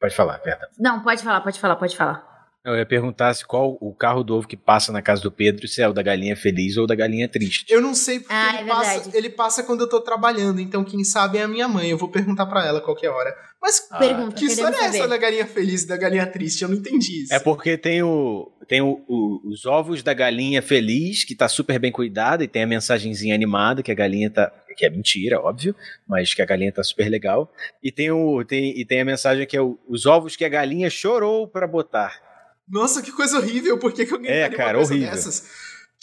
Pode 0.00 0.14
falar, 0.14 0.38
perdão. 0.38 0.68
Não, 0.78 1.02
pode 1.02 1.22
falar, 1.22 1.40
pode 1.40 1.58
falar, 1.60 1.76
pode 1.76 1.96
falar. 1.96 2.33
Eu 2.64 2.76
ia 2.76 2.86
perguntar 2.86 3.34
se 3.34 3.44
qual 3.46 3.76
o 3.78 3.92
carro 3.94 4.24
do 4.24 4.34
ovo 4.36 4.48
que 4.48 4.56
passa 4.56 4.90
na 4.90 5.02
casa 5.02 5.20
do 5.20 5.30
Pedro, 5.30 5.68
se 5.68 5.82
é 5.82 5.88
o 5.88 5.92
da 5.92 6.02
galinha 6.02 6.34
feliz 6.34 6.78
ou 6.78 6.86
da 6.86 6.94
galinha 6.94 7.28
triste. 7.28 7.66
Eu 7.70 7.80
não 7.82 7.94
sei 7.94 8.20
porque 8.20 8.32
Ah, 8.32 8.58
ele, 8.60 8.70
é 8.70 8.72
passa, 8.72 9.10
ele 9.18 9.28
passa 9.30 9.62
quando 9.62 9.82
eu 9.82 9.88
tô 9.88 10.00
trabalhando, 10.00 10.60
então 10.62 10.82
quem 10.82 11.04
sabe 11.04 11.36
é 11.36 11.42
a 11.42 11.48
minha 11.48 11.68
mãe. 11.68 11.90
Eu 11.90 11.98
vou 11.98 12.08
perguntar 12.08 12.46
pra 12.46 12.64
ela 12.66 12.80
qualquer 12.80 13.10
hora. 13.10 13.34
Mas 13.60 13.86
Ah, 13.90 13.98
Pergunta, 13.98 14.34
que 14.34 14.46
história 14.46 14.76
é 14.76 14.84
essa 14.86 15.06
da 15.06 15.16
galinha 15.18 15.46
feliz 15.46 15.82
e 15.82 15.86
da 15.88 15.96
galinha 15.98 16.26
triste? 16.26 16.62
Eu 16.62 16.68
não 16.70 16.76
entendi 16.76 17.24
isso. 17.24 17.34
É 17.34 17.38
porque 17.38 17.76
tem, 17.76 18.02
o, 18.02 18.50
tem 18.66 18.80
o, 18.80 19.04
o- 19.06 19.40
os 19.46 19.66
ovos 19.66 20.02
da 20.02 20.14
galinha 20.14 20.62
feliz, 20.62 21.22
que 21.22 21.34
tá 21.34 21.48
super 21.48 21.78
bem 21.78 21.92
cuidada, 21.92 22.44
e 22.44 22.48
tem 22.48 22.62
a 22.62 22.66
mensagenzinha 22.66 23.34
animada, 23.34 23.82
que 23.82 23.92
a 23.92 23.94
galinha 23.94 24.30
tá. 24.30 24.50
Que 24.76 24.86
é 24.86 24.90
mentira, 24.90 25.38
óbvio, 25.40 25.72
mas 26.08 26.34
que 26.34 26.42
a 26.42 26.44
galinha 26.44 26.72
tá 26.72 26.82
super 26.82 27.08
legal. 27.08 27.52
E 27.80 27.92
tem, 27.92 28.10
o, 28.10 28.44
tem, 28.44 28.76
e 28.76 28.84
tem 28.84 29.02
a 29.02 29.04
mensagem 29.04 29.46
que 29.46 29.56
é 29.56 29.60
o- 29.62 29.78
os 29.88 30.04
ovos 30.04 30.34
que 30.34 30.44
a 30.44 30.48
galinha 30.48 30.90
chorou 30.90 31.46
pra 31.46 31.64
botar. 31.66 32.23
Nossa, 32.68 33.02
que 33.02 33.12
coisa 33.12 33.38
horrível. 33.38 33.78
Por 33.78 33.92
que, 33.92 34.06
que 34.06 34.12
alguém 34.12 34.30
É, 34.30 34.48
cara, 34.48 34.70
uma 34.70 34.74
coisa 34.78 34.92
horrível. 34.94 35.10
dessas? 35.10 35.44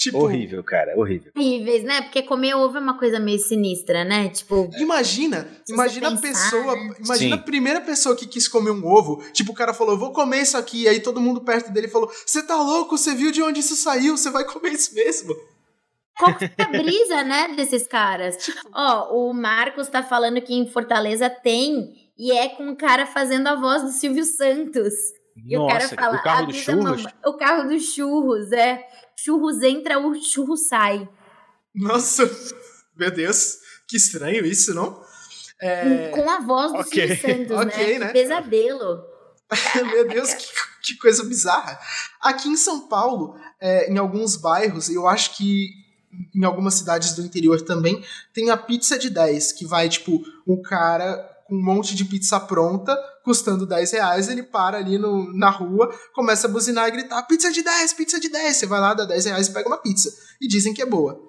Tipo, 0.02 0.18
Horrível, 0.18 0.64
cara, 0.64 0.98
horrível. 0.98 1.32
Horríveis, 1.38 1.84
né? 1.84 2.02
Porque 2.02 2.24
comer 2.24 2.56
ovo 2.56 2.76
é 2.76 2.80
uma 2.80 2.98
coisa 2.98 3.20
meio 3.20 3.38
sinistra, 3.38 4.04
né? 4.04 4.30
Tipo, 4.30 4.68
Imagina, 4.80 5.48
imagina 5.70 6.08
a 6.08 6.18
pessoa, 6.18 6.76
né? 6.76 6.96
imagina 7.06 7.36
Sim. 7.36 7.42
a 7.42 7.46
primeira 7.46 7.82
pessoa 7.82 8.16
que 8.16 8.26
quis 8.26 8.48
comer 8.48 8.72
um 8.72 8.84
ovo, 8.84 9.24
tipo 9.32 9.52
o 9.52 9.56
cara 9.56 9.76
falou, 9.76 9.96
vou 10.00 10.12
comer 10.12 10.42
isso 10.42 10.58
aqui, 10.58 10.84
e 10.84 10.88
aí 10.88 11.00
todo 11.02 11.22
mundo 11.22 11.42
perto 11.42 11.72
dele 11.72 11.88
falou, 11.88 12.12
você 12.26 12.42
tá 12.42 12.56
louco, 12.56 12.98
você 12.98 13.14
viu 13.14 13.32
de 13.32 13.44
onde 13.44 13.60
isso 13.60 13.76
saiu, 13.76 14.18
você 14.18 14.32
vai 14.32 14.44
comer 14.44 14.72
isso 14.72 14.96
mesmo. 14.96 15.36
qual 16.18 16.36
que 16.36 16.46
é 16.46 16.52
a 16.58 16.66
brisa, 16.66 17.24
né, 17.24 17.54
desses 17.56 17.86
caras? 17.86 18.38
Ó, 18.74 19.30
o 19.30 19.34
Marcos 19.36 19.88
tá 19.88 20.02
falando 20.02 20.42
que 20.42 20.56
em 20.56 20.66
Fortaleza 20.68 21.30
tem, 21.30 21.94
e 22.18 22.32
é 22.32 22.50
com 22.50 22.70
o 22.72 22.76
cara 22.76 23.06
fazendo 23.06 23.46
a 23.46 23.56
voz 23.56 23.84
do 23.84 23.92
Silvio 23.92 24.26
Santos. 24.26 24.94
E 25.36 25.58
o 25.58 25.68
cara 25.68 25.84
Nossa, 25.84 25.96
fala, 25.96 26.18
o 26.18 26.24
carro 26.24 26.46
do 26.46 26.50
"Avisa 26.52 26.64
churros. 26.64 26.84
mamãe." 27.04 27.14
O 27.26 27.34
carro 27.38 27.70
dos 27.70 27.84
churros, 27.94 28.52
é. 28.52 28.88
Churros 29.16 29.62
entra, 29.62 30.00
o 30.00 30.16
churro 30.16 30.58
sai. 30.58 31.08
Nossa, 31.74 32.30
meu 32.96 33.12
Deus, 33.12 33.58
que 33.88 33.98
estranho 33.98 34.46
isso, 34.46 34.74
não? 34.74 35.02
É, 35.62 36.10
Com 36.10 36.30
a 36.30 36.40
voz 36.40 36.72
do 36.72 36.80
ok, 36.80 37.16
Silvio 37.16 37.48
Santos, 37.48 37.58
ok, 37.58 38.00
né? 38.00 38.06
né? 38.06 38.12
Pesadelo. 38.12 39.04
Meu 39.92 40.08
Deus, 40.08 40.34
que, 40.34 40.48
que 40.82 40.98
coisa 40.98 41.24
bizarra. 41.24 41.78
Aqui 42.20 42.48
em 42.50 42.56
São 42.56 42.88
Paulo, 42.88 43.38
é, 43.60 43.92
em 43.92 43.98
alguns 43.98 44.38
bairros, 44.38 44.90
eu 44.90 45.08
acho 45.08 45.36
que 45.36 45.70
em 46.34 46.44
algumas 46.44 46.76
cidades 46.76 47.14
do 47.16 47.22
interior 47.22 47.62
também, 47.62 48.04
tem 48.34 48.50
a 48.50 48.58
pizza 48.58 48.98
de 48.98 49.10
10, 49.10 49.54
que 49.54 49.66
vai, 49.66 49.88
tipo, 49.88 50.22
um 50.46 50.62
cara 50.62 51.31
com 51.52 51.58
um 51.58 51.62
monte 51.62 51.96
de 51.96 52.06
pizza 52.06 52.40
pronta, 52.40 52.98
custando 53.26 53.66
10 53.66 53.92
reais, 53.92 54.30
ele 54.30 54.42
para 54.42 54.78
ali 54.78 54.98
no, 54.98 55.38
na 55.38 55.50
rua, 55.50 55.94
começa 56.14 56.48
a 56.48 56.50
buzinar 56.50 56.88
e 56.88 56.92
gritar, 56.92 57.22
pizza 57.24 57.52
de 57.52 57.62
10, 57.62 57.94
pizza 57.94 58.22
de 58.22 58.30
10. 58.30 58.56
Você 58.56 58.66
vai 58.66 58.80
lá, 58.80 58.94
dá 58.94 59.04
10 59.04 59.26
reais 59.26 59.48
e 59.48 59.54
pega 59.54 59.68
uma 59.68 59.78
pizza. 59.78 60.10
E 60.40 60.48
dizem 60.48 60.74
que 60.74 60.82
é 60.82 60.86
boa. 60.86 61.22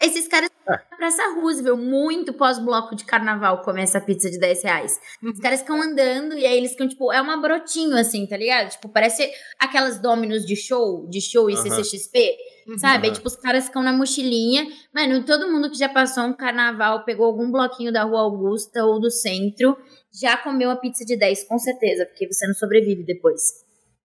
Esses 0.00 0.26
caras. 0.26 0.48
Praça 0.96 1.34
Roosevelt, 1.34 1.78
muito 1.78 2.32
pós-bloco 2.32 2.94
de 2.94 3.04
carnaval, 3.04 3.62
come 3.62 3.80
essa 3.80 4.00
pizza 4.00 4.30
de 4.30 4.38
10 4.38 4.62
reais. 4.64 5.00
Os 5.22 5.40
caras 5.40 5.60
ficam 5.60 5.80
andando 5.80 6.36
e 6.36 6.44
aí 6.44 6.58
eles 6.58 6.72
ficam, 6.72 6.88
tipo, 6.88 7.12
é 7.12 7.20
uma 7.20 7.36
brotinho 7.40 7.96
assim, 7.96 8.26
tá 8.26 8.36
ligado? 8.36 8.70
Tipo, 8.70 8.88
parece 8.88 9.30
aquelas 9.58 9.98
dominos 9.98 10.44
de 10.44 10.56
show, 10.56 11.08
de 11.08 11.20
show 11.20 11.48
e 11.48 11.54
Aham. 11.54 11.62
CCXP, 11.62 12.36
sabe? 12.78 13.04
Aí, 13.04 13.10
Aham. 13.10 13.12
tipo, 13.14 13.28
os 13.28 13.36
caras 13.36 13.66
ficam 13.66 13.82
na 13.82 13.92
mochilinha. 13.92 14.66
Mano, 14.92 15.24
todo 15.24 15.50
mundo 15.50 15.70
que 15.70 15.78
já 15.78 15.88
passou 15.88 16.24
um 16.24 16.32
carnaval, 16.32 17.04
pegou 17.04 17.26
algum 17.26 17.50
bloquinho 17.50 17.92
da 17.92 18.02
Rua 18.02 18.20
Augusta 18.20 18.84
ou 18.84 19.00
do 19.00 19.10
centro, 19.10 19.76
já 20.12 20.36
comeu 20.36 20.70
a 20.70 20.76
pizza 20.76 21.04
de 21.04 21.16
10, 21.16 21.44
com 21.44 21.58
certeza, 21.58 22.04
porque 22.06 22.26
você 22.26 22.46
não 22.46 22.54
sobrevive 22.54 23.04
depois. 23.04 23.40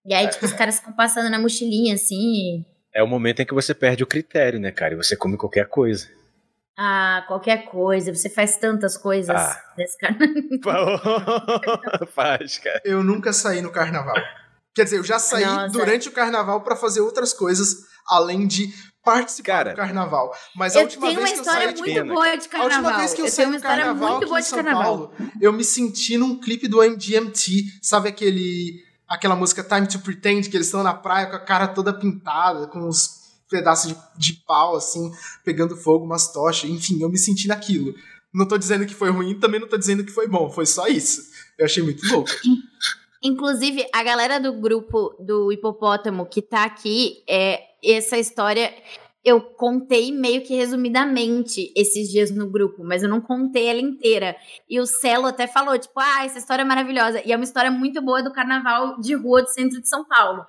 E 0.06 0.14
aí, 0.14 0.28
tipo, 0.28 0.44
os 0.44 0.52
caras 0.52 0.78
ficam 0.78 0.92
passando 0.92 1.30
na 1.30 1.38
mochilinha, 1.38 1.94
assim. 1.94 2.64
É 2.94 3.02
o 3.02 3.08
momento 3.08 3.40
em 3.40 3.46
que 3.46 3.54
você 3.54 3.74
perde 3.74 4.04
o 4.04 4.06
critério, 4.06 4.60
né, 4.60 4.70
cara? 4.70 4.94
E 4.94 4.96
você 4.96 5.16
come 5.16 5.36
qualquer 5.36 5.66
coisa. 5.66 6.08
Ah, 6.76 7.24
qualquer 7.28 7.66
coisa. 7.66 8.12
Você 8.14 8.28
faz 8.28 8.56
tantas 8.56 8.96
coisas 8.96 9.34
Ah. 9.36 9.62
nesse 9.78 9.96
carnaval. 9.98 11.00
Faz, 12.14 12.58
cara. 12.58 12.80
Eu 12.84 13.02
nunca 13.02 13.32
saí 13.32 13.60
no 13.62 13.70
carnaval. 13.70 14.16
Quer 14.74 14.84
dizer, 14.84 14.98
eu 14.98 15.04
já 15.04 15.18
saí 15.18 15.44
Nossa. 15.44 15.68
durante 15.68 16.08
o 16.08 16.12
carnaval 16.12 16.60
pra 16.62 16.74
fazer 16.74 17.00
outras 17.00 17.32
coisas, 17.32 17.76
além 18.08 18.46
de 18.46 18.72
participar 19.04 19.46
Cara, 19.52 19.70
do 19.70 19.76
carnaval. 19.76 20.34
Mas 20.56 20.74
a 20.74 20.80
Eu 20.80 20.84
última 20.84 21.06
tenho 21.06 21.20
uma 21.20 21.26
vez 21.26 21.32
que 21.32 21.38
eu 21.38 21.42
história 21.42 21.66
saí, 21.66 21.74
de 21.74 21.80
muito 21.80 21.94
pena. 21.94 22.12
boa 22.14 22.36
de 22.36 22.46
A 22.46 22.48
carnaval. 22.48 22.76
última 22.78 22.98
vez 22.98 23.14
que 23.14 23.20
eu, 23.20 23.24
eu 23.26 23.30
saí 23.30 23.46
no 23.46 23.56
história 23.56 23.84
carnaval 23.84 24.08
muito 24.10 24.16
aqui 24.22 24.26
boa 24.28 24.38
em 24.38 24.42
de 24.42 24.48
São 24.48 24.62
carnaval. 24.64 24.82
Paulo, 24.84 25.12
eu 25.40 25.52
me 25.52 25.62
senti 25.62 26.16
num 26.18 26.40
clipe 26.40 26.66
do 26.66 26.82
MGMT, 26.82 27.64
sabe 27.82 28.08
aquele 28.08 28.82
aquela 29.06 29.36
música 29.36 29.62
Time 29.62 29.86
to 29.86 30.00
Pretend 30.00 30.48
que 30.48 30.56
eles 30.56 30.66
estão 30.66 30.82
na 30.82 30.94
praia 30.94 31.26
com 31.26 31.36
a 31.36 31.40
cara 31.40 31.68
toda 31.68 31.92
pintada, 31.92 32.66
com 32.66 32.80
uns 32.80 33.23
pedaços 33.54 33.92
de, 33.92 33.96
de 34.16 34.32
pau 34.44 34.74
assim, 34.74 35.12
pegando 35.44 35.76
fogo, 35.76 36.04
umas 36.04 36.32
tochas, 36.32 36.68
enfim, 36.68 37.00
eu 37.00 37.08
me 37.08 37.16
senti 37.16 37.46
naquilo. 37.46 37.94
Não 38.32 38.48
tô 38.48 38.58
dizendo 38.58 38.84
que 38.84 38.94
foi 38.94 39.10
ruim, 39.10 39.38
também 39.38 39.60
não 39.60 39.68
tô 39.68 39.78
dizendo 39.78 40.02
que 40.04 40.10
foi 40.10 40.26
bom, 40.26 40.50
foi 40.50 40.66
só 40.66 40.88
isso. 40.88 41.30
Eu 41.56 41.66
achei 41.66 41.80
muito 41.80 42.04
louco. 42.12 42.30
Inclusive, 43.22 43.86
a 43.94 44.02
galera 44.02 44.40
do 44.40 44.52
grupo 44.54 45.14
do 45.20 45.52
Hipopótamo 45.52 46.26
que 46.26 46.42
tá 46.42 46.64
aqui, 46.64 47.22
é, 47.28 47.62
essa 47.82 48.18
história 48.18 48.74
eu 49.24 49.40
contei 49.40 50.10
meio 50.10 50.42
que 50.42 50.54
resumidamente 50.54 51.72
esses 51.76 52.10
dias 52.10 52.32
no 52.32 52.50
grupo, 52.50 52.82
mas 52.84 53.04
eu 53.04 53.08
não 53.08 53.20
contei 53.20 53.68
ela 53.68 53.80
inteira. 53.80 54.36
E 54.68 54.80
o 54.80 54.84
Celo 54.84 55.26
até 55.26 55.46
falou, 55.46 55.78
tipo, 55.78 55.98
ah, 55.98 56.24
essa 56.24 56.38
história 56.38 56.62
é 56.62 56.64
maravilhosa. 56.64 57.22
E 57.24 57.32
é 57.32 57.36
uma 57.36 57.44
história 57.44 57.70
muito 57.70 58.02
boa 58.02 58.22
do 58.22 58.32
carnaval 58.32 59.00
de 59.00 59.14
rua 59.14 59.42
do 59.42 59.48
centro 59.48 59.80
de 59.80 59.88
São 59.88 60.04
Paulo. 60.04 60.44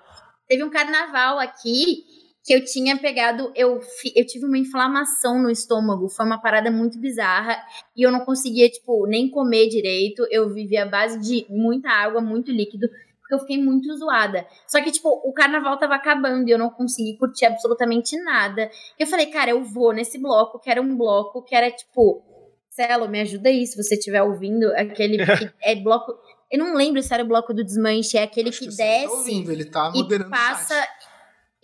Teve 0.47 0.63
um 0.63 0.69
carnaval 0.69 1.39
aqui 1.39 2.14
que 2.45 2.53
eu 2.53 2.63
tinha 2.63 2.95
pegado, 2.95 3.51
eu, 3.55 3.81
eu 4.15 4.25
tive 4.25 4.45
uma 4.45 4.57
inflamação 4.57 5.41
no 5.41 5.49
estômago, 5.49 6.07
foi 6.07 6.23
uma 6.27 6.39
parada 6.39 6.69
muito 6.69 6.99
bizarra 6.99 7.57
e 7.97 8.03
eu 8.03 8.11
não 8.11 8.23
conseguia, 8.23 8.69
tipo, 8.69 9.07
nem 9.07 9.31
comer 9.31 9.67
direito. 9.67 10.27
Eu 10.29 10.53
vivia 10.53 10.83
à 10.83 10.85
base 10.85 11.19
de 11.19 11.47
muita 11.49 11.89
água, 11.89 12.21
muito 12.21 12.51
líquido, 12.51 12.87
porque 13.19 13.33
eu 13.33 13.39
fiquei 13.39 13.57
muito 13.57 13.91
zoada. 13.97 14.45
Só 14.67 14.79
que, 14.79 14.91
tipo, 14.91 15.09
o 15.09 15.33
carnaval 15.33 15.79
tava 15.79 15.95
acabando 15.95 16.47
e 16.47 16.51
eu 16.51 16.59
não 16.59 16.69
consegui 16.69 17.17
curtir 17.17 17.45
absolutamente 17.45 18.15
nada. 18.23 18.69
Eu 18.99 19.07
falei, 19.07 19.25
cara, 19.25 19.49
eu 19.49 19.63
vou 19.63 19.91
nesse 19.91 20.19
bloco, 20.19 20.59
que 20.59 20.69
era 20.69 20.79
um 20.79 20.95
bloco 20.95 21.43
que 21.43 21.55
era, 21.55 21.71
tipo, 21.71 22.23
Celo, 22.69 23.09
me 23.09 23.21
ajuda 23.21 23.49
aí, 23.49 23.65
se 23.65 23.81
você 23.81 23.95
estiver 23.95 24.21
ouvindo, 24.21 24.71
aquele 24.75 25.17
que 25.25 25.51
é 25.63 25.75
bloco. 25.75 26.13
Eu 26.51 26.59
não 26.59 26.75
lembro 26.75 27.01
se 27.01 27.11
era 27.11 27.23
o 27.23 27.27
bloco 27.27 27.55
do 27.55 27.63
desmanche, 27.63 28.17
é 28.19 28.23
aquele 28.23 28.49
Acho 28.49 28.59
que, 28.59 28.67
que 28.67 28.75
desce 28.75 29.07
ouvindo, 29.07 29.51
ele 29.51 29.65
tá 29.65 29.91
e 29.95 30.29
passa. 30.29 30.75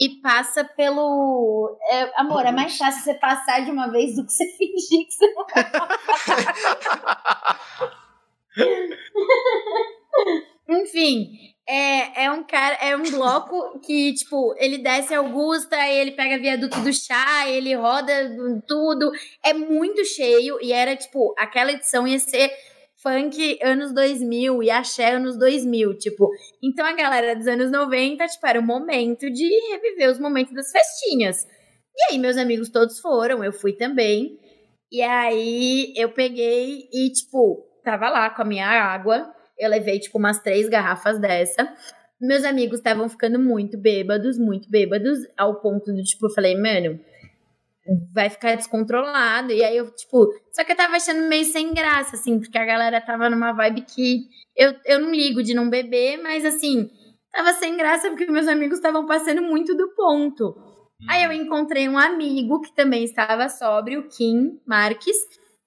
E 0.02 0.10
passa 0.20 0.64
pelo 0.64 1.78
é, 1.92 2.12
amor 2.20 2.44
é 2.44 2.52
mais 2.52 2.76
fácil 2.76 3.04
você 3.04 3.14
passar 3.14 3.64
de 3.64 3.70
uma 3.70 3.92
vez 3.92 4.16
do 4.16 4.26
que 4.26 4.34
você 4.34 4.46
fingir 4.58 5.06
que 5.06 5.14
você 5.14 5.32
não 10.68 10.82
enfim 10.82 11.52
é, 11.70 12.26
é 12.26 12.32
um 12.32 12.44
cara 12.44 12.76
é 12.82 12.98
um 12.98 13.04
bloco 13.04 13.80
que 13.82 14.14
tipo 14.14 14.56
ele 14.58 14.80
desce 14.80 15.14
Augusta 15.14 15.78
ele 15.88 16.12
pega 16.12 16.42
viaduto 16.42 16.80
do 16.82 16.92
chá 16.92 17.48
ele 17.48 17.76
roda 17.76 18.12
tudo. 18.68 19.12
É 19.44 19.54
muito 19.54 20.04
cheio 20.04 20.58
e 20.62 20.74
era 20.74 20.96
tipo 20.96 21.34
aquela 21.38 21.72
edição 21.72 22.08
ia 22.08 22.20
ser 22.20 22.52
funk 23.02 23.60
anos 23.64 23.94
2000 23.94 24.62
e 24.64 24.70
axé 24.70 25.16
anos 25.16 25.38
2000 25.38 25.98
tipo 25.98 26.30
então 26.64 26.86
a 26.86 26.94
galera 26.94 27.36
dos 27.36 27.48
anos 27.48 27.72
90, 27.72 28.26
tipo, 28.28 28.46
era 28.48 28.60
o 28.60 28.64
momento 28.64 29.30
de 29.30 29.50
reviver 29.72 30.12
os 30.12 30.20
momentos 30.20 30.54
das 30.54 30.72
festinhas. 30.72 31.46
E 31.96 32.12
aí 32.14 32.20
meus 32.20 32.38
amigos 32.38 32.70
todos 32.70 33.00
foram, 33.00 33.44
eu 33.44 33.52
fui 33.52 33.74
também. 33.74 34.40
E 34.92 35.02
aí 35.02 35.94
eu 35.96 36.10
peguei 36.10 36.90
e, 36.92 37.10
tipo, 37.12 37.66
tava 37.84 38.10
lá 38.10 38.30
com 38.30 38.42
a 38.42 38.46
minha 38.46 38.68
água. 38.68 39.34
Eu 39.58 39.70
levei, 39.70 40.00
tipo, 40.00 40.18
umas 40.18 40.40
três 40.40 40.68
garrafas 40.68 41.20
dessa. 41.20 41.74
Meus 42.20 42.44
amigos 42.44 42.80
estavam 42.80 43.08
ficando 43.08 43.40
muito 43.40 43.78
bêbados, 43.78 44.38
muito 44.38 44.70
bêbados, 44.70 45.20
ao 45.38 45.62
ponto 45.62 45.94
do, 45.94 46.04
tipo, 46.04 46.28
eu 46.28 46.34
falei, 46.34 46.56
mano, 46.56 47.00
vai 48.14 48.30
ficar 48.30 48.56
descontrolado. 48.56 49.52
E 49.52 49.64
aí 49.64 49.78
eu, 49.78 49.90
tipo, 49.92 50.28
só 50.52 50.64
que 50.64 50.72
eu 50.72 50.76
tava 50.76 50.96
achando 50.96 51.28
meio 51.28 51.46
sem 51.46 51.74
graça, 51.74 52.16
assim, 52.16 52.40
porque 52.40 52.58
a 52.58 52.66
galera 52.66 53.02
tava 53.02 53.30
numa 53.30 53.54
vibe 53.54 53.82
que 53.82 54.26
eu, 54.56 54.74
eu 54.86 55.00
não 55.00 55.12
ligo 55.12 55.42
de 55.42 55.54
não 55.54 55.70
beber, 55.70 56.22
mas 56.22 56.46
assim, 56.46 56.90
tava 57.32 57.54
sem 57.54 57.78
graça 57.78 58.10
porque 58.10 58.26
meus 58.32 58.48
amigos 58.48 58.78
estavam 58.78 59.06
passando 59.06 59.42
muito 59.42 59.76
do 59.76 59.94
ponto. 59.96 60.56
Aí 61.10 61.24
eu 61.24 61.32
encontrei 61.32 61.90
um 61.90 61.98
amigo 61.98 62.62
que 62.62 62.76
também 62.76 63.04
estava 63.04 63.50
sóbrio, 63.50 64.02
o 64.02 64.08
Kim 64.08 64.60
Marques. 64.68 65.18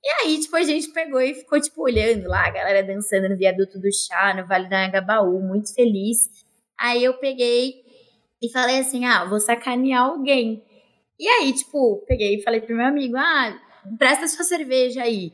E 0.02 0.08
aí, 0.22 0.38
tipo, 0.38 0.54
a 0.54 0.62
gente 0.62 0.92
pegou 0.92 1.20
e 1.20 1.34
ficou, 1.34 1.60
tipo, 1.60 1.82
olhando 1.82 2.28
lá, 2.28 2.46
a 2.46 2.50
galera 2.50 2.86
dançando 2.86 3.28
no 3.28 3.36
viaduto 3.36 3.80
do 3.80 3.88
chá, 3.92 4.34
no 4.34 4.46
Vale 4.46 4.68
do 4.68 4.74
Anhangabaú, 4.74 5.40
muito 5.40 5.74
feliz. 5.74 6.28
Aí 6.78 7.02
eu 7.02 7.14
peguei 7.14 7.82
e 8.42 8.52
falei 8.52 8.78
assim: 8.78 9.06
ah, 9.06 9.24
vou 9.24 9.40
sacanear 9.40 10.04
alguém. 10.04 10.62
E 11.18 11.28
aí, 11.28 11.52
tipo, 11.52 12.04
peguei 12.06 12.36
e 12.36 12.42
falei 12.42 12.60
pro 12.60 12.76
meu 12.76 12.86
amigo: 12.86 13.16
ah, 13.16 13.56
presta 13.98 14.26
sua 14.28 14.44
cerveja 14.44 15.02
aí. 15.02 15.32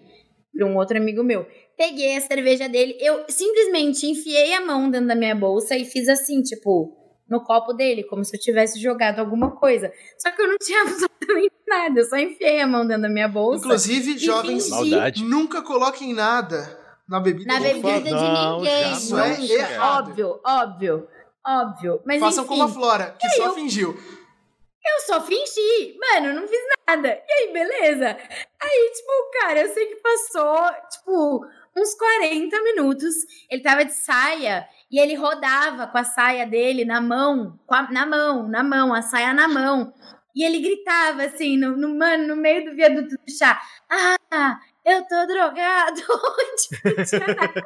Pra 0.56 0.66
um 0.66 0.76
outro 0.76 0.96
amigo 0.96 1.22
meu. 1.22 1.46
Peguei 1.76 2.16
a 2.16 2.20
cerveja 2.20 2.68
dele, 2.68 2.96
eu 3.00 3.24
simplesmente 3.28 4.06
enfiei 4.06 4.52
a 4.52 4.60
mão 4.60 4.90
dentro 4.90 5.08
da 5.08 5.14
minha 5.14 5.34
bolsa 5.34 5.74
e 5.76 5.84
fiz 5.86 6.08
assim, 6.08 6.42
tipo, 6.42 6.94
no 7.26 7.42
copo 7.42 7.72
dele, 7.72 8.04
como 8.04 8.22
se 8.22 8.36
eu 8.36 8.40
tivesse 8.40 8.78
jogado 8.78 9.20
alguma 9.20 9.52
coisa. 9.52 9.90
Só 10.18 10.30
que 10.30 10.42
eu 10.42 10.48
não 10.48 10.58
tinha 10.58 10.82
absolutamente 10.82 11.54
nada, 11.66 12.00
eu 12.00 12.04
só 12.04 12.16
enfiei 12.18 12.60
a 12.60 12.66
mão 12.66 12.86
dentro 12.86 13.02
da 13.02 13.08
minha 13.08 13.28
bolsa. 13.28 13.64
Inclusive, 13.64 14.12
e 14.16 14.18
jovens, 14.18 14.68
fingi 14.68 15.24
nunca 15.24 15.62
coloquem 15.62 16.12
nada 16.12 16.78
na 17.08 17.18
bebida. 17.20 17.50
na 17.50 17.58
de 17.60 17.64
bebida 17.64 17.88
ninguém. 17.92 18.04
de 18.04 18.12
Não, 18.12 18.56
ninguém. 18.58 18.92
Isso 18.92 19.18
é 19.18 19.54
errado. 19.54 20.08
Óbvio, 20.10 20.40
óbvio, 20.44 21.08
óbvio. 21.46 22.00
Mas 22.04 22.20
Façam 22.20 22.44
enfim, 22.44 22.48
como 22.48 22.62
a 22.64 22.68
Flora, 22.68 23.16
que 23.18 23.28
só 23.30 23.46
eu- 23.46 23.54
fingiu. 23.54 23.96
Eu 24.84 25.00
só 25.06 25.20
fingi, 25.20 25.98
mano, 25.98 26.32
não 26.40 26.48
fiz 26.48 26.60
nada. 26.88 27.08
E 27.28 27.32
aí, 27.32 27.52
beleza? 27.52 28.16
Aí, 28.60 28.92
tipo, 28.94 29.30
cara, 29.40 29.60
eu 29.60 29.68
sei 29.74 29.86
que 29.86 29.96
passou, 29.96 30.70
tipo, 30.90 31.46
uns 31.76 31.94
40 31.94 32.62
minutos. 32.62 33.14
Ele 33.50 33.62
tava 33.62 33.84
de 33.84 33.92
saia 33.92 34.66
e 34.90 34.98
ele 34.98 35.14
rodava 35.14 35.86
com 35.86 35.98
a 35.98 36.04
saia 36.04 36.46
dele 36.46 36.84
na 36.84 37.00
mão, 37.00 37.58
a- 37.68 37.92
na 37.92 38.06
mão, 38.06 38.48
na 38.48 38.62
mão, 38.62 38.94
a 38.94 39.02
saia 39.02 39.32
na 39.34 39.46
mão. 39.48 39.92
E 40.34 40.44
ele 40.44 40.60
gritava 40.60 41.24
assim, 41.24 41.56
no, 41.58 41.76
no- 41.76 41.96
mano, 41.98 42.28
no 42.28 42.36
meio 42.36 42.64
do 42.64 42.74
viaduto 42.74 43.08
do 43.16 43.30
chá: 43.38 43.60
Ah, 43.90 44.58
eu 44.84 45.06
tô 45.06 45.26
drogado. 45.26 46.00
tipo, 46.56 46.88
não 46.96 47.04
tinha 47.04 47.26
nada. 47.34 47.62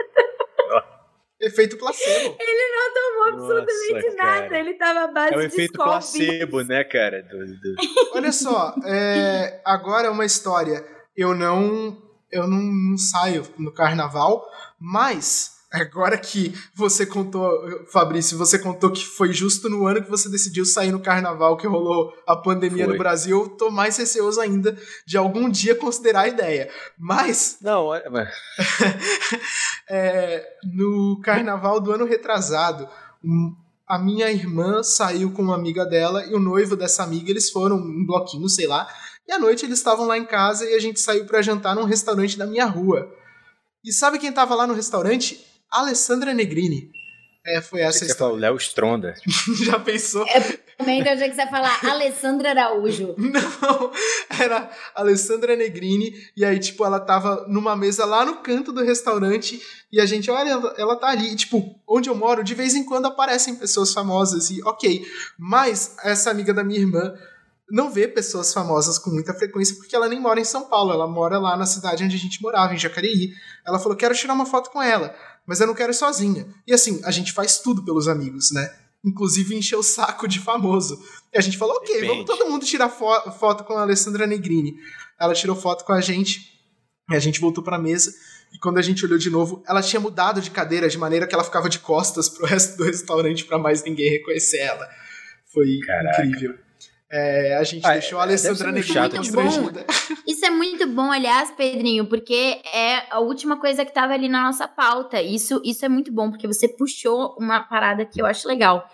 Efeito 1.45 1.77
placebo. 1.77 2.37
Ele 2.41 2.73
não 2.73 2.95
tomou 2.95 3.33
Nossa, 3.49 3.61
absolutamente 3.63 4.17
cara. 4.17 4.41
nada. 4.41 4.59
Ele 4.59 4.75
tava 4.75 5.01
à 5.05 5.09
base 5.09 5.35
É 5.35 5.37
o 5.37 5.41
de 5.41 5.47
efeito 5.47 5.73
Skol 5.73 5.85
placebo, 5.87 6.63
né, 6.63 6.85
cara? 6.85 7.23
Do- 7.23 7.47
do- 7.47 7.77
Olha 8.15 8.33
só, 8.33 8.75
é, 8.85 9.61
agora 9.65 10.07
é 10.09 10.11
uma 10.11 10.25
história. 10.25 10.85
Eu 11.17 11.35
não, 11.35 11.97
eu 12.33 12.47
não, 12.47 12.59
não 12.59 12.97
saio 12.99 13.47
no 13.59 13.73
carnaval, 13.73 14.45
mas 14.81 15.54
agora 15.75 16.17
que 16.17 16.55
você 16.75 17.05
contou, 17.05 17.51
Fabrício, 17.91 18.39
você 18.39 18.59
contou 18.59 18.91
que 18.91 19.05
foi 19.05 19.33
justo 19.33 19.69
no 19.69 19.87
ano 19.87 20.03
que 20.03 20.11
você 20.11 20.29
decidiu 20.29 20.65
sair 20.65 20.93
no 20.93 21.01
carnaval 21.01 21.57
que 21.57 21.67
rolou 21.67 22.13
a 22.27 22.37
pandemia 22.37 22.85
Foi. 22.85 22.93
no 22.95 22.99
Brasil, 22.99 23.43
eu 23.43 23.49
tô 23.49 23.71
mais 23.71 23.97
receoso 23.97 24.41
ainda 24.41 24.77
de 25.07 25.17
algum 25.19 25.49
dia 25.51 25.75
considerar 25.75 26.23
a 26.23 26.29
ideia. 26.29 26.71
Mas 26.99 27.59
Não, 27.61 27.87
olha, 27.87 28.09
mas- 28.11 28.33
é, 29.89 30.47
no 30.75 31.21
carnaval 31.23 31.81
do 31.81 31.93
ano 31.93 32.05
retrasado, 32.05 32.89
um- 33.23 33.55
a 33.87 33.99
minha 33.99 34.31
irmã 34.31 34.83
saiu 34.83 35.31
com 35.33 35.43
uma 35.43 35.55
amiga 35.55 35.85
dela 35.85 36.25
e 36.25 36.35
o 36.35 36.39
noivo 36.39 36.75
dessa 36.77 37.03
amiga, 37.03 37.31
eles 37.31 37.51
foram 37.51 37.77
em 37.79 38.07
bloquinho, 38.07 38.49
sei 38.49 38.67
lá. 38.67 38.89
E 39.29 39.33
à 39.33 39.39
noite 39.39 39.65
eles 39.67 39.79
estavam 39.79 40.07
lá 40.07 40.17
em 40.17 40.25
casa 40.25 40.65
e 40.69 40.75
a 40.75 40.79
gente 40.79 41.01
saiu 41.01 41.27
pra 41.27 41.43
jantar 41.43 41.75
num 41.75 41.85
restaurante 41.85 42.39
da 42.39 42.47
minha 42.47 42.65
rua. 42.65 43.11
E 43.85 43.93
sabe 43.93 44.19
quem 44.19 44.33
tava 44.33 44.55
lá 44.55 44.67
no 44.67 44.73
restaurante? 44.73 45.45
Alessandra 45.71 46.33
Negrini. 46.33 46.91
É, 47.47 47.61
foi 47.61 47.83
essa 47.83 47.99
você 47.99 48.05
a 48.05 48.09
quer 48.09 48.17
falar 48.17 48.31
história. 48.31 48.35
o 48.35 48.41
Léo 48.41 48.57
Stronda. 48.57 49.15
Já 49.65 49.79
pensou? 49.79 50.25
Momento 50.79 51.07
eu 51.07 51.13
achei 51.13 51.29
que 51.29 51.35
você 51.35 51.43
ia 51.43 51.51
falar 51.51 51.79
Alessandra 51.85 52.51
Araújo. 52.51 53.15
Não, 53.19 53.93
era 54.41 54.71
Alessandra 54.95 55.55
Negrini, 55.55 56.13
e 56.37 56.45
aí, 56.45 56.59
tipo, 56.59 56.85
ela 56.85 56.99
tava 56.99 57.47
numa 57.47 57.77
mesa 57.77 58.05
lá 58.07 58.25
no 58.25 58.37
canto 58.37 58.73
do 58.73 58.83
restaurante, 58.83 59.61
e 59.93 60.01
a 60.01 60.07
gente, 60.07 60.31
olha, 60.31 60.51
ela, 60.51 60.75
ela 60.79 60.97
tá 60.97 61.09
ali, 61.09 61.33
e, 61.33 61.37
tipo, 61.37 61.79
onde 61.87 62.09
eu 62.09 62.15
moro, 62.15 62.43
de 62.43 62.55
vez 62.55 62.75
em 62.75 62.85
quando 62.85 63.07
aparecem 63.07 63.55
pessoas 63.57 63.93
famosas, 63.93 64.51
e 64.51 64.63
ok, 64.65 65.07
mas 65.39 65.97
essa 66.03 66.31
amiga 66.31 66.53
da 66.53 66.65
minha 66.65 66.81
irmã 66.81 67.15
não 67.71 67.91
vê 67.91 68.07
pessoas 68.09 68.53
famosas 68.53 68.99
com 68.99 69.11
muita 69.11 69.33
frequência, 69.35 69.77
porque 69.77 69.95
ela 69.95 70.09
nem 70.09 70.21
mora 70.21 70.41
em 70.41 70.45
São 70.45 70.65
Paulo, 70.69 70.93
ela 70.93 71.07
mora 71.07 71.39
lá 71.39 71.57
na 71.57 71.67
cidade 71.67 72.05
onde 72.05 72.17
a 72.17 72.19
gente 72.19 72.43
morava, 72.43 72.75
em 72.75 72.79
Jacareí. 72.79 73.33
Ela 73.67 73.79
falou, 73.79 73.97
quero 73.97 74.15
tirar 74.15 74.35
uma 74.35 74.45
foto 74.45 74.71
com 74.71 74.83
ela, 74.83 75.15
mas 75.47 75.61
eu 75.61 75.67
não 75.67 75.75
quero 75.75 75.93
ir 75.93 75.95
sozinha. 75.95 76.47
E 76.67 76.73
assim, 76.73 77.01
a 77.05 77.11
gente 77.11 77.33
faz 77.33 77.59
tudo 77.59 77.85
pelos 77.85 78.09
amigos, 78.09 78.51
né? 78.53 78.71
Inclusive 79.05 79.55
encher 79.55 79.77
o 79.77 79.83
saco 79.83 80.27
de 80.27 80.39
famoso. 80.41 80.99
E 81.33 81.39
a 81.39 81.41
gente 81.41 81.59
falou, 81.59 81.77
ok, 81.77 81.89
Depende. 81.95 82.07
vamos 82.09 82.25
todo 82.25 82.49
mundo 82.51 82.65
tirar 82.65 82.89
fo- 82.89 83.31
foto 83.33 83.65
com 83.65 83.75
a 83.75 83.83
Alessandra 83.83 84.27
Negrini. 84.27 84.75
Ela 85.21 85.35
tirou 85.35 85.55
foto 85.55 85.85
com 85.85 85.93
a 85.93 86.01
gente, 86.01 86.41
e 87.11 87.15
a 87.15 87.19
gente 87.19 87.39
voltou 87.41 87.63
pra 87.63 87.79
mesa. 87.79 88.13
E 88.53 88.59
quando 88.59 88.79
a 88.79 88.83
gente 88.83 89.05
olhou 89.05 89.19
de 89.19 89.29
novo, 89.31 89.63
ela 89.69 89.83
tinha 89.83 90.01
mudado 90.01 90.41
de 90.41 90.51
cadeira 90.51 90.89
de 90.89 90.97
maneira 90.97 91.27
que 91.27 91.35
ela 91.35 91.45
ficava 91.45 91.69
de 91.69 91.81
costas 91.81 92.29
pro 92.29 92.47
resto 92.47 92.77
do 92.79 92.85
restaurante 92.85 93.45
pra 93.45 93.59
mais 93.59 93.83
ninguém 93.85 94.09
reconhecer 94.11 94.59
ela. 94.59 94.89
Foi 95.53 95.67
Caraca. 95.87 96.25
incrível. 96.25 96.57
É, 97.17 97.57
a 97.57 97.63
gente 97.63 97.87
Ah, 97.87 97.93
deixou 97.93 98.19
a 98.19 98.23
Alessandra 98.23 98.73
Negrini 98.73 98.93
chato, 98.93 99.21
tipo, 99.23 99.37
constrangida. 99.37 99.87
Isso 100.27 100.45
é 100.45 100.51
muito 100.51 100.85
bom, 100.89 101.13
aliás, 101.13 101.49
Pedrinho, 101.53 102.07
porque 102.07 102.61
é 102.75 103.05
a 103.09 103.21
última 103.21 103.57
coisa 103.57 103.85
que 103.85 103.95
tava 103.95 104.15
ali 104.15 104.29
na 104.29 104.43
nossa 104.43 104.67
pauta. 104.67 105.23
Isso, 105.23 105.63
isso 105.65 105.85
é 105.85 105.89
muito 105.89 106.11
bom, 106.13 106.29
porque 106.31 106.49
você 106.49 106.67
puxou 106.67 107.37
uma 107.39 107.61
parada 107.61 108.05
que 108.05 108.21
eu 108.21 108.27
acho 108.27 108.49
legal. 108.49 108.91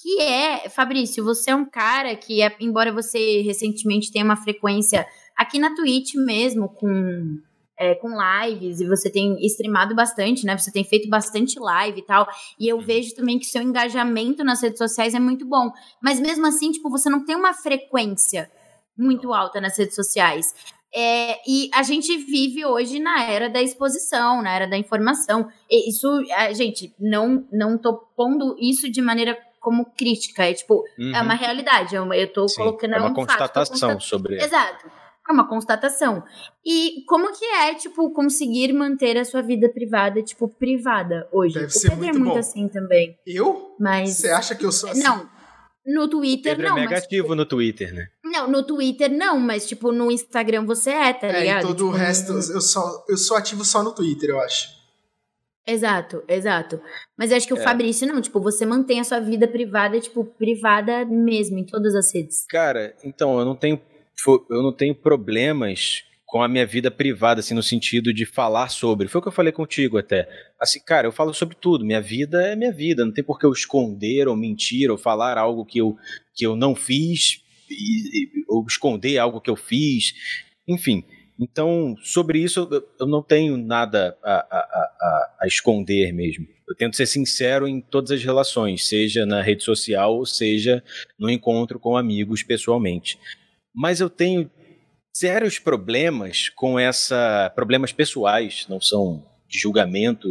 Que 0.00 0.18
é, 0.22 0.68
Fabrício, 0.70 1.22
você 1.22 1.50
é 1.50 1.54
um 1.54 1.66
cara 1.66 2.16
que, 2.16 2.40
é- 2.40 2.56
embora 2.58 2.90
você 2.90 3.42
recentemente 3.42 4.10
tenha 4.10 4.24
uma 4.24 4.36
frequência 4.36 5.06
aqui 5.36 5.58
na 5.58 5.74
Twitch 5.74 6.14
mesmo, 6.14 6.70
com, 6.70 7.38
é, 7.78 7.94
com 7.94 8.08
lives, 8.10 8.80
e 8.80 8.86
você 8.88 9.08
tem 9.10 9.36
streamado 9.46 9.94
bastante, 9.94 10.44
né? 10.44 10.56
Você 10.58 10.72
tem 10.72 10.82
feito 10.84 11.08
bastante 11.08 11.58
live 11.60 12.00
e 12.00 12.02
tal. 12.04 12.26
E 12.58 12.66
eu 12.68 12.80
vejo 12.80 13.14
também 13.14 13.38
que 13.38 13.44
seu 13.46 13.62
engajamento 13.62 14.42
nas 14.42 14.60
redes 14.62 14.78
sociais 14.78 15.14
é 15.14 15.20
muito 15.20 15.46
bom. 15.46 15.70
Mas 16.02 16.18
mesmo 16.18 16.46
assim, 16.46 16.72
tipo, 16.72 16.90
você 16.90 17.08
não 17.08 17.24
tem 17.24 17.36
uma 17.36 17.54
frequência 17.54 18.50
muito 18.96 19.32
alta 19.32 19.60
nas 19.60 19.78
redes 19.78 19.94
sociais. 19.94 20.54
É, 20.92 21.38
e 21.46 21.70
a 21.74 21.82
gente 21.82 22.16
vive 22.16 22.64
hoje 22.64 22.98
na 22.98 23.22
era 23.24 23.48
da 23.48 23.62
exposição, 23.62 24.42
na 24.42 24.50
era 24.52 24.66
da 24.66 24.76
informação. 24.76 25.48
E 25.70 25.88
isso, 25.90 26.08
a 26.34 26.52
gente, 26.52 26.92
não, 26.98 27.46
não 27.52 27.76
tô 27.78 27.94
pondo 28.16 28.56
isso 28.58 28.90
de 28.90 29.00
maneira 29.02 29.38
como 29.60 29.84
crítica. 29.96 30.44
É 30.46 30.54
tipo, 30.54 30.82
é 30.98 31.02
Uhum. 31.02 31.24
uma 31.24 31.34
realidade. 31.34 31.94
Eu, 31.94 32.12
eu 32.14 32.32
tô 32.32 32.48
Sim, 32.48 32.56
colocando 32.62 32.94
é 32.94 32.98
uma 32.98 33.10
um 33.10 33.14
fato, 33.14 33.26
constatação 33.26 33.90
constat- 33.90 34.00
sobre. 34.08 34.42
Exato. 34.42 34.90
É 35.28 35.32
uma 35.32 35.46
constatação. 35.46 36.22
E 36.64 37.04
como 37.06 37.30
que 37.36 37.44
é, 37.44 37.74
tipo, 37.74 38.10
conseguir 38.12 38.72
manter 38.72 39.18
a 39.18 39.24
sua 39.24 39.42
vida 39.42 39.68
privada, 39.68 40.22
tipo, 40.22 40.48
privada 40.48 41.28
hoje? 41.30 41.54
Deve 41.54 41.66
o 41.66 41.70
ser 41.70 41.90
Pedro 41.90 41.94
é 41.94 42.06
muito 42.06 42.18
muito 42.20 42.32
bom. 42.34 42.38
assim 42.38 42.68
também. 42.68 43.16
Eu? 43.26 43.74
Mas. 43.78 44.10
Você 44.16 44.30
acha 44.30 44.54
que 44.54 44.64
eu 44.64 44.72
sou 44.72 44.88
assim? 44.90 45.02
Não. 45.02 45.28
No 45.86 46.06
Twitter, 46.08 46.54
Pedro 46.56 46.70
não. 46.70 46.76
é 46.78 46.80
mas, 46.82 46.90
negativo 46.90 47.34
no 47.34 47.46
Twitter, 47.46 47.94
né? 47.94 48.08
não, 48.22 48.50
no 48.50 48.62
Twitter 48.62 49.10
não, 49.10 49.38
mas 49.38 49.66
tipo, 49.66 49.90
no 49.90 50.10
Instagram 50.10 50.66
você 50.66 50.90
é, 50.90 51.12
tá 51.14 51.26
É, 51.28 51.40
ligado? 51.40 51.58
e 51.60 51.66
todo 51.66 51.76
Tipo, 51.76 51.88
o 51.88 51.92
resto, 51.92 52.32
eu, 52.32 52.60
só, 52.60 53.04
eu 53.08 53.16
sou 53.16 53.36
ativo 53.38 53.64
só 53.64 53.82
no 53.82 53.94
Twitter, 53.94 54.28
eu 54.30 54.40
acho. 54.40 54.68
Exato, 55.66 56.22
exato. 56.28 56.80
Mas 57.16 57.30
eu 57.30 57.36
acho 57.36 57.46
que 57.46 57.54
o 57.54 57.58
É. 57.58 57.62
Fabrício 57.62 58.06
não, 58.06 58.20
tipo, 58.20 58.40
você 58.40 58.64
mantém 58.64 59.00
a 59.00 59.04
sua 59.04 59.20
vida 59.20 59.46
privada, 59.46 60.00
tipo, 60.00 60.24
privada 60.24 61.04
mesmo, 61.04 61.58
em 61.58 61.64
todas 61.64 61.94
as 61.94 62.14
redes. 62.14 62.44
Cara, 62.48 62.94
então, 63.04 63.38
eu 63.38 63.44
não 63.44 63.54
tenho, 63.54 63.80
eu 64.50 64.62
não 64.62 64.72
tenho 64.72 64.94
problemas 64.94 66.02
com 66.26 66.42
a 66.42 66.48
minha 66.48 66.66
vida 66.66 66.90
privada, 66.90 67.40
assim, 67.40 67.54
no 67.54 67.62
sentido 67.62 68.12
de 68.12 68.26
falar 68.26 68.68
sobre. 68.68 69.08
Foi 69.08 69.18
o 69.18 69.22
que 69.22 69.28
eu 69.28 69.32
falei 69.32 69.50
contigo 69.52 69.96
até. 69.96 70.28
Assim, 70.60 70.78
cara, 70.84 71.06
eu 71.06 71.12
falo 71.12 71.32
sobre 71.32 71.56
tudo. 71.58 71.84
Minha 71.86 72.02
vida 72.02 72.42
é 72.46 72.54
minha 72.54 72.72
vida. 72.72 73.04
Não 73.04 73.12
tem 73.12 73.24
por 73.24 73.38
que 73.38 73.46
eu 73.46 73.52
esconder 73.52 74.28
ou 74.28 74.36
mentir 74.36 74.90
ou 74.90 74.98
falar 74.98 75.38
algo 75.38 75.64
que 75.64 75.78
eu, 75.78 75.96
que 76.34 76.44
eu 76.46 76.54
não 76.54 76.74
fiz 76.74 77.42
e- 77.70 78.24
e- 78.24 78.44
ou 78.48 78.64
esconder 78.68 79.16
algo 79.18 79.40
que 79.40 79.48
eu 79.48 79.56
fiz. 79.56 80.12
Enfim. 80.66 81.02
Então, 81.40 81.94
sobre 82.02 82.40
isso, 82.40 82.68
eu- 82.70 82.86
eu 83.00 83.06
não 83.06 83.22
tenho 83.22 83.56
nada 83.56 84.14
a, 84.22 84.32
a, 84.34 84.58
a, 84.58 85.36
a- 85.42 85.46
esconder 85.46 86.12
mesmo. 86.12 86.46
Eu 86.68 86.74
tento 86.76 86.96
ser 86.96 87.06
sincero 87.06 87.66
em 87.66 87.80
todas 87.80 88.10
as 88.10 88.22
relações, 88.22 88.86
seja 88.86 89.24
na 89.24 89.40
rede 89.40 89.64
social, 89.64 90.14
ou 90.16 90.26
seja 90.26 90.82
no 91.18 91.30
encontro 91.30 91.78
com 91.80 91.96
amigos 91.96 92.42
pessoalmente. 92.42 93.18
Mas 93.78 94.00
eu 94.00 94.10
tenho 94.10 94.50
sérios 95.12 95.60
problemas 95.60 96.48
com 96.48 96.76
essa. 96.76 97.48
problemas 97.54 97.92
pessoais, 97.92 98.66
não 98.68 98.80
são 98.80 99.24
de 99.46 99.56
julgamento 99.56 100.28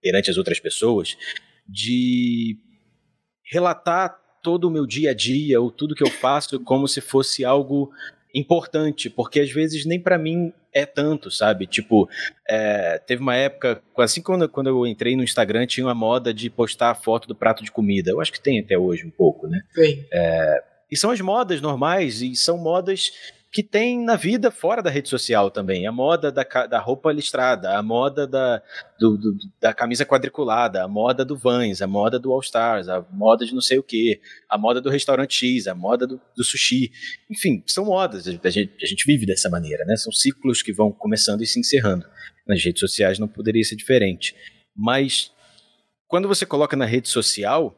perante 0.00 0.30
as 0.30 0.38
outras 0.38 0.58
pessoas, 0.58 1.14
de 1.68 2.56
relatar 3.52 4.18
todo 4.42 4.64
o 4.64 4.70
meu 4.70 4.86
dia 4.86 5.10
a 5.10 5.14
dia 5.14 5.60
ou 5.60 5.70
tudo 5.70 5.94
que 5.94 6.02
eu 6.02 6.10
faço 6.10 6.58
como 6.60 6.88
se 6.88 7.02
fosse 7.02 7.44
algo 7.44 7.90
importante, 8.34 9.10
porque 9.10 9.40
às 9.40 9.50
vezes 9.50 9.84
nem 9.84 10.00
para 10.00 10.16
mim 10.16 10.50
é 10.72 10.86
tanto, 10.86 11.30
sabe? 11.30 11.66
Tipo, 11.66 12.08
é, 12.48 12.98
teve 12.98 13.20
uma 13.20 13.36
época, 13.36 13.82
assim 13.98 14.22
quando, 14.22 14.48
quando 14.48 14.68
eu 14.68 14.86
entrei 14.86 15.16
no 15.16 15.24
Instagram, 15.24 15.66
tinha 15.66 15.86
uma 15.86 15.94
moda 15.94 16.32
de 16.32 16.48
postar 16.48 16.92
a 16.92 16.94
foto 16.94 17.28
do 17.28 17.34
prato 17.34 17.62
de 17.62 17.70
comida. 17.70 18.10
Eu 18.10 18.22
acho 18.22 18.32
que 18.32 18.40
tem 18.40 18.58
até 18.58 18.78
hoje 18.78 19.04
um 19.04 19.10
pouco, 19.10 19.46
né? 19.46 19.60
Tem. 19.74 20.06
É, 20.10 20.62
e 20.90 20.96
são 20.96 21.10
as 21.10 21.20
modas 21.20 21.60
normais, 21.60 22.20
e 22.22 22.34
são 22.34 22.58
modas 22.58 23.12
que 23.52 23.64
tem 23.64 23.98
na 23.98 24.14
vida 24.14 24.50
fora 24.50 24.80
da 24.80 24.90
rede 24.90 25.08
social 25.08 25.50
também. 25.50 25.84
A 25.86 25.90
moda 25.90 26.30
da, 26.30 26.44
da 26.66 26.78
roupa 26.78 27.10
listrada, 27.10 27.76
a 27.76 27.82
moda 27.82 28.26
da, 28.26 28.62
do, 28.98 29.16
do, 29.16 29.36
da 29.60 29.74
camisa 29.74 30.06
quadriculada, 30.06 30.84
a 30.84 30.88
moda 30.88 31.24
do 31.24 31.36
Vans, 31.36 31.82
a 31.82 31.86
moda 31.86 32.16
do 32.16 32.32
All 32.32 32.40
Stars, 32.40 32.88
a 32.88 33.04
moda 33.10 33.44
de 33.44 33.52
não 33.52 33.60
sei 33.60 33.78
o 33.78 33.82
que, 33.82 34.20
a 34.48 34.56
moda 34.56 34.80
do 34.80 34.88
restaurante 34.88 35.34
X, 35.34 35.66
a 35.66 35.74
moda 35.74 36.06
do, 36.06 36.20
do 36.36 36.44
sushi. 36.44 36.92
Enfim, 37.28 37.62
são 37.66 37.86
modas. 37.86 38.28
A 38.28 38.50
gente, 38.50 38.72
a 38.80 38.86
gente 38.86 39.04
vive 39.04 39.26
dessa 39.26 39.50
maneira, 39.50 39.84
né? 39.84 39.96
São 39.96 40.12
ciclos 40.12 40.62
que 40.62 40.72
vão 40.72 40.92
começando 40.92 41.42
e 41.42 41.46
se 41.46 41.58
encerrando. 41.58 42.06
Nas 42.46 42.62
redes 42.62 42.78
sociais 42.78 43.18
não 43.18 43.26
poderia 43.26 43.64
ser 43.64 43.74
diferente. 43.74 44.34
Mas 44.76 45.32
quando 46.06 46.28
você 46.28 46.46
coloca 46.46 46.76
na 46.76 46.84
rede 46.84 47.08
social, 47.08 47.76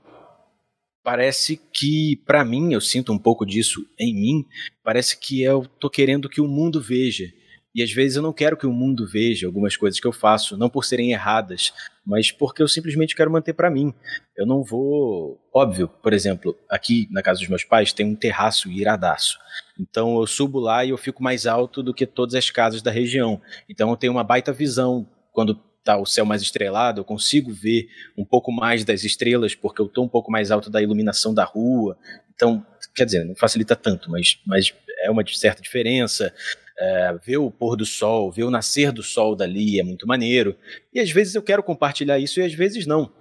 parece 1.02 1.60
que, 1.72 2.16
para 2.24 2.44
mim, 2.44 2.72
eu 2.72 2.80
sinto 2.80 3.12
um 3.12 3.18
pouco 3.18 3.44
disso 3.44 3.86
em 3.98 4.14
mim, 4.14 4.46
parece 4.82 5.18
que 5.18 5.42
eu 5.42 5.66
tô 5.78 5.90
querendo 5.90 6.28
que 6.28 6.40
o 6.40 6.48
mundo 6.48 6.80
veja. 6.80 7.26
E 7.74 7.82
às 7.82 7.90
vezes 7.90 8.16
eu 8.16 8.22
não 8.22 8.34
quero 8.34 8.56
que 8.56 8.66
o 8.66 8.72
mundo 8.72 9.06
veja 9.06 9.46
algumas 9.46 9.76
coisas 9.76 9.98
que 9.98 10.06
eu 10.06 10.12
faço, 10.12 10.58
não 10.58 10.68
por 10.68 10.84
serem 10.84 11.12
erradas, 11.12 11.72
mas 12.04 12.30
porque 12.30 12.62
eu 12.62 12.68
simplesmente 12.68 13.16
quero 13.16 13.30
manter 13.30 13.54
para 13.54 13.70
mim. 13.70 13.94
Eu 14.36 14.46
não 14.46 14.62
vou. 14.62 15.40
Óbvio, 15.54 15.88
por 15.88 16.12
exemplo, 16.12 16.54
aqui 16.68 17.08
na 17.10 17.22
casa 17.22 17.40
dos 17.40 17.48
meus 17.48 17.64
pais 17.64 17.92
tem 17.92 18.04
um 18.04 18.14
terraço 18.14 18.70
iradaço. 18.70 19.38
Então 19.80 20.20
eu 20.20 20.26
subo 20.26 20.60
lá 20.60 20.84
e 20.84 20.90
eu 20.90 20.98
fico 20.98 21.22
mais 21.22 21.46
alto 21.46 21.82
do 21.82 21.94
que 21.94 22.06
todas 22.06 22.34
as 22.34 22.50
casas 22.50 22.82
da 22.82 22.90
região. 22.90 23.40
Então 23.68 23.88
eu 23.88 23.96
tenho 23.96 24.12
uma 24.12 24.24
baita 24.24 24.52
visão 24.52 25.08
quando 25.32 25.58
tá 25.84 25.96
o 25.96 26.06
céu 26.06 26.24
mais 26.24 26.42
estrelado, 26.42 27.00
eu 27.00 27.04
consigo 27.04 27.52
ver 27.52 27.88
um 28.16 28.24
pouco 28.24 28.52
mais 28.52 28.84
das 28.84 29.04
estrelas 29.04 29.54
porque 29.54 29.80
eu 29.80 29.86
estou 29.86 30.04
um 30.04 30.08
pouco 30.08 30.30
mais 30.30 30.50
alto 30.50 30.70
da 30.70 30.82
iluminação 30.82 31.34
da 31.34 31.44
rua. 31.44 31.98
Então, 32.34 32.64
quer 32.94 33.04
dizer, 33.04 33.24
não 33.24 33.34
facilita 33.34 33.74
tanto, 33.74 34.10
mas, 34.10 34.38
mas 34.46 34.72
é 35.02 35.10
uma 35.10 35.24
certa 35.26 35.62
diferença. 35.62 36.32
É, 36.78 37.14
ver 37.24 37.36
o 37.36 37.50
pôr 37.50 37.76
do 37.76 37.84
sol, 37.84 38.32
ver 38.32 38.44
o 38.44 38.50
nascer 38.50 38.90
do 38.92 39.02
sol 39.02 39.36
dali 39.36 39.78
é 39.78 39.82
muito 39.82 40.06
maneiro. 40.06 40.56
E 40.92 41.00
às 41.00 41.10
vezes 41.10 41.34
eu 41.34 41.42
quero 41.42 41.62
compartilhar 41.62 42.18
isso 42.18 42.40
e 42.40 42.44
às 42.44 42.54
vezes 42.54 42.86
não. 42.86 43.12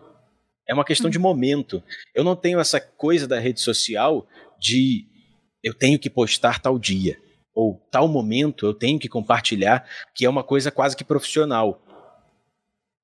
É 0.67 0.73
uma 0.73 0.85
questão 0.85 1.09
de 1.09 1.19
momento. 1.19 1.83
Eu 2.15 2.23
não 2.23 2.35
tenho 2.35 2.59
essa 2.59 2.79
coisa 2.79 3.27
da 3.27 3.39
rede 3.39 3.59
social 3.59 4.27
de 4.59 5.05
eu 5.63 5.73
tenho 5.73 5.99
que 5.99 6.09
postar 6.09 6.59
tal 6.59 6.79
dia 6.79 7.17
ou 7.53 7.85
tal 7.91 8.07
momento 8.07 8.65
eu 8.65 8.73
tenho 8.73 8.97
que 8.97 9.09
compartilhar, 9.09 9.85
que 10.15 10.25
é 10.25 10.29
uma 10.29 10.43
coisa 10.43 10.71
quase 10.71 10.95
que 10.95 11.03
profissional 11.03 11.81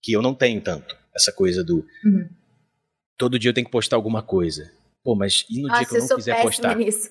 que 0.07 0.13
eu 0.13 0.21
não 0.21 0.33
tenho 0.33 0.61
tanto. 0.61 0.95
Essa 1.13 1.33
coisa 1.33 1.65
do. 1.65 1.85
Uhum. 2.05 2.29
Todo 3.17 3.37
dia 3.37 3.49
eu 3.49 3.53
tenho 3.53 3.65
que 3.65 3.71
postar 3.71 3.97
alguma 3.97 4.23
coisa. 4.23 4.71
Pô, 5.03 5.15
mas 5.15 5.45
e 5.49 5.61
no 5.61 5.67
Nossa, 5.67 5.79
dia 5.79 5.87
que 5.89 5.95
eu 5.97 6.07
não 6.07 6.15
quiser 6.15 6.41
postar? 6.41 6.75
Nisso. 6.77 7.09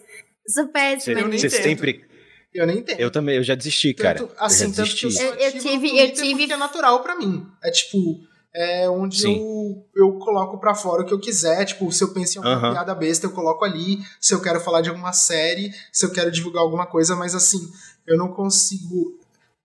Sou 0.48 0.68
péssima 0.68 1.20
você, 1.20 1.28
nisso. 1.28 1.51
Você 1.51 1.62
sempre. 1.62 2.06
Eu 2.55 2.66
nem 2.66 2.78
entendo. 2.78 2.98
Eu 2.98 3.10
também, 3.10 3.36
eu 3.36 3.43
já 3.43 3.55
desisti, 3.55 3.93
cara. 3.93 4.20
Tanto, 4.20 4.35
assim, 4.39 4.64
eu 4.64 4.70
já 4.70 4.77
tanto 4.77 4.97
que 4.97 5.05
eu, 5.05 5.10
desisti. 5.10 5.27
Eu- 5.27 5.35
eu 5.35 5.52
tive- 5.52 5.98
eu 5.98 6.12
tive- 6.14 6.39
Porque 6.39 6.52
é 6.55 6.56
natural 6.56 7.02
pra 7.02 7.16
mim. 7.18 7.47
É 7.62 7.70
tipo. 7.70 7.98
É 8.55 8.89
onde 8.89 9.20
Sim. 9.20 9.36
eu, 9.39 9.86
eu 9.94 10.12
coloco 10.18 10.59
pra 10.59 10.74
fora 10.74 11.02
o 11.02 11.05
que 11.06 11.12
eu 11.12 11.20
quiser. 11.20 11.62
Tipo, 11.66 11.93
se 11.93 12.02
eu 12.02 12.14
penso 12.14 12.36
em 12.36 12.39
alguma 12.39 12.56
Aham. 12.56 12.73
piada 12.73 12.94
besta, 12.94 13.27
eu 13.27 13.32
coloco 13.32 13.62
ali. 13.62 13.98
Se 14.18 14.32
eu 14.32 14.40
quero 14.40 14.59
falar 14.60 14.81
de 14.81 14.89
alguma 14.89 15.12
série, 15.12 15.70
se 15.93 16.06
eu 16.06 16.10
quero 16.10 16.31
divulgar 16.31 16.62
alguma 16.62 16.86
coisa, 16.86 17.14
mas 17.14 17.35
assim, 17.35 17.59
eu 18.06 18.16
não 18.16 18.28
consigo. 18.32 19.18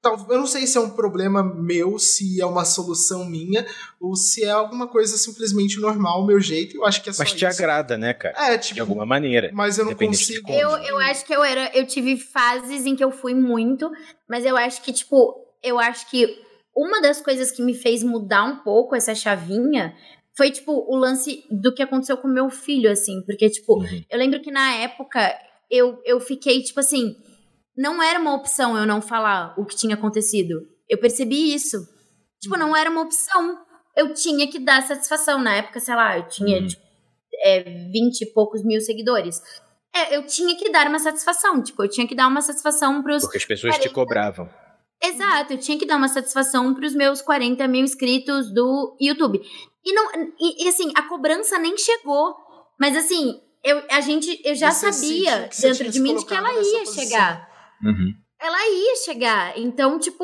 Eu 0.03 0.39
não 0.39 0.47
sei 0.47 0.65
se 0.65 0.77
é 0.77 0.81
um 0.81 0.89
problema 0.89 1.43
meu, 1.43 1.99
se 1.99 2.41
é 2.41 2.45
uma 2.45 2.65
solução 2.65 3.23
minha, 3.23 3.65
ou 3.99 4.15
se 4.15 4.43
é 4.43 4.49
alguma 4.49 4.87
coisa 4.87 5.15
simplesmente 5.15 5.79
normal, 5.79 6.23
o 6.23 6.25
meu 6.25 6.39
jeito. 6.39 6.75
Eu 6.75 6.85
acho 6.85 7.03
que 7.03 7.09
é 7.11 7.13
só 7.13 7.21
Mas 7.21 7.33
te 7.33 7.45
isso. 7.45 7.61
agrada, 7.61 7.97
né, 7.99 8.11
cara? 8.13 8.35
É, 8.51 8.57
De 8.57 8.69
tipo, 8.69 8.81
alguma 8.81 9.05
maneira. 9.05 9.51
mas 9.53 9.77
eu 9.77 9.85
não 9.85 9.93
de 9.93 10.03
consigo. 10.07 10.47
como. 10.47 10.57
Eu, 10.57 10.69
eu 10.77 10.97
acho 10.99 11.23
que 11.23 11.33
eu 11.33 11.43
era. 11.43 11.69
Eu 11.77 11.85
tive 11.85 12.17
fases 12.17 12.85
em 12.87 12.95
que 12.95 13.03
eu 13.03 13.11
fui 13.11 13.35
muito, 13.35 13.91
mas 14.27 14.43
eu 14.43 14.57
acho 14.57 14.81
que, 14.81 14.91
tipo, 14.91 15.35
eu 15.61 15.77
acho 15.77 16.09
que 16.09 16.35
uma 16.75 16.99
das 16.99 17.21
coisas 17.21 17.51
que 17.51 17.61
me 17.61 17.75
fez 17.75 18.01
mudar 18.01 18.43
um 18.45 18.55
pouco 18.63 18.95
essa 18.95 19.13
chavinha 19.13 19.95
foi, 20.35 20.49
tipo, 20.49 20.71
o 20.91 20.95
lance 20.95 21.43
do 21.51 21.71
que 21.75 21.83
aconteceu 21.83 22.17
com 22.17 22.27
meu 22.27 22.49
filho, 22.49 22.89
assim. 22.91 23.21
Porque, 23.23 23.47
tipo, 23.51 23.75
Uhum. 23.79 24.03
eu 24.09 24.17
lembro 24.17 24.41
que 24.41 24.49
na 24.49 24.73
época 24.77 25.31
eu, 25.69 26.01
eu 26.03 26.19
fiquei, 26.19 26.63
tipo 26.63 26.79
assim, 26.79 27.15
não 27.77 28.01
era 28.01 28.19
uma 28.19 28.33
opção 28.35 28.77
eu 28.77 28.85
não 28.85 29.01
falar 29.01 29.53
o 29.57 29.65
que 29.65 29.75
tinha 29.75 29.95
acontecido. 29.95 30.61
Eu 30.89 30.97
percebi 30.97 31.53
isso. 31.53 31.77
Tipo, 32.41 32.57
não 32.57 32.75
era 32.75 32.89
uma 32.89 33.01
opção. 33.01 33.57
Eu 33.95 34.13
tinha 34.13 34.49
que 34.49 34.59
dar 34.59 34.81
satisfação. 34.83 35.39
Na 35.41 35.55
época, 35.55 35.79
sei 35.79 35.95
lá, 35.95 36.17
eu 36.17 36.27
tinha, 36.27 36.59
Uhum. 36.59 36.67
tipo, 36.67 36.81
é, 37.43 37.63
20 37.91 38.21
e 38.21 38.33
poucos 38.33 38.63
mil 38.63 38.81
seguidores. 38.81 39.41
É, 39.93 40.15
eu 40.15 40.25
tinha 40.25 40.55
que 40.57 40.71
dar 40.71 40.87
uma 40.87 40.99
satisfação. 40.99 41.61
Tipo, 41.61 41.83
eu 41.83 41.89
tinha 41.89 42.07
que 42.07 42.15
dar 42.15 42.27
uma 42.27 42.41
satisfação 42.41 43.01
pros. 43.03 43.21
Porque 43.23 43.37
as 43.37 43.45
pessoas 43.45 43.75
te 43.75 43.79
Quarenta. 43.89 43.93
cobravam. 43.95 44.49
Exato, 45.03 45.53
eu 45.53 45.57
tinha 45.57 45.79
que 45.79 45.85
dar 45.85 45.97
uma 45.97 46.07
satisfação 46.07 46.73
pros 46.75 46.93
meus 46.93 47.21
40 47.23 47.67
mil 47.67 47.83
inscritos 47.83 48.53
do 48.53 48.95
YouTube. 49.01 49.41
E, 49.83 49.93
não, 49.93 50.11
e, 50.39 50.63
e, 50.65 50.67
assim, 50.69 50.91
a 50.95 51.01
cobrança 51.03 51.57
nem 51.57 51.75
chegou. 51.75 52.35
Mas 52.79 52.95
assim, 52.95 53.39
eu, 53.63 53.81
a 53.89 53.99
gente, 53.99 54.39
eu 54.45 54.53
já 54.55 54.71
Você 54.71 54.91
sabia 54.91 55.49
dentro 55.59 55.89
de 55.89 55.99
mim 55.99 56.15
de 56.15 56.25
que 56.25 56.33
ela 56.35 56.53
ia 56.53 56.79
posição. 56.79 57.03
chegar 57.03 57.50
Uhum. 57.83 58.13
ela 58.39 58.69
ia 58.69 58.95
chegar. 58.97 59.57
Então, 59.57 59.99
tipo, 59.99 60.23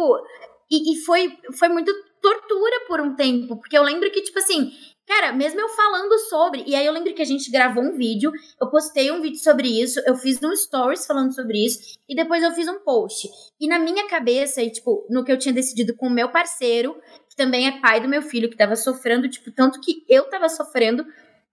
e, 0.69 0.93
e 0.93 1.05
foi, 1.05 1.37
foi 1.57 1.69
muito 1.69 1.91
tortura 2.21 2.85
por 2.87 2.99
um 2.99 3.15
tempo, 3.15 3.57
porque 3.57 3.77
eu 3.77 3.83
lembro 3.83 4.11
que, 4.11 4.21
tipo 4.21 4.39
assim, 4.39 4.71
cara, 5.07 5.31
mesmo 5.31 5.61
eu 5.61 5.69
falando 5.69 6.17
sobre, 6.19 6.63
e 6.67 6.75
aí 6.75 6.85
eu 6.85 6.91
lembro 6.91 7.13
que 7.13 7.21
a 7.21 7.25
gente 7.25 7.49
gravou 7.49 7.83
um 7.83 7.95
vídeo, 7.95 8.31
eu 8.59 8.69
postei 8.69 9.11
um 9.11 9.21
vídeo 9.21 9.39
sobre 9.39 9.67
isso, 9.67 10.01
eu 10.05 10.15
fiz 10.15 10.41
um 10.43 10.55
stories 10.55 11.05
falando 11.05 11.33
sobre 11.33 11.63
isso, 11.65 11.79
e 12.09 12.15
depois 12.15 12.43
eu 12.43 12.51
fiz 12.51 12.67
um 12.67 12.79
post. 12.83 13.29
E 13.59 13.67
na 13.67 13.79
minha 13.79 14.07
cabeça, 14.07 14.61
e 14.61 14.71
tipo, 14.71 15.07
no 15.09 15.23
que 15.23 15.31
eu 15.31 15.37
tinha 15.37 15.53
decidido 15.53 15.95
com 15.95 16.07
o 16.07 16.13
meu 16.13 16.29
parceiro, 16.29 16.95
que 17.29 17.35
também 17.35 17.67
é 17.67 17.79
pai 17.79 18.01
do 18.01 18.09
meu 18.09 18.21
filho, 18.21 18.49
que 18.49 18.57
tava 18.57 18.75
sofrendo, 18.75 19.29
tipo, 19.29 19.51
tanto 19.51 19.79
que 19.79 20.03
eu 20.09 20.29
tava 20.29 20.49
sofrendo, 20.49 21.05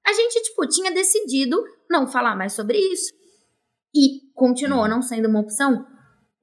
a 0.06 0.12
gente, 0.12 0.42
tipo, 0.42 0.66
tinha 0.66 0.90
decidido 0.90 1.62
não 1.88 2.06
falar 2.06 2.36
mais 2.36 2.52
sobre 2.52 2.78
isso. 2.78 3.12
E 3.94 4.32
continuou 4.34 4.88
não 4.88 5.00
sendo 5.00 5.28
uma 5.28 5.40
opção. 5.40 5.86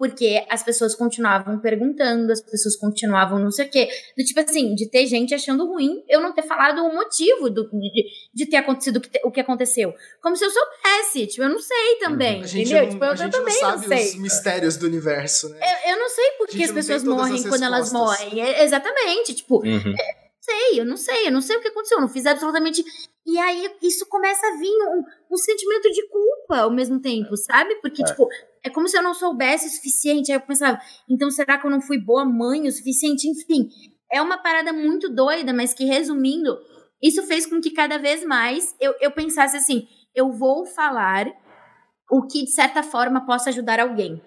Porque 0.02 0.44
as 0.50 0.64
pessoas 0.64 0.96
continuavam 0.96 1.60
perguntando, 1.60 2.32
as 2.32 2.42
pessoas 2.42 2.76
continuavam 2.76 3.38
não 3.38 3.52
sei 3.52 3.68
o 3.68 3.70
quê. 3.70 3.88
Do 4.18 4.24
tipo 4.24 4.40
assim, 4.40 4.74
de 4.74 4.90
ter 4.90 5.06
gente 5.06 5.32
achando 5.32 5.64
ruim 5.64 6.04
eu 6.10 6.20
não 6.20 6.34
ter 6.34 6.42
falado 6.42 6.84
o 6.84 6.92
motivo 6.92 7.52
do, 7.52 7.70
de, 7.70 8.06
de 8.34 8.46
ter 8.48 8.58
acontecido 8.58 8.98
o 8.98 9.00
que, 9.00 9.22
o 9.24 9.30
que 9.30 9.40
aconteceu. 9.40 9.94
Como 10.20 10.36
se 10.36 10.44
eu 10.44 10.50
soubesse. 10.50 11.28
Tipo, 11.28 11.44
eu 11.44 11.50
não 11.50 11.60
sei 11.60 11.98
também. 12.00 12.38
Uhum. 12.38 12.44
A 12.44 12.48
gente 12.48 12.74
entendeu? 12.74 12.84
não, 12.86 12.90
tipo, 12.94 13.06
eu, 13.06 13.12
a 13.12 13.14
eu 13.14 13.30
também 13.30 13.62
não 13.62 13.70
não, 13.70 13.78
sabe 13.78 13.96
sei. 13.96 14.08
os 14.08 14.16
mistérios 14.16 14.76
do 14.76 14.88
universo, 14.88 15.50
né? 15.50 15.60
Eu, 15.62 15.92
eu 15.92 16.00
não 16.00 16.10
sei 16.10 16.32
por 16.32 16.46
A 16.46 16.48
que 16.48 16.58
gente 16.58 16.66
as 16.66 16.72
pessoas 16.72 17.04
morrem 17.04 17.36
as 17.36 17.46
quando 17.46 17.64
elas 17.64 17.94
morrem. 17.94 18.42
É, 18.42 18.64
exatamente. 18.64 19.36
Tipo, 19.36 19.64
Uhum. 19.64 19.94
Sei, 20.42 20.80
eu 20.80 20.86
não 20.86 20.98
sei, 20.98 21.28
eu 21.28 21.32
não 21.32 21.42
sei 21.42 21.56
o 21.58 21.62
que 21.62 21.68
aconteceu, 21.68 21.98
eu 21.98 22.02
não 22.02 22.10
fiz 22.10 22.26
absolutamente. 22.26 22.84
E 23.26 23.38
aí 23.38 23.72
isso 23.82 24.06
começa 24.08 24.46
a 24.48 24.58
vir 24.58 24.70
um, 24.70 25.04
um 25.32 25.38
sentimento 25.38 25.90
de 25.92 26.08
culpa 26.10 26.62
ao 26.62 26.72
mesmo 26.72 27.00
tempo, 27.00 27.38
sabe? 27.38 27.76
Porque, 27.76 28.02
É. 28.02 28.06
tipo, 28.06 28.28
é 28.64 28.70
como 28.70 28.88
se 28.88 28.98
eu 28.98 29.04
não 29.04 29.14
soubesse 29.14 29.68
o 29.68 29.70
suficiente. 29.70 30.32
Aí 30.32 30.38
eu 30.38 30.42
pensava, 30.42 30.80
então 31.10 31.30
será 31.30 31.58
que 31.58 31.66
eu 31.66 31.72
não 31.72 31.82
fui 31.82 31.98
boa 32.00 32.26
mãe 32.26 32.68
o 32.68 32.72
suficiente? 32.72 33.30
Enfim, 33.30 33.70
é 34.12 34.22
uma 34.22 34.38
parada 34.38 34.74
muito 34.74 35.08
doida, 35.10 35.54
mas 35.54 35.74
que 35.74 35.86
resumindo, 35.86 36.58
isso 37.02 37.24
fez 37.24 37.46
com 37.46 37.62
que 37.62 37.72
cada 37.72 37.98
vez 37.98 38.26
mais 38.26 38.76
eu, 38.80 38.94
eu 39.00 39.12
pensasse 39.12 39.56
assim: 39.58 39.88
eu 40.14 40.32
vou 40.32 40.66
falar 40.66 41.28
o 42.10 42.28
que 42.28 42.44
de 42.44 42.52
certa 42.52 42.84
forma 42.84 43.26
possa 43.26 43.50
ajudar 43.50 43.80
alguém. 43.80 44.22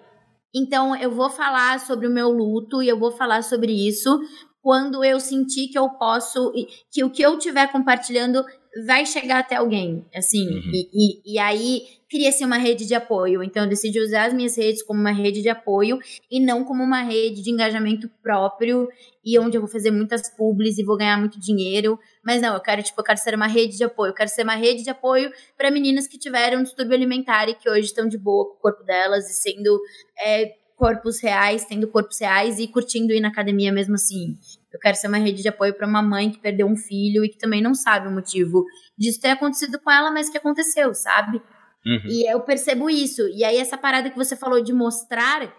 Então, 0.57 0.95
eu 0.95 1.11
vou 1.11 1.29
falar 1.29 1.81
sobre 1.81 2.07
o 2.07 2.11
meu 2.11 2.29
luto 2.29 2.81
e 2.81 2.87
eu 2.87 2.97
vou 2.97 3.11
falar 3.11 3.43
sobre 3.43 3.73
isso 3.73 4.17
quando 4.65 5.03
eu 5.03 5.19
sentir 5.19 5.67
que 5.67 5.77
eu 5.77 5.87
posso, 5.91 6.51
e- 6.55 6.65
que 6.91 7.03
o 7.03 7.09
que 7.11 7.21
eu 7.21 7.37
estiver 7.37 7.71
compartilhando 7.71 8.43
vai 8.87 9.05
chegar 9.05 9.37
até 9.37 9.57
alguém, 9.57 10.03
assim, 10.13 10.43
Uhum. 10.47 10.71
e, 10.73 10.89
e, 10.91 11.33
e 11.35 11.39
aí 11.39 11.83
cria-se 12.09 12.43
uma 12.43 12.57
rede 12.57 12.83
de 12.87 12.95
apoio. 12.95 13.43
Então, 13.43 13.61
eu 13.63 13.69
decidi 13.69 13.99
usar 13.99 14.25
as 14.25 14.33
minhas 14.33 14.57
redes 14.57 14.81
como 14.81 14.99
uma 14.99 15.11
rede 15.11 15.43
de 15.43 15.49
apoio 15.49 15.99
e 16.31 16.39
não 16.39 16.63
como 16.63 16.81
uma 16.83 17.03
rede 17.03 17.43
de 17.43 17.51
engajamento 17.51 18.09
próprio 18.23 18.89
e 19.23 19.37
onde 19.37 19.55
eu 19.55 19.61
vou 19.61 19.69
fazer 19.69 19.91
muitas 19.91 20.29
publis 20.35 20.79
e 20.79 20.83
vou 20.83 20.97
ganhar 20.97 21.19
muito 21.19 21.39
dinheiro. 21.39 21.99
Mas 22.23 22.41
não, 22.41 22.55
eu 22.55 22.59
quero, 22.59 22.81
tipo, 22.81 22.99
eu 22.99 23.05
quero 23.05 23.19
ser 23.19 23.35
uma 23.35 23.47
rede 23.47 23.77
de 23.77 23.83
apoio. 23.83 24.09
Eu 24.09 24.15
quero 24.15 24.29
ser 24.31 24.41
uma 24.41 24.55
rede 24.55 24.83
de 24.83 24.89
apoio 24.89 25.31
para 25.55 25.69
meninas 25.69 26.07
que 26.07 26.17
tiveram 26.17 26.63
distúrbio 26.63 26.95
alimentar 26.95 27.47
e 27.47 27.53
que 27.53 27.69
hoje 27.69 27.81
estão 27.85 28.07
de 28.09 28.17
boa 28.17 28.45
com 28.49 28.55
o 28.55 28.59
corpo 28.61 28.83
delas 28.83 29.29
e 29.29 29.33
sendo 29.35 29.79
é, 30.19 30.53
corpos 30.77 31.21
reais, 31.21 31.63
tendo 31.65 31.87
corpos 31.87 32.19
reais 32.19 32.59
e 32.59 32.67
curtindo 32.67 33.13
ir 33.13 33.21
na 33.21 33.29
academia 33.29 33.71
mesmo 33.71 33.95
assim. 33.95 34.37
Eu 34.75 34.79
quero 34.79 34.97
ser 34.97 35.07
uma 35.07 35.17
rede 35.17 35.41
de 35.41 35.47
apoio 35.47 35.73
para 35.73 35.87
uma 35.87 36.01
mãe 36.01 36.29
que 36.29 36.37
perdeu 36.37 36.67
um 36.67 36.75
filho 36.75 37.23
e 37.23 37.29
que 37.29 37.37
também 37.37 37.61
não 37.61 37.73
sabe 37.73 38.09
o 38.09 38.11
motivo 38.11 38.65
disso 38.97 39.21
ter 39.21 39.29
acontecido 39.29 39.79
com 39.79 39.89
ela, 39.89 40.11
mas 40.11 40.29
que 40.29 40.37
aconteceu, 40.37 40.93
sabe? 40.93 41.37
Uhum. 41.85 42.01
E 42.09 42.29
eu 42.29 42.41
percebo 42.41 42.89
isso. 42.89 43.21
E 43.29 43.45
aí, 43.45 43.55
essa 43.55 43.77
parada 43.77 44.09
que 44.09 44.17
você 44.17 44.35
falou 44.35 44.61
de 44.61 44.73
mostrar 44.73 45.49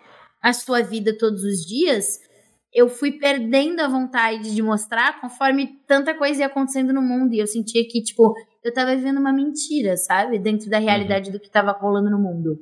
a 0.43 0.53
sua 0.53 0.83
vida 0.83 1.17
todos 1.17 1.43
os 1.45 1.65
dias, 1.65 2.19
eu 2.75 2.91
fui 2.91 3.13
perdendo 3.13 3.81
a 3.81 3.89
vontade 3.89 4.55
de 4.55 4.61
mostrar 4.61 5.19
conforme 5.19 5.81
tanta 5.87 6.13
coisa 6.13 6.43
ia 6.43 6.47
acontecendo 6.47 6.93
no 6.93 7.01
mundo. 7.01 7.33
E 7.33 7.39
eu 7.39 7.47
sentia 7.47 7.83
que, 7.89 8.03
tipo, 8.03 8.35
eu 8.63 8.71
tava 8.71 8.95
vivendo 8.95 9.19
uma 9.19 9.33
mentira, 9.33 9.97
sabe? 9.97 10.39
Dentro 10.39 10.69
da 10.69 10.79
realidade 10.79 11.33
do 11.33 11.41
que 11.41 11.51
tava 11.51 11.73
rolando 11.73 12.11
no 12.11 12.19
mundo. 12.19 12.59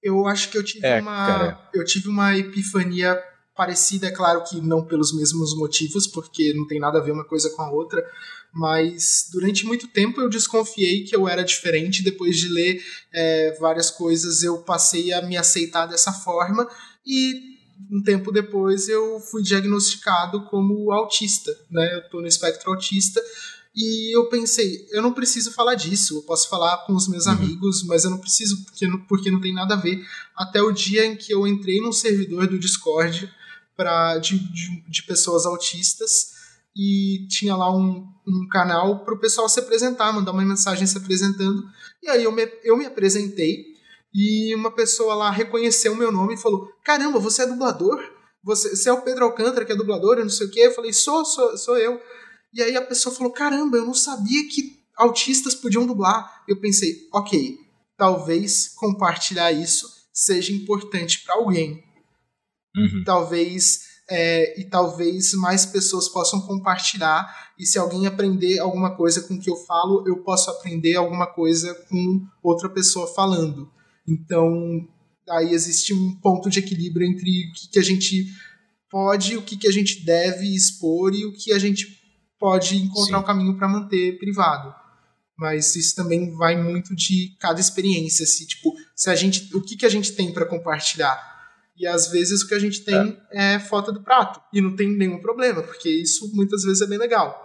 Eu 0.00 0.28
acho 0.28 0.48
que 0.48 0.56
eu 0.56 0.64
tive 0.64 0.86
É, 0.86 1.00
uma. 1.00 1.26
cara. 1.26 1.68
Eu 1.74 1.84
tive 1.84 2.08
uma 2.08 2.36
epifania 2.36 3.20
parecida, 3.58 4.06
é 4.06 4.12
claro 4.12 4.44
que 4.44 4.60
não 4.60 4.84
pelos 4.84 5.12
mesmos 5.12 5.52
motivos, 5.56 6.06
porque 6.06 6.54
não 6.54 6.64
tem 6.64 6.78
nada 6.78 6.98
a 6.98 7.02
ver 7.02 7.10
uma 7.10 7.24
coisa 7.24 7.50
com 7.50 7.62
a 7.62 7.70
outra. 7.72 8.00
Mas 8.54 9.28
durante 9.32 9.66
muito 9.66 9.88
tempo 9.88 10.20
eu 10.20 10.28
desconfiei 10.28 11.02
que 11.02 11.14
eu 11.14 11.28
era 11.28 11.42
diferente. 11.42 12.04
Depois 12.04 12.38
de 12.38 12.48
ler 12.48 12.80
é, 13.12 13.56
várias 13.60 13.90
coisas, 13.90 14.44
eu 14.44 14.58
passei 14.58 15.12
a 15.12 15.20
me 15.22 15.36
aceitar 15.36 15.86
dessa 15.86 16.12
forma. 16.12 16.68
E 17.04 17.58
um 17.90 18.00
tempo 18.00 18.30
depois 18.30 18.88
eu 18.88 19.18
fui 19.18 19.42
diagnosticado 19.42 20.44
como 20.44 20.92
autista, 20.92 21.50
né? 21.68 21.96
Eu 21.96 22.08
tô 22.08 22.20
no 22.20 22.28
espectro 22.28 22.70
autista. 22.70 23.20
E 23.74 24.16
eu 24.16 24.28
pensei, 24.28 24.86
eu 24.92 25.02
não 25.02 25.12
preciso 25.12 25.52
falar 25.52 25.74
disso, 25.74 26.16
eu 26.16 26.22
posso 26.22 26.48
falar 26.48 26.78
com 26.86 26.94
os 26.94 27.06
meus 27.08 27.26
Uhum. 27.26 27.32
amigos, 27.32 27.84
mas 27.84 28.04
eu 28.04 28.10
não 28.10 28.18
preciso 28.18 28.64
porque 28.64 28.86
não, 28.86 28.98
porque 29.00 29.30
não 29.30 29.40
tem 29.40 29.52
nada 29.52 29.74
a 29.74 29.76
ver. 29.76 30.00
Até 30.36 30.62
o 30.62 30.72
dia 30.72 31.04
em 31.04 31.16
que 31.16 31.32
eu 31.32 31.46
entrei 31.46 31.80
num 31.80 31.92
servidor 31.92 32.46
do 32.46 32.58
Discord 32.58 33.30
pra, 33.78 34.18
de, 34.18 34.36
de, 34.52 34.90
de 34.90 35.02
pessoas 35.04 35.46
autistas 35.46 36.32
e 36.76 37.28
tinha 37.28 37.54
lá 37.54 37.72
um, 37.72 38.04
um 38.26 38.48
canal 38.50 39.04
para 39.04 39.14
o 39.14 39.20
pessoal 39.20 39.48
se 39.48 39.60
apresentar, 39.60 40.12
mandar 40.12 40.32
uma 40.32 40.44
mensagem 40.44 40.84
se 40.84 40.98
apresentando. 40.98 41.62
E 42.02 42.08
aí 42.08 42.24
eu 42.24 42.32
me, 42.32 42.42
eu 42.64 42.76
me 42.76 42.86
apresentei 42.86 43.66
e 44.12 44.52
uma 44.52 44.72
pessoa 44.72 45.14
lá 45.14 45.30
reconheceu 45.30 45.92
o 45.92 45.96
meu 45.96 46.10
nome 46.10 46.34
e 46.34 46.38
falou: 46.38 46.68
Caramba, 46.84 47.20
você 47.20 47.42
é 47.42 47.46
dublador? 47.46 48.02
Você, 48.42 48.74
você 48.74 48.88
é 48.88 48.92
o 48.92 49.02
Pedro 49.02 49.26
Alcântara, 49.26 49.64
que 49.64 49.70
é 49.70 49.76
dublador, 49.76 50.18
eu 50.18 50.24
não 50.24 50.30
sei 50.30 50.48
o 50.48 50.50
quê. 50.50 50.62
Eu 50.62 50.74
falei: 50.74 50.92
Sou, 50.92 51.24
sou, 51.24 51.56
sou 51.56 51.78
eu. 51.78 52.00
E 52.52 52.60
aí 52.60 52.76
a 52.76 52.82
pessoa 52.82 53.14
falou: 53.14 53.32
Caramba, 53.32 53.76
eu 53.76 53.84
não 53.84 53.94
sabia 53.94 54.48
que 54.48 54.82
autistas 54.96 55.54
podiam 55.54 55.86
dublar. 55.86 56.42
Eu 56.48 56.60
pensei: 56.60 57.06
Ok, 57.12 57.58
talvez 57.96 58.72
compartilhar 58.74 59.52
isso 59.52 59.88
seja 60.12 60.52
importante 60.52 61.22
para 61.24 61.36
alguém. 61.36 61.87
Uhum. 62.78 63.02
Talvez 63.04 63.88
é, 64.10 64.58
e 64.58 64.64
talvez 64.64 65.34
mais 65.34 65.66
pessoas 65.66 66.08
possam 66.08 66.40
compartilhar. 66.40 67.28
E 67.58 67.66
se 67.66 67.78
alguém 67.78 68.06
aprender 68.06 68.58
alguma 68.58 68.96
coisa 68.96 69.22
com 69.22 69.34
o 69.34 69.40
que 69.40 69.50
eu 69.50 69.56
falo, 69.56 70.04
eu 70.06 70.22
posso 70.22 70.50
aprender 70.50 70.96
alguma 70.96 71.26
coisa 71.26 71.74
com 71.88 72.26
outra 72.42 72.68
pessoa 72.68 73.06
falando. 73.06 73.70
Então, 74.06 74.88
aí 75.28 75.52
existe 75.52 75.92
um 75.92 76.14
ponto 76.16 76.48
de 76.48 76.60
equilíbrio 76.60 77.06
entre 77.06 77.28
o 77.28 77.52
que, 77.52 77.68
que 77.72 77.78
a 77.78 77.82
gente 77.82 78.26
pode, 78.90 79.36
o 79.36 79.42
que, 79.42 79.56
que 79.56 79.68
a 79.68 79.72
gente 79.72 80.04
deve 80.04 80.54
expor 80.54 81.14
e 81.14 81.26
o 81.26 81.32
que 81.32 81.52
a 81.52 81.58
gente 81.58 81.98
pode 82.38 82.76
encontrar 82.76 83.18
Sim. 83.18 83.22
um 83.22 83.26
caminho 83.26 83.56
para 83.58 83.68
manter 83.68 84.18
privado. 84.18 84.74
Mas 85.36 85.76
isso 85.76 85.94
também 85.94 86.34
vai 86.34 86.60
muito 86.60 86.96
de 86.96 87.36
cada 87.38 87.60
experiência, 87.60 88.26
se 88.26 88.46
tipo, 88.46 88.74
se 88.94 89.10
a 89.10 89.14
gente, 89.14 89.54
o 89.54 89.60
que, 89.60 89.76
que 89.76 89.86
a 89.86 89.88
gente 89.88 90.12
tem 90.12 90.32
para 90.32 90.46
compartilhar. 90.46 91.37
E 91.78 91.86
às 91.86 92.10
vezes 92.10 92.42
o 92.42 92.48
que 92.48 92.54
a 92.54 92.58
gente 92.58 92.84
tem 92.84 93.18
é. 93.30 93.58
foto 93.58 93.92
do 93.92 94.02
prato. 94.02 94.40
E 94.52 94.60
não 94.60 94.74
tem 94.74 94.88
nenhum 94.88 95.20
problema, 95.20 95.62
porque 95.62 95.88
isso 95.88 96.30
muitas 96.34 96.62
vezes 96.62 96.80
é 96.82 96.86
bem 96.86 96.98
legal. 96.98 97.44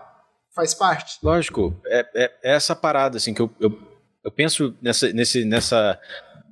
Faz 0.55 0.73
parte. 0.73 1.17
Lógico, 1.21 1.75
é, 1.85 1.99
é- 2.15 2.31
é 2.43 2.55
essa 2.55 2.75
parada, 2.75 3.17
assim, 3.17 3.33
que 3.33 3.41
eu, 3.41 3.49
eu, 3.59 3.77
eu 4.23 4.31
penso 4.31 4.75
nessa, 4.81 5.11
nesse, 5.13 5.45
nessa 5.45 5.99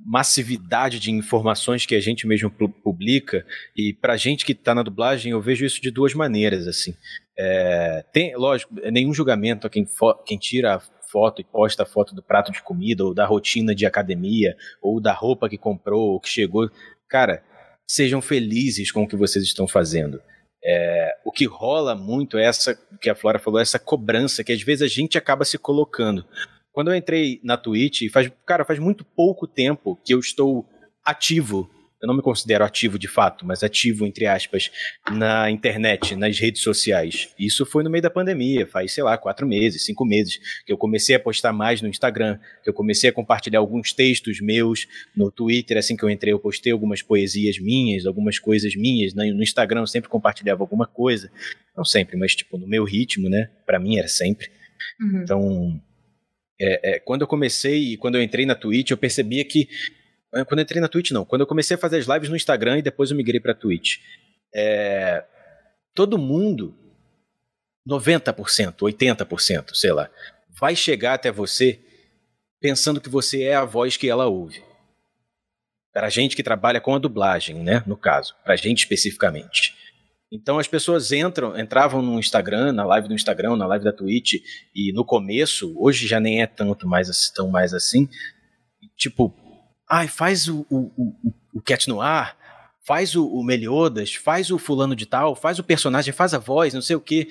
massividade 0.04 0.98
de 0.98 1.10
informações 1.12 1.86
que 1.86 1.94
a 1.94 2.00
gente 2.00 2.26
mesmo 2.26 2.50
pu- 2.50 2.68
publica, 2.68 3.46
e 3.76 3.92
pra 3.94 4.16
gente 4.16 4.44
que 4.44 4.54
tá 4.54 4.74
na 4.74 4.82
dublagem, 4.82 5.32
eu 5.32 5.40
vejo 5.40 5.64
isso 5.64 5.80
de 5.80 5.90
duas 5.90 6.14
maneiras, 6.14 6.66
assim. 6.66 6.94
É, 7.38 8.04
tem, 8.12 8.36
lógico, 8.36 8.74
nenhum 8.90 9.14
julgamento 9.14 9.66
a 9.66 9.70
quem, 9.70 9.86
quem 10.26 10.36
tira 10.38 10.74
a 10.76 10.80
foto 11.10 11.40
e 11.40 11.44
posta 11.44 11.82
a 11.84 11.86
foto 11.86 12.14
do 12.14 12.22
prato 12.22 12.50
de 12.50 12.62
comida, 12.62 13.04
ou 13.04 13.14
da 13.14 13.24
rotina 13.24 13.74
de 13.74 13.86
academia, 13.86 14.56
ou 14.80 15.00
da 15.00 15.12
roupa 15.12 15.48
que 15.48 15.56
comprou, 15.58 16.12
ou 16.12 16.20
que 16.20 16.28
chegou. 16.28 16.68
Cara, 17.08 17.42
sejam 17.92 18.22
felizes 18.22 18.90
com 18.90 19.02
o 19.02 19.06
que 19.06 19.16
vocês 19.16 19.44
estão 19.44 19.68
fazendo. 19.68 20.18
É, 20.64 21.14
o 21.26 21.30
que 21.30 21.44
rola 21.44 21.94
muito 21.94 22.38
é 22.38 22.44
essa, 22.44 22.74
que 22.98 23.10
a 23.10 23.14
Flora 23.14 23.38
falou, 23.38 23.60
essa 23.60 23.78
cobrança 23.78 24.42
que 24.42 24.50
às 24.50 24.62
vezes 24.62 24.80
a 24.80 24.88
gente 24.88 25.18
acaba 25.18 25.44
se 25.44 25.58
colocando. 25.58 26.24
Quando 26.72 26.90
eu 26.90 26.96
entrei 26.96 27.38
na 27.44 27.58
Twitch, 27.58 28.10
faz, 28.10 28.32
cara, 28.46 28.64
faz 28.64 28.78
muito 28.78 29.04
pouco 29.04 29.46
tempo 29.46 30.00
que 30.02 30.14
eu 30.14 30.18
estou 30.18 30.66
ativo. 31.04 31.68
Eu 32.02 32.08
não 32.08 32.16
me 32.16 32.22
considero 32.22 32.64
ativo 32.64 32.98
de 32.98 33.06
fato, 33.06 33.46
mas 33.46 33.62
ativo, 33.62 34.04
entre 34.04 34.26
aspas, 34.26 34.70
na 35.10 35.50
internet, 35.50 36.16
nas 36.16 36.38
redes 36.38 36.60
sociais. 36.60 37.32
Isso 37.38 37.64
foi 37.64 37.84
no 37.84 37.90
meio 37.90 38.02
da 38.02 38.10
pandemia, 38.10 38.66
faz, 38.66 38.92
sei 38.92 39.04
lá, 39.04 39.16
quatro 39.16 39.46
meses, 39.46 39.84
cinco 39.84 40.04
meses, 40.04 40.38
que 40.66 40.72
eu 40.72 40.76
comecei 40.76 41.14
a 41.14 41.20
postar 41.20 41.52
mais 41.52 41.80
no 41.80 41.88
Instagram, 41.88 42.38
que 42.62 42.68
eu 42.68 42.74
comecei 42.74 43.08
a 43.10 43.12
compartilhar 43.12 43.60
alguns 43.60 43.92
textos 43.92 44.40
meus 44.40 44.88
no 45.16 45.30
Twitter, 45.30 45.78
assim 45.78 45.96
que 45.96 46.02
eu 46.02 46.10
entrei, 46.10 46.32
eu 46.32 46.40
postei 46.40 46.72
algumas 46.72 47.02
poesias 47.02 47.58
minhas, 47.58 48.04
algumas 48.04 48.38
coisas 48.38 48.74
minhas. 48.74 49.14
né? 49.14 49.30
No 49.32 49.42
Instagram 49.42 49.82
eu 49.82 49.86
sempre 49.86 50.10
compartilhava 50.10 50.62
alguma 50.62 50.86
coisa. 50.86 51.30
Não 51.76 51.84
sempre, 51.84 52.16
mas 52.16 52.34
tipo, 52.34 52.58
no 52.58 52.66
meu 52.66 52.84
ritmo, 52.84 53.28
né? 53.28 53.48
Pra 53.64 53.78
mim 53.78 53.96
era 53.96 54.08
sempre. 54.08 54.50
Uhum. 55.00 55.22
Então, 55.22 55.80
é, 56.60 56.94
é, 56.94 56.98
quando 56.98 57.22
eu 57.22 57.26
comecei 57.26 57.92
e 57.92 57.96
quando 57.96 58.16
eu 58.16 58.22
entrei 58.22 58.46
na 58.46 58.54
Twitch, 58.54 58.90
eu 58.90 58.96
percebia 58.96 59.44
que. 59.44 59.68
Eh, 60.34 60.44
Quando 60.44 60.60
eu 60.60 60.62
entrei 60.64 60.80
na 60.80 60.88
Twitch, 60.88 61.10
não. 61.10 61.24
Quando 61.24 61.42
eu 61.42 61.46
comecei 61.46 61.74
a 61.74 61.78
fazer 61.78 61.98
as 61.98 62.06
lives 62.06 62.28
no 62.28 62.36
Instagram 62.36 62.78
e 62.78 62.82
depois 62.82 63.10
eu 63.10 63.16
migrei 63.16 63.40
pra 63.40 63.54
Twitch. 63.54 63.98
é, 64.54 65.24
todo 65.94 66.18
mundo, 66.18 66.74
90%, 67.88 68.74
80%, 68.76 69.74
sei 69.74 69.92
lá, 69.92 70.10
vai 70.60 70.76
chegar 70.76 71.14
até 71.14 71.30
você 71.30 71.80
pensando 72.60 73.00
que 73.00 73.08
você 73.08 73.42
é 73.42 73.54
a 73.54 73.64
voz 73.64 73.96
que 73.96 74.08
ela 74.08 74.26
ouve. 74.26 74.62
Pra 75.92 76.08
gente 76.08 76.36
que 76.36 76.42
trabalha 76.42 76.80
com 76.80 76.94
a 76.94 76.98
dublagem, 76.98 77.56
né? 77.62 77.82
No 77.86 77.96
caso, 77.96 78.34
pra 78.44 78.56
gente 78.56 78.78
especificamente. 78.80 79.74
Então 80.32 80.58
as 80.58 80.66
pessoas 80.66 81.12
entram, 81.12 81.58
entravam 81.58 82.00
no 82.00 82.18
Instagram, 82.18 82.72
na 82.72 82.84
live 82.86 83.08
do 83.08 83.14
Instagram, 83.14 83.56
na 83.56 83.66
live 83.66 83.84
da 83.84 83.92
Twitch, 83.92 84.34
e 84.74 84.90
no 84.94 85.04
começo, 85.04 85.74
hoje 85.76 86.06
já 86.06 86.18
nem 86.18 86.40
é 86.40 86.46
tanto 86.46 86.88
mais 86.88 87.30
tão 87.34 87.50
mais 87.50 87.74
assim, 87.74 88.08
tipo, 88.96 89.34
ai, 89.92 90.08
faz 90.08 90.48
o, 90.48 90.64
o, 90.70 90.90
o, 90.96 91.34
o 91.54 91.60
Cat 91.60 91.86
Noir, 91.88 92.34
faz 92.84 93.14
o, 93.14 93.26
o 93.28 93.44
Meliodas, 93.44 94.14
faz 94.14 94.50
o 94.50 94.58
fulano 94.58 94.96
de 94.96 95.04
tal, 95.04 95.36
faz 95.36 95.58
o 95.58 95.64
personagem, 95.64 96.12
faz 96.14 96.32
a 96.32 96.38
voz, 96.38 96.72
não 96.72 96.80
sei 96.80 96.96
o 96.96 97.00
quê. 97.00 97.28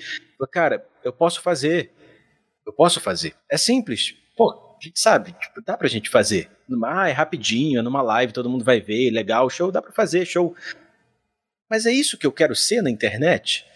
Cara, 0.52 0.86
eu 1.04 1.12
posso 1.12 1.40
fazer. 1.42 1.92
Eu 2.64 2.72
posso 2.72 3.00
fazer. 3.00 3.34
É 3.50 3.56
simples. 3.58 4.14
Pô, 4.36 4.50
a 4.80 4.84
gente 4.84 4.98
sabe, 5.00 5.32
tipo, 5.32 5.60
dá 5.66 5.76
pra 5.76 5.88
gente 5.88 6.08
fazer. 6.08 6.48
Ah, 6.84 7.08
é 7.08 7.12
rapidinho, 7.12 7.80
é 7.80 7.82
numa 7.82 8.00
live, 8.00 8.32
todo 8.32 8.48
mundo 8.48 8.64
vai 8.64 8.80
ver, 8.80 9.10
legal, 9.10 9.50
show, 9.50 9.70
dá 9.72 9.82
pra 9.82 9.92
fazer, 9.92 10.24
show. 10.24 10.54
Mas 11.68 11.84
é 11.86 11.92
isso 11.92 12.16
que 12.16 12.26
eu 12.26 12.32
quero 12.32 12.54
ser 12.54 12.80
na 12.82 12.90
internet? 12.90 13.66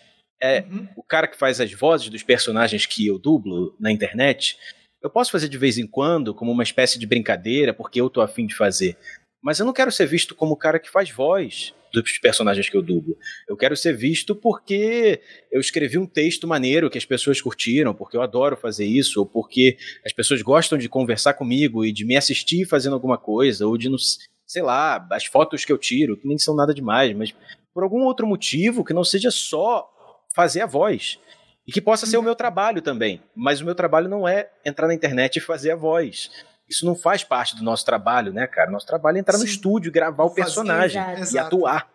É 0.40 0.60
Uhum. 0.70 0.86
o 0.96 1.02
cara 1.02 1.26
que 1.26 1.36
faz 1.36 1.60
as 1.60 1.72
vozes 1.72 2.08
dos 2.10 2.22
personagens 2.22 2.84
que 2.86 3.06
eu 3.06 3.18
dublo 3.18 3.74
na 3.80 3.90
internet. 3.90 4.58
Eu 5.06 5.10
posso 5.10 5.30
fazer 5.30 5.48
de 5.48 5.56
vez 5.56 5.78
em 5.78 5.86
quando, 5.86 6.34
como 6.34 6.50
uma 6.50 6.64
espécie 6.64 6.98
de 6.98 7.06
brincadeira, 7.06 7.72
porque 7.72 8.00
eu 8.00 8.10
tô 8.10 8.20
afim 8.20 8.44
de 8.44 8.56
fazer. 8.56 8.96
Mas 9.40 9.60
eu 9.60 9.64
não 9.64 9.72
quero 9.72 9.92
ser 9.92 10.04
visto 10.04 10.34
como 10.34 10.54
o 10.54 10.56
cara 10.56 10.80
que 10.80 10.90
faz 10.90 11.12
voz 11.12 11.72
dos 11.92 12.18
personagens 12.18 12.68
que 12.68 12.76
eu 12.76 12.82
dublo. 12.82 13.16
Eu 13.48 13.56
quero 13.56 13.76
ser 13.76 13.96
visto 13.96 14.34
porque 14.34 15.20
eu 15.52 15.60
escrevi 15.60 15.96
um 15.96 16.08
texto 16.08 16.48
maneiro 16.48 16.90
que 16.90 16.98
as 16.98 17.04
pessoas 17.04 17.40
curtiram, 17.40 17.94
porque 17.94 18.16
eu 18.16 18.20
adoro 18.20 18.56
fazer 18.56 18.84
isso, 18.84 19.20
ou 19.20 19.26
porque 19.26 19.76
as 20.04 20.12
pessoas 20.12 20.42
gostam 20.42 20.76
de 20.76 20.88
conversar 20.88 21.34
comigo 21.34 21.84
e 21.84 21.92
de 21.92 22.04
me 22.04 22.16
assistir 22.16 22.66
fazendo 22.66 22.94
alguma 22.94 23.16
coisa, 23.16 23.64
ou 23.64 23.78
de, 23.78 23.88
não 23.88 23.98
sei 24.44 24.62
lá, 24.62 25.06
as 25.12 25.24
fotos 25.24 25.64
que 25.64 25.70
eu 25.70 25.78
tiro, 25.78 26.16
que 26.16 26.26
nem 26.26 26.36
são 26.36 26.56
nada 26.56 26.74
demais, 26.74 27.16
mas 27.16 27.32
por 27.72 27.84
algum 27.84 28.02
outro 28.02 28.26
motivo 28.26 28.84
que 28.84 28.92
não 28.92 29.04
seja 29.04 29.30
só 29.30 29.88
fazer 30.34 30.62
a 30.62 30.66
voz. 30.66 31.20
E 31.66 31.72
que 31.72 31.80
possa 31.80 32.06
ser 32.06 32.16
o 32.16 32.22
meu 32.22 32.34
trabalho 32.34 32.80
também. 32.80 33.20
Mas 33.34 33.60
o 33.60 33.64
meu 33.64 33.74
trabalho 33.74 34.08
não 34.08 34.26
é 34.26 34.50
entrar 34.64 34.86
na 34.86 34.94
internet 34.94 35.36
e 35.36 35.40
fazer 35.40 35.72
a 35.72 35.76
voz. 35.76 36.30
Isso 36.68 36.84
não 36.84 36.94
faz 36.94 37.24
parte 37.24 37.56
do 37.56 37.62
nosso 37.62 37.84
trabalho, 37.84 38.32
né, 38.32 38.46
cara? 38.46 38.70
Nosso 38.70 38.86
trabalho 38.86 39.16
é 39.16 39.20
entrar 39.20 39.38
no 39.38 39.44
Sim. 39.44 39.50
estúdio, 39.50 39.92
gravar 39.92 40.24
o 40.24 40.34
personagem 40.34 41.00
e 41.32 41.38
atuar. 41.38 41.90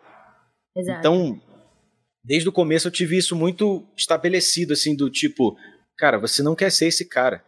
Exato. 0.76 0.98
Então, 0.98 1.40
desde 2.24 2.48
o 2.48 2.52
começo 2.52 2.88
eu 2.88 2.92
tive 2.92 3.16
isso 3.16 3.36
muito 3.36 3.86
estabelecido, 3.96 4.72
assim, 4.72 4.96
do 4.96 5.10
tipo, 5.10 5.56
cara, 5.96 6.18
você 6.18 6.42
não 6.42 6.54
quer 6.54 6.70
ser 6.70 6.86
esse 6.86 7.06
cara. 7.06 7.44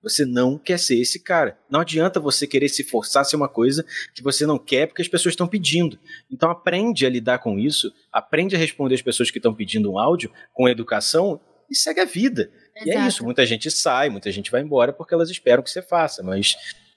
Você 0.00 0.24
não 0.24 0.56
quer 0.56 0.78
ser 0.78 1.00
esse 1.00 1.20
cara. 1.20 1.58
Não 1.68 1.80
adianta 1.80 2.20
você 2.20 2.46
querer 2.46 2.68
se 2.68 2.84
forçar 2.84 3.22
a 3.22 3.24
ser 3.24 3.34
uma 3.34 3.48
coisa 3.48 3.84
que 4.14 4.22
você 4.22 4.46
não 4.46 4.56
quer 4.56 4.86
porque 4.86 5.02
as 5.02 5.08
pessoas 5.08 5.32
estão 5.32 5.48
pedindo. 5.48 5.98
Então 6.30 6.50
aprende 6.50 7.04
a 7.04 7.10
lidar 7.10 7.38
com 7.40 7.58
isso, 7.58 7.92
aprende 8.12 8.54
a 8.54 8.58
responder 8.58 8.94
as 8.94 9.02
pessoas 9.02 9.30
que 9.30 9.38
estão 9.38 9.52
pedindo 9.52 9.90
um 9.90 9.98
áudio 9.98 10.30
com 10.52 10.68
educação 10.68 11.40
e 11.70 11.74
segue 11.74 12.00
a 12.00 12.04
vida. 12.04 12.50
E 12.84 12.90
é 12.90 12.94
Exato. 12.94 13.08
isso, 13.08 13.24
muita 13.24 13.44
gente 13.44 13.70
sai, 13.70 14.08
muita 14.08 14.30
gente 14.30 14.50
vai 14.50 14.60
embora 14.60 14.92
porque 14.92 15.14
elas 15.14 15.30
esperam 15.30 15.62
que 15.62 15.70
você 15.70 15.82
faça, 15.82 16.22
mas, 16.22 16.56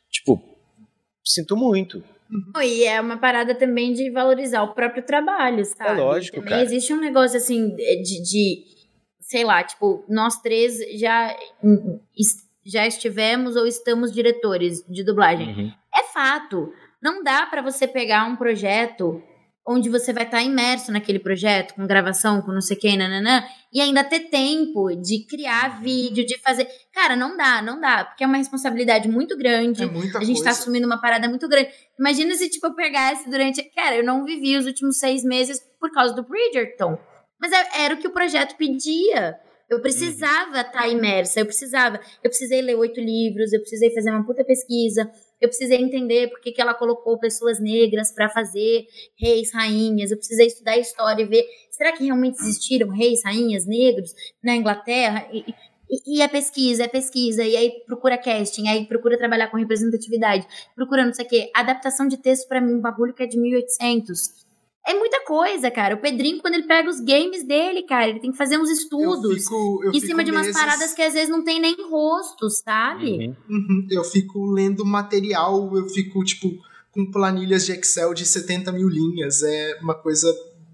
tipo, 0.10 0.41
sinto 1.23 1.57
muito. 1.57 2.03
E 2.61 2.85
é 2.85 3.02
uma 3.02 3.18
parada 3.18 3.53
também 3.53 3.91
de 3.93 4.10
valorizar 4.10 4.64
o 4.64 4.73
próprio 4.73 5.03
trabalho, 5.03 5.65
sabe? 5.65 5.99
É 5.99 6.03
lógico, 6.03 6.38
também 6.38 6.52
cara. 6.52 6.64
existe 6.64 6.93
um 6.93 6.99
negócio 6.99 7.38
assim 7.38 7.76
de, 7.76 8.22
de, 8.22 8.64
sei 9.19 9.43
lá, 9.43 9.64
tipo, 9.64 10.06
nós 10.07 10.39
três 10.41 10.77
já, 10.98 11.35
já 12.65 12.88
estivemos 12.88 13.56
ou 13.56 13.68
estamos 13.68 14.14
diretores 14.14 14.85
de 14.88 15.03
dublagem. 15.03 15.49
Uhum. 15.49 15.73
É 15.93 16.03
fato. 16.03 16.72
Não 17.02 17.23
dá 17.23 17.45
pra 17.48 17.61
você 17.61 17.88
pegar 17.88 18.26
um 18.26 18.35
projeto 18.35 19.22
onde 19.67 19.89
você 19.89 20.11
vai 20.11 20.23
estar 20.23 20.41
imerso 20.41 20.91
naquele 20.91 21.19
projeto, 21.19 21.75
com 21.75 21.85
gravação, 21.85 22.41
com 22.41 22.51
não 22.51 22.61
sei 22.61 22.75
quem, 22.75 22.97
nananã, 22.97 23.43
e 23.71 23.79
ainda 23.79 24.03
ter 24.03 24.21
tempo 24.21 24.89
de 24.95 25.25
criar 25.27 25.81
vídeo, 25.81 26.25
de 26.25 26.38
fazer. 26.39 26.67
Cara, 26.93 27.15
não 27.15 27.38
dá, 27.38 27.61
não 27.61 27.79
dá, 27.79 28.05
porque 28.05 28.23
é 28.23 28.27
uma 28.27 28.38
responsabilidade 28.38 29.07
muito 29.07 29.38
grande. 29.38 29.83
É 29.83 29.85
muita 29.85 30.17
a 30.17 30.21
gente 30.23 30.38
coisa. 30.38 30.43
tá 30.45 30.49
assumindo 30.51 30.88
uma 30.88 30.99
parada 30.99 31.29
muito 31.29 31.47
grande. 31.47 31.69
Imagina 31.99 32.33
se, 32.35 32.49
tipo, 32.49 32.67
eu 32.67 32.73
pegasse 32.73 33.29
durante. 33.29 33.61
Cara, 33.75 33.95
eu 33.95 34.03
não 34.03 34.25
vivi 34.25 34.57
os 34.57 34.65
últimos 34.65 34.97
seis 34.97 35.23
meses 35.23 35.59
por 35.79 35.91
causa 35.91 36.13
do 36.15 36.23
Bridgerton. 36.23 36.97
Mas 37.39 37.51
é- 37.51 37.83
era 37.85 37.93
o 37.93 37.97
que 37.97 38.07
o 38.07 38.11
projeto 38.13 38.55
pedia. 38.57 39.35
Eu 39.69 39.79
precisava 39.79 40.59
estar 40.61 40.88
imersa, 40.89 41.39
eu 41.39 41.45
precisava. 41.45 41.99
Eu 42.23 42.29
precisei 42.29 42.61
ler 42.61 42.75
oito 42.75 42.99
livros, 42.99 43.53
eu 43.53 43.59
precisei 43.61 43.93
fazer 43.93 44.11
uma 44.11 44.25
puta 44.25 44.43
pesquisa, 44.43 45.09
eu 45.41 45.49
precisei 45.49 45.81
entender 45.81 46.30
por 46.30 46.39
que, 46.39 46.51
que 46.51 46.61
ela 46.61 46.73
colocou 46.73 47.18
pessoas 47.19 47.59
negras 47.59 48.11
pra 48.11 48.30
fazer 48.30 48.85
reis, 49.18 49.51
rainhas, 49.53 50.11
eu 50.11 50.18
precisei 50.18 50.47
estudar 50.47 50.77
história 50.77 51.23
e 51.23 51.26
ver. 51.26 51.45
Será 51.72 51.91
que 51.91 52.03
realmente 52.05 52.39
existiram 52.39 52.89
reis, 52.89 53.23
rainhas 53.23 53.65
negros 53.65 54.13
na 54.43 54.55
Inglaterra? 54.55 55.27
E, 55.34 55.43
e, 55.89 56.18
e 56.18 56.22
é 56.22 56.27
pesquisa, 56.27 56.84
é 56.84 56.88
pesquisa, 56.88 57.43
e 57.43 57.57
aí 57.57 57.72
procura 57.85 58.18
casting, 58.18 58.68
aí 58.68 58.85
procura 58.85 59.18
trabalhar 59.18 59.47
com 59.47 59.57
representatividade, 59.57 60.47
procura 60.76 61.05
não 61.05 61.13
sei 61.13 61.26
o 61.26 61.27
quê. 61.27 61.51
Adaptação 61.53 62.07
de 62.07 62.18
texto 62.18 62.47
pra 62.47 62.61
mim, 62.61 62.76
um 62.76 62.81
bagulho 62.81 63.13
que 63.13 63.23
é 63.23 63.27
de 63.27 63.38
1800. 63.38 64.50
É 64.85 64.93
muita 64.95 65.23
coisa, 65.25 65.69
cara. 65.69 65.95
O 65.95 65.99
Pedrinho, 66.01 66.41
quando 66.41 66.55
ele 66.55 66.67
pega 66.67 66.89
os 66.89 66.99
games 66.99 67.45
dele, 67.45 67.83
cara, 67.83 68.07
ele 68.09 68.19
tem 68.19 68.31
que 68.31 68.37
fazer 68.37 68.57
uns 68.57 68.67
Eu 68.69 68.75
estudos 68.75 69.43
fico, 69.43 69.81
eu 69.85 69.91
em 69.91 69.99
cima 69.99 70.23
de 70.23 70.31
umas 70.31 70.47
meses- 70.47 70.59
paradas 70.59 70.93
que 70.93 71.01
às 71.01 71.13
vezes 71.13 71.29
não 71.29 71.43
tem 71.43 71.59
nem 71.59 71.75
rosto, 71.89 72.49
sabe? 72.49 73.27
Uhum. 73.27 73.35
Uhum, 73.49 73.87
Eu 73.91 74.03
fico 74.03 74.43
lendo 74.51 74.83
material, 74.85 75.69
eu 75.77 75.87
fico, 75.87 76.23
tipo, 76.23 76.49
com 76.91 77.09
planilhas 77.11 77.65
de 77.65 77.73
Excel 77.73 78.13
de 78.13 78.25
70 78.25 78.71
mil 78.71 78.89
linhas. 78.89 79.43
É 79.43 79.77
uma 79.81 79.93
coisa 79.93 80.27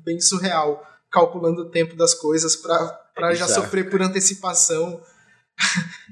bem 0.06 0.20
surreal. 0.22 0.82
Calculando 1.12 1.64
o 1.64 1.70
tempo 1.70 1.96
das 1.96 2.14
coisas 2.14 2.56
pra, 2.56 2.78
pra 3.14 3.32
É 3.32 3.36
já 3.36 3.48
sofrer 3.48 3.90
por 3.90 4.02
antecipação. 4.02 5.02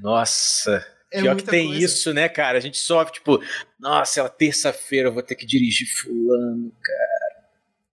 Nossa. 0.02 0.86
É 1.12 1.22
Pior 1.22 1.36
que 1.38 1.44
tem 1.44 1.68
coisa. 1.68 1.86
isso, 1.86 2.14
né, 2.14 2.28
cara? 2.28 2.58
A 2.58 2.62
gente 2.62 2.78
sofre, 2.78 3.14
tipo, 3.14 3.40
nossa, 3.80 4.20
ela 4.20 4.28
terça-feira 4.30 5.08
eu 5.10 5.14
vou 5.14 5.24
ter 5.24 5.36
que 5.36 5.46
dirigir 5.46 5.88
fulano. 5.88 6.72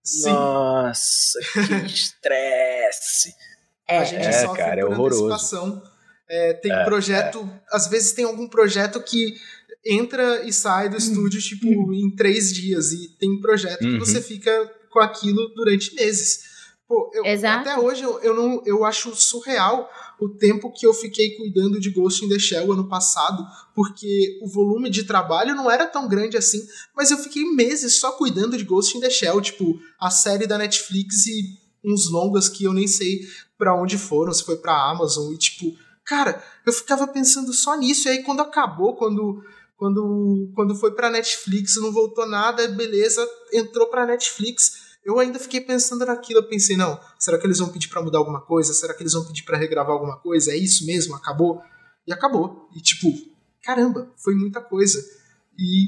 Sim, 0.02 0.32
Nossa, 0.32 1.38
que 1.52 1.86
estresse. 1.86 3.34
a 3.88 4.04
gente 4.04 4.24
É, 4.26 4.32
sofre 4.32 4.58
cara, 4.58 4.80
é 4.80 4.84
horroroso. 4.84 5.26
antecipação. 5.26 5.82
É, 6.28 6.54
tem 6.54 6.72
É, 6.72 6.84
projeto, 6.84 7.48
às 7.70 7.86
vezes 7.88 8.12
tem 8.12 8.24
algum 8.24 8.48
projeto 8.48 9.02
que 9.02 9.34
entra 9.84 10.42
e 10.44 10.52
sai 10.52 10.88
do 10.88 10.96
estúdio, 10.96 11.40
tipo, 11.40 11.66
em 11.92 12.14
três 12.14 12.52
dias. 12.52 12.92
E 12.92 13.08
tem 13.18 13.40
projeto 13.40 13.78
que 13.80 13.84
Uhum. 13.86 13.98
você 13.98 14.20
fica 14.22 14.50
com 14.90 15.00
aquilo 15.00 15.48
durante 15.54 15.94
meses. 15.94 16.40
Pô, 16.88 17.10
eu- 17.14 17.24
Exato. 17.24 17.68
até 17.68 17.78
hoje 17.80 18.02
eu, 18.02 18.18
eu, 18.20 18.34
não, 18.34 18.62
eu 18.66 18.84
acho 18.84 19.14
surreal 19.14 19.88
o 20.24 20.28
tempo 20.28 20.72
que 20.72 20.86
eu 20.86 20.94
fiquei 20.94 21.36
cuidando 21.36 21.80
de 21.80 21.90
Ghost 21.90 22.24
in 22.24 22.28
the 22.28 22.38
Shell 22.38 22.72
ano 22.72 22.88
passado, 22.88 23.44
porque 23.74 24.38
o 24.42 24.48
volume 24.48 24.88
de 24.88 25.04
trabalho 25.04 25.54
não 25.54 25.70
era 25.70 25.86
tão 25.86 26.06
grande 26.08 26.36
assim, 26.36 26.60
mas 26.96 27.10
eu 27.10 27.18
fiquei 27.18 27.44
meses 27.44 27.98
só 27.98 28.12
cuidando 28.12 28.56
de 28.56 28.64
Ghost 28.64 28.96
in 28.96 29.00
the 29.00 29.10
Shell, 29.10 29.40
tipo, 29.40 29.80
a 29.98 30.10
série 30.10 30.46
da 30.46 30.56
Netflix 30.56 31.26
e 31.26 31.58
uns 31.84 32.08
longas 32.08 32.48
que 32.48 32.64
eu 32.64 32.72
nem 32.72 32.86
sei 32.86 33.20
pra 33.58 33.74
onde 33.74 33.98
foram, 33.98 34.32
se 34.32 34.44
foi 34.44 34.56
pra 34.56 34.90
Amazon, 34.90 35.32
e 35.32 35.38
tipo, 35.38 35.76
cara, 36.04 36.42
eu 36.64 36.72
ficava 36.72 37.08
pensando 37.08 37.52
só 37.52 37.76
nisso, 37.76 38.06
e 38.06 38.12
aí 38.12 38.22
quando 38.22 38.40
acabou, 38.40 38.94
quando 38.94 39.42
quando, 39.82 40.52
quando 40.54 40.76
foi 40.76 40.94
pra 40.94 41.10
Netflix, 41.10 41.74
não 41.74 41.90
voltou 41.90 42.24
nada, 42.24 42.68
beleza, 42.68 43.28
entrou 43.52 43.88
pra 43.88 44.06
Netflix. 44.06 44.81
Eu 45.04 45.18
ainda 45.18 45.38
fiquei 45.38 45.60
pensando 45.60 46.06
naquilo, 46.06 46.40
eu 46.40 46.48
pensei, 46.48 46.76
não, 46.76 46.98
será 47.18 47.36
que 47.38 47.46
eles 47.46 47.58
vão 47.58 47.68
pedir 47.70 47.88
pra 47.88 48.00
mudar 48.02 48.18
alguma 48.18 48.40
coisa? 48.40 48.72
Será 48.72 48.94
que 48.94 49.02
eles 49.02 49.12
vão 49.12 49.24
pedir 49.26 49.42
pra 49.44 49.58
regravar 49.58 49.92
alguma 49.92 50.16
coisa? 50.20 50.52
É 50.52 50.56
isso 50.56 50.86
mesmo? 50.86 51.14
Acabou? 51.16 51.60
E 52.06 52.12
acabou. 52.12 52.68
E 52.76 52.80
tipo, 52.80 53.08
caramba, 53.62 54.12
foi 54.22 54.34
muita 54.34 54.60
coisa. 54.60 54.98
E, 55.58 55.86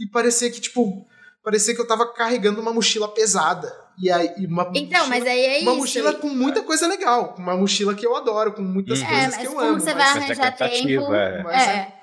e 0.00 0.06
parecia 0.12 0.50
que, 0.50 0.60
tipo, 0.60 1.04
parecia 1.42 1.74
que 1.74 1.80
eu 1.80 1.86
tava 1.86 2.12
carregando 2.12 2.60
uma 2.60 2.72
mochila 2.72 3.08
pesada. 3.08 3.72
E 4.00 4.10
aí, 4.10 4.32
e 4.38 4.46
uma 4.46 4.70
Então, 4.74 5.00
mochila- 5.00 5.08
mas 5.08 5.26
aí 5.26 5.44
é 5.44 5.58
uma 5.62 5.72
isso. 5.72 5.80
mochila 5.80 6.14
com 6.14 6.28
muita 6.30 6.62
coisa 6.62 6.86
legal, 6.86 7.34
uma 7.38 7.54
mochila 7.56 7.94
que 7.94 8.06
eu 8.06 8.16
adoro, 8.16 8.52
com 8.54 8.62
muitas 8.62 9.00
Uhum. 9.00 9.04
É, 9.04 9.08
coisas 9.10 9.26
mas 9.26 9.36
que 9.36 9.46
eu 9.46 9.52
como 9.52 9.64
amo. 9.66 9.80
você 9.80 9.94
vai 9.94 9.94
mas- 9.94 10.14
Mas 10.14 10.38
é 10.38 10.42
arranjar 10.42 10.56
tempo. 10.56 11.14
é. 11.14 11.42
mas 11.42 11.62
É. 11.68 12.01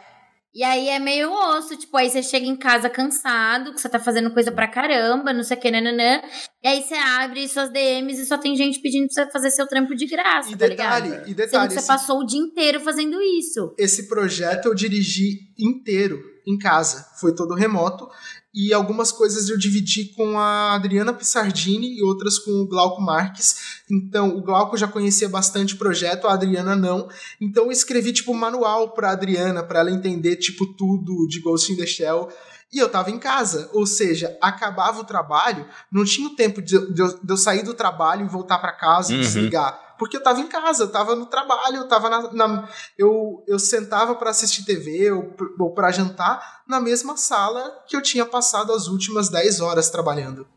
E 0.60 0.64
aí 0.64 0.90
é 0.90 1.00
meio 1.00 1.32
osso, 1.32 1.78
tipo, 1.78 1.96
aí 1.96 2.10
você 2.10 2.22
chega 2.22 2.46
em 2.46 2.58
casa 2.58 2.90
cansado, 2.90 3.72
que 3.74 3.80
você 3.80 3.88
tá 3.88 3.98
fazendo 3.98 4.30
coisa 4.34 4.52
pra 4.52 4.68
caramba, 4.68 5.32
não 5.32 5.42
sei 5.42 5.56
o 5.56 5.60
que, 5.62 5.72
nananã. 5.72 6.20
E 6.62 6.68
aí 6.68 6.82
você 6.84 6.96
abre 6.96 7.48
suas 7.48 7.72
DMs 7.72 8.22
e 8.22 8.26
só 8.26 8.38
tem 8.38 8.58
gente 8.58 8.82
pedindo 8.82 9.08
pra 9.08 9.24
você 9.24 9.32
fazer 9.32 9.52
seu 9.52 9.66
trampo 9.66 9.96
de 9.96 10.06
graça, 10.06 10.50
E 10.52 10.58
tá 10.58 10.68
detalhe, 10.68 11.08
ligado? 11.12 11.22
e 11.24 11.28
Sendo 11.28 11.36
detalhe, 11.38 11.68
que 11.74 11.80
você 11.80 11.88
passou 11.88 12.20
o 12.20 12.26
dia 12.26 12.42
inteiro 12.42 12.82
fazendo 12.82 13.22
isso. 13.22 13.74
esse 13.78 14.10
projeto 14.10 14.66
eu 14.66 14.76
dirigi 14.76 15.38
inteiro 15.58 16.20
em 16.46 16.58
casa, 16.58 17.06
foi 17.22 17.34
todo 17.34 17.56
remoto. 17.56 18.06
E 18.54 18.74
algumas 18.74 19.12
coisas 19.12 19.48
eu 19.48 19.58
dividi 19.58 20.06
com 20.16 20.40
a 20.40 20.74
Adriana 20.74 21.14
Pissardini 21.14 21.98
e 21.98 22.04
outras 22.04 22.40
com 22.40 22.52
o 22.52 22.68
Glauco 22.68 23.02
Marques. 23.02 23.84
Então, 23.90 24.36
o 24.36 24.42
Glauco 24.42 24.76
já 24.76 24.88
conhecia 24.88 25.30
bastante 25.30 25.76
o 25.76 25.78
projeto, 25.78 26.28
a 26.28 26.34
Adriana 26.34 26.76
não. 26.76 27.08
Então, 27.40 27.66
eu 27.66 27.72
escrevi 27.72 28.12
tipo 28.12 28.34
manual 28.34 28.90
pra 28.90 29.12
Adriana, 29.12 29.62
pra 29.62 29.82
ela 29.82 29.92
entender 29.92 30.36
tipo 30.38 30.66
tudo 30.74 31.28
de 31.28 31.40
Ghost 31.40 31.72
in 31.72 31.76
the 31.76 31.86
Shell. 31.86 32.28
E 32.72 32.78
eu 32.78 32.88
tava 32.90 33.10
em 33.10 33.18
casa, 33.18 33.70
ou 33.74 33.86
seja, 33.88 34.38
acabava 34.40 35.00
o 35.02 35.04
trabalho, 35.04 35.68
não 35.92 36.06
tinha 36.06 36.28
o 36.28 36.36
tempo 36.36 36.62
de, 36.62 36.76
eu- 36.76 36.94
de 36.94 37.02
eu, 37.02 37.20
de 37.20 37.34
eu 37.34 37.38
sair 37.38 37.64
do 37.64 37.74
trabalho 37.74 38.26
e 38.26 38.30
voltar 38.30 38.60
pra 38.60 38.72
casa 38.72 39.12
e 39.12 39.16
Uhum. 39.16 39.22
desligar. 39.22 39.96
Porque 39.98 40.16
eu 40.16 40.24
tava 40.24 40.40
em 40.40 40.48
casa, 40.48 40.84
eu 40.84 40.92
tava 40.92 41.16
no 41.16 41.26
trabalho, 41.26 41.78
eu 41.78 41.88
tava 41.88 42.10
na. 42.10 42.32
na- 42.32 42.70
eu, 42.98 43.44
eu 43.48 43.58
sentava 43.60 44.16
pra 44.16 44.30
assistir 44.30 44.64
TV 44.66 45.12
ou, 45.12 45.36
ou 45.60 45.74
para 45.74 45.92
jantar 45.92 46.62
na 46.68 46.80
mesma 46.80 47.18
sala 47.18 47.84
que 47.88 47.96
eu 47.98 48.02
tinha 48.02 48.26
passado 48.26 48.72
as 48.72 48.88
últimas 48.88 49.30
10 49.30 49.60
horas 49.60 49.90
trabalhando. 49.90 50.48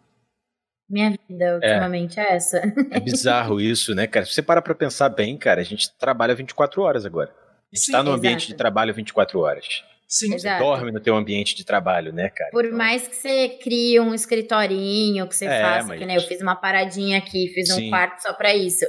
Minha 0.88 1.10
vida 1.28 1.54
ultimamente 1.54 2.20
é, 2.20 2.36
essa. 2.36 2.58
É 2.90 3.00
bizarro 3.00 3.58
isso, 3.60 3.94
né, 3.94 4.06
cara? 4.06 4.26
Se 4.26 4.34
você 4.34 4.42
parar 4.42 4.60
pra 4.62 4.74
pensar 4.74 5.08
bem, 5.08 5.38
cara, 5.38 5.60
a 5.62 5.64
gente 5.64 5.90
trabalha 5.98 6.34
24 6.34 6.82
horas 6.82 7.06
agora. 7.06 7.30
A 7.72 7.74
gente 7.74 7.86
Sim, 7.86 7.92
tá 7.92 7.98
no 8.02 8.10
exato. 8.10 8.18
ambiente 8.18 8.46
de 8.48 8.54
trabalho 8.54 8.92
24 8.94 9.40
horas. 9.40 9.82
Sim, 10.14 10.34
Exato. 10.34 10.62
Dorme 10.62 10.92
no 10.92 11.00
teu 11.00 11.16
ambiente 11.16 11.54
de 11.56 11.64
trabalho, 11.64 12.12
né, 12.12 12.28
cara? 12.28 12.50
Por 12.50 12.66
Então, 12.66 12.76
mais 12.76 13.08
que 13.08 13.16
você 13.16 13.48
crie 13.62 13.98
um 13.98 14.12
escritorinho, 14.14 15.26
que 15.26 15.34
você 15.34 15.46
É, 15.46 15.62
faça, 15.62 15.88
mas- 15.88 15.98
que 15.98 16.04
nem 16.04 16.16
eu 16.16 16.22
fiz 16.22 16.42
uma 16.42 16.54
paradinha 16.54 17.16
aqui, 17.16 17.48
fiz 17.54 17.70
um 17.70 17.76
Sim. 17.76 17.88
quarto 17.88 18.20
só 18.20 18.34
pra 18.34 18.54
isso. 18.54 18.84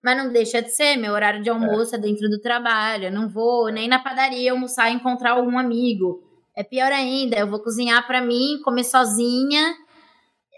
Mas 0.00 0.16
não 0.16 0.32
deixa 0.32 0.62
de 0.62 0.70
ser, 0.70 0.94
meu 0.96 1.12
horário 1.14 1.42
de 1.42 1.50
almoço 1.50 1.96
é, 1.96 1.98
dentro 1.98 2.28
do 2.30 2.40
trabalho. 2.40 3.06
Eu 3.06 3.10
não 3.10 3.28
vou 3.28 3.72
nem 3.72 3.88
na 3.88 3.98
padaria 3.98 4.52
almoçar 4.52 4.88
e 4.88 4.94
encontrar 4.94 5.32
algum 5.32 5.58
amigo. 5.58 6.22
É 6.56 6.62
pior 6.62 6.92
ainda, 6.92 7.36
eu 7.36 7.48
vou 7.48 7.58
cozinhar 7.60 8.06
pra 8.06 8.22
mim, 8.22 8.60
comer 8.62 8.84
sozinha. 8.84 9.74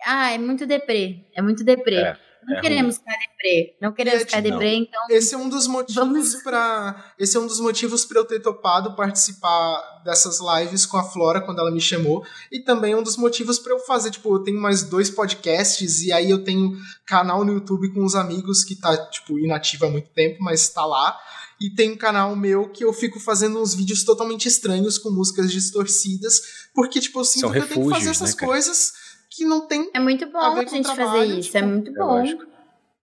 Ah, 0.05 0.33
é 0.35 0.37
muito 0.39 0.67
deprê. 0.67 1.25
É 1.35 1.41
muito 1.41 1.65
deprê. 1.65 1.97
É, 1.97 2.17
não 2.47 2.57
é 2.57 2.61
queremos 2.61 2.97
ficar 2.99 3.17
deprê. 3.19 3.77
Não 3.81 3.93
queremos 3.93 4.23
É, 4.23 4.75
então 4.75 5.01
Esse 5.09 5.35
é 5.35 5.39
um 5.39 5.49
dos 5.49 5.67
motivos 5.67 5.95
Vamos- 5.95 6.35
para 6.43 7.13
esse 7.19 7.37
é 7.37 7.41
um 7.41 7.47
dos 7.47 7.61
motivos 7.61 8.05
para 8.05 8.19
eu 8.21 8.25
ter 8.25 8.41
topado 8.41 8.95
participar 8.97 10.03
dessas 10.05 10.39
lives 10.41 10.87
com 10.87 10.97
a 10.97 11.03
Flora 11.05 11.41
quando 11.41 11.59
ela 11.59 11.71
me 11.71 11.81
chamou 11.81 12.25
e 12.51 12.61
também 12.61 12.93
é 12.93 12.97
um 12.97 13.03
dos 13.03 13.17
motivos 13.17 13.59
para 13.59 13.73
eu 13.73 13.79
fazer, 13.81 14.11
tipo, 14.11 14.35
eu 14.35 14.41
tenho 14.41 14.61
mais 14.61 14.83
dois 14.83 15.11
podcasts 15.11 16.01
e 16.03 16.13
aí 16.13 16.31
eu 16.31 16.43
tenho 16.45 16.73
canal 17.07 17.45
no 17.45 17.53
YouTube 17.53 17.93
com 17.93 18.03
uns 18.03 18.15
amigos 18.15 18.65
que 18.65 18.77
tá 18.77 18.97
tipo 19.09 19.39
inativo 19.39 19.87
há 19.87 19.91
muito 19.91 20.09
tempo, 20.11 20.43
mas 20.43 20.69
tá 20.69 20.85
lá. 20.85 21.19
E 21.61 21.69
tem 21.75 21.91
um 21.93 21.97
canal 21.97 22.35
meu 22.35 22.71
que 22.71 22.83
eu 22.83 22.91
fico 22.91 23.21
fazendo 23.21 23.61
uns 23.61 23.75
vídeos 23.75 24.03
totalmente 24.03 24.49
estranhos 24.49 24.97
com 24.97 25.11
músicas 25.11 25.53
distorcidas, 25.53 26.41
porque 26.75 27.01
tipo 27.01 27.21
eu 27.21 27.25
sinto 27.25 27.41
São 27.43 27.53
que 27.53 27.59
eu 27.59 27.67
tenho 27.69 27.85
que 27.85 27.91
fazer 27.91 28.07
refúgios, 28.09 28.17
essas 28.23 28.31
né, 28.35 28.41
cara? 28.41 28.53
coisas 28.53 28.93
que 29.41 29.45
não 29.47 29.67
tem 29.67 29.91
é 29.95 29.99
muito 29.99 30.31
bom 30.31 30.39
A 30.39 30.49
a, 30.49 30.55
ver 30.55 30.65
com 30.67 30.71
gente 30.77 30.87
fazer 30.87 30.97
trabalho, 31.03 31.39
isso. 31.39 31.43
tipo, 31.51 31.57
é 31.59 31.63
muito 31.63 31.91
é 31.91 31.95
bom. 31.95 32.25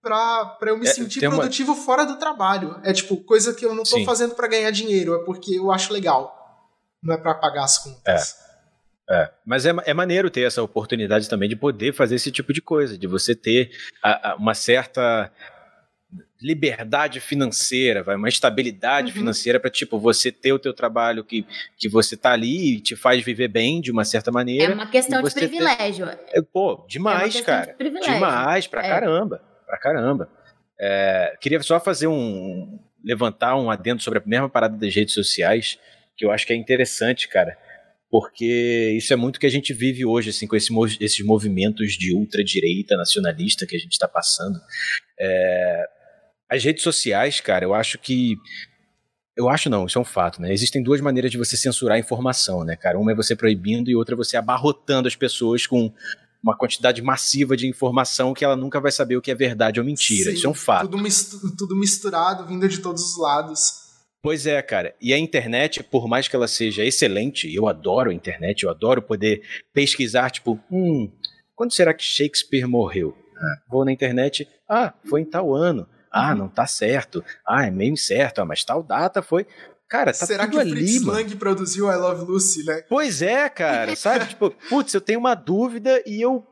pra, 0.02 0.46
pra 0.46 0.70
eu 0.70 0.78
me 0.78 0.88
É, 0.88 0.92
sentir 0.94 1.20
tem 1.20 1.28
uma- 1.30 1.38
produtivo 1.38 1.74
fora 1.74 2.06
do 2.06 2.18
trabalho. 2.20 2.80
É 2.84 2.94
tipo, 2.94 3.18
coisa 3.18 3.54
que 3.56 3.66
eu 3.66 3.74
não 3.74 3.84
tô 3.84 3.98
Sim. 3.98 4.06
fazendo 4.06 4.36
pra 4.36 4.48
ganhar 4.48 4.70
dinheiro, 4.72 5.16
é 5.16 5.26
porque 5.26 5.56
eu 5.58 5.72
acho 5.72 5.92
legal. 5.92 6.34
Não 7.02 7.16
é 7.16 7.18
pra 7.18 7.34
pagar 7.34 7.64
as 7.64 7.78
contas. 7.80 8.36
É, 9.10 9.32
mas 9.46 9.66
é, 9.66 9.74
é 9.86 9.94
maneiro 9.94 10.30
ter 10.30 10.42
essa 10.42 10.62
oportunidade 10.62 11.28
também 11.30 11.48
de 11.50 11.56
poder 11.56 11.94
fazer 11.94 12.16
esse 12.16 12.30
tipo 12.32 12.52
de 12.54 12.62
coisa, 12.62 12.98
de 12.98 13.08
você 13.08 13.34
ter 13.34 13.72
a- 14.04 14.32
a- 14.32 14.36
uma 14.36 14.54
certa 14.54 15.32
liberdade 16.42 17.20
financeira, 17.20 18.04
vai, 18.04 18.16
uma 18.16 18.30
estabilidade 18.30 19.08
Uhum. 19.12 19.14
financeira 19.20 19.60
para 19.60 19.70
tipo 19.72 19.98
você 20.00 20.32
ter 20.32 20.54
o 20.54 20.60
teu 20.60 20.74
trabalho 20.74 21.24
que, 21.24 21.46
que 21.78 21.90
você 21.90 22.16
tá 22.16 22.32
ali 22.34 22.76
e 22.76 22.80
te 22.82 22.96
faz 22.96 23.24
viver 23.24 23.48
bem 23.48 23.82
de 23.82 23.92
uma 23.92 24.06
certa 24.06 24.30
É 24.30 24.34
maneira. 24.34 24.74
uma 24.74 24.90
questão 24.90 25.22
de 25.22 25.34
ter- 25.34 25.48
privilégio. 25.48 26.06
É, 26.08 26.42
Pô, 26.42 26.86
demais, 26.88 27.34
de 27.34 27.42
cara. 27.44 27.74
privilégio. 27.74 28.14
Demais, 28.14 28.68
pra 28.68 28.86
É. 28.86 28.90
caramba. 28.90 29.42
Pra 29.66 29.78
caramba. 29.78 30.30
É, 30.80 31.36
queria 31.42 31.62
só 31.64 31.80
fazer 31.80 32.08
um. 32.08 32.80
levantar 33.04 33.56
um 33.56 33.72
adendo 33.72 34.02
sobre 34.04 34.20
a 34.20 34.24
mesma 34.26 34.50
parada 34.50 34.76
das 34.78 34.94
redes 34.94 35.14
sociais, 35.14 35.80
que 36.18 36.26
eu 36.26 36.32
acho 36.32 36.46
que 36.46 36.52
é 36.52 36.56
interessante, 36.56 37.28
cara. 37.30 37.58
Porque 38.12 38.94
isso 38.98 39.12
é 39.14 39.16
muito 39.16 39.40
que 39.40 39.46
a 39.46 39.50
gente 39.50 39.74
vive 39.74 40.06
hoje, 40.06 40.30
assim, 40.30 40.46
com 40.48 40.56
esse 40.56 40.72
esses 41.00 41.26
movimentos 41.26 41.94
de 41.94 42.14
ultradireita 42.14 42.96
nacionalista 42.98 43.66
que 43.66 43.76
a 43.76 43.80
gente 43.80 43.92
está 43.94 44.08
passando. 44.08 44.60
É, 45.20 45.86
as 46.50 46.64
redes 46.64 46.84
sociais, 46.84 47.40
cara, 47.42 47.66
eu 47.66 47.74
acho 47.74 47.98
que. 47.98 48.36
Eu 49.36 49.50
acho 49.50 49.70
não, 49.70 49.86
isso 49.86 50.00
é 50.00 50.02
um 50.02 50.06
fato, 50.06 50.42
né? 50.42 50.52
Existem 50.52 50.82
duas 50.82 51.00
maneiras 51.00 51.30
de 51.30 51.38
você 51.38 51.56
censurar 51.56 51.98
a 51.98 52.00
informação, 52.00 52.64
né, 52.64 52.76
cara? 52.76 52.98
Uma 52.98 53.12
é 53.12 53.16
você 53.16 53.36
proibindo 53.36 53.88
e 53.90 53.96
outra 53.96 54.16
é 54.16 54.18
você 54.18 54.36
abarrotando 54.36 55.08
as 55.08 55.16
pessoas 55.16 55.68
com 55.68 55.94
uma 56.42 56.58
quantidade 56.58 57.02
massiva 57.04 57.56
de 57.56 57.68
informação 57.68 58.34
que 58.34 58.44
ela 58.44 58.56
nunca 58.56 58.80
vai 58.80 58.92
saber 58.92 59.16
o 59.16 59.22
que 59.22 59.30
é 59.30 59.36
verdade 59.36 59.80
ou 59.80 59.86
mentira. 59.86 60.32
Sim, 60.32 60.34
isso 60.36 60.48
é 60.48 60.50
um 60.50 60.54
fato. 60.56 60.90
Tudo, 60.90 60.98
mistu- 60.98 61.56
tudo 61.56 61.76
misturado, 61.76 62.48
vindo 62.48 62.68
de 62.68 62.80
todos 62.80 63.04
os 63.04 63.18
lados. 63.18 63.86
Pois 64.24 64.48
é, 64.48 64.60
cara. 64.64 64.96
E 65.00 65.14
a 65.14 65.20
internet, 65.20 65.84
por 65.84 66.08
mais 66.08 66.28
que 66.28 66.36
ela 66.36 66.48
seja 66.48 66.84
excelente, 66.84 67.54
eu 67.54 67.68
adoro 67.68 68.10
a 68.10 68.14
internet, 68.14 68.64
eu 68.64 68.72
adoro 68.72 69.04
poder 69.04 69.44
pesquisar, 69.72 70.32
tipo, 70.32 70.60
hum, 70.72 71.12
quando 71.56 71.74
será 71.74 71.94
que 71.94 72.04
Shakespeare 72.04 72.66
morreu? 72.68 73.16
Ah, 73.38 73.56
vou 73.70 73.86
na 73.86 73.92
internet, 73.92 74.48
ah, 74.68 74.94
foi 75.08 75.22
em 75.22 75.26
tal 75.26 75.54
ano. 75.54 75.88
Ah, 76.12 76.34
não 76.34 76.48
tá 76.48 76.66
certo. 76.66 77.24
Ah, 77.46 77.66
é 77.66 77.72
meio 77.72 77.94
incerto. 77.94 78.42
Ah, 78.42 78.46
mas 78.46 78.64
tal 78.64 78.82
data 78.82 79.22
foi. 79.22 79.46
Cara, 79.88 80.14
tá 80.14 80.26
Será 80.26 80.48
que 80.48 80.60
ali, 80.60 80.72
Fritz. 80.72 81.04
Lang 81.04 81.36
produziu 81.38 81.90
I 81.90 81.96
Love 81.96 82.26
Lucy, 82.26 82.66
né? 82.66 82.84
Pois 82.90 83.22
é, 83.22 83.48
cara, 83.50 83.96
sabe? 83.96 84.28
tipo, 84.30 84.52
putz, 84.70 84.94
eu 84.94 85.02
tenho 85.02 85.20
uma 85.20 85.34
dúvida 85.34 86.04
e 86.06 86.22
eu 86.22 86.46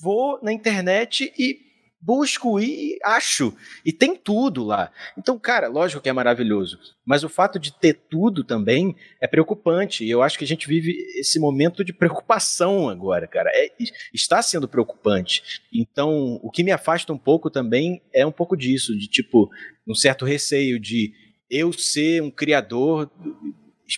vou 0.00 0.38
na 0.42 0.52
internet 0.52 1.32
e 1.38 1.71
busco 2.02 2.58
e 2.58 2.98
acho. 3.04 3.56
E 3.84 3.92
tem 3.92 4.16
tudo 4.16 4.64
lá. 4.64 4.90
Então, 5.16 5.38
cara, 5.38 5.68
lógico 5.68 6.02
que 6.02 6.08
é 6.08 6.12
maravilhoso. 6.12 6.78
Mas 7.06 7.22
o 7.22 7.28
fato 7.28 7.58
de 7.58 7.72
ter 7.72 7.94
tudo 8.10 8.42
também 8.42 8.96
é 9.20 9.28
preocupante. 9.28 10.04
E 10.04 10.10
eu 10.10 10.20
acho 10.20 10.36
que 10.36 10.44
a 10.44 10.48
gente 10.48 10.66
vive 10.66 10.92
esse 11.16 11.38
momento 11.38 11.84
de 11.84 11.92
preocupação 11.92 12.88
agora, 12.88 13.28
cara. 13.28 13.50
É- 13.54 13.70
está 14.12 14.42
sendo 14.42 14.68
preocupante. 14.68 15.60
Então, 15.72 16.40
o 16.42 16.50
que 16.50 16.64
me 16.64 16.72
afasta 16.72 17.12
um 17.12 17.18
pouco 17.18 17.48
também 17.48 18.02
é 18.12 18.26
um 18.26 18.32
pouco 18.32 18.56
disso, 18.56 18.98
de 18.98 19.06
tipo, 19.06 19.48
um 19.86 19.94
certo 19.94 20.24
receio 20.24 20.80
de 20.80 21.12
eu 21.48 21.72
ser 21.72 22.20
um 22.22 22.30
criador 22.30 23.10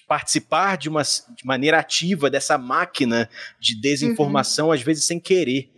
participar 0.09 0.77
de 0.77 0.89
uma 0.89 1.03
de 1.03 1.45
maneira 1.47 1.79
ativa 1.79 2.29
dessa 2.29 2.59
máquina 2.59 3.31
de 3.61 3.81
desinformação, 3.81 4.73
às 4.73 4.83
vezes 4.83 5.05
sem 5.05 5.21
querer, 5.21 5.71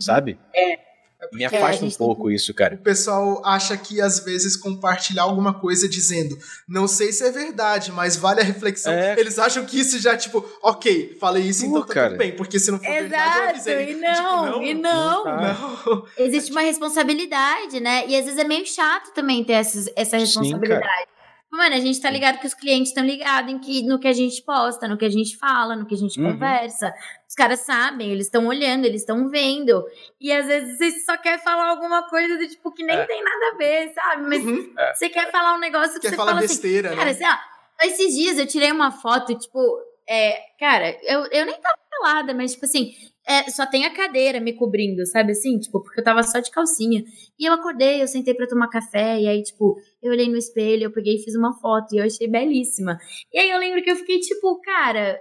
sabe? 0.00 0.36
Me 0.52 0.87
É, 1.20 1.44
a 1.44 1.48
afasta 1.48 1.84
um 1.84 1.90
pouco 1.90 2.30
isso, 2.30 2.54
cara. 2.54 2.76
O 2.76 2.78
pessoal 2.78 3.42
acha 3.44 3.76
que 3.76 4.00
às 4.00 4.20
vezes 4.20 4.56
compartilhar 4.56 5.24
alguma 5.24 5.52
coisa 5.52 5.88
dizendo 5.88 6.38
não 6.66 6.86
sei 6.86 7.12
se 7.12 7.24
é 7.24 7.30
verdade, 7.32 7.90
mas 7.90 8.16
vale 8.16 8.40
a 8.40 8.44
reflexão. 8.44 8.92
É. 8.92 9.18
Eles 9.18 9.38
acham 9.38 9.64
que 9.64 9.80
isso 9.80 9.98
já, 9.98 10.16
tipo, 10.16 10.44
ok, 10.62 11.16
falei 11.20 11.42
isso, 11.42 11.66
então 11.66 11.80
Pô, 11.80 11.86
tá 11.86 11.94
cara. 11.94 12.08
tudo 12.10 12.18
bem, 12.18 12.36
porque 12.36 12.60
se 12.60 12.70
não 12.70 12.78
for 12.78 12.86
verdade, 12.86 13.24
eu 13.28 13.34
Exato, 13.34 13.50
avisei. 13.50 13.92
e 13.92 13.94
não, 13.96 14.44
Tipo, 14.52 14.62
e 14.62 14.74
não. 14.74 15.24
Não. 15.24 16.06
Existe 16.18 16.52
uma 16.52 16.60
responsabilidade, 16.60 17.80
né? 17.80 18.04
E 18.06 18.16
às 18.16 18.24
vezes 18.24 18.38
é 18.38 18.44
meio 18.44 18.64
chato 18.66 19.12
também 19.12 19.42
ter 19.42 19.54
essas, 19.54 19.88
essa 19.96 20.18
Sim, 20.18 20.24
responsabilidade. 20.24 21.08
Mano, 21.50 21.74
a 21.74 21.80
gente 21.80 21.98
tá 22.00 22.10
ligado 22.10 22.38
que 22.40 22.46
os 22.46 22.52
clientes 22.52 22.90
estão 22.90 23.02
ligados 23.04 23.50
em 23.50 23.58
que, 23.58 23.82
no 23.82 23.98
que 23.98 24.06
a 24.06 24.12
gente 24.12 24.42
posta, 24.42 24.86
no 24.86 24.98
que 24.98 25.04
a 25.06 25.08
gente 25.10 25.36
fala, 25.38 25.74
no 25.74 25.86
que 25.86 25.94
a 25.94 25.98
gente 25.98 26.20
Uhum. 26.20 26.32
conversa. 26.32 26.92
Os 27.26 27.34
caras 27.34 27.60
sabem, 27.60 28.10
eles 28.12 28.26
estão 28.26 28.46
olhando, 28.46 28.84
eles 28.84 29.00
estão 29.00 29.30
vendo. 29.30 29.82
E 30.20 30.30
às 30.30 30.46
vezes 30.46 30.76
você 30.76 30.90
só 31.00 31.16
quer 31.16 31.42
falar 31.42 31.70
alguma 31.70 32.06
coisa 32.08 32.36
do 32.36 32.46
tipo 32.46 32.70
que 32.72 32.84
nem 32.84 32.96
É. 32.96 33.06
tem 33.06 33.24
nada 33.24 33.52
a 33.54 33.56
ver, 33.56 33.92
sabe? 33.94 34.28
Mas 34.28 34.44
Uhum. 34.44 34.74
você 34.94 35.08
quer 35.08 35.30
falar 35.30 35.54
um 35.54 35.58
negócio 35.60 35.94
que 35.94 36.00
Quer 36.00 36.10
você 36.10 36.16
falar 36.16 36.32
fala 36.32 36.44
assim. 36.44 36.54
besteira, 36.54 36.90
Cara, 36.90 37.04
né? 37.06 37.10
assim, 37.12 37.24
ó, 37.24 37.86
esses 37.86 38.14
dias 38.14 38.38
eu 38.38 38.46
tirei 38.46 38.70
uma 38.70 38.90
foto, 38.90 39.34
tipo, 39.38 39.58
é, 40.06 40.38
cara, 40.60 40.98
eu, 41.02 41.24
eu 41.26 41.46
nem 41.46 41.58
tava 41.60 41.78
pelada, 41.90 42.34
mas, 42.34 42.52
tipo 42.52 42.66
assim, 42.66 42.94
é, 43.28 43.50
só 43.50 43.66
tem 43.66 43.84
a 43.84 43.92
cadeira 43.92 44.40
me 44.40 44.54
cobrindo, 44.54 45.04
sabe 45.04 45.32
assim? 45.32 45.58
Tipo, 45.58 45.82
porque 45.82 46.00
eu 46.00 46.04
tava 46.04 46.22
só 46.22 46.38
de 46.40 46.50
calcinha. 46.50 47.04
E 47.38 47.44
eu 47.44 47.52
acordei, 47.52 48.02
eu 48.02 48.08
sentei 48.08 48.32
pra 48.32 48.46
tomar 48.46 48.68
café, 48.68 49.20
e 49.20 49.28
aí, 49.28 49.42
tipo, 49.42 49.76
eu 50.02 50.12
olhei 50.12 50.28
no 50.30 50.38
espelho, 50.38 50.84
eu 50.84 50.90
peguei 50.90 51.16
e 51.16 51.22
fiz 51.22 51.36
uma 51.36 51.52
foto, 51.60 51.94
e 51.94 51.98
eu 51.98 52.04
achei 52.06 52.26
belíssima. 52.26 52.98
E 53.30 53.38
aí 53.38 53.50
eu 53.50 53.58
lembro 53.58 53.82
que 53.82 53.90
eu 53.90 53.96
fiquei, 53.96 54.18
tipo, 54.18 54.58
cara. 54.62 55.20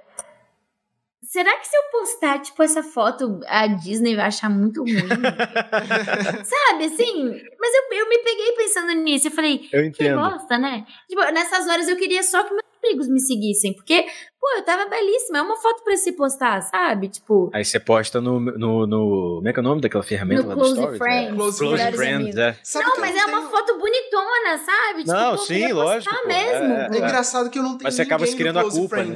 Será 1.21 1.57
que 1.57 1.67
se 1.67 1.75
eu 1.75 1.81
postar, 1.91 2.39
tipo, 2.39 2.63
essa 2.63 2.81
foto, 2.81 3.41
a 3.47 3.67
Disney 3.67 4.15
vai 4.15 4.27
achar 4.27 4.49
muito 4.49 4.81
ruim? 4.81 4.93
Sabe, 6.45 6.85
assim? 6.85 7.29
Mas 7.59 7.73
eu, 7.75 7.97
eu 7.97 8.07
me 8.09 8.19
peguei 8.19 8.53
pensando 8.53 8.93
nisso. 8.93 9.27
Eu 9.27 9.31
falei, 9.31 9.67
Eu 9.73 9.81
que 9.91 10.03
entendo. 10.05 10.21
bosta, 10.21 10.57
né? 10.57 10.85
Tipo, 11.09 11.21
nessas 11.34 11.67
horas 11.67 11.89
eu 11.89 11.97
queria 11.97 12.23
só 12.23 12.41
que 12.43 12.51
meus 12.51 12.66
amigos 12.84 13.08
me 13.08 13.20
seguissem. 13.20 13.74
Porque, 13.74 14.04
pô, 14.40 14.48
eu 14.58 14.64
tava 14.64 14.90
belíssima. 14.90 15.40
É 15.40 15.41
uma 15.41 15.56
foto 15.58 15.84
pra 15.84 15.95
se 15.98 16.12
postar, 16.14 16.62
sabe? 16.62 17.10
Tipo, 17.10 17.49
Aí 17.54 17.64
você 17.66 17.80
posta 17.80 18.20
no, 18.22 18.40
no, 18.40 18.88
no. 18.88 19.36
Como 19.38 19.48
é 19.48 19.54
que 19.54 19.60
é 19.60 19.62
o 19.62 19.64
nome 19.64 19.82
daquela 19.82 20.04
ferramenta 20.04 20.44
no 20.44 20.48
lá 20.49 20.56
do 20.56 20.60
Close 20.62 20.76
Stories? 20.76 20.98
Friends. 20.98 21.30
É. 21.32 21.36
Close 21.36 21.60
Close 21.60 21.91
Friends, 21.91 22.16
amigos. 22.16 22.38
é. 22.38 22.58
Sabe 22.64 22.86
Não, 22.86 22.98
mas 22.99 23.16
é 23.16 23.26
uma 23.26 23.49
foto 23.49 23.78
bonitona, 23.78 24.58
sabe? 24.66 24.99
Tipo, 25.04 25.12
Não, 25.12 25.32
pô, 25.32 25.38
sim, 25.38 25.72
lógico, 25.74 26.16
pô. 26.16 26.28
mesmo. 26.28 26.74
É, 26.74 26.90
É 26.94 26.98
engraçado 26.98 27.49
que 27.49 27.60
eu 27.60 27.64
não 27.64 27.72
tenho 27.72 27.84
Mas 27.84 27.95
você 27.95 28.02
acaba 28.02 28.26
se 28.26 28.36
criando 28.36 28.60
a 28.60 28.70
culpa, 28.70 28.98
né? 29.04 29.14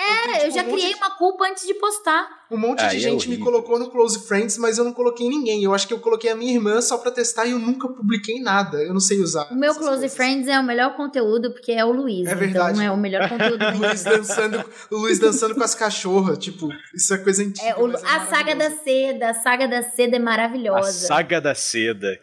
É, 0.00 0.22
Friends. 0.22 0.44
eu 0.44 0.50
já 0.50 0.56
tipo, 0.62 0.68
um 0.68 0.70
monte 0.72 0.80
criei 0.80 0.94
de- 0.94 0.98
uma 0.98 1.10
culpa 1.10 1.44
antes 1.46 1.66
de 1.66 1.74
postar. 1.74 2.40
Um 2.50 2.56
monte 2.56 2.80
Aí 2.82 2.88
de 2.90 2.96
é 2.96 2.98
gente 2.98 3.28
me 3.28 3.38
colocou 3.38 3.78
no 3.78 3.90
Close 3.90 4.26
Friends, 4.26 4.58
mas 4.58 4.76
eu 4.76 4.84
não 4.84 4.92
coloquei 4.92 5.28
ninguém. 5.28 5.62
Eu 5.62 5.72
acho 5.72 5.86
que 5.86 5.94
eu 5.94 6.00
coloquei 6.00 6.30
a 6.30 6.34
minha 6.34 6.52
irmã 6.52 6.80
só 6.80 6.98
pra 6.98 7.10
testar 7.12 7.46
e 7.46 7.52
eu 7.52 7.58
nunca 7.60 7.86
publiquei 7.86 8.40
nada. 8.40 8.78
Eu 8.82 8.92
não 8.92 8.98
sei 8.98 9.20
usar. 9.20 9.46
O 9.52 9.54
meu 9.54 9.72
Close 9.74 9.88
coisas. 10.00 10.14
Friends 10.16 10.48
é 10.48 10.58
o 10.58 10.62
melhor 10.64 10.96
conteúdo, 10.96 11.52
porque 11.52 11.70
é 11.70 11.84
o 11.84 11.92
Luiz. 11.92 12.26
É 12.26 12.34
verdade. 12.34 12.72
Então 12.72 12.82
é 12.82 12.90
o 12.90 12.96
melhor 12.96 13.28
conteúdo 13.28 13.64
O 13.76 13.78
Luiz 13.78 14.02
dançando, 14.02 14.64
o 14.90 14.96
Luiz 14.96 15.18
dançando 15.20 15.54
com 15.54 15.62
as 15.62 15.74
cachorras, 15.76 16.38
tipo, 16.38 16.68
isso 16.94 17.14
é 17.14 17.18
coisa 17.18 17.42
antiga. 17.42 17.68
É, 17.68 17.76
o- 17.76 17.90
é 17.92 17.94
a 18.04 18.26
saga 18.26 18.56
da 18.56 18.70
seda, 18.70 19.30
a 19.30 19.34
saga 19.34 19.68
da 19.68 19.82
seda 19.82 20.16
é 20.16 20.18
A 20.18 20.22
maravilhosa. 20.22 21.06
saga 21.06 21.40
da 21.40 21.54
seda. 21.54 22.18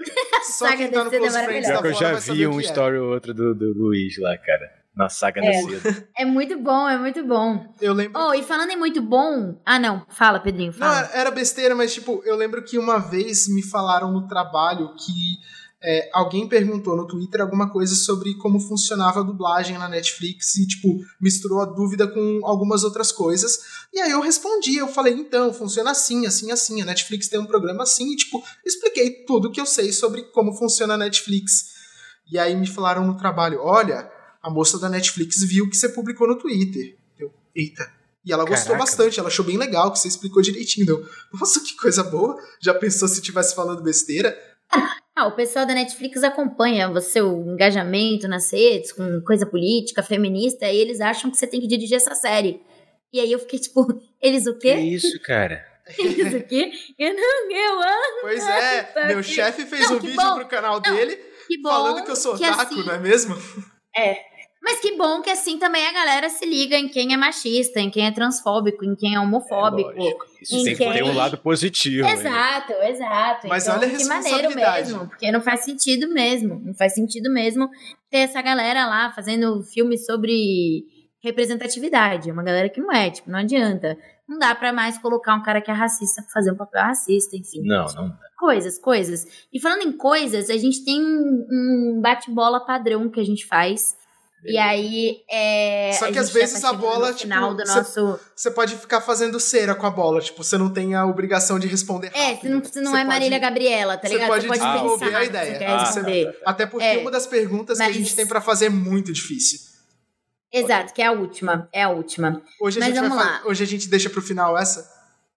Só 0.57 0.67
quem 0.75 0.77
saga 0.77 0.89
tá 0.89 0.97
da 0.97 1.03
no 1.05 1.09
seda 1.09 1.19
Close 1.21 1.37
é 1.37 1.43
Friends 1.45 1.67
Já 1.67 1.73
da 1.75 1.81
que 1.81 1.87
eu 1.87 1.93
já 1.93 2.13
vi 2.13 2.47
um 2.47 2.59
é. 2.59 2.63
story 2.63 2.97
ou 2.97 3.13
outro 3.13 3.33
do, 3.33 3.55
do 3.55 3.73
Luiz 3.73 4.17
lá, 4.17 4.37
cara. 4.37 4.76
Na 4.97 5.09
saga 5.09 5.39
É. 5.43 5.61
da 5.61 5.69
seda. 5.81 6.07
É 6.17 6.25
muito 6.25 6.57
bom, 6.59 6.89
é 6.89 6.97
muito 6.97 7.23
bom. 7.23 7.73
Eu 7.79 7.93
lembro. 7.93 8.19
Oh, 8.19 8.33
e 8.33 8.41
falando 8.43 8.71
em 8.71 8.77
muito 8.77 9.01
bom. 9.01 9.61
Ah, 9.65 9.77
não. 9.77 10.03
Fala, 10.09 10.39
Pedrinho, 10.39 10.71
Não, 10.71 10.79
fala. 10.79 10.99
era- 10.99 11.09
era 11.13 11.31
besteira, 11.31 11.75
mas 11.75 11.93
tipo, 11.93 12.21
eu 12.25 12.35
lembro 12.35 12.63
que 12.63 12.77
uma 12.79 12.97
vez 12.97 13.47
me 13.47 13.61
falaram 13.61 14.11
no 14.11 14.27
trabalho 14.27 14.93
que 14.95 15.37
é, 15.79 16.09
alguém 16.11 16.49
perguntou 16.49 16.95
no 16.97 17.05
Twitter 17.05 17.39
alguma 17.39 17.69
coisa 17.69 17.93
sobre 17.93 18.33
como 18.39 18.59
funcionava 18.59 19.19
a 19.19 19.23
dublagem 19.23 19.77
na 19.77 19.87
Netflix 19.87 20.55
e, 20.55 20.65
tipo, 20.67 20.87
misturou 21.21 21.61
a 21.61 21.65
dúvida 21.65 22.07
com 22.07 22.41
algumas 22.43 22.83
outras 22.83 23.11
coisas. 23.11 23.59
E 23.93 23.99
aí 23.99 24.09
eu 24.09 24.19
respondi, 24.19 24.75
eu 24.77 24.87
falei, 24.87 25.13
então, 25.13 25.53
funciona 25.53 25.91
assim, 25.91 26.25
assim, 26.25 26.51
assim. 26.51 26.81
A 26.81 26.85
Netflix 26.85 27.27
tem 27.27 27.39
um 27.39 27.45
programa 27.45 27.83
assim 27.83 28.11
e, 28.11 28.15
tipo, 28.15 28.43
expliquei 28.65 29.23
tudo 29.27 29.51
que 29.51 29.61
eu 29.61 29.67
sei 29.67 29.91
sobre 29.93 30.23
como 30.31 30.51
funciona 30.55 30.95
a 30.95 30.97
Netflix. 30.97 31.75
E 32.31 32.39
aí 32.39 32.55
me 32.55 32.65
falaram 32.67 33.05
no 33.05 33.15
trabalho, 33.15 33.59
olha, 33.61 34.09
a 34.41 34.49
moça 34.49 34.79
da 34.79 34.89
Netflix 34.89 35.41
viu 35.43 35.69
que 35.69 35.75
você 35.77 35.89
publicou 35.89 36.27
no 36.27 36.37
Twitter. 36.37 36.95
Eu, 37.19 37.33
eita. 37.55 37.91
E 38.25 38.31
ela 38.33 38.43
gostou 38.43 38.73
Caraca. 38.73 38.85
bastante, 38.85 39.19
ela 39.19 39.29
achou 39.29 39.45
bem 39.45 39.57
legal 39.57 39.91
que 39.91 39.99
você 39.99 40.07
explicou 40.07 40.41
direitinho. 40.41 40.85
Deu, 40.85 41.05
nossa, 41.33 41.61
que 41.61 41.75
coisa 41.77 42.03
boa. 42.03 42.37
Já 42.61 42.73
pensou 42.73 43.07
se 43.07 43.21
tivesse 43.21 43.55
falando 43.55 43.81
besteira? 43.81 44.37
Ah, 45.15 45.27
o 45.27 45.35
pessoal 45.35 45.65
da 45.65 45.73
Netflix 45.73 46.21
acompanha 46.23 46.89
o 46.89 47.01
seu 47.01 47.41
engajamento 47.47 48.27
nas 48.27 48.51
redes, 48.51 48.91
com 48.91 49.21
coisa 49.21 49.45
política, 49.45 50.03
feminista, 50.03 50.67
e 50.69 50.77
eles 50.77 50.99
acham 51.01 51.31
que 51.31 51.37
você 51.37 51.47
tem 51.47 51.59
que 51.61 51.67
dirigir 51.67 51.95
essa 51.97 52.13
série. 52.15 52.61
E 53.13 53.19
aí 53.19 53.31
eu 53.31 53.39
fiquei 53.39 53.59
tipo, 53.59 53.85
eles 54.21 54.45
o 54.45 54.53
Que 54.55 54.73
quê? 54.73 54.79
isso, 54.81 55.19
cara? 55.21 55.65
Eles 55.97 56.33
o 56.33 56.43
quê? 56.45 56.69
Eu 56.99 57.13
não, 57.15 57.49
eu 57.49 57.81
amo. 57.81 58.19
Pois 58.23 58.45
é, 58.45 58.83
Tá 58.83 59.05
meu 59.05 59.23
chefe 59.23 59.65
fez 59.65 59.89
Não, 59.89 59.95
um 59.95 59.99
que 60.01 60.07
vídeo 60.07 60.21
bom. 60.21 60.35
pro 60.35 60.45
canal 60.49 60.81
Não, 60.85 60.93
dele 60.93 61.15
Que 61.47 61.61
falando 61.61 62.03
que 62.03 62.11
eu 62.11 62.15
sou 62.17 62.35
que 62.37 62.43
otaku, 62.45 62.61
assim- 62.73 62.83
não 62.83 62.93
é 62.93 62.99
mesmo? 62.99 63.37
Mas 64.61 64.79
que 64.81 64.97
bom 64.97 65.21
que 65.21 65.29
assim 65.29 65.57
também 65.57 65.85
a 65.87 65.93
galera 65.93 66.27
se 66.29 66.45
liga 66.45 66.75
em 66.77 66.89
quem 66.89 67.13
é 67.13 67.17
machista, 67.17 67.79
em 67.79 67.89
quem 67.89 68.05
é 68.05 68.11
transfóbico, 68.11 68.83
em 68.83 68.95
quem 68.95 69.15
é 69.15 69.19
homofóbico. 69.19 69.89
É. 69.91 70.13
Isso 70.41 70.57
Em 70.57 70.63
tem 70.65 70.75
que 70.75 70.83
ter 70.83 70.93
quem- 70.93 71.03
um 71.03 71.13
lado 71.15 71.37
positivo. 71.37 72.05
hein? 72.05 72.13
Exato, 72.13 72.73
exato. 72.73 73.47
Mas 73.47 73.63
então, 73.63 73.77
olha 73.77 73.87
a 73.87 73.91
que 73.91 74.03
maneiro 74.05 74.37
responsabilidade. 74.49 74.91
mesmo, 74.91 75.07
porque 75.07 75.31
não 75.31 75.39
faz 75.41 75.63
sentido 75.63 76.09
mesmo. 76.09 76.61
Não 76.65 76.73
faz 76.73 76.93
sentido 76.95 77.31
mesmo 77.31 77.69
ter 78.09 78.17
essa 78.17 78.41
galera 78.41 78.85
lá 78.87 79.11
fazendo 79.13 79.63
filme 79.63 79.97
sobre 79.97 80.83
representatividade. 81.23 82.29
É 82.29 82.33
uma 82.33 82.43
galera 82.43 82.67
que 82.69 82.81
não 82.81 82.91
é, 82.91 83.09
tipo, 83.09 83.29
não 83.29 83.39
adianta. 83.39 83.97
Não 84.27 84.37
dá 84.39 84.53
pra 84.53 84.73
mais 84.73 84.97
colocar 84.97 85.35
um 85.35 85.41
cara 85.41 85.61
que 85.61 85.71
é 85.71 85.73
racista 85.73 86.21
pra 86.21 86.31
fazer 86.31 86.51
um 86.51 86.55
papel 86.55 86.81
racista, 86.83 87.35
enfim. 87.37 87.61
Não, 87.63 87.85
não. 87.93 88.13
Coisas, 88.37 88.77
coisas. 88.77 89.25
E 89.53 89.59
falando 89.59 89.83
em 89.83 89.91
coisas, 89.93 90.49
a 90.49 90.57
gente 90.57 90.83
tem 90.83 91.01
um, 91.01 91.99
bate-bola 92.01 92.65
padrão 92.65 93.09
que 93.09 93.19
a 93.19 93.23
gente 93.25 93.45
faz. 93.47 93.95
E 94.45 94.55
aí, 94.57 95.17
é. 95.29 95.91
Só 95.93 96.11
que 96.11 96.19
às 96.19 96.29
vezes 96.29 96.63
a 96.63 96.71
bola, 96.71 97.11
no 97.11 97.17
final 97.17 97.49
tipo, 97.51 97.63
do 97.63 97.67
cê- 97.67 97.75
nosso. 97.77 98.19
Você 98.35 98.51
pode 98.51 98.75
ficar 98.77 99.01
fazendo 99.01 99.39
cera 99.39 99.73
com 99.73 99.85
a 99.87 99.89
bola, 99.89 100.21
tipo, 100.21 100.43
você 100.43 100.57
não 100.57 100.69
tem 100.71 100.93
a 100.93 101.05
obrigação 101.05 101.57
de 101.57 101.67
responder 101.67 102.11
É, 102.13 102.33
rápido. 102.33 102.41
você 102.41 102.49
não, 102.49 102.63
você 102.63 102.81
não 102.81 102.91
Você 102.91 102.97
é 102.99 103.03
Marília 103.03 103.39
pode- 103.39 103.49
Gabriela, 103.49 103.97
tá 103.97 104.07
você 104.07 104.13
ligado? 104.13 104.27
pode 104.29 104.47
pensar 104.47 104.73
desenvolver 104.73 105.15
a 105.15 105.19
que 105.21 105.25
ideia. 105.25 105.79
Você 105.85 106.27
Ah. 106.45 106.49
Até 106.51 106.65
porque 106.67 106.85
É. 106.85 106.97
uma 106.99 107.09
das 107.11 107.25
perguntas 107.25 107.77
que 107.77 107.83
a 107.83 107.87
Mas- 107.87 107.95
gente 107.95 108.15
tem 108.15 108.27
pra 108.27 108.39
fazer 108.39 108.67
é 108.67 108.69
muito 108.69 109.11
difícil. 109.11 109.59
Exato, 110.53 110.93
que 110.93 111.01
é 111.01 111.05
a 111.07 111.11
última. 111.11 111.69
É 111.73 111.83
a 111.83 111.89
última. 111.89 112.41
Hoje 112.61 112.77
a, 112.81 112.85
Mas 112.87 112.95
vamos 112.95 113.15
lá. 113.17 113.41
Hoje 113.45 113.63
a 113.63 113.67
gente 113.67 113.89
deixa 113.89 114.09
pro 114.09 114.21
final 114.21 114.57
essa? 114.57 114.95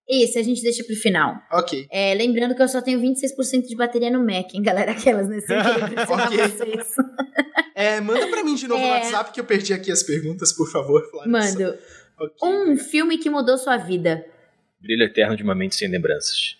Isso, 0.09 0.39
a 0.39 0.43
gente 0.43 0.61
deixa 0.63 0.83
pro 0.85 0.95
final. 0.97 1.37
Ok. 1.53 1.87
É, 1.91 2.15
lembrando 2.15 2.55
que 2.57 2.63
eu 2.63 2.69
só 2.69 2.81
tenho 2.83 3.01
26% 3.01 3.67
de 3.69 3.77
bateria 3.77 4.11
no 4.11 4.19
Mac, 4.25 4.53
hein, 4.55 4.63
galera? 4.63 4.91
Aquelas, 4.93 5.27
impressionar 5.27 6.27
Ok. 6.27 6.37
vocês. 6.39 6.95
É, 7.77 8.01
manda 8.01 8.27
pra 8.29 8.43
mim 8.43 8.55
de 8.57 8.67
novo 8.67 8.81
no 8.83 8.87
É. 8.89 8.91
WhatsApp 8.95 9.33
que 9.33 9.39
eu 9.41 9.45
perdi 9.45 9.73
aqui 9.73 9.91
as 9.93 10.03
perguntas, 10.03 10.53
por 10.53 10.69
favor, 10.71 11.09
Flávia. 11.11 11.31
Mando. 11.31 11.79
Ok. 12.19 12.37
Um 12.43 12.77
filme 12.77 13.19
que 13.19 13.31
mudou 13.31 13.57
sua 13.57 13.77
vida. 13.77 14.25
Brilho 14.81 15.05
eterno 15.05 15.37
de 15.37 15.43
uma 15.45 15.55
mente 15.55 15.77
sem 15.77 15.89
lembranças. 15.89 16.57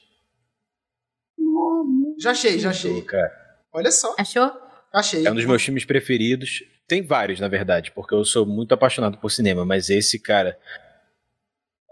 Já 2.19 2.33
achei, 2.33 2.59
já 2.59 2.71
achei. 2.71 3.01
cara. 3.03 3.33
Olha 3.73 3.91
só, 3.91 4.15
Achou? 4.19 4.51
achei. 4.93 5.27
É 5.27 5.31
um 5.31 5.35
dos 5.35 5.45
meus 5.45 5.63
filmes 5.63 5.85
preferidos. 5.85 6.63
Tem 6.91 7.03
vários, 7.07 7.39
na 7.39 7.47
verdade, 7.47 7.93
porque 7.93 8.13
eu 8.13 8.25
sou 8.25 8.45
muito 8.45 8.75
apaixonado 8.75 9.17
por 9.17 9.31
cinema, 9.31 9.65
mas 9.65 9.89
esse, 9.91 10.19
cara. 10.19 10.59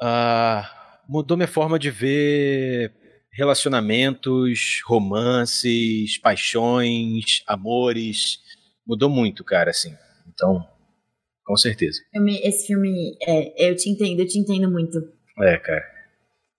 ah, 0.01 0.99
mudou 1.09 1.37
minha 1.37 1.47
forma 1.49 1.79
de 1.79 1.89
ver 1.89 2.93
relacionamentos, 3.31 4.81
romances, 4.85 6.19
paixões, 6.19 7.43
amores. 7.47 8.41
Mudou 8.85 9.09
muito, 9.09 9.45
cara, 9.45 9.71
assim. 9.71 9.95
Então, 10.35 10.67
com 11.45 11.57
certeza. 11.57 12.01
Filme- 12.13 12.41
Esse 12.43 12.67
filme, 12.67 13.17
é, 13.23 13.71
eu 13.71 13.77
te 13.77 13.89
entendo, 13.89 14.19
eu 14.21 14.27
te 14.27 14.37
entendo 14.39 14.69
muito. 14.69 14.99
É, 15.41 15.57
cara. 15.59 15.85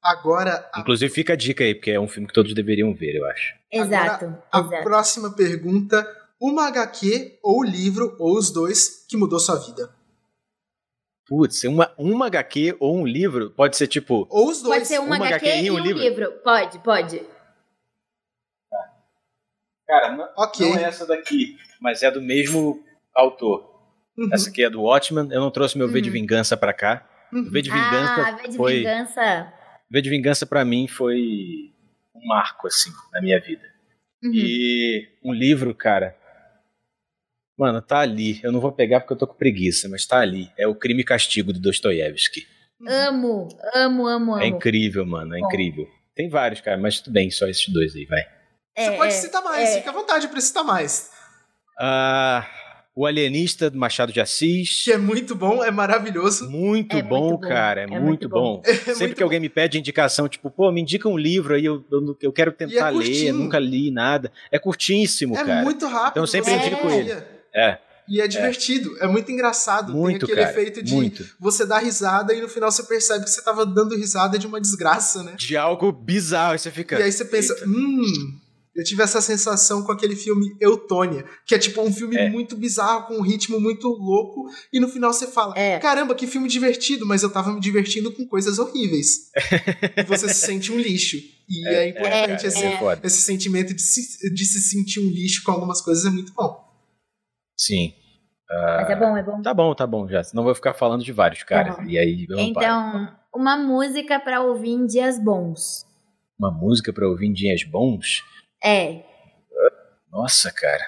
Agora, 0.02 0.70
a, 0.74 0.80
Inclusive, 0.80 1.14
fica 1.14 1.34
a 1.34 1.36
dica 1.36 1.61
aí, 1.66 1.76
porque 1.76 1.91
é 1.91 1.99
um 1.99 2.07
filme 2.07 2.26
que 2.26 2.34
todos 2.34 2.53
deveriam 2.53 2.94
ver, 2.94 3.16
eu 3.18 3.26
acho. 3.26 3.53
Exato, 3.70 4.34
a 4.49 4.60
exato. 4.61 4.84
próxima 4.84 5.36
pergunta: 5.36 6.07
uma 6.41 6.68
HQ 6.68 7.40
ou 7.44 7.64
livro, 7.64 8.16
ou 8.20 8.38
os 8.38 8.52
dois, 8.52 9.06
que 9.10 9.18
mudou 9.18 9.40
sua 9.40 9.56
vida? 9.57 9.94
Putz, 11.28 11.64
uma, 11.66 11.94
uma 11.98 12.26
HQ 12.28 12.78
ou 12.80 12.98
um 12.98 13.06
livro 13.06 13.52
pode 13.52 13.78
ser 13.78 13.88
tipo. 13.88 14.26
Ou 14.32 14.49
os 14.49 14.61
dois. 14.64 14.78
Pode 14.80 14.88
ser 14.88 14.99
uma, 14.99 15.16
uma 15.18 15.28
HQ, 15.28 15.45
HQ 15.48 15.61
e 15.64 15.72
um 15.72 15.76
um 15.76 15.80
livro. 15.80 15.99
livro. 16.02 16.32
Pode, 16.44 16.80
pode. 16.80 17.22
Cara, 19.88 20.16
não, 20.16 20.28
Ok. 20.38 20.70
não 20.70 20.78
é 20.78 20.84
essa 20.84 21.06
daqui, 21.06 21.57
mas 21.82 22.03
é 22.03 22.11
do 22.11 22.22
mesmo 22.22 22.84
autor. 23.16 23.68
Uhum, 24.18 24.30
Essa 24.34 24.49
aqui 24.49 24.64
é 24.64 24.70
do 24.70 24.82
Watchman. 24.84 25.30
Eu 25.32 25.40
não 25.41 25.49
trouxe 25.52 25.78
meu 25.78 25.88
V 25.88 26.02
de 26.02 26.10
Uhum. 26.10 26.14
Vingança 26.14 26.56
pra 26.57 26.74
cá. 26.74 27.07
uhum. 27.34 27.41
O 27.41 27.49
V 27.52 27.61
de 27.61 27.70
Vingança 27.72 28.22
ah, 28.28 28.32
V 28.34 28.48
de 28.49 28.57
foi. 28.57 28.78
vingança. 28.80 29.53
V 29.90 30.02
de 30.02 30.10
Vingança 30.10 30.45
pra 30.45 30.66
mim 30.66 30.88
foi 30.88 31.74
um 32.16 32.28
marco, 32.28 32.68
assim, 32.68 32.91
na 33.11 33.22
minha 33.22 33.40
vida. 33.40 33.64
Uhum. 34.24 34.32
E 34.34 35.07
um 35.24 35.34
livro, 35.34 35.74
cara. 35.74 36.16
Mano, 37.60 37.81
tá 37.81 37.99
ali. 37.99 38.40
Eu 38.41 38.52
não 38.53 38.61
vou 38.61 38.72
pegar 38.72 39.02
porque 39.02 39.11
eu 39.14 39.18
tô 39.18 39.27
com 39.27 39.34
preguiça, 39.36 39.90
mas 39.90 40.06
tá 40.06 40.19
ali. 40.19 40.49
É 40.57 40.65
o 40.65 40.73
Crime 40.73 41.02
e 41.02 41.06
Castigo 41.06 41.52
do 41.52 41.60
Dostoiévski. 41.60 42.48
Amo, 42.88 43.49
amo, 43.76 44.07
amo, 44.07 44.34
amo. 44.36 44.40
É 44.40 44.48
incrível, 44.48 45.06
mano. 45.06 45.36
É 45.36 45.40
Bom. 45.41 45.45
incrível. 45.48 45.86
Tem 46.15 46.30
vários, 46.30 46.61
cara, 46.61 46.77
mas 46.77 47.02
tudo 47.02 47.14
bem, 47.14 47.30
só 47.30 47.48
esses 47.48 47.68
dois 47.68 47.94
aí, 47.95 48.06
vai. 48.06 48.22
Você 48.22 48.86
É, 48.86 48.91
pode 48.98 49.14
é, 49.14 49.15
citar 49.15 49.44
mais, 49.44 49.69
é. 49.69 49.77
fica 49.80 49.90
à 49.90 49.94
vontade 49.94 50.27
pra 50.30 50.40
citar 50.40 50.64
mais. 50.64 51.10
Ah, 51.77 52.45
o 52.95 53.06
Alienista 53.06 53.69
do 53.69 53.77
Machado 53.77 54.11
de 54.14 54.19
Assis. 54.22 54.84
Que 54.84 54.94
é 54.94 54.98
muito 54.98 55.36
bom, 55.36 55.64
é 55.64 55.72
maravilhoso. 55.72 56.49
Muito, 56.49 56.95
É 56.98 57.02
bom, 57.02 57.30
muito 57.30 57.41
bom, 57.41 57.48
cara. 57.48 57.81
É, 57.81 57.84
é 57.84 57.88
muito, 57.88 58.03
muito 58.03 58.30
bom. 58.30 58.57
bom. 58.57 58.64
Sempre 58.86 58.99
muito 59.07 59.15
que 59.18 59.23
alguém 59.23 59.40
me 59.40 59.49
pede 59.49 59.77
indicação, 59.77 60.27
tipo, 60.30 60.49
pô, 60.49 60.72
me 60.72 60.81
indica 60.81 61.07
um 61.10 61.18
livro 61.18 61.56
aí, 61.56 61.65
eu, 61.65 61.86
eu, 61.91 62.18
eu 62.22 62.31
quero 62.34 62.52
tentar 62.52 62.90
ler, 62.90 63.06
curtinho. 63.06 63.34
nunca 63.36 63.60
li 63.60 63.91
nada. 63.91 64.31
É 64.52 64.57
curtíssimo, 64.60 65.36
É 65.36 65.44
cara. 65.44 65.61
muito 65.64 65.86
rápido. 65.88 66.11
Então 66.11 66.23
eu 66.23 66.27
sempre 66.27 66.52
você 66.52 66.57
indico 66.68 66.90
ele. 66.90 67.39
É, 67.54 67.78
E 68.08 68.20
é 68.22 68.28
divertido, 68.28 68.98
é, 69.00 69.08
muito 69.08 69.32
engraçado. 69.32 69.94
muito, 69.94 70.26
Tem 70.26 70.34
aquele 70.34 70.48
cara. 70.48 70.52
efeito 70.62 70.82
de 70.84 70.96
Muito. 70.96 71.24
você 71.40 71.64
dar 71.66 71.78
risada 71.80 72.34
e 72.34 72.42
no 72.42 72.50
final 72.50 72.72
você 72.72 72.82
percebe 72.84 73.24
que 73.26 73.30
você 73.30 73.42
tava 73.42 73.66
dando 73.66 73.96
risada 73.96 74.40
de 74.40 74.48
uma 74.48 74.60
desgraça, 74.60 75.22
né? 75.24 75.36
De 75.38 75.56
algo 75.56 75.92
bizarro, 75.92 76.58
você 76.58 76.72
fica. 76.72 77.00
E 77.00 77.04
aí 77.04 77.12
você 77.12 77.24
pensa, 77.24 77.56
hum, 77.68 78.02
eu 78.76 78.84
tive 78.84 79.04
essa 79.04 79.22
sensação 79.22 79.84
com 79.84 79.92
aquele 79.92 80.16
filme 80.16 80.56
Eutônia, 80.60 81.24
que 81.46 81.54
é 81.54 81.60
tipo 81.60 81.82
um 81.84 81.94
filme 81.94 82.16
É. 82.18 82.30
muito 82.32 82.56
bizarro, 82.56 83.08
com 83.08 83.16
um 83.18 83.22
ritmo 83.22 83.60
muito 83.60 83.88
louco, 83.88 84.50
e 84.74 84.80
no 84.80 84.88
final 84.88 85.14
você 85.14 85.28
fala, 85.28 85.54
É. 85.56 85.78
caramba, 85.78 86.16
que 86.16 86.26
filme 86.26 86.48
divertido, 86.48 87.06
mas 87.06 87.22
eu 87.22 87.30
tava 87.30 87.54
me 87.54 87.60
divertindo 87.60 88.12
com 88.12 88.26
coisas 88.26 88.58
horríveis. 88.58 89.30
e 89.98 90.04
você 90.04 90.28
se 90.30 90.46
sente 90.48 90.72
um 90.72 90.80
lixo. 90.80 91.18
E 91.48 91.68
é, 91.70 91.90
importante 91.90 92.28
cara, 92.44 92.48
esse, 92.48 92.66
é 92.66 93.00
esse 93.04 93.22
sentimento 93.22 93.72
de 93.74 93.82
se, 93.82 94.34
de 94.34 94.46
se 94.46 94.62
sentir 94.62 95.00
um 95.00 95.10
lixo 95.10 95.44
com 95.44 95.52
algumas 95.52 95.80
coisas 95.82 96.06
é 96.06 96.10
muito 96.10 96.34
bom. 96.34 96.69
Sim. 97.60 97.94
Mas 98.49 98.90
é 98.90 98.95
bom, 98.95 99.18
é 99.18 99.22
bom. 99.23 99.41
Tá 99.41 99.53
bom, 99.53 99.76
tá 99.76 99.86
bom 99.86 100.07
já. 100.07 100.23
Senão 100.23 100.41
eu 100.41 100.45
vou 100.45 100.56
ficar 100.56 100.73
falando 100.73 101.03
de 101.03 101.11
vários, 101.11 101.44
cara. 101.44 101.73
Tá 101.76 101.81
bom. 101.81 101.88
E 101.90 101.99
aí 101.99 102.26
paro. 102.26 102.40
Então, 102.41 103.18
uma 103.36 103.57
música 103.57 104.19
pra 104.19 104.41
ouvir 104.41 104.69
em 104.72 104.86
dias 104.88 105.23
bons. 105.23 105.86
Uma 106.40 106.49
música 106.52 106.91
pra 106.94 107.07
ouvir 107.07 107.27
em 107.27 107.34
dias 107.34 107.64
bons? 107.64 108.23
É. 108.64 109.03
Nossa, 110.10 110.52
cara. 110.52 110.84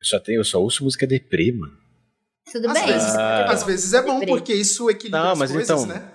Eu 0.00 0.04
só, 0.06 0.20
tenho, 0.20 0.40
eu 0.40 0.44
só 0.44 0.60
ouço 0.60 0.84
música 0.84 1.06
deprê, 1.06 1.50
mano. 1.52 1.76
Tudo 2.52 2.68
Às 2.68 2.74
bem. 2.74 2.86
vezes, 2.86 3.16
Ah. 3.16 3.44
às 3.50 3.62
vezes 3.64 3.92
é 3.92 4.02
bom, 4.02 4.18
Deprê. 4.20 4.34
porque 4.36 4.52
isso 4.54 4.88
equilibra 4.90 5.20
Não, 5.20 5.30
as 5.32 5.38
mas 5.38 5.52
coisas, 5.52 5.82
então- 5.84 5.86
né? 5.86 6.10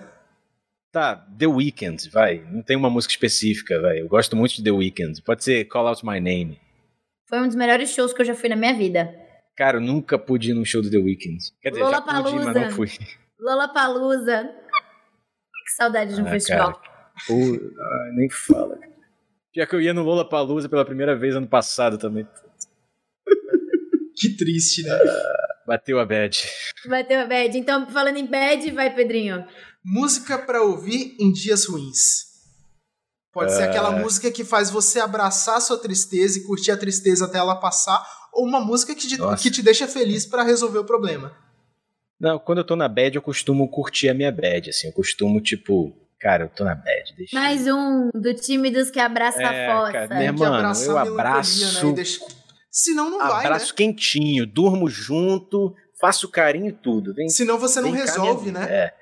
Tá, 0.92 1.16
The 1.38 1.46
Weeknd, 1.46 2.08
vai. 2.10 2.38
Não 2.50 2.62
tem 2.62 2.74
uma 2.76 2.88
música 2.88 3.12
específica, 3.12 3.80
vai. 3.82 4.00
Eu 4.00 4.08
gosto 4.08 4.34
muito 4.34 4.54
de 4.56 4.62
The 4.64 4.70
Weeknd. 4.70 5.20
Pode 5.22 5.44
ser 5.44 5.64
Call 5.66 5.86
Out 5.88 6.04
My 6.06 6.18
Name. 6.20 6.58
Foi 7.28 7.40
um 7.40 7.46
dos 7.46 7.56
melhores 7.56 7.90
shows 7.90 8.12
que 8.12 8.20
eu 8.22 8.26
já 8.26 8.34
fui 8.34 8.48
na 8.48 8.56
minha 8.56 8.74
vida. 8.74 9.12
Cara, 9.56 9.78
eu 9.78 9.80
nunca 9.80 10.18
pude 10.18 10.50
ir 10.50 10.54
num 10.54 10.64
show 10.64 10.82
do 10.82 10.90
The 10.90 10.98
Weeknd. 10.98 11.38
Quer 11.60 11.70
dizer, 11.70 11.80
já 11.90 12.00
pude, 12.00 12.12
Lollapalooza. 12.14 12.44
mas 12.44 12.54
não 12.54 12.70
fui. 12.70 12.88
Lollapalooza. 13.40 14.54
Que 15.64 15.72
saudade 15.76 16.14
de 16.14 16.22
um 16.22 16.26
Ah, 16.26 16.30
festival. 16.30 16.80
Pô, 17.26 17.34
ai, 17.34 18.10
nem 18.16 18.28
fala. 18.30 18.76
cara. 18.78 18.92
Já 19.54 19.66
que 19.66 19.74
eu 19.74 19.80
ia 19.80 19.94
no 19.94 20.02
Lollapalooza 20.02 20.68
pela 20.68 20.84
primeira 20.84 21.16
vez 21.16 21.34
ano 21.34 21.46
passado 21.48 21.96
também. 21.98 22.26
Que 24.14 24.36
triste, 24.36 24.82
né? 24.82 24.96
Bateu 25.66 25.98
a 25.98 26.04
bad. 26.06 26.38
Bateu 26.88 27.20
a 27.20 27.26
bad. 27.26 27.58
Então, 27.58 27.86
falando 27.90 28.16
em 28.18 28.26
bad, 28.26 28.70
vai, 28.70 28.94
Pedrinho. 28.94 29.44
Música 29.84 30.38
pra 30.38 30.62
ouvir 30.62 31.16
em 31.20 31.32
dias 31.32 31.66
ruins. 31.66 32.35
Pode 33.36 33.52
ser 33.54 33.64
aquela 33.64 33.90
música 33.90 34.30
que 34.30 34.42
faz 34.44 34.70
você 34.70 34.98
abraçar 34.98 35.58
a 35.58 35.60
sua 35.60 35.76
tristeza 35.78 36.38
e 36.38 36.42
curtir 36.44 36.70
a 36.70 36.76
tristeza 36.76 37.26
até 37.26 37.36
ela 37.36 37.54
passar, 37.54 38.02
ou 38.32 38.46
uma 38.46 38.60
música 38.60 38.94
que 38.94 39.06
te, 39.06 39.18
Nossa. 39.18 39.42
que 39.42 39.50
te 39.50 39.60
deixa 39.62 39.86
feliz 39.86 40.24
pra 40.24 40.42
resolver 40.42 40.78
o 40.78 40.84
problema. 40.84 41.36
Não, 42.18 42.38
quando 42.38 42.58
eu 42.58 42.64
tô 42.64 42.74
na 42.74 42.88
bad, 42.88 43.14
eu 43.14 43.20
costumo 43.20 43.68
curtir 43.70 44.08
a 44.08 44.14
minha 44.14 44.32
bad, 44.32 44.70
assim. 44.70 44.86
Eu 44.86 44.92
costumo, 44.94 45.38
tipo, 45.42 45.92
cara, 46.18 46.44
eu 46.44 46.48
tô 46.48 46.64
na 46.64 46.74
bad. 46.74 47.14
Deixa 47.14 47.38
Mais 47.38 47.66
um 47.66 48.08
do 48.14 48.32
time 48.32 48.70
dos 48.70 48.90
que 48.90 48.98
abraça 48.98 49.42
É, 49.42 49.66
a 49.70 49.76
fossa. 49.76 49.92
cara, 49.92 50.08
que 50.08 50.32
mano, 50.32 50.74
eu 50.86 50.96
abraço- 50.98 51.86
Né? 51.88 51.92
Deixa... 51.92 52.24
Senão 52.70 53.10
não 53.10 53.18
vai, 53.18 53.44
Abraço 53.44 53.72
né? 53.72 53.76
quentinho, 53.76 54.46
durmo 54.46 54.88
junto, 54.88 55.74
faço 56.00 56.26
carinho 56.30 56.68
e 56.68 56.72
tudo. 56.72 57.12
Vem, 57.12 57.28
Senão 57.28 57.58
você 57.58 57.82
não 57.82 57.90
resolve, 57.90 58.50
né? 58.50 58.64
É. 58.64 58.94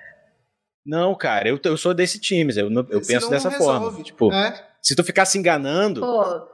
Não, 0.87 1.15
cara, 1.15 1.49
eu, 1.49 1.59
eu 1.65 1.77
sou 1.77 1.95
desse 1.95 2.19
time, 2.21 2.53
eu, 2.57 2.69
eu 2.71 2.85
Senão 2.85 3.01
penso 3.07 3.31
dessa 3.31 3.51
não 3.51 3.57
forma. 3.59 3.79
resolve. 3.87 4.03
Tipo, 4.05 4.33
É. 4.33 4.69
se 4.83 4.95
tu 4.95 5.03
ficar 5.03 5.25
se 5.25 5.39
enganando, 5.39 6.01
Pô, 6.03 6.47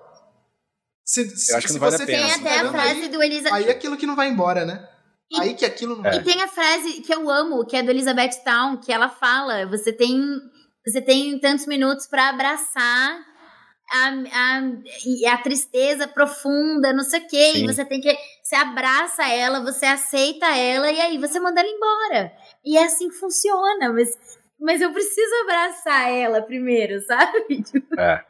Se, 1.04 1.28
se, 1.36 1.52
Eu 1.52 1.58
acho 1.58 1.66
que 1.66 1.72
não 1.72 1.80
vale 1.80 1.96
você 1.96 2.02
a 2.04 2.06
pena. 2.06 2.22
tem 2.22 2.32
até 2.34 2.60
a 2.60 2.70
frase 2.70 3.00
aí, 3.02 3.08
do 3.08 3.22
Elisa... 3.22 3.52
aí 3.52 3.64
é 3.64 3.70
aquilo 3.72 3.96
que 3.96 4.06
não 4.06 4.14
vai 4.14 4.28
embora, 4.28 4.64
né? 4.64 4.88
E- 5.32 5.40
Aí 5.40 5.54
que 5.54 5.64
aquilo 5.64 5.96
não 5.96 6.04
É. 6.06 6.10
vai. 6.10 6.18
E 6.20 6.22
tem 6.24 6.40
a 6.42 6.48
frase 6.48 7.02
que 7.02 7.12
eu 7.14 7.28
amo, 7.30 7.64
que 7.66 7.76
é 7.76 7.82
do 7.82 7.90
Elizabeth 7.90 8.42
Town, 8.44 8.76
que 8.76 8.92
ela 8.92 9.08
fala: 9.08 9.66
você 9.66 9.92
tem, 9.92 10.20
você 10.86 11.00
tem 11.02 11.38
tantos 11.40 11.66
minutos 11.66 12.06
pra 12.06 12.28
abraçar 12.30 13.18
a, 13.92 14.08
a, 14.08 14.62
e 15.06 15.26
a 15.26 15.38
tristeza 15.38 16.06
profunda, 16.08 16.92
não 16.92 17.02
sei 17.04 17.20
o 17.20 17.26
quê. 17.28 17.52
Sim. 17.54 17.64
E 17.64 17.66
você 17.66 17.84
tem 17.84 18.00
que. 18.00 18.12
Você 18.44 18.54
abraça 18.56 19.24
ela, 19.28 19.60
você 19.60 19.86
aceita 19.86 20.46
ela, 20.46 20.90
e 20.90 21.00
aí 21.00 21.18
você 21.18 21.38
manda 21.40 21.60
ela 21.60 21.68
embora. 21.68 22.32
E 22.64 22.76
é 22.76 22.84
assim 22.84 23.08
que 23.08 23.16
funciona, 23.16 23.92
mas. 23.92 24.16
Mas 24.62 24.82
eu 24.82 24.92
preciso 24.92 25.34
abraçar 25.42 26.10
ela 26.10 26.42
primeiro, 26.42 27.00
sabe? 27.02 27.62
É. 27.98 28.22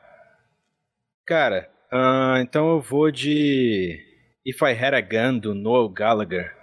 Cara, 1.26 1.68
ah, 1.92 2.36
então 2.40 2.70
eu 2.70 2.80
vou 2.80 3.10
de 3.10 3.98
If 4.46 4.60
I 4.62 4.72
Had 4.72 4.94
a 4.94 5.00
Gun 5.00 5.38
do 5.38 5.54
Noel 5.54 5.88
Gallagher. 5.88 6.56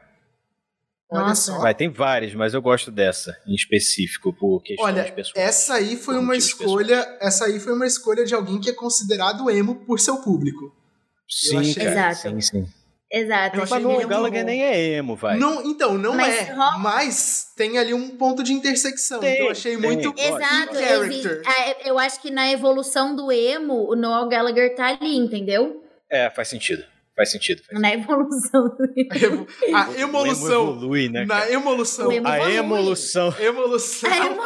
Olha 1.10 1.27
Nossa. 1.27 1.52
só. 1.53 1.60
Vai, 1.60 1.73
tem 1.73 1.89
várias, 1.89 2.34
mas 2.34 2.53
eu 2.53 2.61
gosto 2.61 2.91
dessa 2.91 3.38
em 3.48 3.56
específico, 3.56 4.34
por 4.34 4.61
questões 4.61 4.88
Olha, 4.94 5.11
pessoais. 5.11 5.48
Essa 5.48 5.76
aí 5.76 5.95
foi 5.95 6.18
uma 6.18 6.35
escolha. 6.35 7.18
Essa 7.22 7.45
aí 7.45 7.60
foi 7.60 7.73
uma 7.73 7.88
escolha 7.88 8.26
de 8.26 8.34
alguém 8.35 8.60
que 8.60 8.69
é 8.69 8.73
considerado 8.73 9.49
emo 9.49 9.85
por 9.85 9.99
seu 9.99 10.18
público. 10.22 10.73
Sim, 11.30 11.57
achei- 11.60 11.76
cara. 11.76 12.10
Exato. 12.11 12.30
Sim, 12.30 12.41
sim. 12.41 12.68
Exato. 13.11 13.55
Eu 13.55 13.61
Mas 13.61 13.71
achei 13.71 13.84
Noel 13.84 13.95
muito 13.97 14.07
Gallagher 14.09 14.43
nem 14.43 14.63
é 14.63 14.79
emo, 14.97 15.15
vai. 15.15 15.38
Não, 15.38 15.63
então, 15.65 15.97
não 15.97 16.13
Mas 16.15 16.35
é. 16.49 16.51
rola- 16.53 16.77
Mas 16.77 17.53
tem 17.55 17.77
ali 17.77 17.93
um 17.93 18.09
ponto 18.17 18.43
de 18.43 18.51
intersecção. 18.51 19.19
Tem, 19.21 19.34
então 19.35 19.45
eu 19.45 19.51
achei 19.51 19.77
tem. 19.77 19.81
muito. 19.81 20.09
Lógico, 20.09 20.35
Exato, 20.35 20.75
character. 20.77 21.41
é, 21.47 21.89
eu 21.89 21.97
acho 21.97 22.21
que 22.21 22.29
na 22.29 22.51
evolução 22.51 23.15
do 23.15 23.31
emo, 23.31 23.89
o 23.89 23.95
Noel 23.95 24.27
Gallagher 24.27 24.75
tá 24.75 24.88
ali, 24.88 25.15
entendeu? 25.15 25.81
É, 26.11 26.29
faz 26.29 26.49
sentido. 26.49 26.84
Faz 27.15 27.31
sentido. 27.31 27.63
Faz 27.63 27.81
Na 27.81 27.91
evolução 27.93 28.67
do 28.67 28.93
emo. 29.25 29.47
A. 29.73 29.89
O 29.89 29.95
emolução. 29.99 30.61
emo 30.63 30.71
evolui, 30.75 31.09
né, 31.09 31.25
Na 31.25 31.49
emolução. 31.49 32.07
O 32.09 32.11
emo- 32.11 32.27
A 32.27 32.38
evolui. 32.38 32.55
emolução. 32.57 33.34
Evolução. 33.39 34.11
A 34.11 34.17
evolução. 34.17 34.43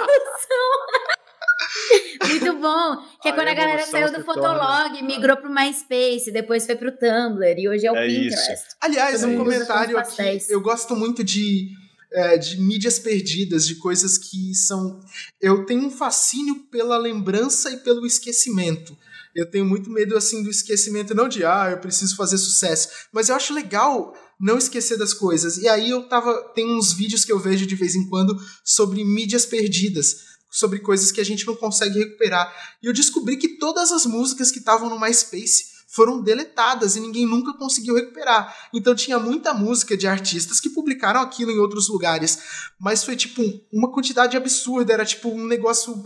Muito 2.29 2.53
bom. 2.59 2.97
Que 3.21 3.29
é 3.29 3.31
A 3.31 3.35
quando 3.35 3.47
a 3.47 3.53
galera 3.53 3.85
saiu 3.85 4.07
do 4.11 4.23
torna- 4.23 4.33
Fotolog, 4.33 5.01
migrou 5.03 5.37
pro 5.37 5.53
MySpace, 5.53 6.31
depois 6.31 6.65
foi 6.65 6.75
pro 6.75 6.91
Tumblr 6.91 7.55
e 7.59 7.69
hoje 7.69 7.85
é 7.87 7.91
o 7.91 7.95
É 7.95 8.07
Pinterest. 8.07 8.65
Aliás, 8.79 9.21
Todo 9.21 9.31
um 9.31 9.37
comentário 9.37 9.97
aqui. 9.97 10.39
Eu 10.49 10.61
gosto 10.61 10.95
muito 10.95 11.23
de, 11.23 11.69
é, 12.13 12.37
de 12.37 12.59
mídias 12.59 12.99
perdidas, 12.99 13.65
de 13.65 13.75
coisas 13.75 14.17
que 14.17 14.53
são. 14.55 14.99
Eu 15.39 15.65
tenho 15.65 15.85
um 15.85 15.91
fascínio 15.91 16.55
pela 16.71 16.97
lembrança 16.97 17.69
e 17.71 17.77
pelo 17.77 18.05
esquecimento. 18.05 18.97
Eu 19.33 19.49
tenho 19.49 19.65
muito 19.65 19.89
medo 19.89 20.17
assim 20.17 20.43
do 20.43 20.49
esquecimento, 20.49 21.15
não 21.15 21.29
de 21.29 21.45
ah, 21.45 21.69
eu 21.71 21.77
preciso 21.77 22.17
fazer 22.17 22.37
sucesso, 22.37 22.89
mas 23.13 23.29
eu 23.29 23.35
acho 23.35 23.53
legal 23.53 24.13
não 24.37 24.57
esquecer 24.57 24.97
das 24.97 25.13
coisas. 25.13 25.55
E 25.57 25.69
aí 25.69 25.89
eu 25.89 26.03
tava. 26.09 26.33
Tem 26.53 26.69
uns 26.69 26.91
vídeos 26.91 27.23
que 27.23 27.31
eu 27.31 27.39
vejo 27.39 27.65
de 27.65 27.75
vez 27.75 27.95
em 27.95 28.09
quando 28.09 28.35
sobre 28.61 29.05
mídias 29.05 29.45
perdidas, 29.45 30.30
sobre 30.51 30.79
coisas 30.79 31.11
que 31.11 31.21
a 31.21 31.25
gente 31.25 31.47
não 31.47 31.55
consegue 31.55 31.97
recuperar. 31.97 32.53
E 32.83 32.85
eu 32.85 32.93
descobri 32.93 33.37
que 33.37 33.57
todas 33.57 33.91
as 33.91 34.05
músicas 34.05 34.51
que 34.51 34.59
estavam 34.59 34.89
no 34.89 34.99
MySpace 34.99 35.71
foram 35.87 36.21
deletadas 36.21 36.95
e 36.95 36.99
ninguém 36.99 37.25
nunca 37.25 37.53
conseguiu 37.57 37.95
recuperar. 37.95 38.69
Então 38.73 38.93
tinha 38.93 39.17
muita 39.17 39.53
música 39.53 39.95
de 39.97 40.07
artistas 40.07 40.59
que 40.59 40.69
publicaram 40.69 41.21
aquilo 41.21 41.51
em 41.51 41.57
outros 41.59 41.87
lugares, 41.87 42.39
mas 42.79 43.03
foi 43.03 43.15
tipo 43.15 43.41
uma 43.71 43.91
quantidade 43.91 44.35
absurda, 44.37 44.93
era 44.93 45.05
tipo 45.05 45.29
um 45.29 45.45
negócio 45.47 46.01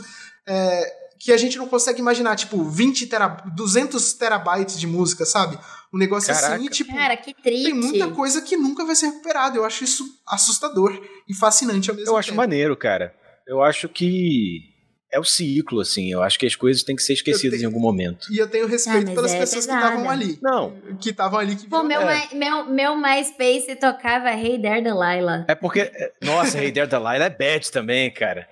é, 0.48 1.06
que 1.20 1.32
a 1.32 1.38
gente 1.38 1.58
não 1.58 1.68
consegue 1.68 2.00
imaginar, 2.00 2.36
tipo 2.36 2.64
20 2.64 3.08
tera, 3.08 3.28
200 3.56 4.14
terabytes 4.14 4.80
de 4.80 4.86
música, 4.86 5.26
sabe? 5.26 5.58
Um 5.94 5.98
negócio 5.98 6.32
assim, 6.32 6.42
Caraca. 6.42 6.64
e, 6.64 6.70
tipo, 6.70 6.94
Cara, 6.94 7.16
que 7.18 7.34
triste. 7.34 7.66
tem 7.66 7.74
muita 7.74 8.10
coisa 8.10 8.42
que 8.42 8.58
nunca 8.58 8.84
vai 8.86 8.96
ser 8.96 9.08
recuperada. 9.08 9.58
Eu 9.58 9.66
acho 9.66 9.84
isso 9.84 10.04
assustador 10.28 11.00
e 11.28 11.34
fascinante 11.34 11.90
ao 11.90 11.96
mesmo 11.96 12.12
Eu 12.12 12.18
acho 12.18 12.30
tempo. 12.30 12.38
maneiro, 12.38 12.76
cara. 12.76 13.16
Eu 13.48 13.62
acho 13.62 13.88
que 13.90 14.74
é 15.12 15.20
o 15.20 15.24
ciclo, 15.24 15.80
assim. 15.82 16.12
Eu 16.12 16.22
acho 16.22 16.38
que 16.38 16.46
as 16.46 16.56
coisas 16.56 16.84
têm 16.84 16.96
que 16.96 17.02
ser 17.04 17.14
esquecidas 17.14 17.60
tenho- 17.60 17.64
em 17.64 17.66
algum 17.74 17.80
momento. 17.80 18.28
E 18.32 18.38
eu 18.38 18.48
tenho 18.50 18.68
respeito 18.68 19.12
Ah, 19.12 19.16
pelas 19.16 19.34
é 19.34 19.40
pessoas 19.40 19.66
que 19.66 19.72
pesada. 19.72 19.88
estavam 19.94 20.10
ali. 20.10 20.40
Não, 20.42 20.74
Que 21.00 21.10
estavam 21.12 21.40
ali 21.40 21.56
que 21.56 21.68
Pô, 21.68 21.84
viram- 21.84 21.88
meu, 21.88 22.10
É. 22.10 22.28
My- 22.32 22.36
meu, 22.36 22.66
meu 22.66 22.96
MySpace 22.98 23.76
tocava 23.76 24.32
Hey 24.32 24.60
There 24.60 24.82
Delilah. 24.82 25.46
é 25.48 25.56
porque. 25.56 25.90
Nossa, 26.24 26.58
Hey 26.62 26.72
There 26.72 26.88
Delilah 26.90 27.26
é 27.26 27.30
bad 27.30 27.72
também, 27.72 28.12
cara. 28.12 28.48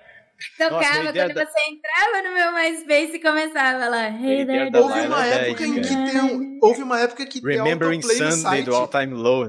Tocava 0.58 0.84
Hey 0.84 1.12
There 1.12 1.32
quando 1.32 1.34
Da- 1.34 1.46
você 1.46 1.60
entrava 1.70 2.28
no 2.28 2.34
meu 2.34 2.52
MySpace 2.52 3.16
e 3.16 3.20
começava 3.20 3.88
lá. 3.88 4.08
Hey, 4.08 4.44
There 4.44 4.70
Houve 4.76 5.00
uma 5.06 5.26
é 5.26 5.48
época 5.48 5.64
em 5.66 5.80
que 5.80 5.88
tem 5.88 6.20
um, 6.20 6.58
houve 6.60 6.82
uma 6.82 7.00
época 7.00 7.24
que 7.26 7.40
Remembering 7.40 7.96
autoplay 7.96 8.18
no 8.20 8.32
Sunday 8.32 8.42
site, 8.42 8.64
do 8.64 8.74
All 8.74 8.88
Time 8.88 9.14
Low. 9.14 9.48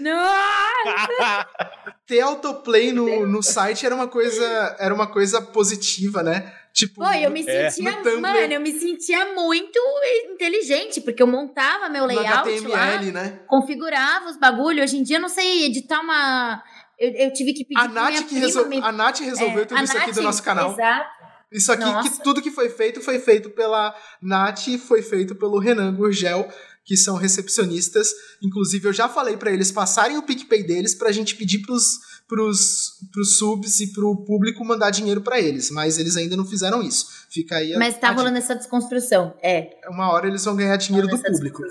Nossa! 0.00 1.46
ter 2.06 2.20
autoplay 2.20 2.92
no, 2.92 3.26
no 3.26 3.42
site 3.42 3.86
era 3.86 3.94
uma 3.94 4.08
coisa 4.08 4.76
era 4.78 4.94
uma 4.94 5.06
coisa 5.06 5.40
positiva, 5.40 6.22
né? 6.22 6.52
Tipo, 6.72 7.02
Pô, 7.02 7.10
eu 7.12 7.30
me 7.32 7.44
É. 7.48 7.68
sentia, 7.70 7.90
No 7.90 7.96
Tumblr. 8.02 8.20
mano, 8.20 8.52
eu 8.52 8.60
me 8.60 8.72
sentia 8.72 9.32
muito 9.34 9.78
inteligente, 10.30 11.00
porque 11.00 11.20
eu 11.22 11.26
montava 11.26 11.88
meu 11.88 12.02
no 12.02 12.06
layout 12.08 12.28
lá, 12.28 12.40
HTML, 12.42 13.10
né? 13.12 13.40
configurava 13.48 14.30
os 14.30 14.36
bagulho. 14.36 14.82
Hoje 14.82 14.96
em 14.98 15.02
dia 15.02 15.16
eu 15.16 15.20
não 15.20 15.28
sei 15.28 15.64
editar 15.66 16.00
uma. 16.00 16.62
Eu, 17.00 17.10
eu 17.12 17.32
tive 17.32 17.54
que 17.54 17.64
pedir 17.64 17.80
A 17.80 17.88
Nath, 17.88 18.26
que 18.28 18.38
resol... 18.38 18.66
me- 18.66 18.78
a 18.78 18.92
Nath 18.92 19.20
resolveu 19.20 19.62
É, 19.62 19.64
tudo 19.64 19.82
isso 19.82 19.96
aqui 19.96 20.10
do 20.12 20.16
Nath, 20.16 20.24
nosso 20.24 20.42
canal. 20.42 20.72
Exato. 20.72 21.20
Isso 21.50 21.72
aqui, 21.72 22.08
que 22.10 22.22
tudo 22.22 22.42
que 22.42 22.50
foi 22.50 22.68
feito, 22.68 23.00
foi 23.00 23.18
feito 23.18 23.50
pela 23.50 23.92
Nath, 24.22 24.68
foi 24.86 25.02
feito 25.02 25.34
pelo 25.34 25.58
Renan 25.58 25.92
Gurgel, 25.94 26.46
que 26.84 26.96
são 26.96 27.16
recepcionistas. 27.16 28.08
Inclusive, 28.42 28.86
eu 28.88 28.92
já 28.92 29.08
falei 29.08 29.36
pra 29.36 29.50
eles 29.50 29.72
passarem 29.72 30.16
o 30.16 30.22
PicPay 30.22 30.62
deles 30.62 30.94
pra 30.94 31.10
gente 31.10 31.34
pedir 31.34 31.60
pros, 31.62 31.98
pros, 32.30 32.92
pros 33.12 33.36
subs 33.36 33.80
e 33.80 33.92
pro 33.92 34.24
público 34.24 34.64
mandar 34.64 34.90
dinheiro 34.90 35.20
pra 35.20 35.40
eles. 35.40 35.68
Mas 35.72 35.98
eles 35.98 36.16
ainda 36.16 36.36
não 36.36 36.46
fizeram 36.46 36.80
isso. 36.80 37.26
Fica 37.28 37.56
aí 37.56 37.74
a, 37.74 37.78
Mas 37.78 37.98
tá 37.98 38.08
a 38.08 38.12
rolando 38.12 38.38
essa 38.38 38.54
desconstrução. 38.54 39.34
É. 39.42 39.76
Uma 39.88 40.12
hora 40.12 40.28
eles 40.28 40.44
vão 40.44 40.54
ganhar 40.54 40.76
dinheiro 40.76 41.08
do 41.08 41.16
rolando 41.16 41.28
essa 41.28 41.36
público. 41.36 41.62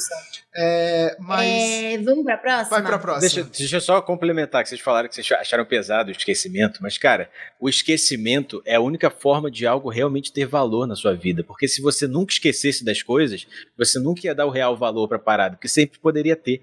É, 0.54 1.16
mas. 1.20 1.48
É, 1.48 1.98
vamos 2.00 2.26
pra 2.26 2.38
próxima? 2.38 2.70
Vai 2.70 2.82
pra 2.82 3.00
próxima. 3.00 3.44
Deixa, 3.44 3.44
deixa 3.58 3.78
eu 3.78 3.82
só 3.82 4.02
complementar, 4.02 4.64
que 4.64 4.70
vocês 4.70 4.82
falaram 4.82 5.08
que 5.08 5.16
vocês 5.16 5.32
acharam 5.32 5.64
pesado 5.66 6.10
o 6.10 6.12
esquecimento, 6.12 6.80
mas, 6.82 6.98
cara, 6.98 7.30
o 7.60 7.70
esquecimento 7.70 8.62
é 8.66 8.76
a 8.76 8.82
única 8.82 9.10
forma 9.10 9.50
de 9.50 9.66
algo 9.66 9.90
realmente 9.90 10.34
ter 10.34 10.46
valor 10.46 10.86
na 10.86 10.96
sua 10.96 11.16
vida. 11.16 11.44
Porque 11.44 11.68
se 11.68 11.82
você 11.82 12.06
nunca 12.08 12.34
esquecesse 12.34 12.84
das 12.84 13.02
coisas, 13.02 13.48
você 13.78 13.98
nunca 13.98 14.26
ia 14.26 14.36
dar 14.36 14.46
o 14.46 14.50
real 14.50 14.76
valor 14.76 15.08
pra 15.08 15.18
parada, 15.20 15.56
porque 15.56 15.70
sempre 15.70 16.00
poderia 16.00 16.36
ter. 16.36 16.62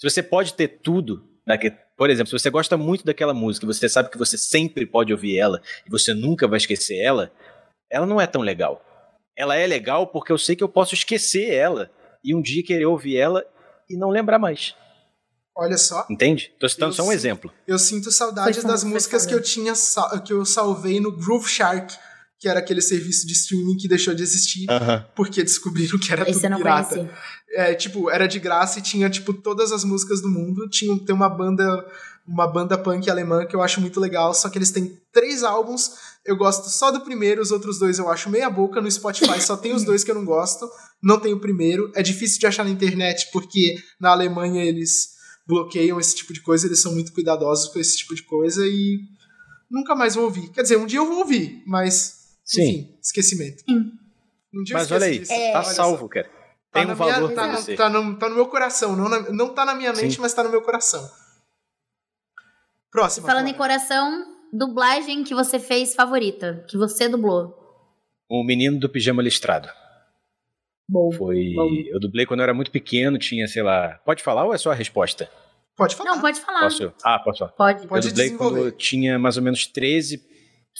Se 0.00 0.08
você 0.08 0.22
pode 0.22 0.54
ter 0.54 0.68
tudo, 0.68 1.24
daque- 1.46 1.72
por 1.98 2.08
exemplo, 2.08 2.28
se 2.30 2.38
você 2.42 2.48
gosta 2.48 2.76
muito 2.76 3.04
daquela 3.04 3.34
música, 3.34 3.66
e 3.66 3.66
você 3.66 3.88
sabe 3.88 4.08
que 4.08 4.16
você 4.16 4.38
sempre 4.38 4.86
pode 4.86 5.12
ouvir 5.12 5.36
ela 5.36 5.60
e 5.84 5.90
você 5.90 6.14
nunca 6.14 6.46
vai 6.46 6.56
esquecer 6.56 6.96
ela, 6.98 7.30
ela 7.90 8.06
não 8.06 8.20
é 8.20 8.26
tão 8.26 8.40
legal. 8.40 8.80
Ela 9.36 9.56
é 9.56 9.66
legal 9.66 10.06
porque 10.06 10.30
eu 10.32 10.38
sei 10.38 10.54
que 10.56 10.62
eu 10.64 10.68
posso 10.68 10.94
esquecer 10.94 11.52
ela 11.52 11.90
e 12.24 12.34
um 12.34 12.40
dia 12.40 12.62
querer 12.64 12.86
ouvir 12.86 13.16
ela 13.16 13.44
e 13.90 13.96
não 13.96 14.10
lembrar 14.10 14.38
mais. 14.38 14.74
Olha 15.56 15.76
só. 15.76 16.06
Entende? 16.08 16.52
Tô 16.60 16.68
citando 16.68 16.92
Eu 16.92 16.96
só 16.96 17.02
um 17.02 17.06
sinto- 17.06 17.14
exemplo. 17.16 17.52
Eu 17.66 17.78
sinto 17.80 18.12
saudades 18.12 18.62
das 18.62 18.84
músicas 18.84 19.26
que 19.26 19.34
eu 19.34 19.42
tinha 19.42 19.72
que 20.24 20.32
eu 20.32 20.44
salvei 20.44 21.00
no 21.00 21.10
Groove 21.10 21.48
Shark, 21.48 21.92
que 22.38 22.48
era 22.48 22.60
aquele 22.60 22.80
serviço 22.80 23.26
de 23.26 23.32
streaming 23.32 23.76
que 23.76 23.88
deixou 23.88 24.14
de 24.14 24.22
existir 24.22 24.66
porque 25.14 25.42
descobriram 25.42 25.98
que 25.98 26.12
era 26.12 26.22
Esse 26.22 26.34
tudo 26.34 26.44
eu 26.44 26.50
não 26.50 26.58
pirata. 26.58 26.94
conheci. 26.94 27.10
É, 27.50 27.74
tipo, 27.74 28.10
era 28.10 28.26
de 28.28 28.38
graça 28.38 28.78
e 28.78 28.82
tinha 28.82 29.10
tipo 29.10 29.32
todas 29.32 29.72
as 29.72 29.82
músicas 29.82 30.20
do 30.20 30.28
mundo. 30.28 30.68
Tinha 30.68 30.96
tem 31.04 31.14
uma 31.14 31.28
banda 31.28 31.84
uma 32.26 32.46
banda 32.46 32.76
punk 32.76 33.08
alemã 33.08 33.46
que 33.46 33.56
eu 33.56 33.62
acho 33.62 33.80
muito 33.80 33.98
legal, 33.98 34.34
só 34.34 34.50
que 34.50 34.58
eles 34.58 34.70
têm 34.70 35.00
três 35.10 35.42
álbuns. 35.42 35.92
Eu 36.26 36.36
gosto 36.36 36.68
só 36.68 36.90
do 36.90 37.00
primeiro, 37.00 37.40
os 37.40 37.50
outros 37.50 37.78
dois 37.78 37.98
eu 37.98 38.08
acho 38.10 38.28
meia 38.28 38.50
boca 38.50 38.82
no 38.82 38.90
Spotify, 38.90 39.40
só 39.40 39.56
tem 39.56 39.74
os 39.74 39.82
dois 39.82 40.04
que 40.04 40.10
eu 40.10 40.14
não 40.14 40.26
gosto. 40.26 40.68
Não 41.02 41.18
tem 41.18 41.32
o 41.32 41.40
primeiro. 41.40 41.90
É 41.94 42.02
difícil 42.02 42.38
de 42.38 42.46
achar 42.46 42.64
na 42.64 42.70
internet 42.70 43.30
porque 43.32 43.76
na 43.98 44.10
Alemanha 44.10 44.62
eles 44.62 45.16
bloqueiam 45.46 45.98
esse 45.98 46.14
tipo 46.14 46.34
de 46.34 46.42
coisa, 46.42 46.66
eles 46.66 46.80
são 46.80 46.92
muito 46.92 47.12
cuidadosos 47.14 47.68
com 47.72 47.78
esse 47.78 47.96
tipo 47.96 48.14
de 48.14 48.22
coisa 48.22 48.66
e 48.66 49.00
nunca 49.70 49.94
mais 49.94 50.14
vou 50.14 50.24
ouvir. 50.24 50.48
Quer 50.50 50.60
dizer, 50.62 50.76
um 50.76 50.84
dia 50.86 50.98
eu 50.98 51.06
vou 51.06 51.20
ouvir, 51.20 51.62
mas 51.66 52.17
Sim. 52.48 52.62
enfim, 52.62 52.98
esquecimento. 53.02 53.60
Sim. 53.60 53.92
Um 54.54 54.64
Mas 54.72 54.90
olha 54.90 55.06
aí. 55.06 55.22
É. 55.28 55.52
tá 55.52 55.58
Olha 55.58 55.64
só. 55.68 55.72
salvo, 55.74 56.08
cara. 56.08 56.26
Tá 56.26 56.80
Tem 56.80 56.86
na 56.86 56.92
um 56.94 56.96
valor 56.96 57.18
minha, 57.20 57.32
pra 57.34 57.34
tá, 57.34 57.52
no- 57.52 57.58
você. 57.58 57.74
tá 57.76 57.88
no, 57.90 58.18
tá 58.18 58.28
no 58.28 58.34
meu 58.34 58.46
coração, 58.46 58.96
não, 58.96 59.08
na- 59.08 59.30
não 59.30 59.54
tá 59.54 59.64
na 59.64 59.74
minha 59.74 59.92
mente, 59.92 60.14
Sim. 60.16 60.20
mas 60.20 60.32
tá 60.34 60.42
no 60.42 60.50
meu 60.50 60.62
coração. 60.62 61.06
Próxima. 62.90 63.26
Falando 63.26 63.48
em 63.48 63.54
Flora. 63.54 63.74
coração, 63.74 64.24
dublagem 64.52 65.22
que 65.24 65.34
você 65.34 65.58
fez 65.58 65.94
favorita, 65.94 66.64
que 66.68 66.76
você 66.76 67.08
dublou. 67.08 67.54
O 68.30 68.42
menino 68.44 68.78
do 68.78 68.88
pijama 68.88 69.22
listrado. 69.22 69.68
Bom. 70.88 71.12
Foi. 71.12 71.52
Bom. 71.54 71.68
Eu 71.88 72.00
dublei 72.00 72.24
quando 72.24 72.40
eu 72.40 72.44
era 72.44 72.54
muito 72.54 72.70
pequeno, 72.70 73.18
tinha, 73.18 73.46
sei 73.46 73.62
lá. 73.62 73.98
Pode 74.04 74.22
falar 74.22 74.44
ou 74.44 74.54
é 74.54 74.58
só 74.58 74.70
a 74.70 74.74
resposta? 74.74 75.30
Pode 75.76 75.94
falar. 75.94 76.10
Não, 76.14 76.20
pode 76.20 76.40
falar. 76.40 76.60
Posso? 76.60 76.92
Ah, 77.04 77.18
posso 77.18 77.38
falar. 77.40 77.52
Pode. 77.52 77.86
Pode 77.86 78.06
eu 78.06 78.10
dublei 78.10 78.26
desenvolver. 78.28 78.54
quando 78.56 78.66
eu 78.66 78.72
tinha 78.72 79.18
mais 79.18 79.36
ou 79.36 79.42
menos 79.42 79.66
13. 79.66 80.22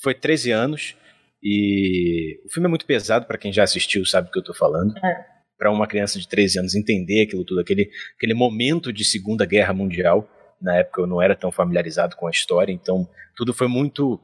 Foi 0.03 0.15
13 0.15 0.51
anos. 0.51 0.97
E 1.43 2.41
o 2.45 2.53
filme 2.53 2.67
é 2.67 2.69
muito 2.69 2.87
pesado 2.87 3.27
pra 3.27 3.39
quem 3.39 3.53
já 3.53 3.63
assistiu, 3.63 4.05
sabe 4.05 4.29
o 4.29 4.33
que 4.33 4.39
eu 4.39 4.45
tô 4.45 4.55
falando. 4.55 4.97
É. 4.99 5.25
Pra 5.57 5.73
uma 5.73 5.87
criança 5.87 6.19
de 6.19 6.29
13 6.29 6.61
anos 6.61 6.75
entender 6.75 7.23
aquilo 7.23 7.45
tudo, 7.45 7.61
aquele, 7.61 7.89
aquele 8.17 8.35
momento 8.35 8.93
de 8.93 9.05
Segunda 9.05 9.45
Guerra 9.45 9.73
Mundial. 9.73 10.29
Na 10.61 10.77
época 10.77 11.03
eu 11.03 11.07
não 11.07 11.23
era 11.23 11.37
tão 11.37 11.53
familiarizado 11.53 12.17
com 12.17 12.27
a 12.27 12.31
história, 12.31 12.73
então 12.73 13.09
tudo 13.37 13.53
foi 13.55 13.69
muito. 13.69 14.21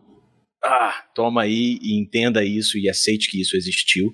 Ah, 0.62 1.04
toma 1.14 1.42
aí 1.42 1.78
e 1.82 2.00
entenda 2.00 2.44
isso 2.44 2.78
e 2.78 2.88
aceite 2.88 3.30
que 3.30 3.40
isso 3.40 3.56
existiu. 3.56 4.12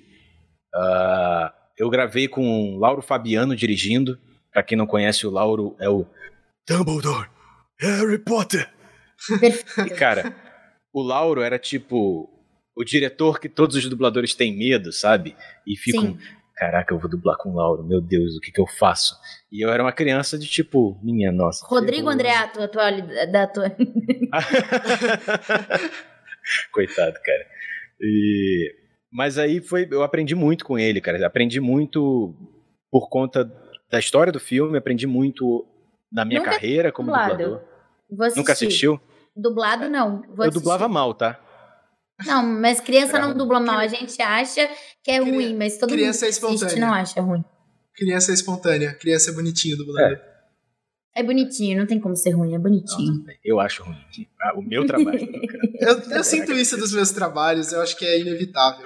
Ah, 0.75 1.53
eu 1.77 1.89
gravei 1.89 2.27
com 2.27 2.75
o 2.75 2.77
Lauro 2.77 3.01
Fabiano 3.01 3.55
dirigindo. 3.55 4.19
Pra 4.51 4.61
quem 4.61 4.77
não 4.77 4.85
conhece, 4.85 5.25
o 5.25 5.31
Lauro 5.31 5.75
é 5.79 5.89
o 5.89 6.05
Dumbledore, 6.67 7.29
Harry 7.79 8.19
Potter. 8.19 8.69
E, 9.85 9.89
cara, 9.91 10.35
o 10.91 11.01
Lauro 11.03 11.41
era 11.41 11.59
tipo 11.59 12.27
o 12.75 12.83
diretor 12.83 13.39
que 13.39 13.49
todos 13.49 13.75
os 13.75 13.87
dubladores 13.87 14.33
têm 14.33 14.57
medo, 14.57 14.91
sabe? 14.91 15.35
E 15.65 15.75
ficam. 15.77 16.01
Sim. 16.01 16.17
caraca, 16.55 16.93
eu 16.93 16.99
vou 16.99 17.09
dublar 17.09 17.37
com 17.37 17.49
o 17.51 17.55
Lauro, 17.55 17.83
meu 17.83 17.99
Deus, 18.01 18.35
o 18.37 18.39
que 18.39 18.51
que 18.51 18.61
eu 18.61 18.67
faço? 18.67 19.15
E 19.51 19.65
eu 19.65 19.69
era 19.69 19.83
uma 19.83 19.91
criança 19.91 20.37
de 20.37 20.47
tipo, 20.47 20.99
minha 21.03 21.31
nossa. 21.31 21.65
Rodrigo 21.65 21.97
ferrou. 21.97 22.13
Andreato, 22.13 22.61
atual, 22.61 22.91
da 23.31 23.47
tua. 23.47 23.69
Coitado, 26.71 27.19
cara. 27.23 27.45
E... 27.99 28.73
Mas 29.11 29.37
aí 29.37 29.59
foi, 29.59 29.87
eu 29.91 30.03
aprendi 30.03 30.33
muito 30.35 30.63
com 30.63 30.79
ele, 30.79 31.01
cara. 31.01 31.25
Aprendi 31.25 31.59
muito 31.59 32.33
por 32.89 33.09
conta 33.09 33.51
da 33.89 33.99
história 33.99 34.31
do 34.31 34.39
filme, 34.39 34.77
aprendi 34.77 35.05
muito 35.05 35.65
na 36.11 36.23
minha 36.23 36.39
Nunca 36.39 36.51
carreira 36.51 36.91
como 36.91 37.07
dublado. 37.07 37.37
dublador. 37.37 37.61
Nunca 38.35 38.53
assistiu? 38.53 38.99
Dublado, 39.35 39.89
não. 39.89 40.21
Vou 40.21 40.37
eu 40.37 40.43
assistir. 40.43 40.59
dublava 40.59 40.87
mal, 40.87 41.13
tá? 41.13 41.39
Não, 42.25 42.43
mas 42.43 42.79
criança 42.79 43.19
não 43.19 43.35
dubla 43.35 43.59
mal. 43.59 43.77
A 43.79 43.87
gente 43.87 44.21
acha 44.21 44.69
que 45.03 45.11
é 45.11 45.19
Cri- 45.19 45.31
ruim, 45.31 45.55
mas 45.57 45.77
todo 45.77 45.89
criança 45.91 46.25
mundo 46.25 46.29
é 46.35 46.39
que 46.39 46.45
assiste 46.45 46.55
espontânea. 46.63 46.85
não 46.87 46.93
acha 46.93 47.21
ruim. 47.21 47.45
Criança 47.95 48.31
é 48.31 48.33
espontânea, 48.33 48.93
criança 48.93 49.31
é 49.31 49.33
bonitinho 49.33 49.77
dublando. 49.77 50.19
É 51.13 51.21
bonitinho, 51.21 51.77
não 51.77 51.85
tem 51.85 51.99
como 51.99 52.15
ser 52.15 52.31
ruim, 52.31 52.55
é 52.55 52.59
bonitinho. 52.59 53.25
Eu 53.43 53.59
acho 53.59 53.83
ruim. 53.83 53.97
Ah, 54.41 54.53
O 54.57 54.61
meu 54.61 54.85
trabalho. 54.87 55.19
Eu, 55.81 55.99
eu 56.11 56.23
sinto 56.23 56.51
isso 56.53 56.77
dos 56.77 56.93
meus 56.93 57.11
trabalhos, 57.11 57.71
eu 57.73 57.81
acho 57.81 57.97
que 57.97 58.05
é 58.05 58.19
inevitável. 58.19 58.85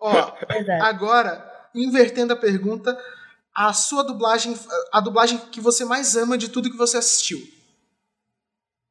Ó, 0.00 0.32
Exato. 0.54 0.84
agora, 0.84 1.68
invertendo 1.74 2.32
a 2.32 2.36
pergunta, 2.36 2.96
a 3.54 3.72
sua 3.72 4.04
dublagem, 4.04 4.56
a 4.92 5.00
dublagem 5.00 5.36
que 5.50 5.60
você 5.60 5.84
mais 5.84 6.14
ama 6.16 6.38
de 6.38 6.48
tudo 6.48 6.70
que 6.70 6.76
você 6.76 6.96
assistiu. 6.96 7.40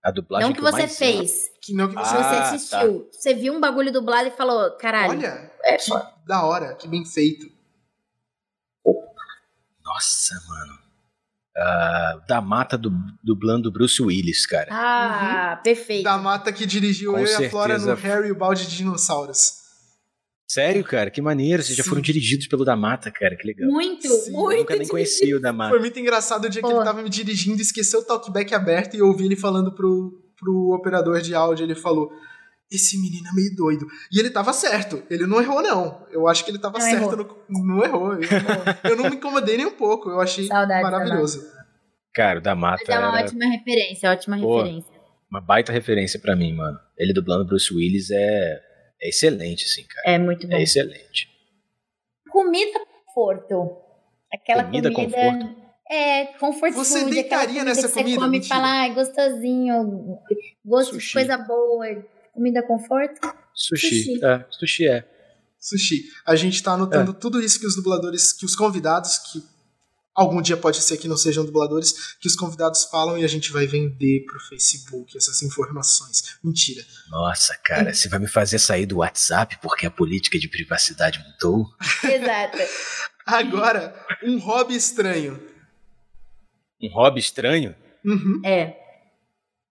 A 0.03 0.11
dublagem 0.11 0.47
Não 0.49 0.53
que 0.53 0.59
eu 0.59 0.65
você 0.65 0.71
mais 0.73 1.01
amo. 1.01 1.09
Que 1.67 1.73
não 1.73 1.87
que 1.89 1.95
você. 1.95 2.09
você 2.15 2.15
Ah, 2.15 2.41
assistiu. 2.43 3.09
Você 3.11 3.33
viu 3.33 3.53
um 3.53 3.59
bagulho 3.59 3.91
dublado 3.91 4.29
e 4.29 4.31
falou, 4.31 4.71
caralho. 4.77 5.11
Olha, 5.11 5.51
é 5.63 5.75
que 5.77 5.91
da 6.25 6.43
hora, 6.45 6.75
que 6.75 6.87
bem 6.87 7.05
feito. 7.05 7.45
Nossa, 9.83 10.35
mano. 10.47 10.77
Ah, 11.57 12.21
da 12.27 12.39
mata 12.41 12.77
do, 12.77 12.91
dublando 13.23 13.71
Bruce 13.71 14.01
Willis, 14.01 14.45
cara. 14.45 14.67
Ah, 14.71 15.59
perfeito. 15.63 16.03
Da 16.03 16.17
mata 16.17 16.51
que 16.53 16.65
dirigiu 16.65 17.13
Com 17.13 17.19
eu 17.19 17.25
e 17.25 17.45
a 17.45 17.49
Flora 17.49 17.77
no 17.77 17.83
certeza. 17.85 18.07
Harry 18.07 18.27
e 18.27 18.31
o 18.31 18.35
balde 18.35 18.67
de 18.67 18.77
dinossauros. 18.77 19.65
Sério, 20.49 20.83
cara? 20.83 21.09
Que 21.09 21.21
maneiro. 21.21 21.61
Vocês 21.63 21.75
já 21.75 21.83
Sim. 21.83 21.89
foram 21.89 22.01
dirigidos 22.01 22.47
pelo 22.47 22.63
da 22.63 22.75
mata, 22.75 23.11
cara. 23.11 23.35
Que 23.35 23.45
legal. 23.47 23.69
Muito, 23.69 24.07
Sim, 24.07 24.31
Eu 24.33 24.39
muito. 24.39 24.59
nunca 24.59 24.75
nem 24.77 24.87
conheci 24.87 25.33
o 25.33 25.41
da 25.41 25.49
Foi 25.49 25.57
mata. 25.57 25.79
muito 25.79 25.99
engraçado 25.99 26.45
o 26.45 26.49
dia 26.49 26.61
que 26.61 26.69
Pô. 26.69 26.75
ele 26.75 26.85
tava 26.85 27.01
me 27.01 27.09
dirigindo, 27.09 27.61
esqueceu 27.61 27.99
o 28.01 28.05
talkback 28.05 28.53
aberto 28.53 28.93
e 28.95 28.99
eu 28.99 29.07
ouvi 29.07 29.25
ele 29.25 29.35
falando 29.35 29.73
pro, 29.73 30.21
pro 30.39 30.71
operador 30.73 31.21
de 31.21 31.33
áudio. 31.35 31.63
Ele 31.65 31.75
falou: 31.75 32.11
Esse 32.71 32.99
menino 33.01 33.27
é 33.29 33.33
meio 33.33 33.55
doido. 33.55 33.85
E 34.11 34.19
ele 34.19 34.29
tava 34.29 34.53
certo. 34.53 35.03
Ele 35.09 35.25
não 35.25 35.41
errou, 35.41 35.61
não. 35.61 36.05
Eu 36.11 36.27
acho 36.27 36.43
que 36.45 36.51
ele 36.51 36.59
tava 36.59 36.79
Não 36.79 36.85
certo. 36.89 37.15
No, 37.49 37.65
não 37.65 37.83
errou. 37.83 38.13
Eu, 38.13 38.21
eu 38.91 38.95
não 38.95 39.09
me 39.09 39.15
incomodei 39.15 39.57
nem 39.57 39.65
um 39.65 39.71
pouco. 39.75 40.09
Eu 40.09 40.19
achei 40.19 40.45
Saudades, 40.47 40.83
maravilhoso. 40.83 41.57
Cara, 42.13 42.39
o 42.39 42.41
da 42.41 42.55
mata 42.55 42.83
Mas 42.87 42.95
é 42.95 42.99
uma 42.99 43.17
era 43.19 43.25
ótima 43.25 43.45
referência, 43.45 44.11
ótima 44.11 44.39
Pô. 44.39 44.57
referência. 44.57 44.91
uma 45.29 45.39
baita 45.39 45.71
referência 45.71 46.19
pra 46.19 46.35
mim, 46.35 46.51
mano. 46.53 46.79
Ele 46.97 47.13
dublando 47.13 47.45
Bruce 47.45 47.71
Willis 47.71 48.09
é, 48.09 48.59
é 49.01 49.09
excelente, 49.09 49.65
assim, 49.65 49.83
cara. 49.87 50.15
É 50.15 50.17
muito 50.17 50.47
bom. 50.47 50.55
É 50.55 50.63
excelente. 50.63 51.27
Comida 52.29 52.79
conforto. 53.05 53.77
Aquela 54.33 54.63
Comida 54.63 54.91
comida. 54.91 55.15
conforto? 55.15 55.66
É, 55.89 56.25
comfort 56.37 56.73
Você 56.73 56.99
food. 57.01 57.11
deitaria 57.11 57.63
nessa 57.63 57.87
que 57.87 57.93
comida? 57.93 58.09
Você 58.09 58.15
come 58.17 58.37
e 58.37 58.39
Mentira. 58.39 58.55
fala, 58.55 58.67
ai, 58.81 58.93
gostosinho, 58.93 60.19
gosto 60.65 60.97
de 60.97 61.01
Sushi. 61.01 61.13
coisa 61.13 61.37
boa. 61.37 61.85
Comida 62.33 62.61
conforto? 62.61 63.19
Sushi. 63.53 64.03
Sushi. 64.03 64.25
É, 64.25 64.45
sushi 64.51 64.87
é. 64.87 65.07
Sushi. 65.59 66.03
A 66.25 66.35
gente 66.35 66.61
tá 66.61 66.73
anotando 66.73 67.13
tudo 67.13 67.41
isso 67.41 67.59
que 67.59 67.65
os 67.65 67.75
dubladores, 67.75 68.31
que 68.31 68.45
os 68.45 68.55
convidados, 68.55 69.17
que 69.17 69.41
algum 70.13 70.41
dia 70.41 70.57
pode 70.57 70.81
ser 70.81 70.97
que 70.97 71.07
não 71.07 71.15
sejam 71.17 71.45
dubladores, 71.45 72.15
que 72.19 72.27
os 72.27 72.35
convidados 72.35 72.83
falam 72.85 73.17
e 73.17 73.23
a 73.23 73.27
gente 73.27 73.51
vai 73.51 73.65
vender 73.65 74.25
pro 74.25 74.39
Facebook 74.49 75.15
essas 75.17 75.41
informações. 75.41 76.37
Mentira. 76.43 76.83
Nossa, 77.09 77.55
cara, 77.63 77.93
você 77.93 78.09
vai 78.09 78.19
me 78.19 78.27
fazer 78.27 78.59
sair 78.59 78.85
do 78.85 78.97
WhatsApp 78.97 79.57
porque 79.61 79.85
a 79.85 79.91
política 79.91 80.37
de 80.37 80.47
privacidade 80.49 81.19
mudou? 81.19 81.65
Exato. 82.03 82.57
Agora, 83.25 83.95
um 84.23 84.37
hobby 84.39 84.75
estranho. 84.75 85.39
Um 86.81 86.89
hobby 86.93 87.19
estranho? 87.19 87.75
Uhum. 88.05 88.41
É. 88.45 88.77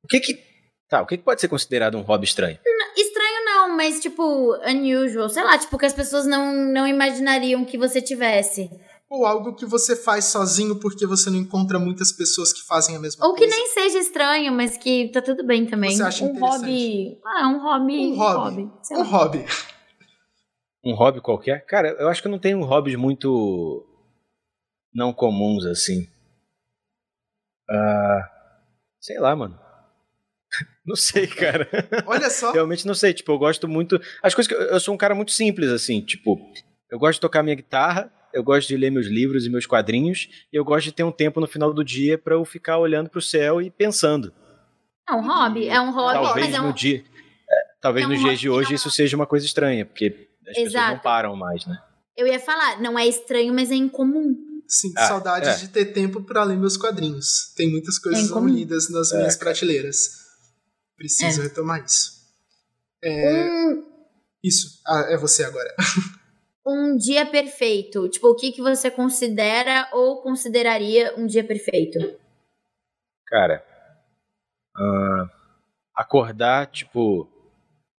O 0.04 0.08
que 0.08 0.20
que. 0.20 0.38
Tá, 0.88 1.02
o 1.02 1.06
que, 1.06 1.16
que 1.16 1.24
pode 1.24 1.40
ser 1.40 1.48
considerado 1.48 1.96
um 1.96 2.02
hobby 2.02 2.24
estranho? 2.24 2.58
Estranho 2.96 3.44
não, 3.44 3.76
mas 3.76 4.00
tipo, 4.00 4.52
unusual. 4.64 5.28
Sei 5.28 5.42
lá, 5.42 5.58
tipo, 5.58 5.76
que 5.78 5.84
as 5.86 5.92
pessoas 5.92 6.26
não, 6.26 6.52
não 6.52 6.86
imaginariam 6.86 7.64
que 7.64 7.76
você 7.76 8.00
tivesse. 8.00 8.70
Ou 9.08 9.24
algo 9.26 9.54
que 9.54 9.64
você 9.66 9.94
faz 9.94 10.26
sozinho 10.26 10.80
porque 10.80 11.06
você 11.06 11.30
não 11.30 11.38
encontra 11.38 11.78
muitas 11.78 12.10
pessoas 12.12 12.52
que 12.52 12.66
fazem 12.66 12.96
a 12.96 12.98
mesma 12.98 13.24
Ou 13.26 13.34
que 13.34 13.40
coisa. 13.40 13.56
nem 13.56 13.66
seja 13.68 13.98
estranho, 13.98 14.52
mas 14.52 14.76
que 14.76 15.08
tá 15.12 15.22
tudo 15.22 15.44
bem 15.44 15.64
também. 15.66 15.96
Você 15.96 16.02
acha 16.02 16.24
um 16.24 16.38
hobby. 16.40 17.18
Ah, 17.24 17.48
um 17.48 17.60
hobby. 17.62 17.94
Um 18.12 18.16
hobby. 18.16 18.70
sei 18.82 18.96
Um 18.96 19.00
lá. 19.00 19.06
hobby. 19.06 19.44
Um 20.84 20.94
hobby 20.94 21.20
qualquer? 21.20 21.64
Cara, 21.66 21.88
eu 22.00 22.08
acho 22.08 22.20
que 22.22 22.28
eu 22.28 22.32
não 22.32 22.38
tenho 22.38 22.60
hobbies 22.64 22.96
muito. 22.96 23.84
não 24.94 25.12
comuns 25.12 25.64
assim. 25.66 26.06
Ah. 27.70 28.28
sei 29.00 29.18
lá, 29.18 29.34
mano. 29.34 29.58
Não 30.86 30.94
sei, 30.96 31.26
cara. 31.26 31.68
Olha 32.06 32.30
só. 32.30 32.52
Realmente 32.54 32.86
não 32.86 32.94
sei. 32.94 33.12
Tipo, 33.12 33.32
eu 33.32 33.38
gosto 33.38 33.66
muito. 33.66 34.00
As 34.22 34.34
coisas 34.34 34.46
que. 34.48 34.54
Eu, 34.54 34.68
eu 34.68 34.80
sou 34.80 34.94
um 34.94 34.96
cara 34.96 35.14
muito 35.14 35.32
simples, 35.32 35.68
assim. 35.70 36.00
Tipo, 36.00 36.38
eu 36.90 36.98
gosto 36.98 37.14
de 37.14 37.20
tocar 37.22 37.42
minha 37.42 37.56
guitarra, 37.56 38.10
eu 38.32 38.44
gosto 38.44 38.68
de 38.68 38.76
ler 38.76 38.90
meus 38.90 39.06
livros 39.06 39.44
e 39.44 39.50
meus 39.50 39.66
quadrinhos, 39.66 40.28
e 40.52 40.56
eu 40.56 40.64
gosto 40.64 40.84
de 40.84 40.92
ter 40.92 41.02
um 41.02 41.10
tempo 41.10 41.40
no 41.40 41.46
final 41.48 41.72
do 41.74 41.84
dia 41.84 42.16
pra 42.16 42.34
eu 42.34 42.44
ficar 42.44 42.78
olhando 42.78 43.10
pro 43.10 43.20
céu 43.20 43.60
e 43.60 43.68
pensando. 43.68 44.32
É 45.08 45.12
um 45.12 45.26
hobby. 45.26 45.68
É 45.68 45.80
um 45.80 45.90
hobby, 45.90 46.14
talvez 46.14 46.46
mas 46.46 46.54
é 46.54 46.58
no 46.60 46.68
um. 46.68 46.72
dia. 46.72 46.98
é, 47.50 47.54
talvez 47.80 48.04
é 48.04 48.08
um 48.08 48.12
nos 48.12 48.20
dias 48.20 48.38
de 48.38 48.48
hoje 48.48 48.74
isso 48.74 48.90
seja 48.90 49.16
uma 49.16 49.26
coisa 49.26 49.44
estranha, 49.44 49.84
porque 49.84 50.28
as 50.48 50.54
pessoas 50.54 50.72
não 50.72 50.80
Exato. 50.82 51.02
param 51.02 51.34
mais, 51.36 51.66
né? 51.66 51.76
Eu 52.16 52.26
ia 52.28 52.38
falar, 52.38 52.80
não 52.80 52.96
é 52.98 53.06
estranho, 53.06 53.52
mas 53.52 53.70
é 53.72 53.74
incomum. 53.74 54.34
Sinto 54.68 54.98
Ah, 54.98 55.06
saudades 55.08 55.48
é. 55.48 55.56
de 55.58 55.68
ter 55.68 55.86
tempo 55.86 56.22
pra 56.22 56.42
ler 56.44 56.56
meus 56.56 56.76
quadrinhos. 56.76 57.52
Tem 57.56 57.70
muitas 57.70 57.98
coisas 57.98 58.28
lidas 58.30 58.88
nas 58.90 59.12
É, 59.12 59.18
minhas 59.18 59.36
prateleiras. 59.36 60.10
Preciso 60.96 61.42
retomar 61.42 61.84
isso. 61.84 62.12
É, 63.02 63.48
Um, 63.48 63.84
Isso. 64.42 64.80
Ah, 64.86 65.06
é 65.10 65.16
você 65.16 65.44
agora. 65.44 65.74
um 66.66 66.96
dia 66.96 67.26
perfeito. 67.26 68.08
Tipo, 68.08 68.28
o 68.28 68.34
que, 68.36 68.52
que 68.52 68.62
você 68.62 68.90
considera 68.90 69.88
ou 69.92 70.22
consideraria 70.22 71.14
um 71.16 71.26
dia 71.26 71.44
perfeito? 71.44 71.98
Cara, 73.26 73.64
ah, 74.76 75.30
acordar, 75.94 76.66
tipo, 76.70 77.28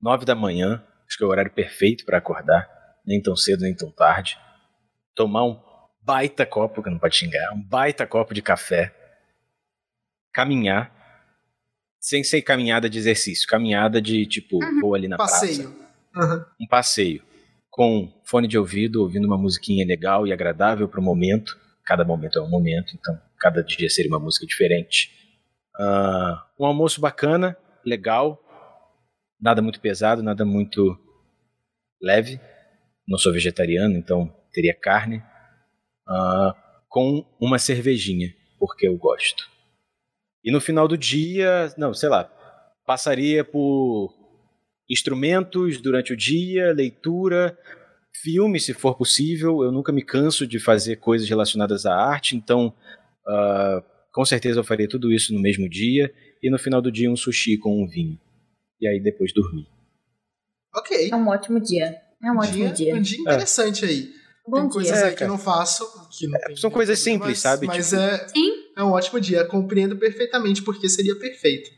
nove 0.02 0.26
da 0.26 0.36
manhã, 0.36 0.84
acho 1.08 1.18
que 1.18 1.24
é 1.24 1.28
o 1.28 1.30
horário 1.30 1.52
perfeito 1.54 2.06
pra 2.06 2.18
acordar, 2.18 2.68
nem 3.06 3.22
tão 3.22 3.36
cedo, 3.36 3.62
nem 3.62 3.76
tão 3.76 3.92
tarde. 3.92 4.38
Tomar 5.16 5.44
um 5.46 5.56
baita 6.08 6.46
copo, 6.46 6.82
que 6.82 6.90
não 6.90 6.98
pode 6.98 7.18
xingar, 7.18 7.54
um 7.54 7.62
baita 7.62 8.08
copo 8.08 8.34
de 8.34 8.42
café. 8.42 8.94
Caminhar, 10.34 10.90
sem 12.00 12.24
ser 12.24 12.42
caminhada 12.44 12.90
de 12.90 12.98
exercício, 12.98 13.46
caminhada 13.48 14.02
de, 14.02 14.26
tipo, 14.26 14.60
vou 14.80 14.96
ali 14.96 15.10
na 15.10 15.18
praça. 15.18 15.46
Passeio. 15.46 15.88
Aham. 16.16 16.46
um 16.60 16.66
passeio 16.68 17.22
com 17.70 18.12
fone 18.26 18.48
de 18.48 18.58
ouvido, 18.58 19.02
ouvindo 19.02 19.26
uma 19.26 19.38
musiquinha 19.38 19.86
legal 19.86 20.26
e 20.26 20.34
agradável 20.34 20.88
para 20.88 21.00
o 21.00 21.04
momento. 21.04 21.56
Cada 21.86 22.04
momento 22.04 22.40
é 22.40 22.42
um 22.42 22.50
momento, 22.50 22.96
então 22.96 23.20
cada 23.38 23.62
dia 23.62 23.90
seria 23.90 24.10
uma 24.10 24.20
música 24.20 24.48
diferente. 24.48 25.12
Ah, 25.78 26.48
um 26.60 26.66
almoço 26.66 27.00
bacana, 27.00 27.56
legal, 27.86 28.42
nada 29.40 29.62
muito 29.62 29.80
pesado, 29.80 30.24
nada 30.24 30.44
muito 30.44 30.98
leve. 32.02 32.40
Não 33.08 33.18
sou 33.18 33.32
vegetariano, 33.32 33.96
então 33.96 34.34
teria 34.52 34.74
carne. 34.74 35.22
Ah, 36.08 36.56
com 36.90 37.26
uma 37.40 37.60
cervejinha, 37.60 38.34
porque 38.60 38.88
eu 38.88 38.98
gosto. 38.98 39.44
E 40.44 40.52
no 40.52 40.62
final 40.62 40.88
do 40.88 40.98
dia, 40.98 41.74
não, 41.78 41.94
sei 41.94 42.10
lá, 42.10 42.24
passaria 42.86 43.44
por 43.44 44.14
instrumentos 44.90 45.82
durante 45.82 46.14
o 46.14 46.18
dia, 46.18 46.72
leitura, 46.72 47.58
filme, 48.22 48.60
se 48.60 48.74
for 48.74 48.96
possível. 48.96 49.64
Eu 49.64 49.72
nunca 49.72 49.92
me 49.92 50.02
canso 50.02 50.48
de 50.48 50.60
fazer 50.60 50.98
coisas 50.98 51.28
relacionadas 51.28 51.86
à 51.86 51.94
arte, 51.94 52.36
então 52.36 52.74
ah, 53.28 53.84
com 54.14 54.26
certeza 54.26 54.60
eu 54.60 54.64
faria 54.64 54.88
tudo 54.88 55.12
isso 55.12 55.34
no 55.34 55.42
mesmo 55.42 55.70
dia. 55.70 56.14
E 56.42 56.50
no 56.50 56.58
final 56.58 56.82
do 56.82 56.92
dia, 56.92 57.12
um 57.12 57.16
sushi 57.16 57.58
com 57.58 57.84
um 57.84 57.88
vinho. 57.88 58.20
E 58.80 58.88
aí 58.88 59.02
depois 59.02 59.34
dormir. 59.34 59.68
Ok. 60.76 61.10
É 61.12 61.16
um 61.16 61.28
ótimo 61.28 61.60
dia. 61.60 62.00
É 62.24 62.32
um 62.32 62.38
ótimo 62.38 62.72
dia. 62.74 62.96
Um 62.96 63.02
dia 63.02 63.20
interessante 63.20 63.86
aí. 63.86 64.14
Bom 64.48 64.58
Tem 64.58 64.64
dia. 64.68 64.74
coisas 64.74 64.98
É, 64.98 65.04
aí 65.06 65.10
que 65.12 65.18
cara. 65.18 65.26
eu 65.30 65.34
não 65.34 65.38
faço. 65.38 65.86
Que 66.10 66.28
não 66.28 66.40
tem 66.40 66.56
são 66.56 66.72
coisas 66.72 66.98
simples, 67.00 67.40
sabe? 67.40 67.68
Mas 67.68 67.90
Tipo- 67.90 68.02
é, 68.02 68.28
Sim. 68.30 68.52
é 68.78 68.84
um 68.84 68.92
ótimo 68.92 69.20
dia. 69.20 69.44
Compreendo 69.46 69.98
perfeitamente 69.98 70.62
porque 70.62 70.88
seria 70.88 71.16
perfeito. 71.18 71.70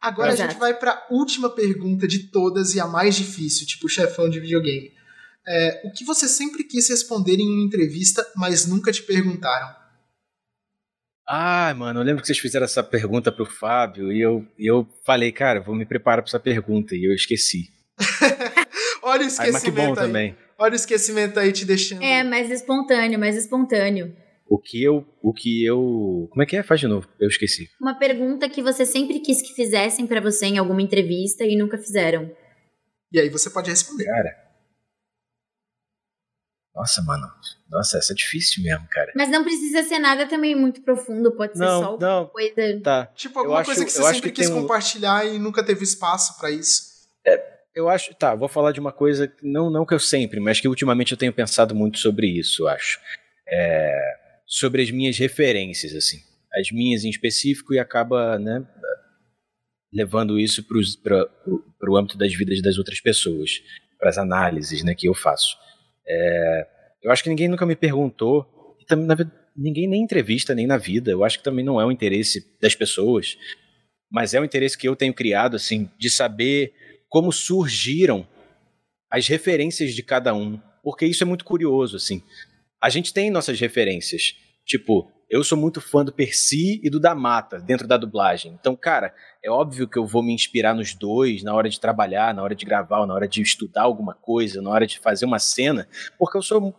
Agora 0.00 0.30
a 0.30 0.34
Exato. 0.34 0.50
gente 0.52 0.58
vai 0.60 0.72
pra 0.74 1.06
última 1.10 1.50
pergunta 1.50 2.06
de 2.08 2.24
todas 2.30 2.74
e 2.74 2.80
a 2.80 2.86
mais 2.86 3.14
difícil, 3.16 3.66
tipo 3.66 3.88
chefão 3.88 4.28
de 4.30 4.40
videogame. 4.40 4.92
É, 5.46 5.82
o 5.84 5.92
que 5.92 6.04
você 6.04 6.26
sempre 6.28 6.64
quis 6.64 6.88
responder 6.88 7.34
em 7.38 7.48
uma 7.48 7.64
entrevista, 7.66 8.26
mas 8.36 8.66
nunca 8.66 8.90
te 8.92 9.02
perguntaram? 9.02 9.74
Ah, 11.28 11.74
mano, 11.76 12.00
eu 12.00 12.04
lembro 12.04 12.20
que 12.22 12.26
vocês 12.28 12.38
fizeram 12.38 12.64
essa 12.64 12.82
pergunta 12.84 13.32
pro 13.32 13.44
Fábio 13.46 14.12
e 14.12 14.20
eu, 14.20 14.46
e 14.58 14.70
eu 14.70 14.86
falei, 15.04 15.32
cara, 15.32 15.60
vou 15.60 15.74
me 15.74 15.84
preparar 15.84 16.22
pra 16.22 16.28
essa 16.30 16.38
pergunta 16.38 16.94
e 16.94 17.04
eu 17.04 17.12
esqueci. 17.14 17.70
Olha 19.02 19.26
o 19.26 19.30
Ai, 19.38 19.50
mas 19.50 19.62
que 19.62 19.70
bom 19.70 19.92
esquecimento 19.92 20.00
aí. 20.00 20.06
também. 20.06 20.36
Olha 20.58 20.72
o 20.72 20.76
esquecimento 20.76 21.38
aí 21.38 21.52
te 21.52 21.64
deixando. 21.64 22.02
É, 22.02 22.22
mais 22.24 22.50
espontâneo, 22.50 23.18
mais 23.18 23.36
espontâneo. 23.36 24.16
O 24.48 24.58
que 24.58 24.82
eu. 24.82 25.04
O 25.22 25.32
que 25.32 25.64
eu. 25.64 26.28
Como 26.30 26.42
é 26.42 26.46
que 26.46 26.56
é? 26.56 26.62
Faz 26.62 26.80
de 26.80 26.86
novo. 26.86 27.08
Eu 27.20 27.28
esqueci. 27.28 27.68
Uma 27.80 27.98
pergunta 27.98 28.48
que 28.48 28.62
você 28.62 28.86
sempre 28.86 29.20
quis 29.20 29.42
que 29.42 29.52
fizessem 29.54 30.06
pra 30.06 30.20
você 30.20 30.46
em 30.46 30.58
alguma 30.58 30.80
entrevista 30.80 31.44
e 31.44 31.56
nunca 31.58 31.76
fizeram. 31.76 32.30
E 33.12 33.20
aí 33.20 33.28
você 33.28 33.50
pode 33.50 33.68
responder. 33.70 34.04
Cara. 34.04 34.46
Nossa, 36.74 37.02
mano. 37.02 37.26
Nossa, 37.70 37.98
essa 37.98 38.12
é 38.12 38.16
difícil 38.16 38.62
mesmo, 38.62 38.86
cara. 38.90 39.10
Mas 39.16 39.30
não 39.30 39.42
precisa 39.42 39.82
ser 39.82 39.98
nada 39.98 40.26
também 40.28 40.54
muito 40.54 40.82
profundo, 40.82 41.34
pode 41.34 41.54
ser 41.56 41.64
Não, 41.64 41.82
só 41.82 41.96
uma 41.96 41.98
não. 41.98 42.26
coisa. 42.28 42.80
Tá. 42.82 43.06
Tipo, 43.14 43.38
alguma 43.40 43.58
acho- 43.60 43.66
coisa 43.66 43.84
que 43.84 43.90
você 43.90 44.00
eu 44.00 44.06
acho 44.06 44.14
sempre 44.16 44.30
que 44.30 44.42
quis 44.42 44.50
um- 44.50 44.60
compartilhar 44.62 45.26
e 45.26 45.38
nunca 45.38 45.64
teve 45.64 45.82
espaço 45.84 46.38
pra 46.38 46.50
isso. 46.50 46.82
Eu 47.76 47.90
acho. 47.90 48.14
Tá, 48.14 48.34
vou 48.34 48.48
falar 48.48 48.72
de 48.72 48.80
uma 48.80 48.90
coisa. 48.90 49.30
Não, 49.42 49.68
não 49.68 49.84
que 49.84 49.92
eu 49.92 50.00
sempre, 50.00 50.40
mas 50.40 50.58
que 50.58 50.66
ultimamente 50.66 51.12
eu 51.12 51.18
tenho 51.18 51.32
pensado 51.32 51.74
muito 51.74 51.98
sobre 51.98 52.26
isso, 52.26 52.62
eu 52.62 52.68
acho. 52.68 52.98
É, 53.46 53.94
sobre 54.46 54.82
as 54.82 54.90
minhas 54.90 55.18
referências, 55.18 55.94
assim. 55.94 56.20
As 56.54 56.72
minhas 56.72 57.04
em 57.04 57.10
específico 57.10 57.74
e 57.74 57.78
acaba, 57.78 58.38
né? 58.38 58.66
Levando 59.92 60.40
isso 60.40 60.64
para 60.64 61.28
o 61.90 61.96
âmbito 61.96 62.16
das 62.16 62.34
vidas 62.34 62.62
das 62.62 62.78
outras 62.78 62.98
pessoas, 62.98 63.62
para 63.98 64.08
as 64.08 64.16
análises 64.16 64.82
né, 64.82 64.94
que 64.94 65.06
eu 65.06 65.14
faço. 65.14 65.56
É, 66.08 66.66
eu 67.02 67.12
acho 67.12 67.22
que 67.22 67.28
ninguém 67.28 67.48
nunca 67.48 67.66
me 67.66 67.76
perguntou, 67.76 68.76
e 68.80 68.86
também, 68.86 69.06
na 69.06 69.16
ninguém 69.54 69.86
nem 69.86 70.00
em 70.00 70.04
entrevista, 70.04 70.54
nem 70.54 70.66
na 70.66 70.78
vida. 70.78 71.10
Eu 71.10 71.24
acho 71.24 71.38
que 71.38 71.44
também 71.44 71.64
não 71.64 71.80
é 71.80 71.84
o 71.84 71.92
interesse 71.92 72.58
das 72.60 72.74
pessoas, 72.74 73.36
mas 74.10 74.34
é 74.34 74.40
o 74.40 74.44
interesse 74.44 74.78
que 74.78 74.88
eu 74.88 74.96
tenho 74.96 75.12
criado, 75.14 75.56
assim, 75.56 75.90
de 75.98 76.10
saber 76.10 76.72
como 77.08 77.32
surgiram 77.32 78.26
as 79.10 79.26
referências 79.26 79.94
de 79.94 80.02
cada 80.02 80.34
um, 80.34 80.60
porque 80.82 81.06
isso 81.06 81.22
é 81.22 81.26
muito 81.26 81.44
curioso, 81.44 81.96
assim. 81.96 82.22
A 82.82 82.90
gente 82.90 83.12
tem 83.12 83.30
nossas 83.30 83.58
referências, 83.58 84.34
tipo, 84.64 85.10
eu 85.28 85.42
sou 85.42 85.58
muito 85.58 85.80
fã 85.80 86.04
do 86.04 86.12
Percy 86.12 86.80
e 86.84 86.88
do 86.88 87.00
da 87.00 87.14
Mata 87.14 87.58
dentro 87.58 87.88
da 87.88 87.96
dublagem. 87.96 88.56
Então, 88.58 88.76
cara, 88.76 89.12
é 89.42 89.50
óbvio 89.50 89.88
que 89.88 89.98
eu 89.98 90.06
vou 90.06 90.22
me 90.22 90.32
inspirar 90.32 90.74
nos 90.74 90.94
dois 90.94 91.42
na 91.42 91.54
hora 91.54 91.68
de 91.68 91.80
trabalhar, 91.80 92.32
na 92.32 92.42
hora 92.42 92.54
de 92.54 92.64
gravar, 92.64 93.04
na 93.06 93.14
hora 93.14 93.26
de 93.26 93.42
estudar 93.42 93.82
alguma 93.82 94.14
coisa, 94.14 94.62
na 94.62 94.70
hora 94.70 94.86
de 94.86 94.98
fazer 95.00 95.24
uma 95.24 95.38
cena, 95.38 95.88
porque 96.18 96.38
eu 96.38 96.42
sou 96.42 96.74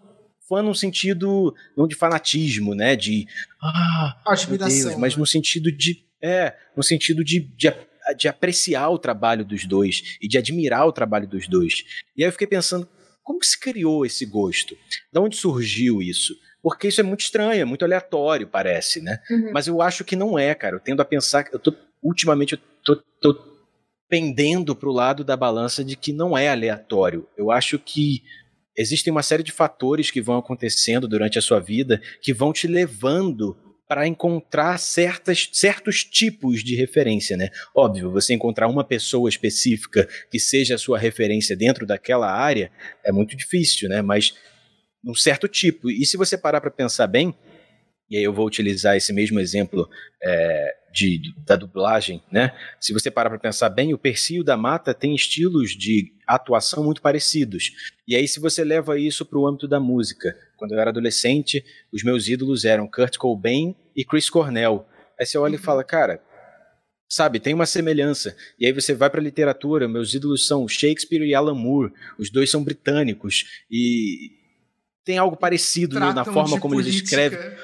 fã 0.48 0.62
num 0.62 0.74
sentido 0.74 1.54
não 1.76 1.88
de 1.88 1.96
fanatismo, 1.96 2.74
né, 2.74 2.96
de 2.96 3.28
ah, 3.62 4.22
Admiração. 4.26 4.90
Deus, 4.92 5.00
mas 5.00 5.16
né? 5.16 5.20
no 5.20 5.26
sentido 5.26 5.72
de. 5.72 6.06
É, 6.24 6.56
no 6.76 6.82
sentido 6.82 7.24
de, 7.24 7.42
de, 7.56 7.72
de 8.14 8.28
apreciar 8.28 8.90
o 8.90 9.00
trabalho 9.00 9.44
dos 9.44 9.66
dois 9.66 10.18
e 10.22 10.28
de 10.28 10.38
admirar 10.38 10.88
o 10.88 10.92
trabalho 10.92 11.28
dos 11.28 11.48
dois. 11.48 11.84
E 12.16 12.24
aí 12.24 12.28
eu 12.28 12.32
fiquei 12.32 12.48
pensando, 12.48 12.88
como 13.24 13.40
que 13.40 13.48
se 13.48 13.60
criou 13.60 14.06
esse 14.06 14.26
gosto? 14.26 14.78
De 15.12 15.20
onde 15.20 15.36
surgiu 15.36 16.02
isso? 16.02 16.34
Porque 16.62 16.88
isso 16.88 17.00
é 17.00 17.04
muito 17.04 17.22
estranho, 17.22 17.62
é 17.62 17.66
muito 17.66 17.86
aleatório, 17.86 18.48
parece, 18.48 19.02
né? 19.02 19.20
Uhum. 19.30 19.52
Mas 19.54 19.68
eu 19.68 19.82
acho 19.82 20.04
que 20.04 20.16
não 20.16 20.38
é, 20.38 20.54
cara. 20.56 20.76
Eu 20.76 20.80
tendo 20.80 21.02
a 21.02 21.06
pensar 21.06 21.44
que 21.44 21.56
eu 21.56 21.60
tô. 21.60 21.74
Ultimamente 22.02 22.54
eu 22.54 22.60
tô, 22.84 22.96
tô 23.22 23.58
pendendo 24.10 24.76
pro 24.76 24.92
lado 24.92 25.24
da 25.24 25.36
balança 25.36 25.84
de 25.84 25.96
que 25.96 26.14
não 26.14 26.38
é 26.38 26.50
aleatório. 26.50 27.28
Eu 27.38 27.52
acho 27.52 27.78
que 27.80 28.24
existem 28.78 29.12
uma 29.12 29.24
série 29.24 29.44
de 29.44 29.52
fatores 29.52 30.12
que 30.12 30.22
vão 30.22 30.38
acontecendo 30.38 31.08
durante 31.08 31.38
a 31.38 31.42
sua 31.42 31.60
vida 31.60 32.02
que 32.22 32.34
vão 32.34 32.54
te 32.54 32.68
levando 32.68 33.58
para 33.88 34.06
encontrar 34.06 34.78
certas, 34.78 35.50
certos 35.54 36.04
tipos 36.04 36.64
de 36.64 36.76
referência, 36.76 37.38
né? 37.38 37.50
Óbvio, 37.74 38.12
você 38.12 38.34
encontrar 38.34 38.68
uma 38.68 38.84
pessoa 38.84 39.30
específica 39.30 40.08
que 40.30 40.40
seja 40.40 40.76
a 40.76 40.78
sua 40.78 41.00
referência 41.00 41.56
dentro 41.56 41.86
daquela 41.86 42.30
área 42.30 42.70
é 43.04 43.12
muito 43.12 43.36
difícil, 43.36 43.88
né? 43.88 44.02
Mas 44.02 44.34
um 45.06 45.16
certo 45.16 45.48
tipo. 45.48 45.90
E 45.90 46.06
se 46.06 46.18
você 46.18 46.38
parar 46.38 46.60
para 46.60 46.70
pensar 46.70 47.08
bem, 47.08 47.34
e 48.10 48.18
aí 48.18 48.24
eu 48.24 48.34
vou 48.34 48.46
utilizar 48.46 48.96
esse 48.98 49.14
mesmo 49.14 49.40
exemplo 49.40 49.90
é, 50.22 50.76
de, 50.94 51.34
da 51.46 51.56
dublagem, 51.56 52.22
né? 52.32 52.54
Se 52.80 52.92
você 52.92 53.10
parar 53.10 53.30
para 53.30 53.40
pensar 53.40 53.70
bem, 53.70 53.94
o 53.94 53.98
Percy 53.98 54.36
e 54.36 54.40
o 54.42 54.44
da 54.44 54.58
Mata 54.58 54.94
têm 54.94 55.16
estilos 55.16 55.72
de 55.72 56.12
atuação 56.36 56.84
muito 56.84 57.02
parecidos. 57.02 57.72
E 58.08 58.16
aí, 58.16 58.28
se 58.28 58.40
você 58.40 58.64
leva 58.64 59.00
isso 59.00 59.26
para 59.26 59.40
o 59.40 59.48
âmbito 59.48 59.68
da 59.68 59.80
música, 59.80 60.38
quando 60.58 60.74
eu 60.74 60.80
era 60.80 60.90
adolescente, 60.90 61.64
os 61.92 62.04
meus 62.04 62.28
ídolos 62.28 62.66
eram 62.66 62.88
Kurt 62.88 63.18
Cobain 63.18 63.76
e 63.96 64.04
Chris 64.04 64.30
Cornell. 64.30 64.86
Aí 65.20 65.26
você 65.26 65.38
olha 65.38 65.56
e 65.56 65.60
fala, 65.60 65.84
cara, 65.84 66.22
sabe, 67.10 67.40
tem 67.40 67.54
uma 67.54 67.66
semelhança. 67.66 68.36
E 68.60 68.66
aí 68.66 68.72
você 68.72 68.94
vai 68.94 69.10
para 69.10 69.20
a 69.20 69.24
literatura, 69.24 69.88
meus 69.88 70.14
ídolos 70.14 70.46
são 70.46 70.68
Shakespeare 70.68 71.24
e 71.24 71.34
Alan 71.34 71.56
Moore, 71.56 71.94
os 72.18 72.30
dois 72.30 72.50
são 72.50 72.64
britânicos 72.64 73.64
e 73.72 74.32
tem 75.04 75.18
algo 75.18 75.38
parecido 75.38 76.00
na 76.00 76.26
forma 76.26 76.60
como 76.60 76.76
eles 76.76 76.88
política. 76.88 77.06
escrevem. 77.06 77.58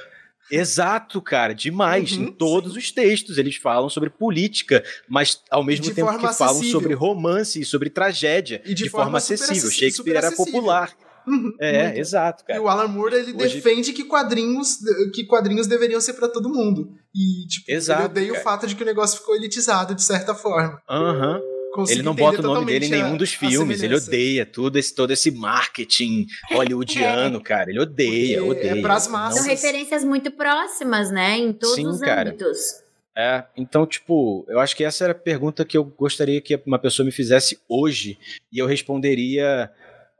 Exato, 0.51 1.21
cara, 1.21 1.53
demais. 1.53 2.11
Uhum, 2.11 2.23
em 2.25 2.31
todos 2.31 2.75
os 2.75 2.91
textos 2.91 3.37
eles 3.37 3.55
falam 3.55 3.89
sobre 3.89 4.09
política, 4.09 4.83
mas 5.09 5.41
ao 5.49 5.63
mesmo 5.63 5.85
De 5.85 5.93
tempo 5.93 6.11
que 6.17 6.33
falam 6.33 6.53
acessível. 6.55 6.71
sobre 6.79 6.93
romance 6.93 7.59
e 7.61 7.65
sobre 7.65 7.89
tragédia, 7.89 8.61
E 8.65 8.73
de 8.73 8.83
de, 8.83 8.89
forma, 8.89 9.05
forma 9.05 9.17
acessível. 9.17 9.69
Shakespeare 9.71 10.15
era 10.17 10.31
popular. 10.31 10.91
Uhum, 11.25 11.53
É, 11.57 11.83
muito. 11.85 11.99
exato, 11.99 12.43
E 12.43 12.47
cara. 12.47 12.61
o 12.61 12.67
Alan 12.67 12.87
Moore, 12.89 13.15
ele 13.15 13.33
Hoje- 13.41 13.55
defende 13.55 13.93
que 13.93 14.03
quadrinhos, 14.03 14.79
que 15.13 15.23
quadrinhos 15.25 15.67
deveriam 15.67 16.01
ser 16.01 16.13
pra 16.15 16.27
todo 16.27 16.49
mundo. 16.49 16.89
E, 17.15 17.47
tipo, 17.47 17.71
Exato, 17.71 18.01
ele 18.01 18.05
odeia 18.09 18.29
o 18.31 18.33
cara. 18.33 18.43
fato 18.43 18.67
de 18.67 18.75
que 18.75 18.83
o 18.83 18.85
negócio 18.85 19.19
ficou 19.19 19.33
elitizado, 19.33 19.95
de 19.95 20.03
certa 20.03 20.35
forma. 20.35 20.81
Aham. 20.89 21.39
Consigo 21.73 21.97
Ele 21.99 22.03
não 22.05 22.13
bota 22.13 22.39
o 22.39 22.43
nome 22.43 22.67
dele 22.67 22.85
em 22.85 22.89
nenhum 22.89 23.17
dos 23.17 23.33
filmes, 23.33 23.81
ele 23.81 23.95
odeia 23.95 24.45
tudo 24.45 24.77
esse, 24.77 24.93
todo 24.93 25.09
esse 25.11 25.31
marketing 25.31 26.27
hollywoodiano, 26.51 27.41
cara. 27.41 27.71
Ele 27.71 27.79
odeia, 27.79 28.43
Porque 28.43 28.67
é 28.67 28.69
odeia. 28.69 28.81
pras 28.83 29.05
Não- 29.07 29.13
massas. 29.13 29.39
São 29.41 29.49
referências 29.49 30.03
muito 30.03 30.29
próximas, 30.31 31.09
né? 31.11 31.35
Em 31.37 31.51
todos 31.51 31.75
Sim, 31.75 31.87
os 31.87 31.99
cara. 31.99 32.29
âmbitos. 32.29 32.83
É, 33.17 33.43
então, 33.57 33.85
tipo, 33.87 34.45
eu 34.49 34.59
acho 34.59 34.75
que 34.75 34.83
essa 34.83 35.03
era 35.03 35.13
a 35.13 35.15
pergunta 35.15 35.65
que 35.65 35.75
eu 35.77 35.83
gostaria 35.83 36.39
que 36.41 36.59
uma 36.65 36.77
pessoa 36.79 37.05
me 37.05 37.11
fizesse 37.11 37.59
hoje, 37.67 38.17
e 38.51 38.59
eu 38.59 38.67
responderia. 38.67 39.71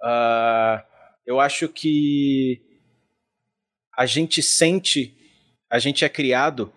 ah, 0.04 0.84
eu 1.26 1.40
acho 1.40 1.70
que 1.70 2.62
a 3.98 4.06
gente 4.06 4.42
sente, 4.42 5.16
a 5.72 5.78
gente 5.80 6.04
é 6.04 6.10
criado 6.10 6.74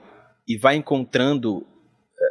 e 0.46 0.56
vai 0.56 0.76
encontrando 0.76 1.66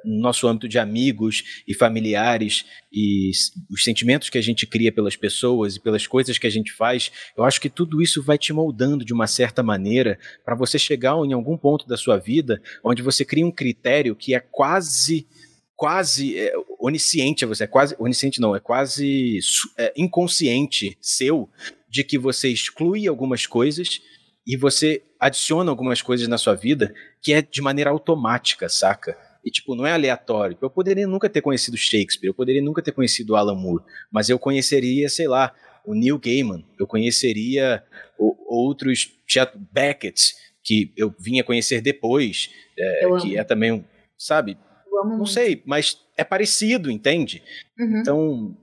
no 0.04 0.20
nosso 0.20 0.48
âmbito 0.48 0.68
de 0.68 0.78
amigos 0.80 1.64
e 1.68 1.74
familiares 1.74 2.66
e 2.92 3.32
os 3.70 3.84
sentimentos 3.84 4.30
que 4.30 4.38
a 4.38 4.42
gente 4.42 4.66
cria 4.66 4.92
pelas 4.92 5.16
pessoas 5.16 5.76
e 5.76 5.80
pelas 5.80 6.08
coisas 6.08 6.38
que 6.38 6.48
a 6.48 6.50
gente 6.50 6.72
faz, 6.74 7.12
eu 7.38 7.44
acho 7.44 7.60
que 7.60 7.70
tudo 7.70 8.02
isso 8.02 8.22
vai 8.22 8.38
te 8.38 8.54
moldando 8.54 9.04
de 9.04 9.14
uma 9.14 9.28
certa 9.28 9.62
maneira 9.64 10.20
para 10.44 10.56
você 10.56 10.78
chegar 10.78 11.16
em 11.26 11.34
algum 11.34 11.58
ponto 11.58 11.88
da 11.88 11.98
sua 11.98 12.18
vida 12.18 12.62
onde 12.84 13.02
você 13.02 13.24
cria 13.26 13.46
um 13.46 13.52
critério 13.52 14.16
que 14.16 14.34
é 14.34 14.40
quase 14.40 15.28
quase 15.76 16.38
é, 16.38 16.54
onisciente 16.80 17.46
você, 17.46 17.66
é 17.66 17.68
quase 17.68 17.96
onisciente 18.00 18.40
não, 18.40 18.56
é 18.56 18.60
quase 18.60 19.40
é, 19.78 19.94
inconsciente 19.98 20.98
seu 21.02 21.50
de 21.90 22.04
que 22.04 22.18
você 22.18 22.50
exclui 22.50 23.08
algumas 23.08 23.46
coisas 23.46 24.02
e 24.48 24.56
você 24.56 25.02
adiciona 25.20 25.72
algumas 25.72 26.02
coisas 26.02 26.28
na 26.28 26.38
sua 26.38 26.56
vida 26.56 26.94
que 27.22 27.34
é 27.34 27.42
de 27.42 27.62
maneira 27.62 27.90
automática, 27.90 28.70
saca? 28.70 29.18
E, 29.46 29.52
tipo, 29.52 29.76
não 29.76 29.86
é 29.86 29.92
aleatório. 29.94 30.58
Eu 30.60 30.70
poderia 30.72 31.06
nunca 31.08 31.30
ter 31.30 31.42
conhecido 31.42 31.78
Shakespeare, 31.78 32.28
eu 32.30 32.34
poderia 32.34 32.62
nunca 32.64 32.82
ter 32.82 32.92
conhecido 32.92 33.36
Alan 33.36 33.54
Moore, 33.56 33.84
mas 34.12 34.28
eu 34.30 34.40
conheceria, 34.40 35.08
sei 35.08 35.28
lá, 35.28 35.54
o 35.86 35.94
Neil 35.94 36.18
Gaiman, 36.18 36.66
eu 36.80 36.88
conheceria 36.88 37.84
o- 38.18 38.36
outros 38.48 39.12
Chet 39.28 39.52
Beckett, 39.72 40.34
que 40.64 40.92
eu 40.98 41.14
vinha 41.20 41.44
conhecer 41.44 41.80
depois, 41.80 42.50
é, 42.78 43.08
que 43.22 43.38
é 43.38 43.44
também, 43.44 43.72
um, 43.72 43.84
sabe? 44.18 44.58
Eu 44.92 45.00
amo 45.02 45.10
Não 45.12 45.18
muito. 45.18 45.30
sei, 45.32 45.62
mas 45.66 46.00
é 46.18 46.24
parecido, 46.24 46.90
entende? 46.90 47.44
Uhum. 47.78 48.00
Então, 48.00 48.58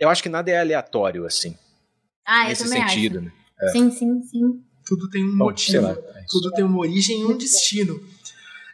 eu 0.00 0.08
acho 0.08 0.22
que 0.24 0.28
nada 0.28 0.50
é 0.50 0.58
aleatório, 0.58 1.24
assim, 1.24 1.56
Ah, 2.26 2.44
eu 2.46 2.48
nesse 2.48 2.64
também 2.64 2.88
sentido, 2.88 3.20
né? 3.20 3.32
acho. 3.62 3.72
Sim, 3.72 3.90
sim, 3.92 4.22
sim. 4.24 4.62
Tudo 4.84 5.08
tem 5.08 5.22
um 5.24 5.38
Bom, 5.38 5.44
motivo. 5.44 5.70
sei 5.70 5.80
lá. 5.80 5.92
é 5.92 6.24
isso. 6.24 6.28
Tudo 6.30 6.50
tem 6.52 6.64
uma 6.64 6.78
origem 6.78 7.20
e 7.20 7.24
um 7.24 7.38
destino. 7.38 8.02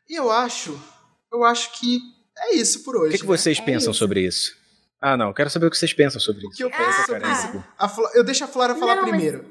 E 0.09 0.15
eu 0.19 0.31
acho, 0.31 0.73
eu 1.33 1.45
acho 1.45 1.73
que 1.79 2.01
é 2.39 2.55
isso 2.55 2.83
por 2.85 2.97
O 2.97 3.01
hoje. 3.01 3.13
que, 3.13 3.19
que 3.19 3.25
né? 3.25 3.37
vocês 3.37 3.59
É 3.59 3.63
pensam 3.63 3.91
isso. 3.91 3.99
sobre 3.99 4.21
isso? 4.23 4.57
Ah, 5.01 5.17
não, 5.17 5.33
quero 5.33 5.49
saber 5.51 5.67
o 5.67 5.71
que 5.71 5.77
vocês 5.79 5.93
pensam 5.93 6.21
sobre 6.21 6.45
O 6.47 6.49
isso. 6.49 6.57
que 6.57 6.65
eu 6.65 6.69
Ah, 6.73 6.77
penso 6.77 7.07
sobre 7.07 7.21
tá. 7.21 7.33
isso? 7.33 7.65
A 7.79 7.89
Flo- 7.89 8.11
Eu 8.15 8.23
deixo 8.25 8.45
a 8.45 8.47
Flora 8.47 8.75
falar 8.75 8.97
Não, 8.97 9.03
mas- 9.03 9.11
primeiro. 9.13 9.45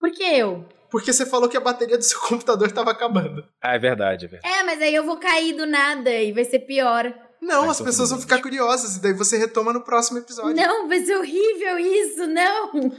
Por 0.00 0.10
que 0.10 0.22
eu? 0.22 0.66
Porque 0.90 1.12
você 1.12 1.26
falou 1.26 1.48
que 1.48 1.56
a 1.56 1.60
bateria 1.60 1.98
do 1.98 2.04
seu 2.04 2.18
computador 2.28 2.70
tava 2.72 2.90
acabando. 2.90 3.46
Ah, 3.62 3.74
é 3.74 3.78
verdade, 3.78 4.24
é 4.24 4.28
verdade. 4.28 4.54
É, 4.54 4.62
mas 4.62 4.80
aí 4.80 4.94
eu 4.94 5.04
vou 5.04 5.18
cair 5.18 5.52
do 5.54 5.66
nada 5.66 6.10
e 6.10 6.32
vai 6.32 6.44
ser 6.44 6.60
pior. 6.60 7.12
Não, 7.40 7.62
Mas 7.66 7.80
as 7.80 7.80
pessoas 7.80 8.10
vão 8.10 8.20
ficar 8.20 8.42
curiosas 8.42 8.96
e 8.96 9.00
daí 9.00 9.12
você 9.12 9.38
retoma 9.38 9.72
no 9.72 9.80
próximo 9.82 10.18
episódio. 10.18 10.54
Não, 10.56 10.88
vai 10.88 11.04
ser 11.04 11.16
horrível 11.16 11.78
isso, 11.78 12.26
não. 12.26 12.92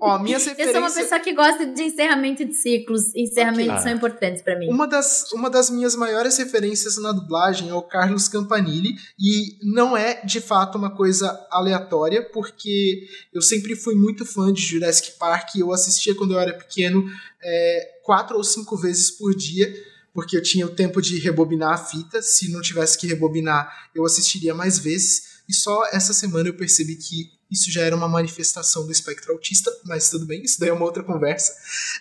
Ó, 0.00 0.18
minhas 0.18 0.46
Eu 0.46 0.54
sou 0.54 0.64
uma 0.64 0.64
referências. 0.88 0.94
pessoa 1.02 1.20
que 1.20 1.32
gosta 1.32 1.66
de 1.66 1.82
encerramento 1.82 2.44
de 2.44 2.54
ciclos. 2.54 3.14
Encerramentos 3.14 3.72
Ok. 3.72 3.82
são 3.82 3.92
importantes 3.92 4.42
pra 4.42 4.58
mim. 4.58 4.68
Uma 4.68 4.86
das, 4.86 5.32
uma 5.32 5.48
das 5.50 5.70
minhas 5.70 5.96
maiores 5.96 6.36
referências 6.36 6.96
na 6.98 7.10
dublagem 7.10 7.68
é 7.68 7.74
o 7.74 7.82
Carlos 7.82 8.28
Campanile, 8.28 8.94
e 9.18 9.58
não 9.62 9.96
é 9.96 10.20
de 10.24 10.40
fato 10.40 10.76
uma 10.78 10.94
coisa 10.94 11.28
aleatória, 11.50 12.22
porque 12.32 13.08
eu 13.32 13.40
sempre 13.42 13.74
fui 13.74 13.94
muito 13.94 14.24
fã 14.24 14.52
de 14.52 14.60
Jurassic 14.62 15.12
Park 15.18 15.54
e 15.56 15.60
eu 15.60 15.72
assistia 15.72 16.14
quando 16.14 16.34
eu 16.34 16.40
era 16.40 16.52
pequeno 16.52 17.04
é, 17.42 17.88
quatro 18.04 18.36
ou 18.36 18.44
cinco 18.44 18.76
vezes 18.76 19.10
por 19.10 19.34
dia, 19.34 19.72
porque 20.16 20.34
eu 20.34 20.42
tinha 20.42 20.64
o 20.64 20.74
tempo 20.74 21.02
de 21.02 21.18
rebobinar 21.18 21.74
a 21.74 21.76
fita. 21.76 22.22
Se 22.22 22.50
não 22.50 22.62
tivesse 22.62 22.96
que 22.96 23.06
rebobinar, 23.06 23.90
eu 23.94 24.02
assistiria 24.02 24.54
mais 24.54 24.78
vezes. 24.78 25.42
E 25.46 25.52
só 25.52 25.84
essa 25.92 26.14
semana 26.14 26.48
eu 26.48 26.54
percebi 26.54 26.96
que 26.96 27.35
isso 27.50 27.70
já 27.70 27.82
era 27.82 27.94
uma 27.94 28.08
manifestação 28.08 28.84
do 28.84 28.92
espectro 28.92 29.32
autista, 29.32 29.70
mas 29.84 30.10
tudo 30.10 30.26
bem, 30.26 30.42
isso 30.42 30.58
daí 30.58 30.70
é 30.70 30.72
uma 30.72 30.84
outra 30.84 31.02
conversa. 31.02 31.54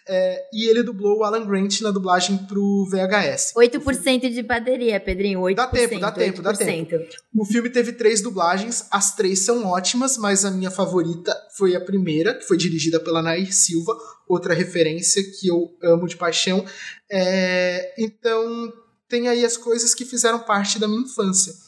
É, 0.08 0.44
e 0.52 0.68
ele 0.68 0.82
dublou 0.82 1.20
o 1.20 1.24
Alan 1.24 1.46
Grant 1.46 1.82
na 1.82 1.92
dublagem 1.92 2.38
pro 2.38 2.88
VHS. 2.90 3.54
8% 3.56 4.30
de 4.32 4.42
bateria, 4.42 5.00
Pedrinho. 5.00 5.42
8%. 5.42 5.56
Dá 5.56 5.68
tempo, 5.68 6.00
dá 6.00 6.12
tempo, 6.12 6.42
dá 6.42 6.54
8%. 6.54 7.08
O 7.36 7.46
filme 7.46 7.70
teve 7.70 7.94
três 7.94 8.22
dublagens, 8.22 8.88
as 8.90 9.16
três 9.16 9.40
são 9.40 9.66
ótimas, 9.66 10.18
mas 10.18 10.44
a 10.44 10.52
minha 10.52 10.72
favorita 10.72 11.36
foi 11.56 11.76
a 11.76 11.82
primeira, 11.82 12.34
que 12.34 12.46
foi 12.46 12.58
dirigida 12.58 13.00
pela 13.00 13.22
Nair 13.22 13.54
Silva, 13.54 13.96
outra 14.28 14.54
referência 14.54 15.22
que 15.40 15.48
eu 15.48 15.78
amo 15.84 16.08
de 16.08 16.18
paixão. 16.18 16.66
É, 17.10 17.94
então, 17.98 18.74
tem 19.08 19.28
aí 19.28 19.46
as 19.46 19.58
coisas 19.58 19.94
que 19.94 20.06
fizeram 20.06 20.40
parte 20.40 20.80
da 20.80 20.88
minha 20.88 21.02
infância. 21.02 21.65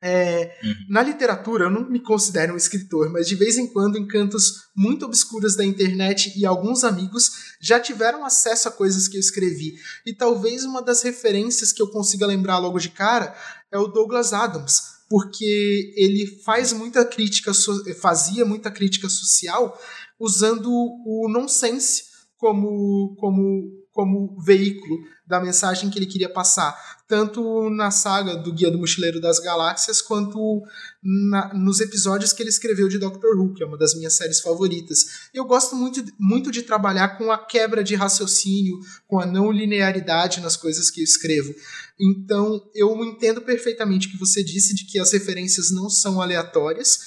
É, 0.00 0.56
Na 0.88 1.02
literatura, 1.02 1.64
eu 1.64 1.70
não 1.70 1.88
me 1.88 2.00
considero 2.00 2.54
um 2.54 2.56
escritor, 2.56 3.10
mas 3.10 3.26
de 3.26 3.34
vez 3.34 3.58
em 3.58 3.66
quando, 3.66 3.98
em 3.98 4.06
cantos 4.06 4.68
muito 4.74 5.04
obscuros 5.04 5.56
da 5.56 5.64
internet 5.64 6.32
e 6.38 6.46
alguns 6.46 6.84
amigos 6.84 7.56
já 7.60 7.80
tiveram 7.80 8.24
acesso 8.24 8.68
a 8.68 8.72
coisas 8.72 9.08
que 9.08 9.16
eu 9.16 9.20
escrevi. 9.20 9.74
E 10.06 10.14
talvez 10.14 10.64
uma 10.64 10.80
das 10.80 11.02
referências 11.02 11.72
que 11.72 11.82
eu 11.82 11.88
consiga 11.88 12.26
lembrar 12.26 12.58
logo 12.58 12.78
de 12.78 12.90
cara 12.90 13.34
é 13.72 13.78
o 13.78 13.88
Douglas 13.88 14.32
Adams, 14.32 14.82
porque 15.10 15.92
ele 15.96 16.26
faz 16.44 16.72
muita 16.72 17.04
crítica, 17.04 17.52
fazia 18.00 18.44
muita 18.44 18.70
crítica 18.70 19.08
social 19.08 19.76
usando 20.20 20.70
o 20.70 21.28
nonsense 21.28 22.04
como, 22.38 23.14
como, 23.18 23.84
como 23.92 24.40
veículo 24.40 24.98
da 25.26 25.40
mensagem 25.40 25.90
que 25.90 25.98
ele 25.98 26.06
queria 26.06 26.28
passar, 26.28 26.74
tanto 27.06 27.68
na 27.68 27.90
saga 27.90 28.36
do 28.36 28.52
Guia 28.52 28.70
do 28.70 28.78
Mochileiro 28.78 29.20
das 29.20 29.38
Galáxias, 29.40 30.00
quanto 30.00 30.62
na- 31.02 31.52
nos 31.52 31.80
episódios 31.80 32.32
que 32.32 32.42
ele 32.42 32.48
escreveu 32.48 32.88
de 32.88 32.98
Doctor 32.98 33.36
Who, 33.36 33.54
que 33.54 33.62
é 33.62 33.66
uma 33.66 33.76
das 33.76 33.94
minhas 33.94 34.14
séries 34.14 34.40
favoritas. 34.40 35.28
Eu 35.34 35.44
gosto 35.44 35.74
muito, 35.74 36.02
muito 36.18 36.50
de 36.50 36.62
trabalhar 36.62 37.18
com 37.18 37.30
a 37.30 37.38
quebra 37.44 37.82
de 37.82 37.94
raciocínio, 37.94 38.78
com 39.06 39.18
a 39.20 39.26
não 39.26 39.50
linearidade 39.50 40.40
nas 40.40 40.56
coisas 40.56 40.90
que 40.90 41.00
eu 41.00 41.04
escrevo. 41.04 41.52
Então, 42.00 42.70
eu 42.74 43.04
entendo 43.04 43.42
perfeitamente 43.42 44.06
o 44.06 44.10
que 44.12 44.18
você 44.18 44.42
disse 44.44 44.74
de 44.74 44.84
que 44.86 44.98
as 44.98 45.12
referências 45.12 45.70
não 45.70 45.90
são 45.90 46.22
aleatórias, 46.22 47.00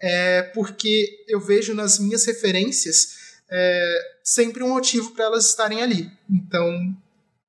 é 0.00 0.42
porque 0.54 1.24
eu 1.28 1.40
vejo 1.40 1.74
nas 1.74 1.98
minhas 1.98 2.24
referências 2.24 3.17
é, 3.50 4.00
sempre 4.22 4.62
um 4.62 4.68
motivo 4.68 5.10
para 5.12 5.24
elas 5.24 5.46
estarem 5.46 5.82
ali. 5.82 6.10
Então, 6.30 6.94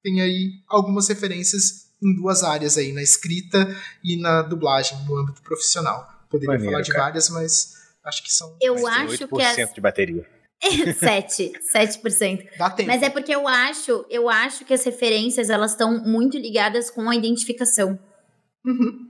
tem 0.04 0.22
aí 0.22 0.52
algumas 0.68 1.08
referências 1.08 1.90
em 2.02 2.16
duas 2.16 2.44
áreas 2.44 2.78
aí, 2.78 2.94
na 2.94 3.02
escrita 3.02 3.76
e 4.04 4.16
na 4.16 4.42
dublagem, 4.42 4.98
no 5.06 5.18
âmbito 5.18 5.42
profissional. 5.42 6.08
Poderia 6.30 6.54
Maneiro, 6.54 6.72
falar 6.72 6.84
de 6.84 6.92
cara. 6.92 7.04
várias, 7.06 7.30
mas 7.30 7.74
acho 8.06 8.24
que 8.24 8.32
são. 8.32 8.56
Eu 8.62 8.88
acho 8.88 9.28
que 9.28 9.42
as... 9.42 9.58
8% 9.58 9.74
de 9.74 9.82
bateria. 9.82 10.28
7, 11.00 11.54
7%. 11.74 12.50
Dá 12.58 12.70
tempo. 12.70 12.90
Mas 12.90 13.02
é 13.02 13.10
porque 13.10 13.34
eu 13.34 13.48
acho, 13.48 14.06
eu 14.10 14.30
acho 14.30 14.66
que 14.66 14.74
as 14.74 14.84
referências 14.84 15.50
elas 15.50 15.72
estão 15.72 16.04
muito 16.04 16.38
ligadas 16.38 16.90
com 16.90 17.10
a 17.10 17.16
identificação. 17.16 17.98
Uhum. 18.66 19.09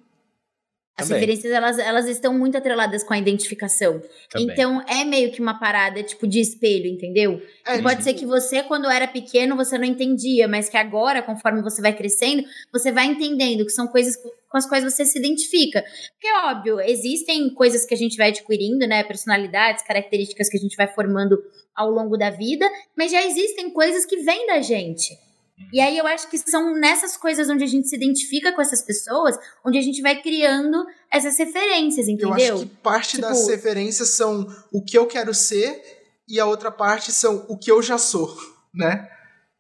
As 1.00 1.08
Também. 1.08 1.22
referências 1.22 1.54
elas, 1.54 1.80
elas 1.80 2.08
estão 2.08 2.38
muito 2.38 2.58
atreladas 2.58 3.04
com 3.04 3.14
a 3.14 3.18
identificação. 3.18 4.02
Também. 4.30 4.50
Então 4.52 4.82
é 4.88 5.06
meio 5.06 5.32
que 5.32 5.42
uma 5.42 5.58
parada 5.58 6.04
tipo 6.04 6.28
de 6.28 6.40
espelho, 6.40 6.88
entendeu? 6.88 7.42
É, 7.66 7.78
Que 7.78 7.84
pode 7.84 8.04
ser 8.04 8.14
que 8.14 8.26
você, 8.26 8.62
quando 8.64 8.90
era 8.90 9.08
pequeno, 9.08 9.56
você 9.56 9.78
não 9.78 9.86
entendia, 9.86 10.48
mas 10.48 10.68
que 10.68 10.76
agora, 10.76 11.22
conforme 11.22 11.62
você 11.62 11.82
vai 11.82 11.96
crescendo, 11.96 12.44
você 12.72 12.92
vai 12.92 13.06
entendendo 13.06 13.66
que 13.66 13.72
são 13.72 13.88
coisas 13.88 14.18
com 14.18 14.58
as 14.58 14.68
quais 14.68 14.84
você 14.84 15.06
se 15.06 15.18
identifica. 15.18 15.82
Porque, 16.12 16.32
óbvio, 16.46 16.80
existem 16.82 17.50
coisas 17.54 17.86
que 17.86 17.94
a 17.94 17.98
gente 17.98 18.18
vai 18.18 18.30
adquirindo, 18.30 18.86
né? 18.88 19.04
Personalidades, 19.04 19.84
características 19.84 20.50
que 20.50 20.58
a 20.58 20.60
gente 20.60 20.76
vai 20.76 20.88
formando 20.88 21.42
ao 21.76 21.90
longo 21.90 22.18
da 22.18 22.30
vida, 22.30 22.70
mas 22.98 23.12
já 23.12 23.26
existem 23.26 23.70
coisas 23.70 24.06
que 24.06 24.18
vêm 24.18 24.48
da 24.48 24.60
gente. 24.62 25.29
E 25.74 25.80
aí 25.80 25.98
eu 25.98 26.08
acho 26.08 26.30
que 26.30 26.38
são 26.38 26.74
nessas 26.76 27.18
coisas 27.18 27.50
onde 27.50 27.64
a 27.64 27.68
gente 27.68 27.88
se 27.88 27.96
identifica 27.96 28.52
com 28.54 28.62
essas 28.62 28.82
pessoas, 28.82 29.38
onde 29.66 29.78
a 29.78 29.82
gente 29.82 30.02
vai 30.02 30.22
criando 30.22 30.86
essas 31.12 31.38
referências, 31.38 32.08
Eu 32.08 32.14
entendeu? 32.14 32.56
acho 32.56 32.66
que 32.66 32.76
parte 32.78 33.10
Tipo- 33.18 33.22
das 33.24 33.48
referências 33.48 34.10
são 34.12 34.48
o 34.72 34.84
que 34.84 34.98
eu 34.98 35.06
quero 35.06 35.34
ser 35.34 35.82
e 36.28 36.40
a 36.40 36.46
outra 36.46 36.72
parte 36.72 37.12
são 37.12 37.46
o 37.50 37.58
que 37.58 37.72
eu 37.72 37.82
já 37.82 37.98
sou, 37.98 38.36
né? 38.74 39.08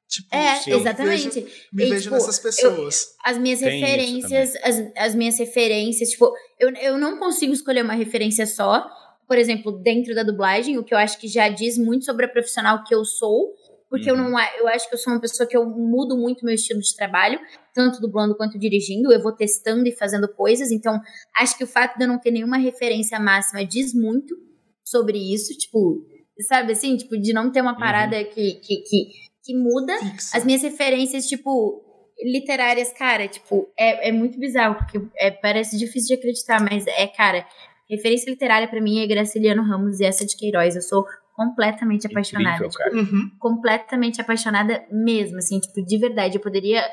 Tipo, 0.07 0.27
É, 0.35 0.55
Sim. 0.55 0.71
exatamente. 0.71 1.29
Vejo- 1.41 1.47
me 1.71 1.83
E, 1.85 1.89
vejo 1.89 2.01
tipo, 2.03 2.15
nessas 2.15 2.39
pessoas. 2.39 3.13
as 3.23 3.37
minhas 3.37 3.59
Tem 3.59 3.79
referências, 3.79 4.55
as, 4.63 4.83
as 4.97 5.13
minhas 5.15 5.37
referências, 5.37 6.09
tipo, 6.09 6.33
eu, 6.59 6.69
eu 6.75 6.97
não 6.97 7.17
consigo 7.19 7.53
escolher 7.53 7.83
uma 7.83 7.93
referência 7.93 8.47
só. 8.47 8.89
Por 9.27 9.37
exemplo, 9.37 9.71
dentro 9.83 10.15
da 10.15 10.23
dublagem, 10.23 10.79
o 10.79 10.83
que 10.83 10.91
eu 10.93 10.97
acho 10.97 11.19
que 11.19 11.27
já 11.27 11.47
diz 11.49 11.77
muito 11.77 12.05
sobre 12.05 12.25
a 12.25 12.29
profissional 12.29 12.83
que 12.83 12.95
eu 12.95 13.05
sou, 13.05 13.53
porque 13.89 14.09
eu 14.09 14.15
Uhum. 14.15 14.29
não 14.29 14.37
a- 14.37 14.57
eu 14.57 14.67
acho 14.67 14.87
que 14.87 14.93
eu 14.95 14.99
sou 14.99 15.11
uma 15.13 15.19
pessoa 15.21 15.47
que 15.47 15.57
eu 15.57 15.65
mudo 15.65 16.15
muito 16.17 16.45
meu 16.45 16.53
estilo 16.55 16.79
de 16.79 16.95
trabalho, 16.95 17.39
tanto 17.73 17.99
dublando 17.99 18.35
quanto 18.37 18.59
dirigindo, 18.59 19.11
eu 19.11 19.21
vou 19.21 19.31
testando 19.31 19.87
e 19.87 19.91
fazendo 19.91 20.27
coisas, 20.27 20.71
então 20.71 20.99
acho 21.37 21.57
que 21.57 21.63
o 21.63 21.67
fato 21.67 21.97
de 21.97 22.03
eu 22.03 22.07
não 22.07 22.19
ter 22.19 22.31
nenhuma 22.31 22.57
referência 22.57 23.19
máxima 23.19 23.65
diz 23.65 23.93
muito 23.93 24.35
sobre 24.83 25.17
isso, 25.17 25.57
tipo, 25.57 26.05
sabe 26.47 26.71
assim, 26.73 26.95
tipo, 26.97 27.17
de 27.17 27.33
não 27.33 27.51
ter 27.51 27.61
uma 27.61 27.77
parada 27.77 28.23
que, 28.23 28.53
que, 28.55 28.77
que, 28.77 29.07
que 29.43 29.55
muda. 29.55 29.97
Fixa. 29.99 30.37
As 30.37 30.45
minhas 30.45 30.61
referências, 30.61 31.25
tipo, 31.27 31.83
literárias, 32.23 32.91
cara, 32.93 33.27
tipo, 33.27 33.67
é, 33.77 34.09
é 34.09 34.11
muito 34.11 34.37
bizarro, 34.39 34.75
porque 34.75 34.99
é, 35.17 35.31
parece 35.31 35.77
difícil 35.77 36.09
de 36.09 36.13
acreditar, 36.15 36.61
mas 36.61 36.85
é, 36.87 37.07
cara, 37.07 37.45
referência 37.89 38.29
literária 38.29 38.67
pra 38.67 38.81
mim 38.81 38.99
é 38.99 39.07
Graciliano 39.07 39.63
Ramos 39.63 39.99
e 39.99 40.05
essa 40.05 40.25
de 40.25 40.35
Queiroz. 40.37 40.75
Eu 40.75 40.81
sou 40.81 41.05
completamente 41.39 42.05
apaixonada. 42.05 42.65
Incrível, 42.65 42.69
tipo. 42.69 43.15
Uhum. 43.15 43.29
completamente 43.39 44.19
apaixonada 44.19 44.85
mesmo, 44.91 45.37
assim, 45.37 45.59
tipo, 45.59 45.81
de 45.85 45.97
verdade. 45.97 46.37
Eu 46.37 46.41
poderia. 46.41 46.83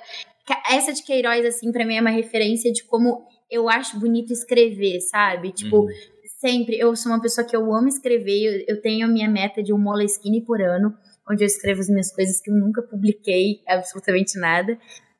Essa 0.70 0.92
de 0.92 1.02
Queiroz, 1.02 1.44
assim, 1.44 1.72
pra 1.72 1.84
mim 1.84 1.96
é 1.96 2.00
uma 2.00 2.10
referência 2.10 2.72
de 2.72 2.84
como 2.84 3.26
eu 3.50 3.68
acho 3.68 3.98
bonito 3.98 4.32
escrever, 4.32 5.00
sabe? 5.00 5.50
Tipo, 5.52 5.80
Uhum. 5.80 5.88
sempre. 6.40 6.78
Eu 6.78 6.94
sou 6.94 7.10
uma 7.10 7.20
pessoa 7.20 7.46
que 7.46 7.56
eu 7.56 7.74
amo 7.74 7.88
escrever. 7.88 8.64
Eu, 8.68 8.76
eu 8.76 8.80
tenho 8.80 9.06
a 9.06 9.08
minha 9.08 9.28
meta 9.28 9.62
de 9.62 9.72
um 9.72 9.78
Moleskine 9.78 10.44
por 10.44 10.62
ano, 10.62 10.94
onde 11.28 11.42
eu 11.42 11.46
escrevo 11.46 11.80
as 11.80 11.88
minhas 11.88 12.14
coisas 12.14 12.40
que 12.40 12.50
eu 12.50 12.54
nunca 12.54 12.82
publiquei 12.82 13.62
absolutamente 13.66 14.38
nada. 14.38 14.78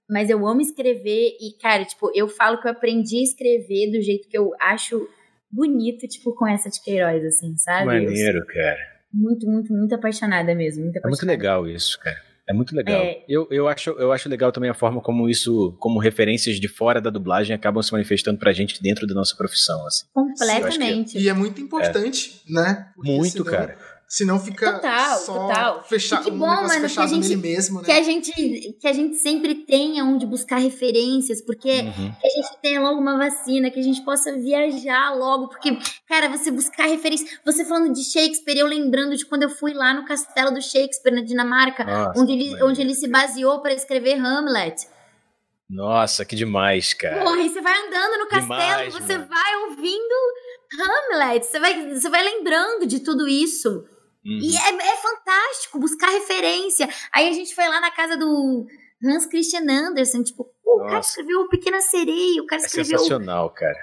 Mas 0.08 0.30
eu 0.30 0.46
amo 0.46 0.60
escrever 0.60 1.36
e, 1.40 1.58
cara, 1.60 1.84
tipo, 1.84 2.12
eu 2.14 2.28
falo 2.28 2.60
que 2.60 2.68
eu 2.68 2.70
aprendi 2.70 3.18
a 3.18 3.22
escrever 3.24 3.90
do 3.90 4.00
jeito 4.00 4.28
que 4.28 4.38
eu 4.38 4.50
acho 4.60 5.04
bonito, 5.50 6.06
tipo, 6.06 6.32
com 6.36 6.46
essa 6.46 6.70
de 6.70 6.80
Queiroz, 6.80 7.24
assim, 7.24 7.56
sabe? 7.56 7.86
Maneiro, 7.86 8.44
cara. 8.46 8.95
Muito, 9.12 9.46
muito, 9.46 9.72
muito 9.72 9.94
apaixonada 9.94 10.54
mesmo. 10.54 10.82
Muito 10.84 10.96
É 10.96 11.00
muito 11.00 11.14
apaixonada. 11.22 11.32
legal 11.38 11.68
isso, 11.68 11.98
cara. 12.00 12.16
É 12.48 12.52
muito 12.52 12.76
legal. 12.76 13.00
É. 13.02 13.24
Eu, 13.28 13.48
eu, 13.50 13.66
acho, 13.66 13.90
eu 13.90 14.12
acho 14.12 14.28
legal 14.28 14.52
também 14.52 14.70
a 14.70 14.74
forma 14.74 15.00
como 15.00 15.28
isso, 15.28 15.76
como 15.80 15.98
referências 15.98 16.60
de 16.60 16.68
fora 16.68 17.00
da 17.00 17.10
dublagem 17.10 17.54
acabam 17.56 17.82
se 17.82 17.90
manifestando 17.90 18.38
pra 18.38 18.52
gente 18.52 18.80
dentro 18.80 19.04
da 19.04 19.14
nossa 19.14 19.34
profissão, 19.36 19.84
assim. 19.84 20.06
Completamente. 20.14 21.18
E 21.18 21.28
é 21.28 21.32
muito 21.32 21.60
importante, 21.60 22.40
né? 22.48 22.86
Porque 22.94 23.10
Muito, 23.10 23.32
senão- 23.32 23.46
cara. 23.50 23.76
Senão 24.08 24.38
fica 24.38 24.74
Total, 24.74 25.18
só 25.18 25.32
total. 25.48 25.82
fechar, 25.82 26.20
E 26.20 26.24
que 26.26 26.30
um 26.30 26.38
bom, 26.38 26.46
negócio 26.48 26.68
mano, 26.68 26.80
que 26.82 26.88
fechado 26.88 27.04
a 27.04 27.08
gente- 27.08 27.22
nele 27.28 27.36
mesmo, 27.36 27.82
Que 27.82 27.88
né? 27.92 27.98
a, 27.98 28.02
gente, 28.04 28.32
que 28.80 28.86
a 28.86 28.92
gente 28.92 29.16
sempre 29.16 29.54
tenha 29.56 30.04
onde 30.04 30.24
buscar 30.24 30.58
referências, 30.58 31.42
porque 31.42 31.68
Uhum. 31.80 32.12
que 32.20 32.26
a 32.26 32.30
gente 32.30 32.56
tenha 32.62 32.80
logo 32.80 33.00
uma 33.00 33.18
vacina, 33.18 33.68
que 33.68 33.80
a 33.80 33.82
gente 33.82 34.04
possa 34.04 34.32
viajar 34.38 35.12
logo, 35.16 35.48
porque, 35.48 35.76
cara, 36.08 36.28
você 36.28 36.52
buscar 36.52 36.86
referência. 36.86 37.26
Você 37.44 37.64
falando 37.64 37.92
de 37.92 38.04
Shakespeare, 38.04 38.58
eu 38.58 38.68
lembrando 38.68 39.16
de 39.16 39.26
quando 39.26 39.42
eu 39.42 39.50
fui 39.50 39.74
lá 39.74 39.92
no 39.92 40.04
castelo 40.06 40.52
do 40.52 40.62
Shakespeare, 40.62 41.12
na 41.12 41.22
Dinamarca, 41.22 41.82
Nossa, 41.84 42.20
onde, 42.20 42.32
ele, 42.32 42.62
onde 42.62 42.80
ele 42.80 42.94
se 42.94 43.08
baseou 43.08 43.60
para 43.60 43.72
escrever 43.74 44.20
Hamlet. 44.20 44.86
Nossa, 45.68 46.24
que 46.24 46.36
demais, 46.36 46.94
cara. 46.94 47.24
Porra, 47.24 47.40
e 47.40 47.48
você 47.48 47.60
vai 47.60 47.76
andando 47.76 48.18
no 48.20 48.28
castelo, 48.28 48.44
Demais, 48.60 48.94
você 48.94 49.18
mano. 49.18 49.28
vai 49.28 49.56
ouvindo 49.68 50.14
Hamlet, 50.80 51.44
você 51.44 51.58
vai, 51.58 51.90
você 51.92 52.08
vai 52.08 52.22
lembrando 52.22 52.86
de 52.86 53.00
tudo 53.00 53.26
isso. 53.26 53.84
Uhum. 54.26 54.38
E 54.42 54.56
é, 54.56 54.92
é 54.92 54.96
fantástico 54.96 55.78
buscar 55.78 56.08
referência. 56.10 56.88
Aí 57.14 57.28
a 57.28 57.32
gente 57.32 57.54
foi 57.54 57.68
lá 57.68 57.80
na 57.80 57.90
casa 57.92 58.16
do 58.16 58.66
Hans 59.04 59.26
Christian 59.26 59.62
Andersen, 59.70 60.22
tipo, 60.24 60.50
o 60.64 60.80
cara 60.80 60.94
Nossa. 60.96 61.10
escreveu 61.10 61.40
o 61.42 61.48
Pequena 61.48 61.80
Sereia, 61.80 62.42
o 62.42 62.46
cara 62.46 62.60
É 62.62 62.66
escreveu 62.66 62.98
sensacional, 62.98 63.50
cara. 63.50 63.78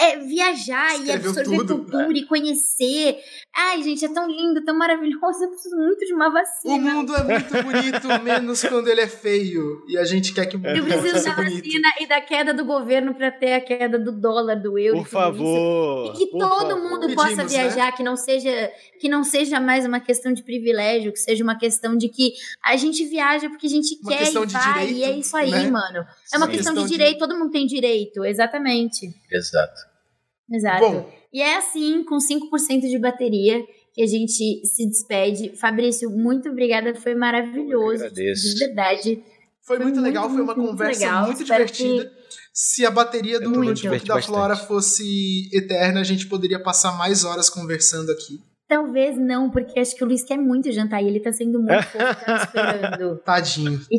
é, 0.00 0.04
é, 0.12 0.16
viajar 0.18 0.94
e 0.94 1.00
Escreveu 1.00 1.30
absorver 1.30 1.56
tudo, 1.58 1.78
cultura 1.78 2.16
e 2.18 2.26
conhecer. 2.26 3.18
Ai, 3.60 3.82
gente, 3.82 4.04
é 4.04 4.08
tão 4.08 4.28
lindo, 4.30 4.64
tão 4.64 4.76
maravilhoso. 4.78 5.42
Eu 5.42 5.48
preciso 5.48 5.76
muito 5.76 6.06
de 6.06 6.14
uma 6.14 6.28
O 6.28 6.32
vacina. 6.32 6.78
mundo 6.94 7.12
é 7.16 7.22
muito 7.24 7.52
bonito, 7.62 8.06
menos 8.22 8.62
quando 8.62 8.86
ele 8.86 9.00
é 9.00 9.08
feio. 9.08 9.84
E 9.88 9.98
a 9.98 10.04
gente 10.04 10.32
quer 10.32 10.46
que 10.46 10.54
o 10.54 10.60
mundo 10.60 10.76
Eu 10.76 10.84
preciso 10.84 11.24
da 11.24 11.34
bonito. 11.34 11.56
vacina 11.64 11.88
e 12.00 12.06
da 12.06 12.20
queda 12.20 12.54
do 12.54 12.64
governo 12.64 13.14
pra 13.16 13.32
ter 13.32 13.54
a 13.54 13.60
queda 13.60 13.98
do 13.98 14.12
dólar, 14.12 14.54
do 14.54 14.78
euro. 14.78 15.00
e 15.00 15.02
Por 15.02 15.08
tudo 15.08 15.08
isso. 15.08 15.10
favor. 15.10 16.14
E 16.14 16.18
que 16.18 16.26
todo 16.38 16.68
favor. 16.68 16.78
mundo 16.82 17.00
Pedimos, 17.00 17.14
possa 17.24 17.36
né? 17.42 17.44
viajar, 17.48 17.92
que 17.96 18.02
não 18.04 18.16
seja 18.16 18.72
que 19.00 19.08
não 19.08 19.24
seja 19.24 19.58
mais 19.60 19.84
uma 19.84 19.98
questão 19.98 20.32
de 20.32 20.42
privilégio, 20.44 21.12
que 21.12 21.18
seja 21.18 21.42
uma 21.42 21.58
questão 21.58 21.96
de 21.96 22.08
que 22.08 22.34
a 22.64 22.76
gente 22.76 23.04
viaja 23.06 23.48
porque 23.50 23.66
a 23.66 23.70
gente 23.70 23.98
Uma 24.02 24.12
quer 24.12 24.18
questão 24.18 24.44
e 24.44 24.46
de 24.46 24.52
vai, 24.52 24.86
direito, 24.86 24.98
e 24.98 25.02
é 25.04 25.18
isso 25.18 25.36
aí, 25.36 25.50
né? 25.50 25.68
mano. 25.70 26.06
É 26.32 26.36
uma 26.36 26.46
Sim. 26.46 26.52
questão, 26.52 26.74
Questão 26.74 26.74
de 26.74 26.82
de- 26.84 26.88
direito, 26.96 27.18
todo 27.18 27.36
mundo 27.36 27.50
tem 27.50 27.66
direito, 27.66 28.24
exatamente. 28.24 29.08
Exato. 29.32 29.80
Exato. 30.52 30.80
Bom. 30.84 31.17
E 31.32 31.40
é 31.42 31.56
assim, 31.56 32.04
com 32.04 32.16
5% 32.16 32.80
de 32.80 32.98
bateria, 32.98 33.62
que 33.92 34.02
a 34.02 34.06
gente 34.06 34.64
se 34.64 34.88
despede. 34.88 35.56
Fabrício, 35.56 36.10
muito 36.10 36.48
obrigada, 36.48 36.94
foi 36.94 37.14
maravilhoso. 37.14 38.04
Eu 38.04 38.10
que 38.10 38.20
agradeço. 38.20 38.54
De 38.54 38.66
verdade. 38.66 39.22
Foi, 39.60 39.76
Foi 39.76 39.84
muito 39.84 39.96
muito, 39.96 40.06
legal, 40.06 40.30
foi 40.30 40.40
uma 40.40 40.54
muito, 40.54 40.70
conversa 40.70 41.00
legal. 41.00 41.26
muito 41.26 41.42
Espero 41.42 41.66
divertida. 41.66 42.12
Se 42.54 42.86
a 42.86 42.90
bateria 42.90 43.38
do 43.38 43.50
notebook 43.50 44.06
da 44.06 44.22
Flora 44.22 44.56
fosse 44.56 45.48
eterna, 45.52 46.00
a 46.00 46.04
gente 46.04 46.26
poderia 46.26 46.60
passar 46.60 46.96
mais 46.96 47.24
horas 47.24 47.50
conversando 47.50 48.10
aqui. 48.10 48.40
Talvez 48.68 49.16
não, 49.16 49.48
porque 49.50 49.80
acho 49.80 49.96
que 49.96 50.04
o 50.04 50.06
Luiz 50.06 50.22
quer 50.22 50.36
muito 50.36 50.70
jantar 50.70 51.02
e 51.02 51.06
ele 51.06 51.20
tá 51.20 51.32
sendo 51.32 51.58
muito 51.58 51.82
fofo, 51.84 51.98
tá 52.24 52.32
me 52.34 52.38
esperando. 52.44 53.16
Tadinho, 53.24 53.80
E, 53.90 53.98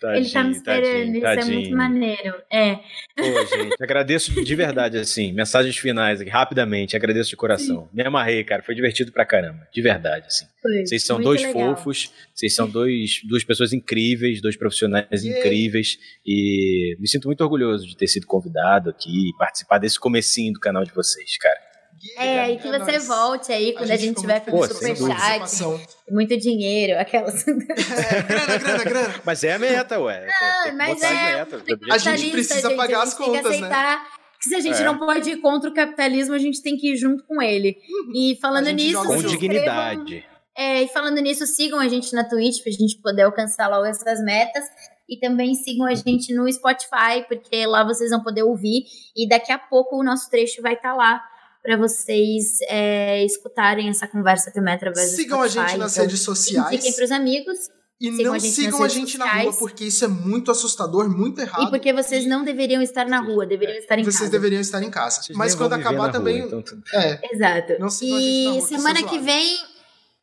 tadinho. 0.00 0.16
ele 0.16 0.30
tá 0.30 0.42
me 0.44 0.50
esperando, 0.50 0.80
tadinho, 0.90 1.16
isso 1.18 1.26
é 1.28 1.44
muito 1.44 1.46
tadinho. 1.70 1.76
maneiro. 1.76 2.34
É. 2.52 2.74
Pô, 3.16 3.46
gente, 3.56 3.76
agradeço 3.82 4.44
de 4.44 4.54
verdade, 4.56 4.98
assim, 4.98 5.32
mensagens 5.32 5.76
finais 5.76 6.20
aqui, 6.20 6.30
rapidamente, 6.30 6.96
agradeço 6.96 7.30
de 7.30 7.36
coração. 7.36 7.88
Me 7.92 8.02
amarrei, 8.02 8.42
cara, 8.42 8.62
foi 8.62 8.74
divertido 8.74 9.12
pra 9.12 9.24
caramba, 9.24 9.68
de 9.72 9.80
verdade, 9.80 10.26
assim. 10.26 10.46
Foi 10.60 10.84
Vocês 10.84 11.04
são 11.04 11.16
muito 11.18 11.26
dois 11.28 11.42
legal. 11.42 11.76
fofos, 11.76 12.12
vocês 12.34 12.52
são 12.54 12.68
dois, 12.68 13.20
duas 13.24 13.44
pessoas 13.44 13.72
incríveis, 13.72 14.40
dois 14.42 14.56
profissionais 14.56 15.06
Yeah. 15.22 15.38
incríveis, 15.46 15.96
e 16.26 16.96
me 16.98 17.06
sinto 17.06 17.26
muito 17.28 17.40
orgulhoso 17.42 17.86
de 17.86 17.96
ter 17.96 18.08
sido 18.08 18.26
convidado 18.26 18.90
aqui 18.90 19.28
e 19.30 19.36
participar 19.38 19.78
desse 19.78 19.98
comecinho 20.00 20.52
do 20.54 20.58
canal 20.60 20.84
de 20.84 20.92
vocês, 20.92 21.36
cara. 21.38 21.67
É, 22.16 22.50
e 22.52 22.58
que 22.58 22.68
você 22.68 22.92
nóis. 22.92 23.06
volte 23.06 23.52
aí 23.52 23.72
quando 23.72 23.90
a 23.90 23.96
gente, 23.96 24.08
ficou 24.08 24.22
tiver 24.22 24.44
muito 24.46 24.50
com 24.50 24.62
a 24.62 24.68
superchat, 24.68 25.88
muito 26.10 26.36
dinheiro, 26.36 26.98
aquelas. 26.98 27.44
É, 27.48 28.22
grana, 28.22 28.58
grana, 28.58 28.84
grana. 28.84 29.14
Mas 29.24 29.44
é 29.44 29.54
a 29.54 29.58
meta, 29.58 29.98
ué. 30.00 30.26
Tem 30.64 30.70
que 30.70 30.76
mas 30.76 31.02
as 31.02 31.10
é, 31.10 31.36
metas. 31.36 31.62
A 31.90 31.98
gente 31.98 32.30
precisa 32.30 32.70
pagar 32.74 33.00
a 33.00 33.02
as 33.02 33.10
gente 33.10 33.18
tem 33.18 33.26
que 33.26 33.38
contas, 33.42 33.60
né? 33.60 33.66
aceitar 33.66 34.18
que 34.40 34.48
se 34.48 34.54
a 34.54 34.60
gente 34.60 34.80
É. 34.80 34.84
não 34.84 34.98
pode 34.98 35.30
ir 35.30 35.36
contra 35.38 35.68
o 35.68 35.74
capitalismo, 35.74 36.34
a 36.34 36.38
gente 36.38 36.62
tem 36.62 36.76
que 36.76 36.92
ir 36.92 36.96
junto 36.96 37.24
com 37.24 37.42
ele. 37.42 37.76
E 38.14 38.38
falando 38.40 38.68
A 38.68 38.70
gente 38.70 38.86
nisso, 38.86 39.04
Com 39.04 39.20
dignidade. 39.20 40.24
É, 40.56 40.82
e 40.82 40.88
falando 40.88 41.18
nisso, 41.20 41.46
sigam 41.46 41.78
a 41.78 41.88
gente 41.88 42.12
na 42.14 42.28
Twitch 42.28 42.62
pra 42.62 42.72
gente 42.72 43.00
poder 43.00 43.22
alcançar 43.22 43.68
logo 43.68 43.84
essas 43.86 44.22
metas. 44.22 44.64
E 45.08 45.18
também 45.18 45.54
sigam 45.54 45.86
a 45.86 45.94
gente 45.94 46.34
no 46.34 46.50
Spotify, 46.52 47.24
porque 47.28 47.64
lá 47.66 47.82
vocês 47.82 48.10
vão 48.10 48.22
poder 48.22 48.42
ouvir. 48.42 48.84
E 49.16 49.28
daqui 49.28 49.50
a 49.50 49.58
pouco 49.58 49.96
o 49.96 50.04
nosso 50.04 50.28
trecho 50.30 50.60
vai 50.62 50.74
estar 50.74 50.94
lá 50.94 51.20
para 51.68 51.76
vocês 51.76 52.58
é, 52.66 53.22
escutarem 53.26 53.90
essa 53.90 54.08
conversa 54.08 54.50
também 54.50 54.72
através 54.72 55.10
Sigam 55.10 55.36
do 55.38 55.44
a 55.44 55.48
Spotify. 55.50 55.68
gente 55.72 55.78
nas 55.80 55.92
Então, 55.92 56.04
redes 56.06 56.22
sociais. 56.22 56.72
Indiquem 56.72 56.92
pros 56.94 57.10
amigos. 57.10 57.58
E 58.00 58.10
sigam 58.12 58.24
não 58.24 58.32
a 58.34 58.40
sigam 58.40 58.82
a 58.84 58.88
gente 58.88 59.18
na 59.18 59.24
sociais. 59.26 59.44
rua, 59.50 59.58
porque 59.58 59.84
isso 59.84 60.02
é 60.04 60.08
muito 60.08 60.50
assustador, 60.50 61.10
muito 61.10 61.40
errado. 61.42 61.64
E 61.64 61.70
porque 61.70 61.92
vocês 61.92 62.24
não 62.26 62.42
deveriam 62.42 62.80
estar 62.80 63.04
na 63.06 63.20
rua, 63.20 63.44
deveriam 63.44 63.76
estar 63.76 63.98
em 63.98 64.02
Vocês 64.04 64.18
casa. 64.20 64.30
deveriam 64.30 64.60
estar 64.62 64.82
em 64.82 64.88
casa. 64.90 65.20
Vocês 65.20 65.36
Mas 65.36 65.54
quando 65.54 65.74
acabar 65.74 66.06
na 66.06 66.12
também. 66.12 66.40
rua, 66.40 66.62
então 66.64 66.82
É, 66.94 67.34
Exato. 67.34 67.74
Não 67.78 67.90
sigam 67.90 68.16
a 68.16 68.20
gente 68.20 68.30
na 68.30 68.30
e 68.30 68.44
rua, 68.46 68.52
que 68.54 68.74
é 68.74 68.76
semana 68.78 69.02
que 69.02 69.08
zoado. 69.10 69.24
vem, 69.24 69.56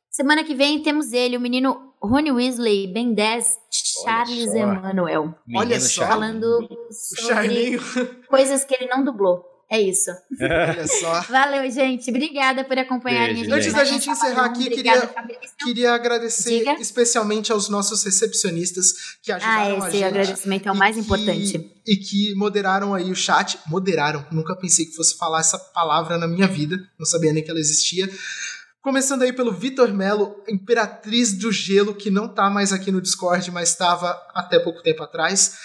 semana 0.10 0.44
que 0.44 0.56
vem 0.56 0.82
temos 0.82 1.14
ele, 1.14 1.38
o 1.38 1.40
menino 1.42 1.94
Rony 2.02 2.32
Weasley, 2.32 2.88
Ben 2.92 3.14
10, 3.14 3.46
Charles 4.04 4.46
só. 4.52 4.58
Emmanuel, 4.58 5.36
Olha 5.56 5.80
só. 5.80 6.08
Falando 6.08 6.68
sobre 6.90 7.28
Charlinho. 7.34 7.82
coisas 8.30 8.64
que 8.64 8.74
ele 8.74 8.88
não 8.88 9.04
dublou. 9.04 9.44
É 9.70 9.82
isso. 9.82 10.12
Olha 10.40 10.86
só. 11.02 11.22
Valeu, 11.24 11.70
gente. 11.72 12.10
Obrigada 12.10 12.64
por 12.64 12.78
acompanharem 12.78 13.36
Beijo, 13.36 13.54
a 13.54 13.60
gente. 13.60 13.68
Antes 13.70 13.74
da 13.74 13.84
gente 13.84 14.10
encerrar 14.10 14.46
aqui, 14.46 14.68
Obrigada, 14.68 15.08
queria-. 15.08 15.40
Queria 15.64 15.94
agradecer 15.94 16.60
Diga. 16.60 16.74
especialmente 16.80 17.52
aos 17.52 17.68
nossos 17.68 18.04
recepcionistas 18.04 18.94
que 19.24 19.32
Ah, 19.32 19.38
ajudaram 19.38 19.76
a 19.84 19.88
esse 19.88 19.98
gente. 19.98 20.04
agradecimento 20.04 20.70
é 20.70 20.72
o 20.72 20.76
mais 20.76 20.96
que- 20.96 21.02
importante. 21.02 21.72
E 21.88 21.96
que 21.98 22.36
moderaram 22.36 22.94
aí 22.94 23.10
o 23.12 23.16
chat. 23.16 23.58
Moderaram. 23.68 24.26
Nunca 24.32 24.56
pensei 24.56 24.86
que 24.86 24.96
fosse 24.96 25.18
falar 25.18 25.40
essa 25.40 25.58
palavra 25.58 26.18
na 26.18 26.28
minha 26.28 26.48
vida. 26.48 26.78
Não 27.00 27.06
sabia 27.06 27.34
nem 27.34 27.44
que 27.44 27.50
ela 27.50 27.60
existia. 27.60 28.08
Começando 28.84 29.24
aí 29.24 29.34
pelo 29.34 29.52
Vitor 29.52 29.92
Melo, 29.92 30.36
Imperatriz 30.48 31.34
do 31.34 31.52
Gelo, 31.52 31.96
que 31.96 32.12
não 32.12 32.28
tá 32.28 32.52
mais 32.52 32.72
aqui 32.72 32.92
no 32.92 33.02
Discord, 33.02 33.50
mas 33.50 33.70
estava 33.70 34.12
até 34.36 34.60
pouco 34.60 34.84
tempo 34.84 35.02
atrás. 35.02 35.58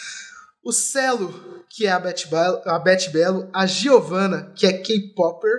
O 0.64 0.72
Celo, 0.72 1.59
que 1.80 1.86
é 1.86 1.92
a 1.92 1.98
Beth 1.98 2.26
Belo, 2.30 2.60
a, 2.66 2.78
Beth 2.78 3.08
Belo, 3.10 3.48
a 3.54 3.64
Giovanna, 3.64 4.52
que 4.54 4.66
é 4.66 4.72
K-Popper, 4.74 5.50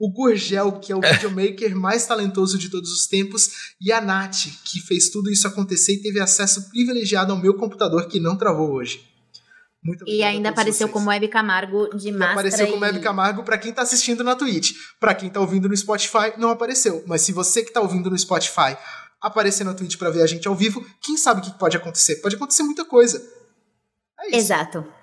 o 0.00 0.10
Gurgel, 0.10 0.72
que 0.80 0.90
é 0.90 0.96
o 0.96 1.02
videomaker 1.02 1.76
mais 1.76 2.06
talentoso 2.06 2.56
de 2.56 2.70
todos 2.70 2.90
os 2.90 3.06
tempos, 3.06 3.74
e 3.78 3.92
a 3.92 4.00
Nath, 4.00 4.46
que 4.64 4.80
fez 4.80 5.10
tudo 5.10 5.30
isso 5.30 5.46
acontecer 5.46 5.92
e 5.92 6.00
teve 6.00 6.18
acesso 6.18 6.70
privilegiado 6.70 7.30
ao 7.30 7.38
meu 7.38 7.52
computador, 7.58 8.08
que 8.08 8.18
não 8.18 8.38
travou 8.38 8.72
hoje. 8.72 9.06
Muito 9.84 10.08
E 10.08 10.22
ainda 10.22 10.48
apareceu 10.48 10.86
vocês. 10.86 10.92
como 10.94 11.10
Web 11.10 11.28
Camargo 11.28 11.90
de 11.94 12.08
E 12.08 12.12
máscara. 12.12 12.32
apareceu 12.32 12.68
como 12.68 12.82
e... 12.82 12.88
Hebe 12.88 13.00
Camargo 13.00 13.42
pra 13.44 13.58
quem 13.58 13.70
tá 13.70 13.82
assistindo 13.82 14.24
na 14.24 14.34
Twitch. 14.34 14.72
Pra 14.98 15.14
quem 15.14 15.28
tá 15.28 15.40
ouvindo 15.40 15.68
no 15.68 15.76
Spotify, 15.76 16.32
não 16.38 16.48
apareceu. 16.48 17.04
Mas 17.06 17.20
se 17.20 17.32
você 17.32 17.62
que 17.62 17.70
tá 17.70 17.82
ouvindo 17.82 18.08
no 18.08 18.18
Spotify 18.18 18.78
aparecer 19.20 19.64
na 19.64 19.74
Twitch 19.74 19.98
pra 19.98 20.08
ver 20.08 20.22
a 20.22 20.26
gente 20.26 20.48
ao 20.48 20.54
vivo, 20.54 20.82
quem 21.02 21.18
sabe 21.18 21.42
o 21.42 21.44
que 21.44 21.58
pode 21.58 21.76
acontecer? 21.76 22.16
Pode 22.22 22.34
acontecer 22.34 22.62
muita 22.62 22.82
coisa. 22.86 23.18
É 24.20 24.28
isso. 24.28 24.36
Exato. 24.36 24.95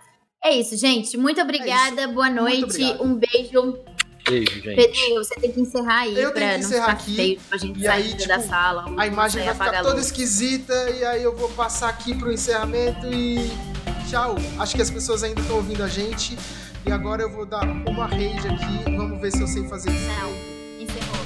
É 0.44 0.52
isso, 0.52 0.76
gente. 0.76 1.15
Muito 1.18 1.41
obrigada. 1.41 2.07
Boa 2.10 2.30
Muito 2.30 2.41
noite. 2.41 2.84
Um 2.99 3.15
beijo. 3.15 3.80
Beijo, 4.28 4.61
gente. 4.61 4.76
Pedrinho, 4.76 5.24
você 5.24 5.36
tem 5.36 5.52
que 5.52 5.61
encerrar 5.61 5.99
aí 6.02 6.20
Eu 6.20 6.32
tenho 6.32 6.34
pra 6.34 6.41
que 6.41 6.52
não 6.52 6.60
encerrar 6.60 6.86
ficar 6.86 6.91
aqui, 6.94 7.15
feio 7.15 7.40
pra 7.49 7.57
gente 7.57 7.80
e 7.80 7.84
sair 7.84 8.03
aí, 8.03 8.14
tipo, 8.14 8.28
da 8.28 8.40
sala. 8.40 8.86
A 8.98 9.07
imagem 9.07 9.44
vai 9.44 9.53
ficar 9.53 9.82
toda 9.82 9.99
esquisita 9.99 10.74
e 10.91 11.06
aí 11.06 11.24
eu 11.24 11.36
vou 11.36 11.49
passar 11.49 11.90
aqui 11.90 12.15
pro 12.15 12.32
encerramento 12.32 13.07
e 13.07 13.52
tchau. 14.10 14.36
Acho 14.60 14.76
que 14.76 14.82
as 14.82 14.90
pessoas 14.90 15.24
ainda 15.24 15.41
estão 15.41 15.57
ouvindo 15.57 15.84
a 15.84 15.88
gente. 15.88 16.38
E 16.86 16.91
agora 16.91 17.22
eu 17.22 17.32
vou 17.32 17.45
dar 17.45 17.64
uma 17.64 18.06
rage 18.06 18.48
aqui. 18.48 18.95
Vamos 18.98 19.22
ver 19.22 19.32
se 19.32 19.41
eu 19.41 19.48
sei 19.48 19.68
fazer 19.68 19.91
isso. 19.91 20.07
Não, 20.07 20.32
encerrou. 20.82 21.22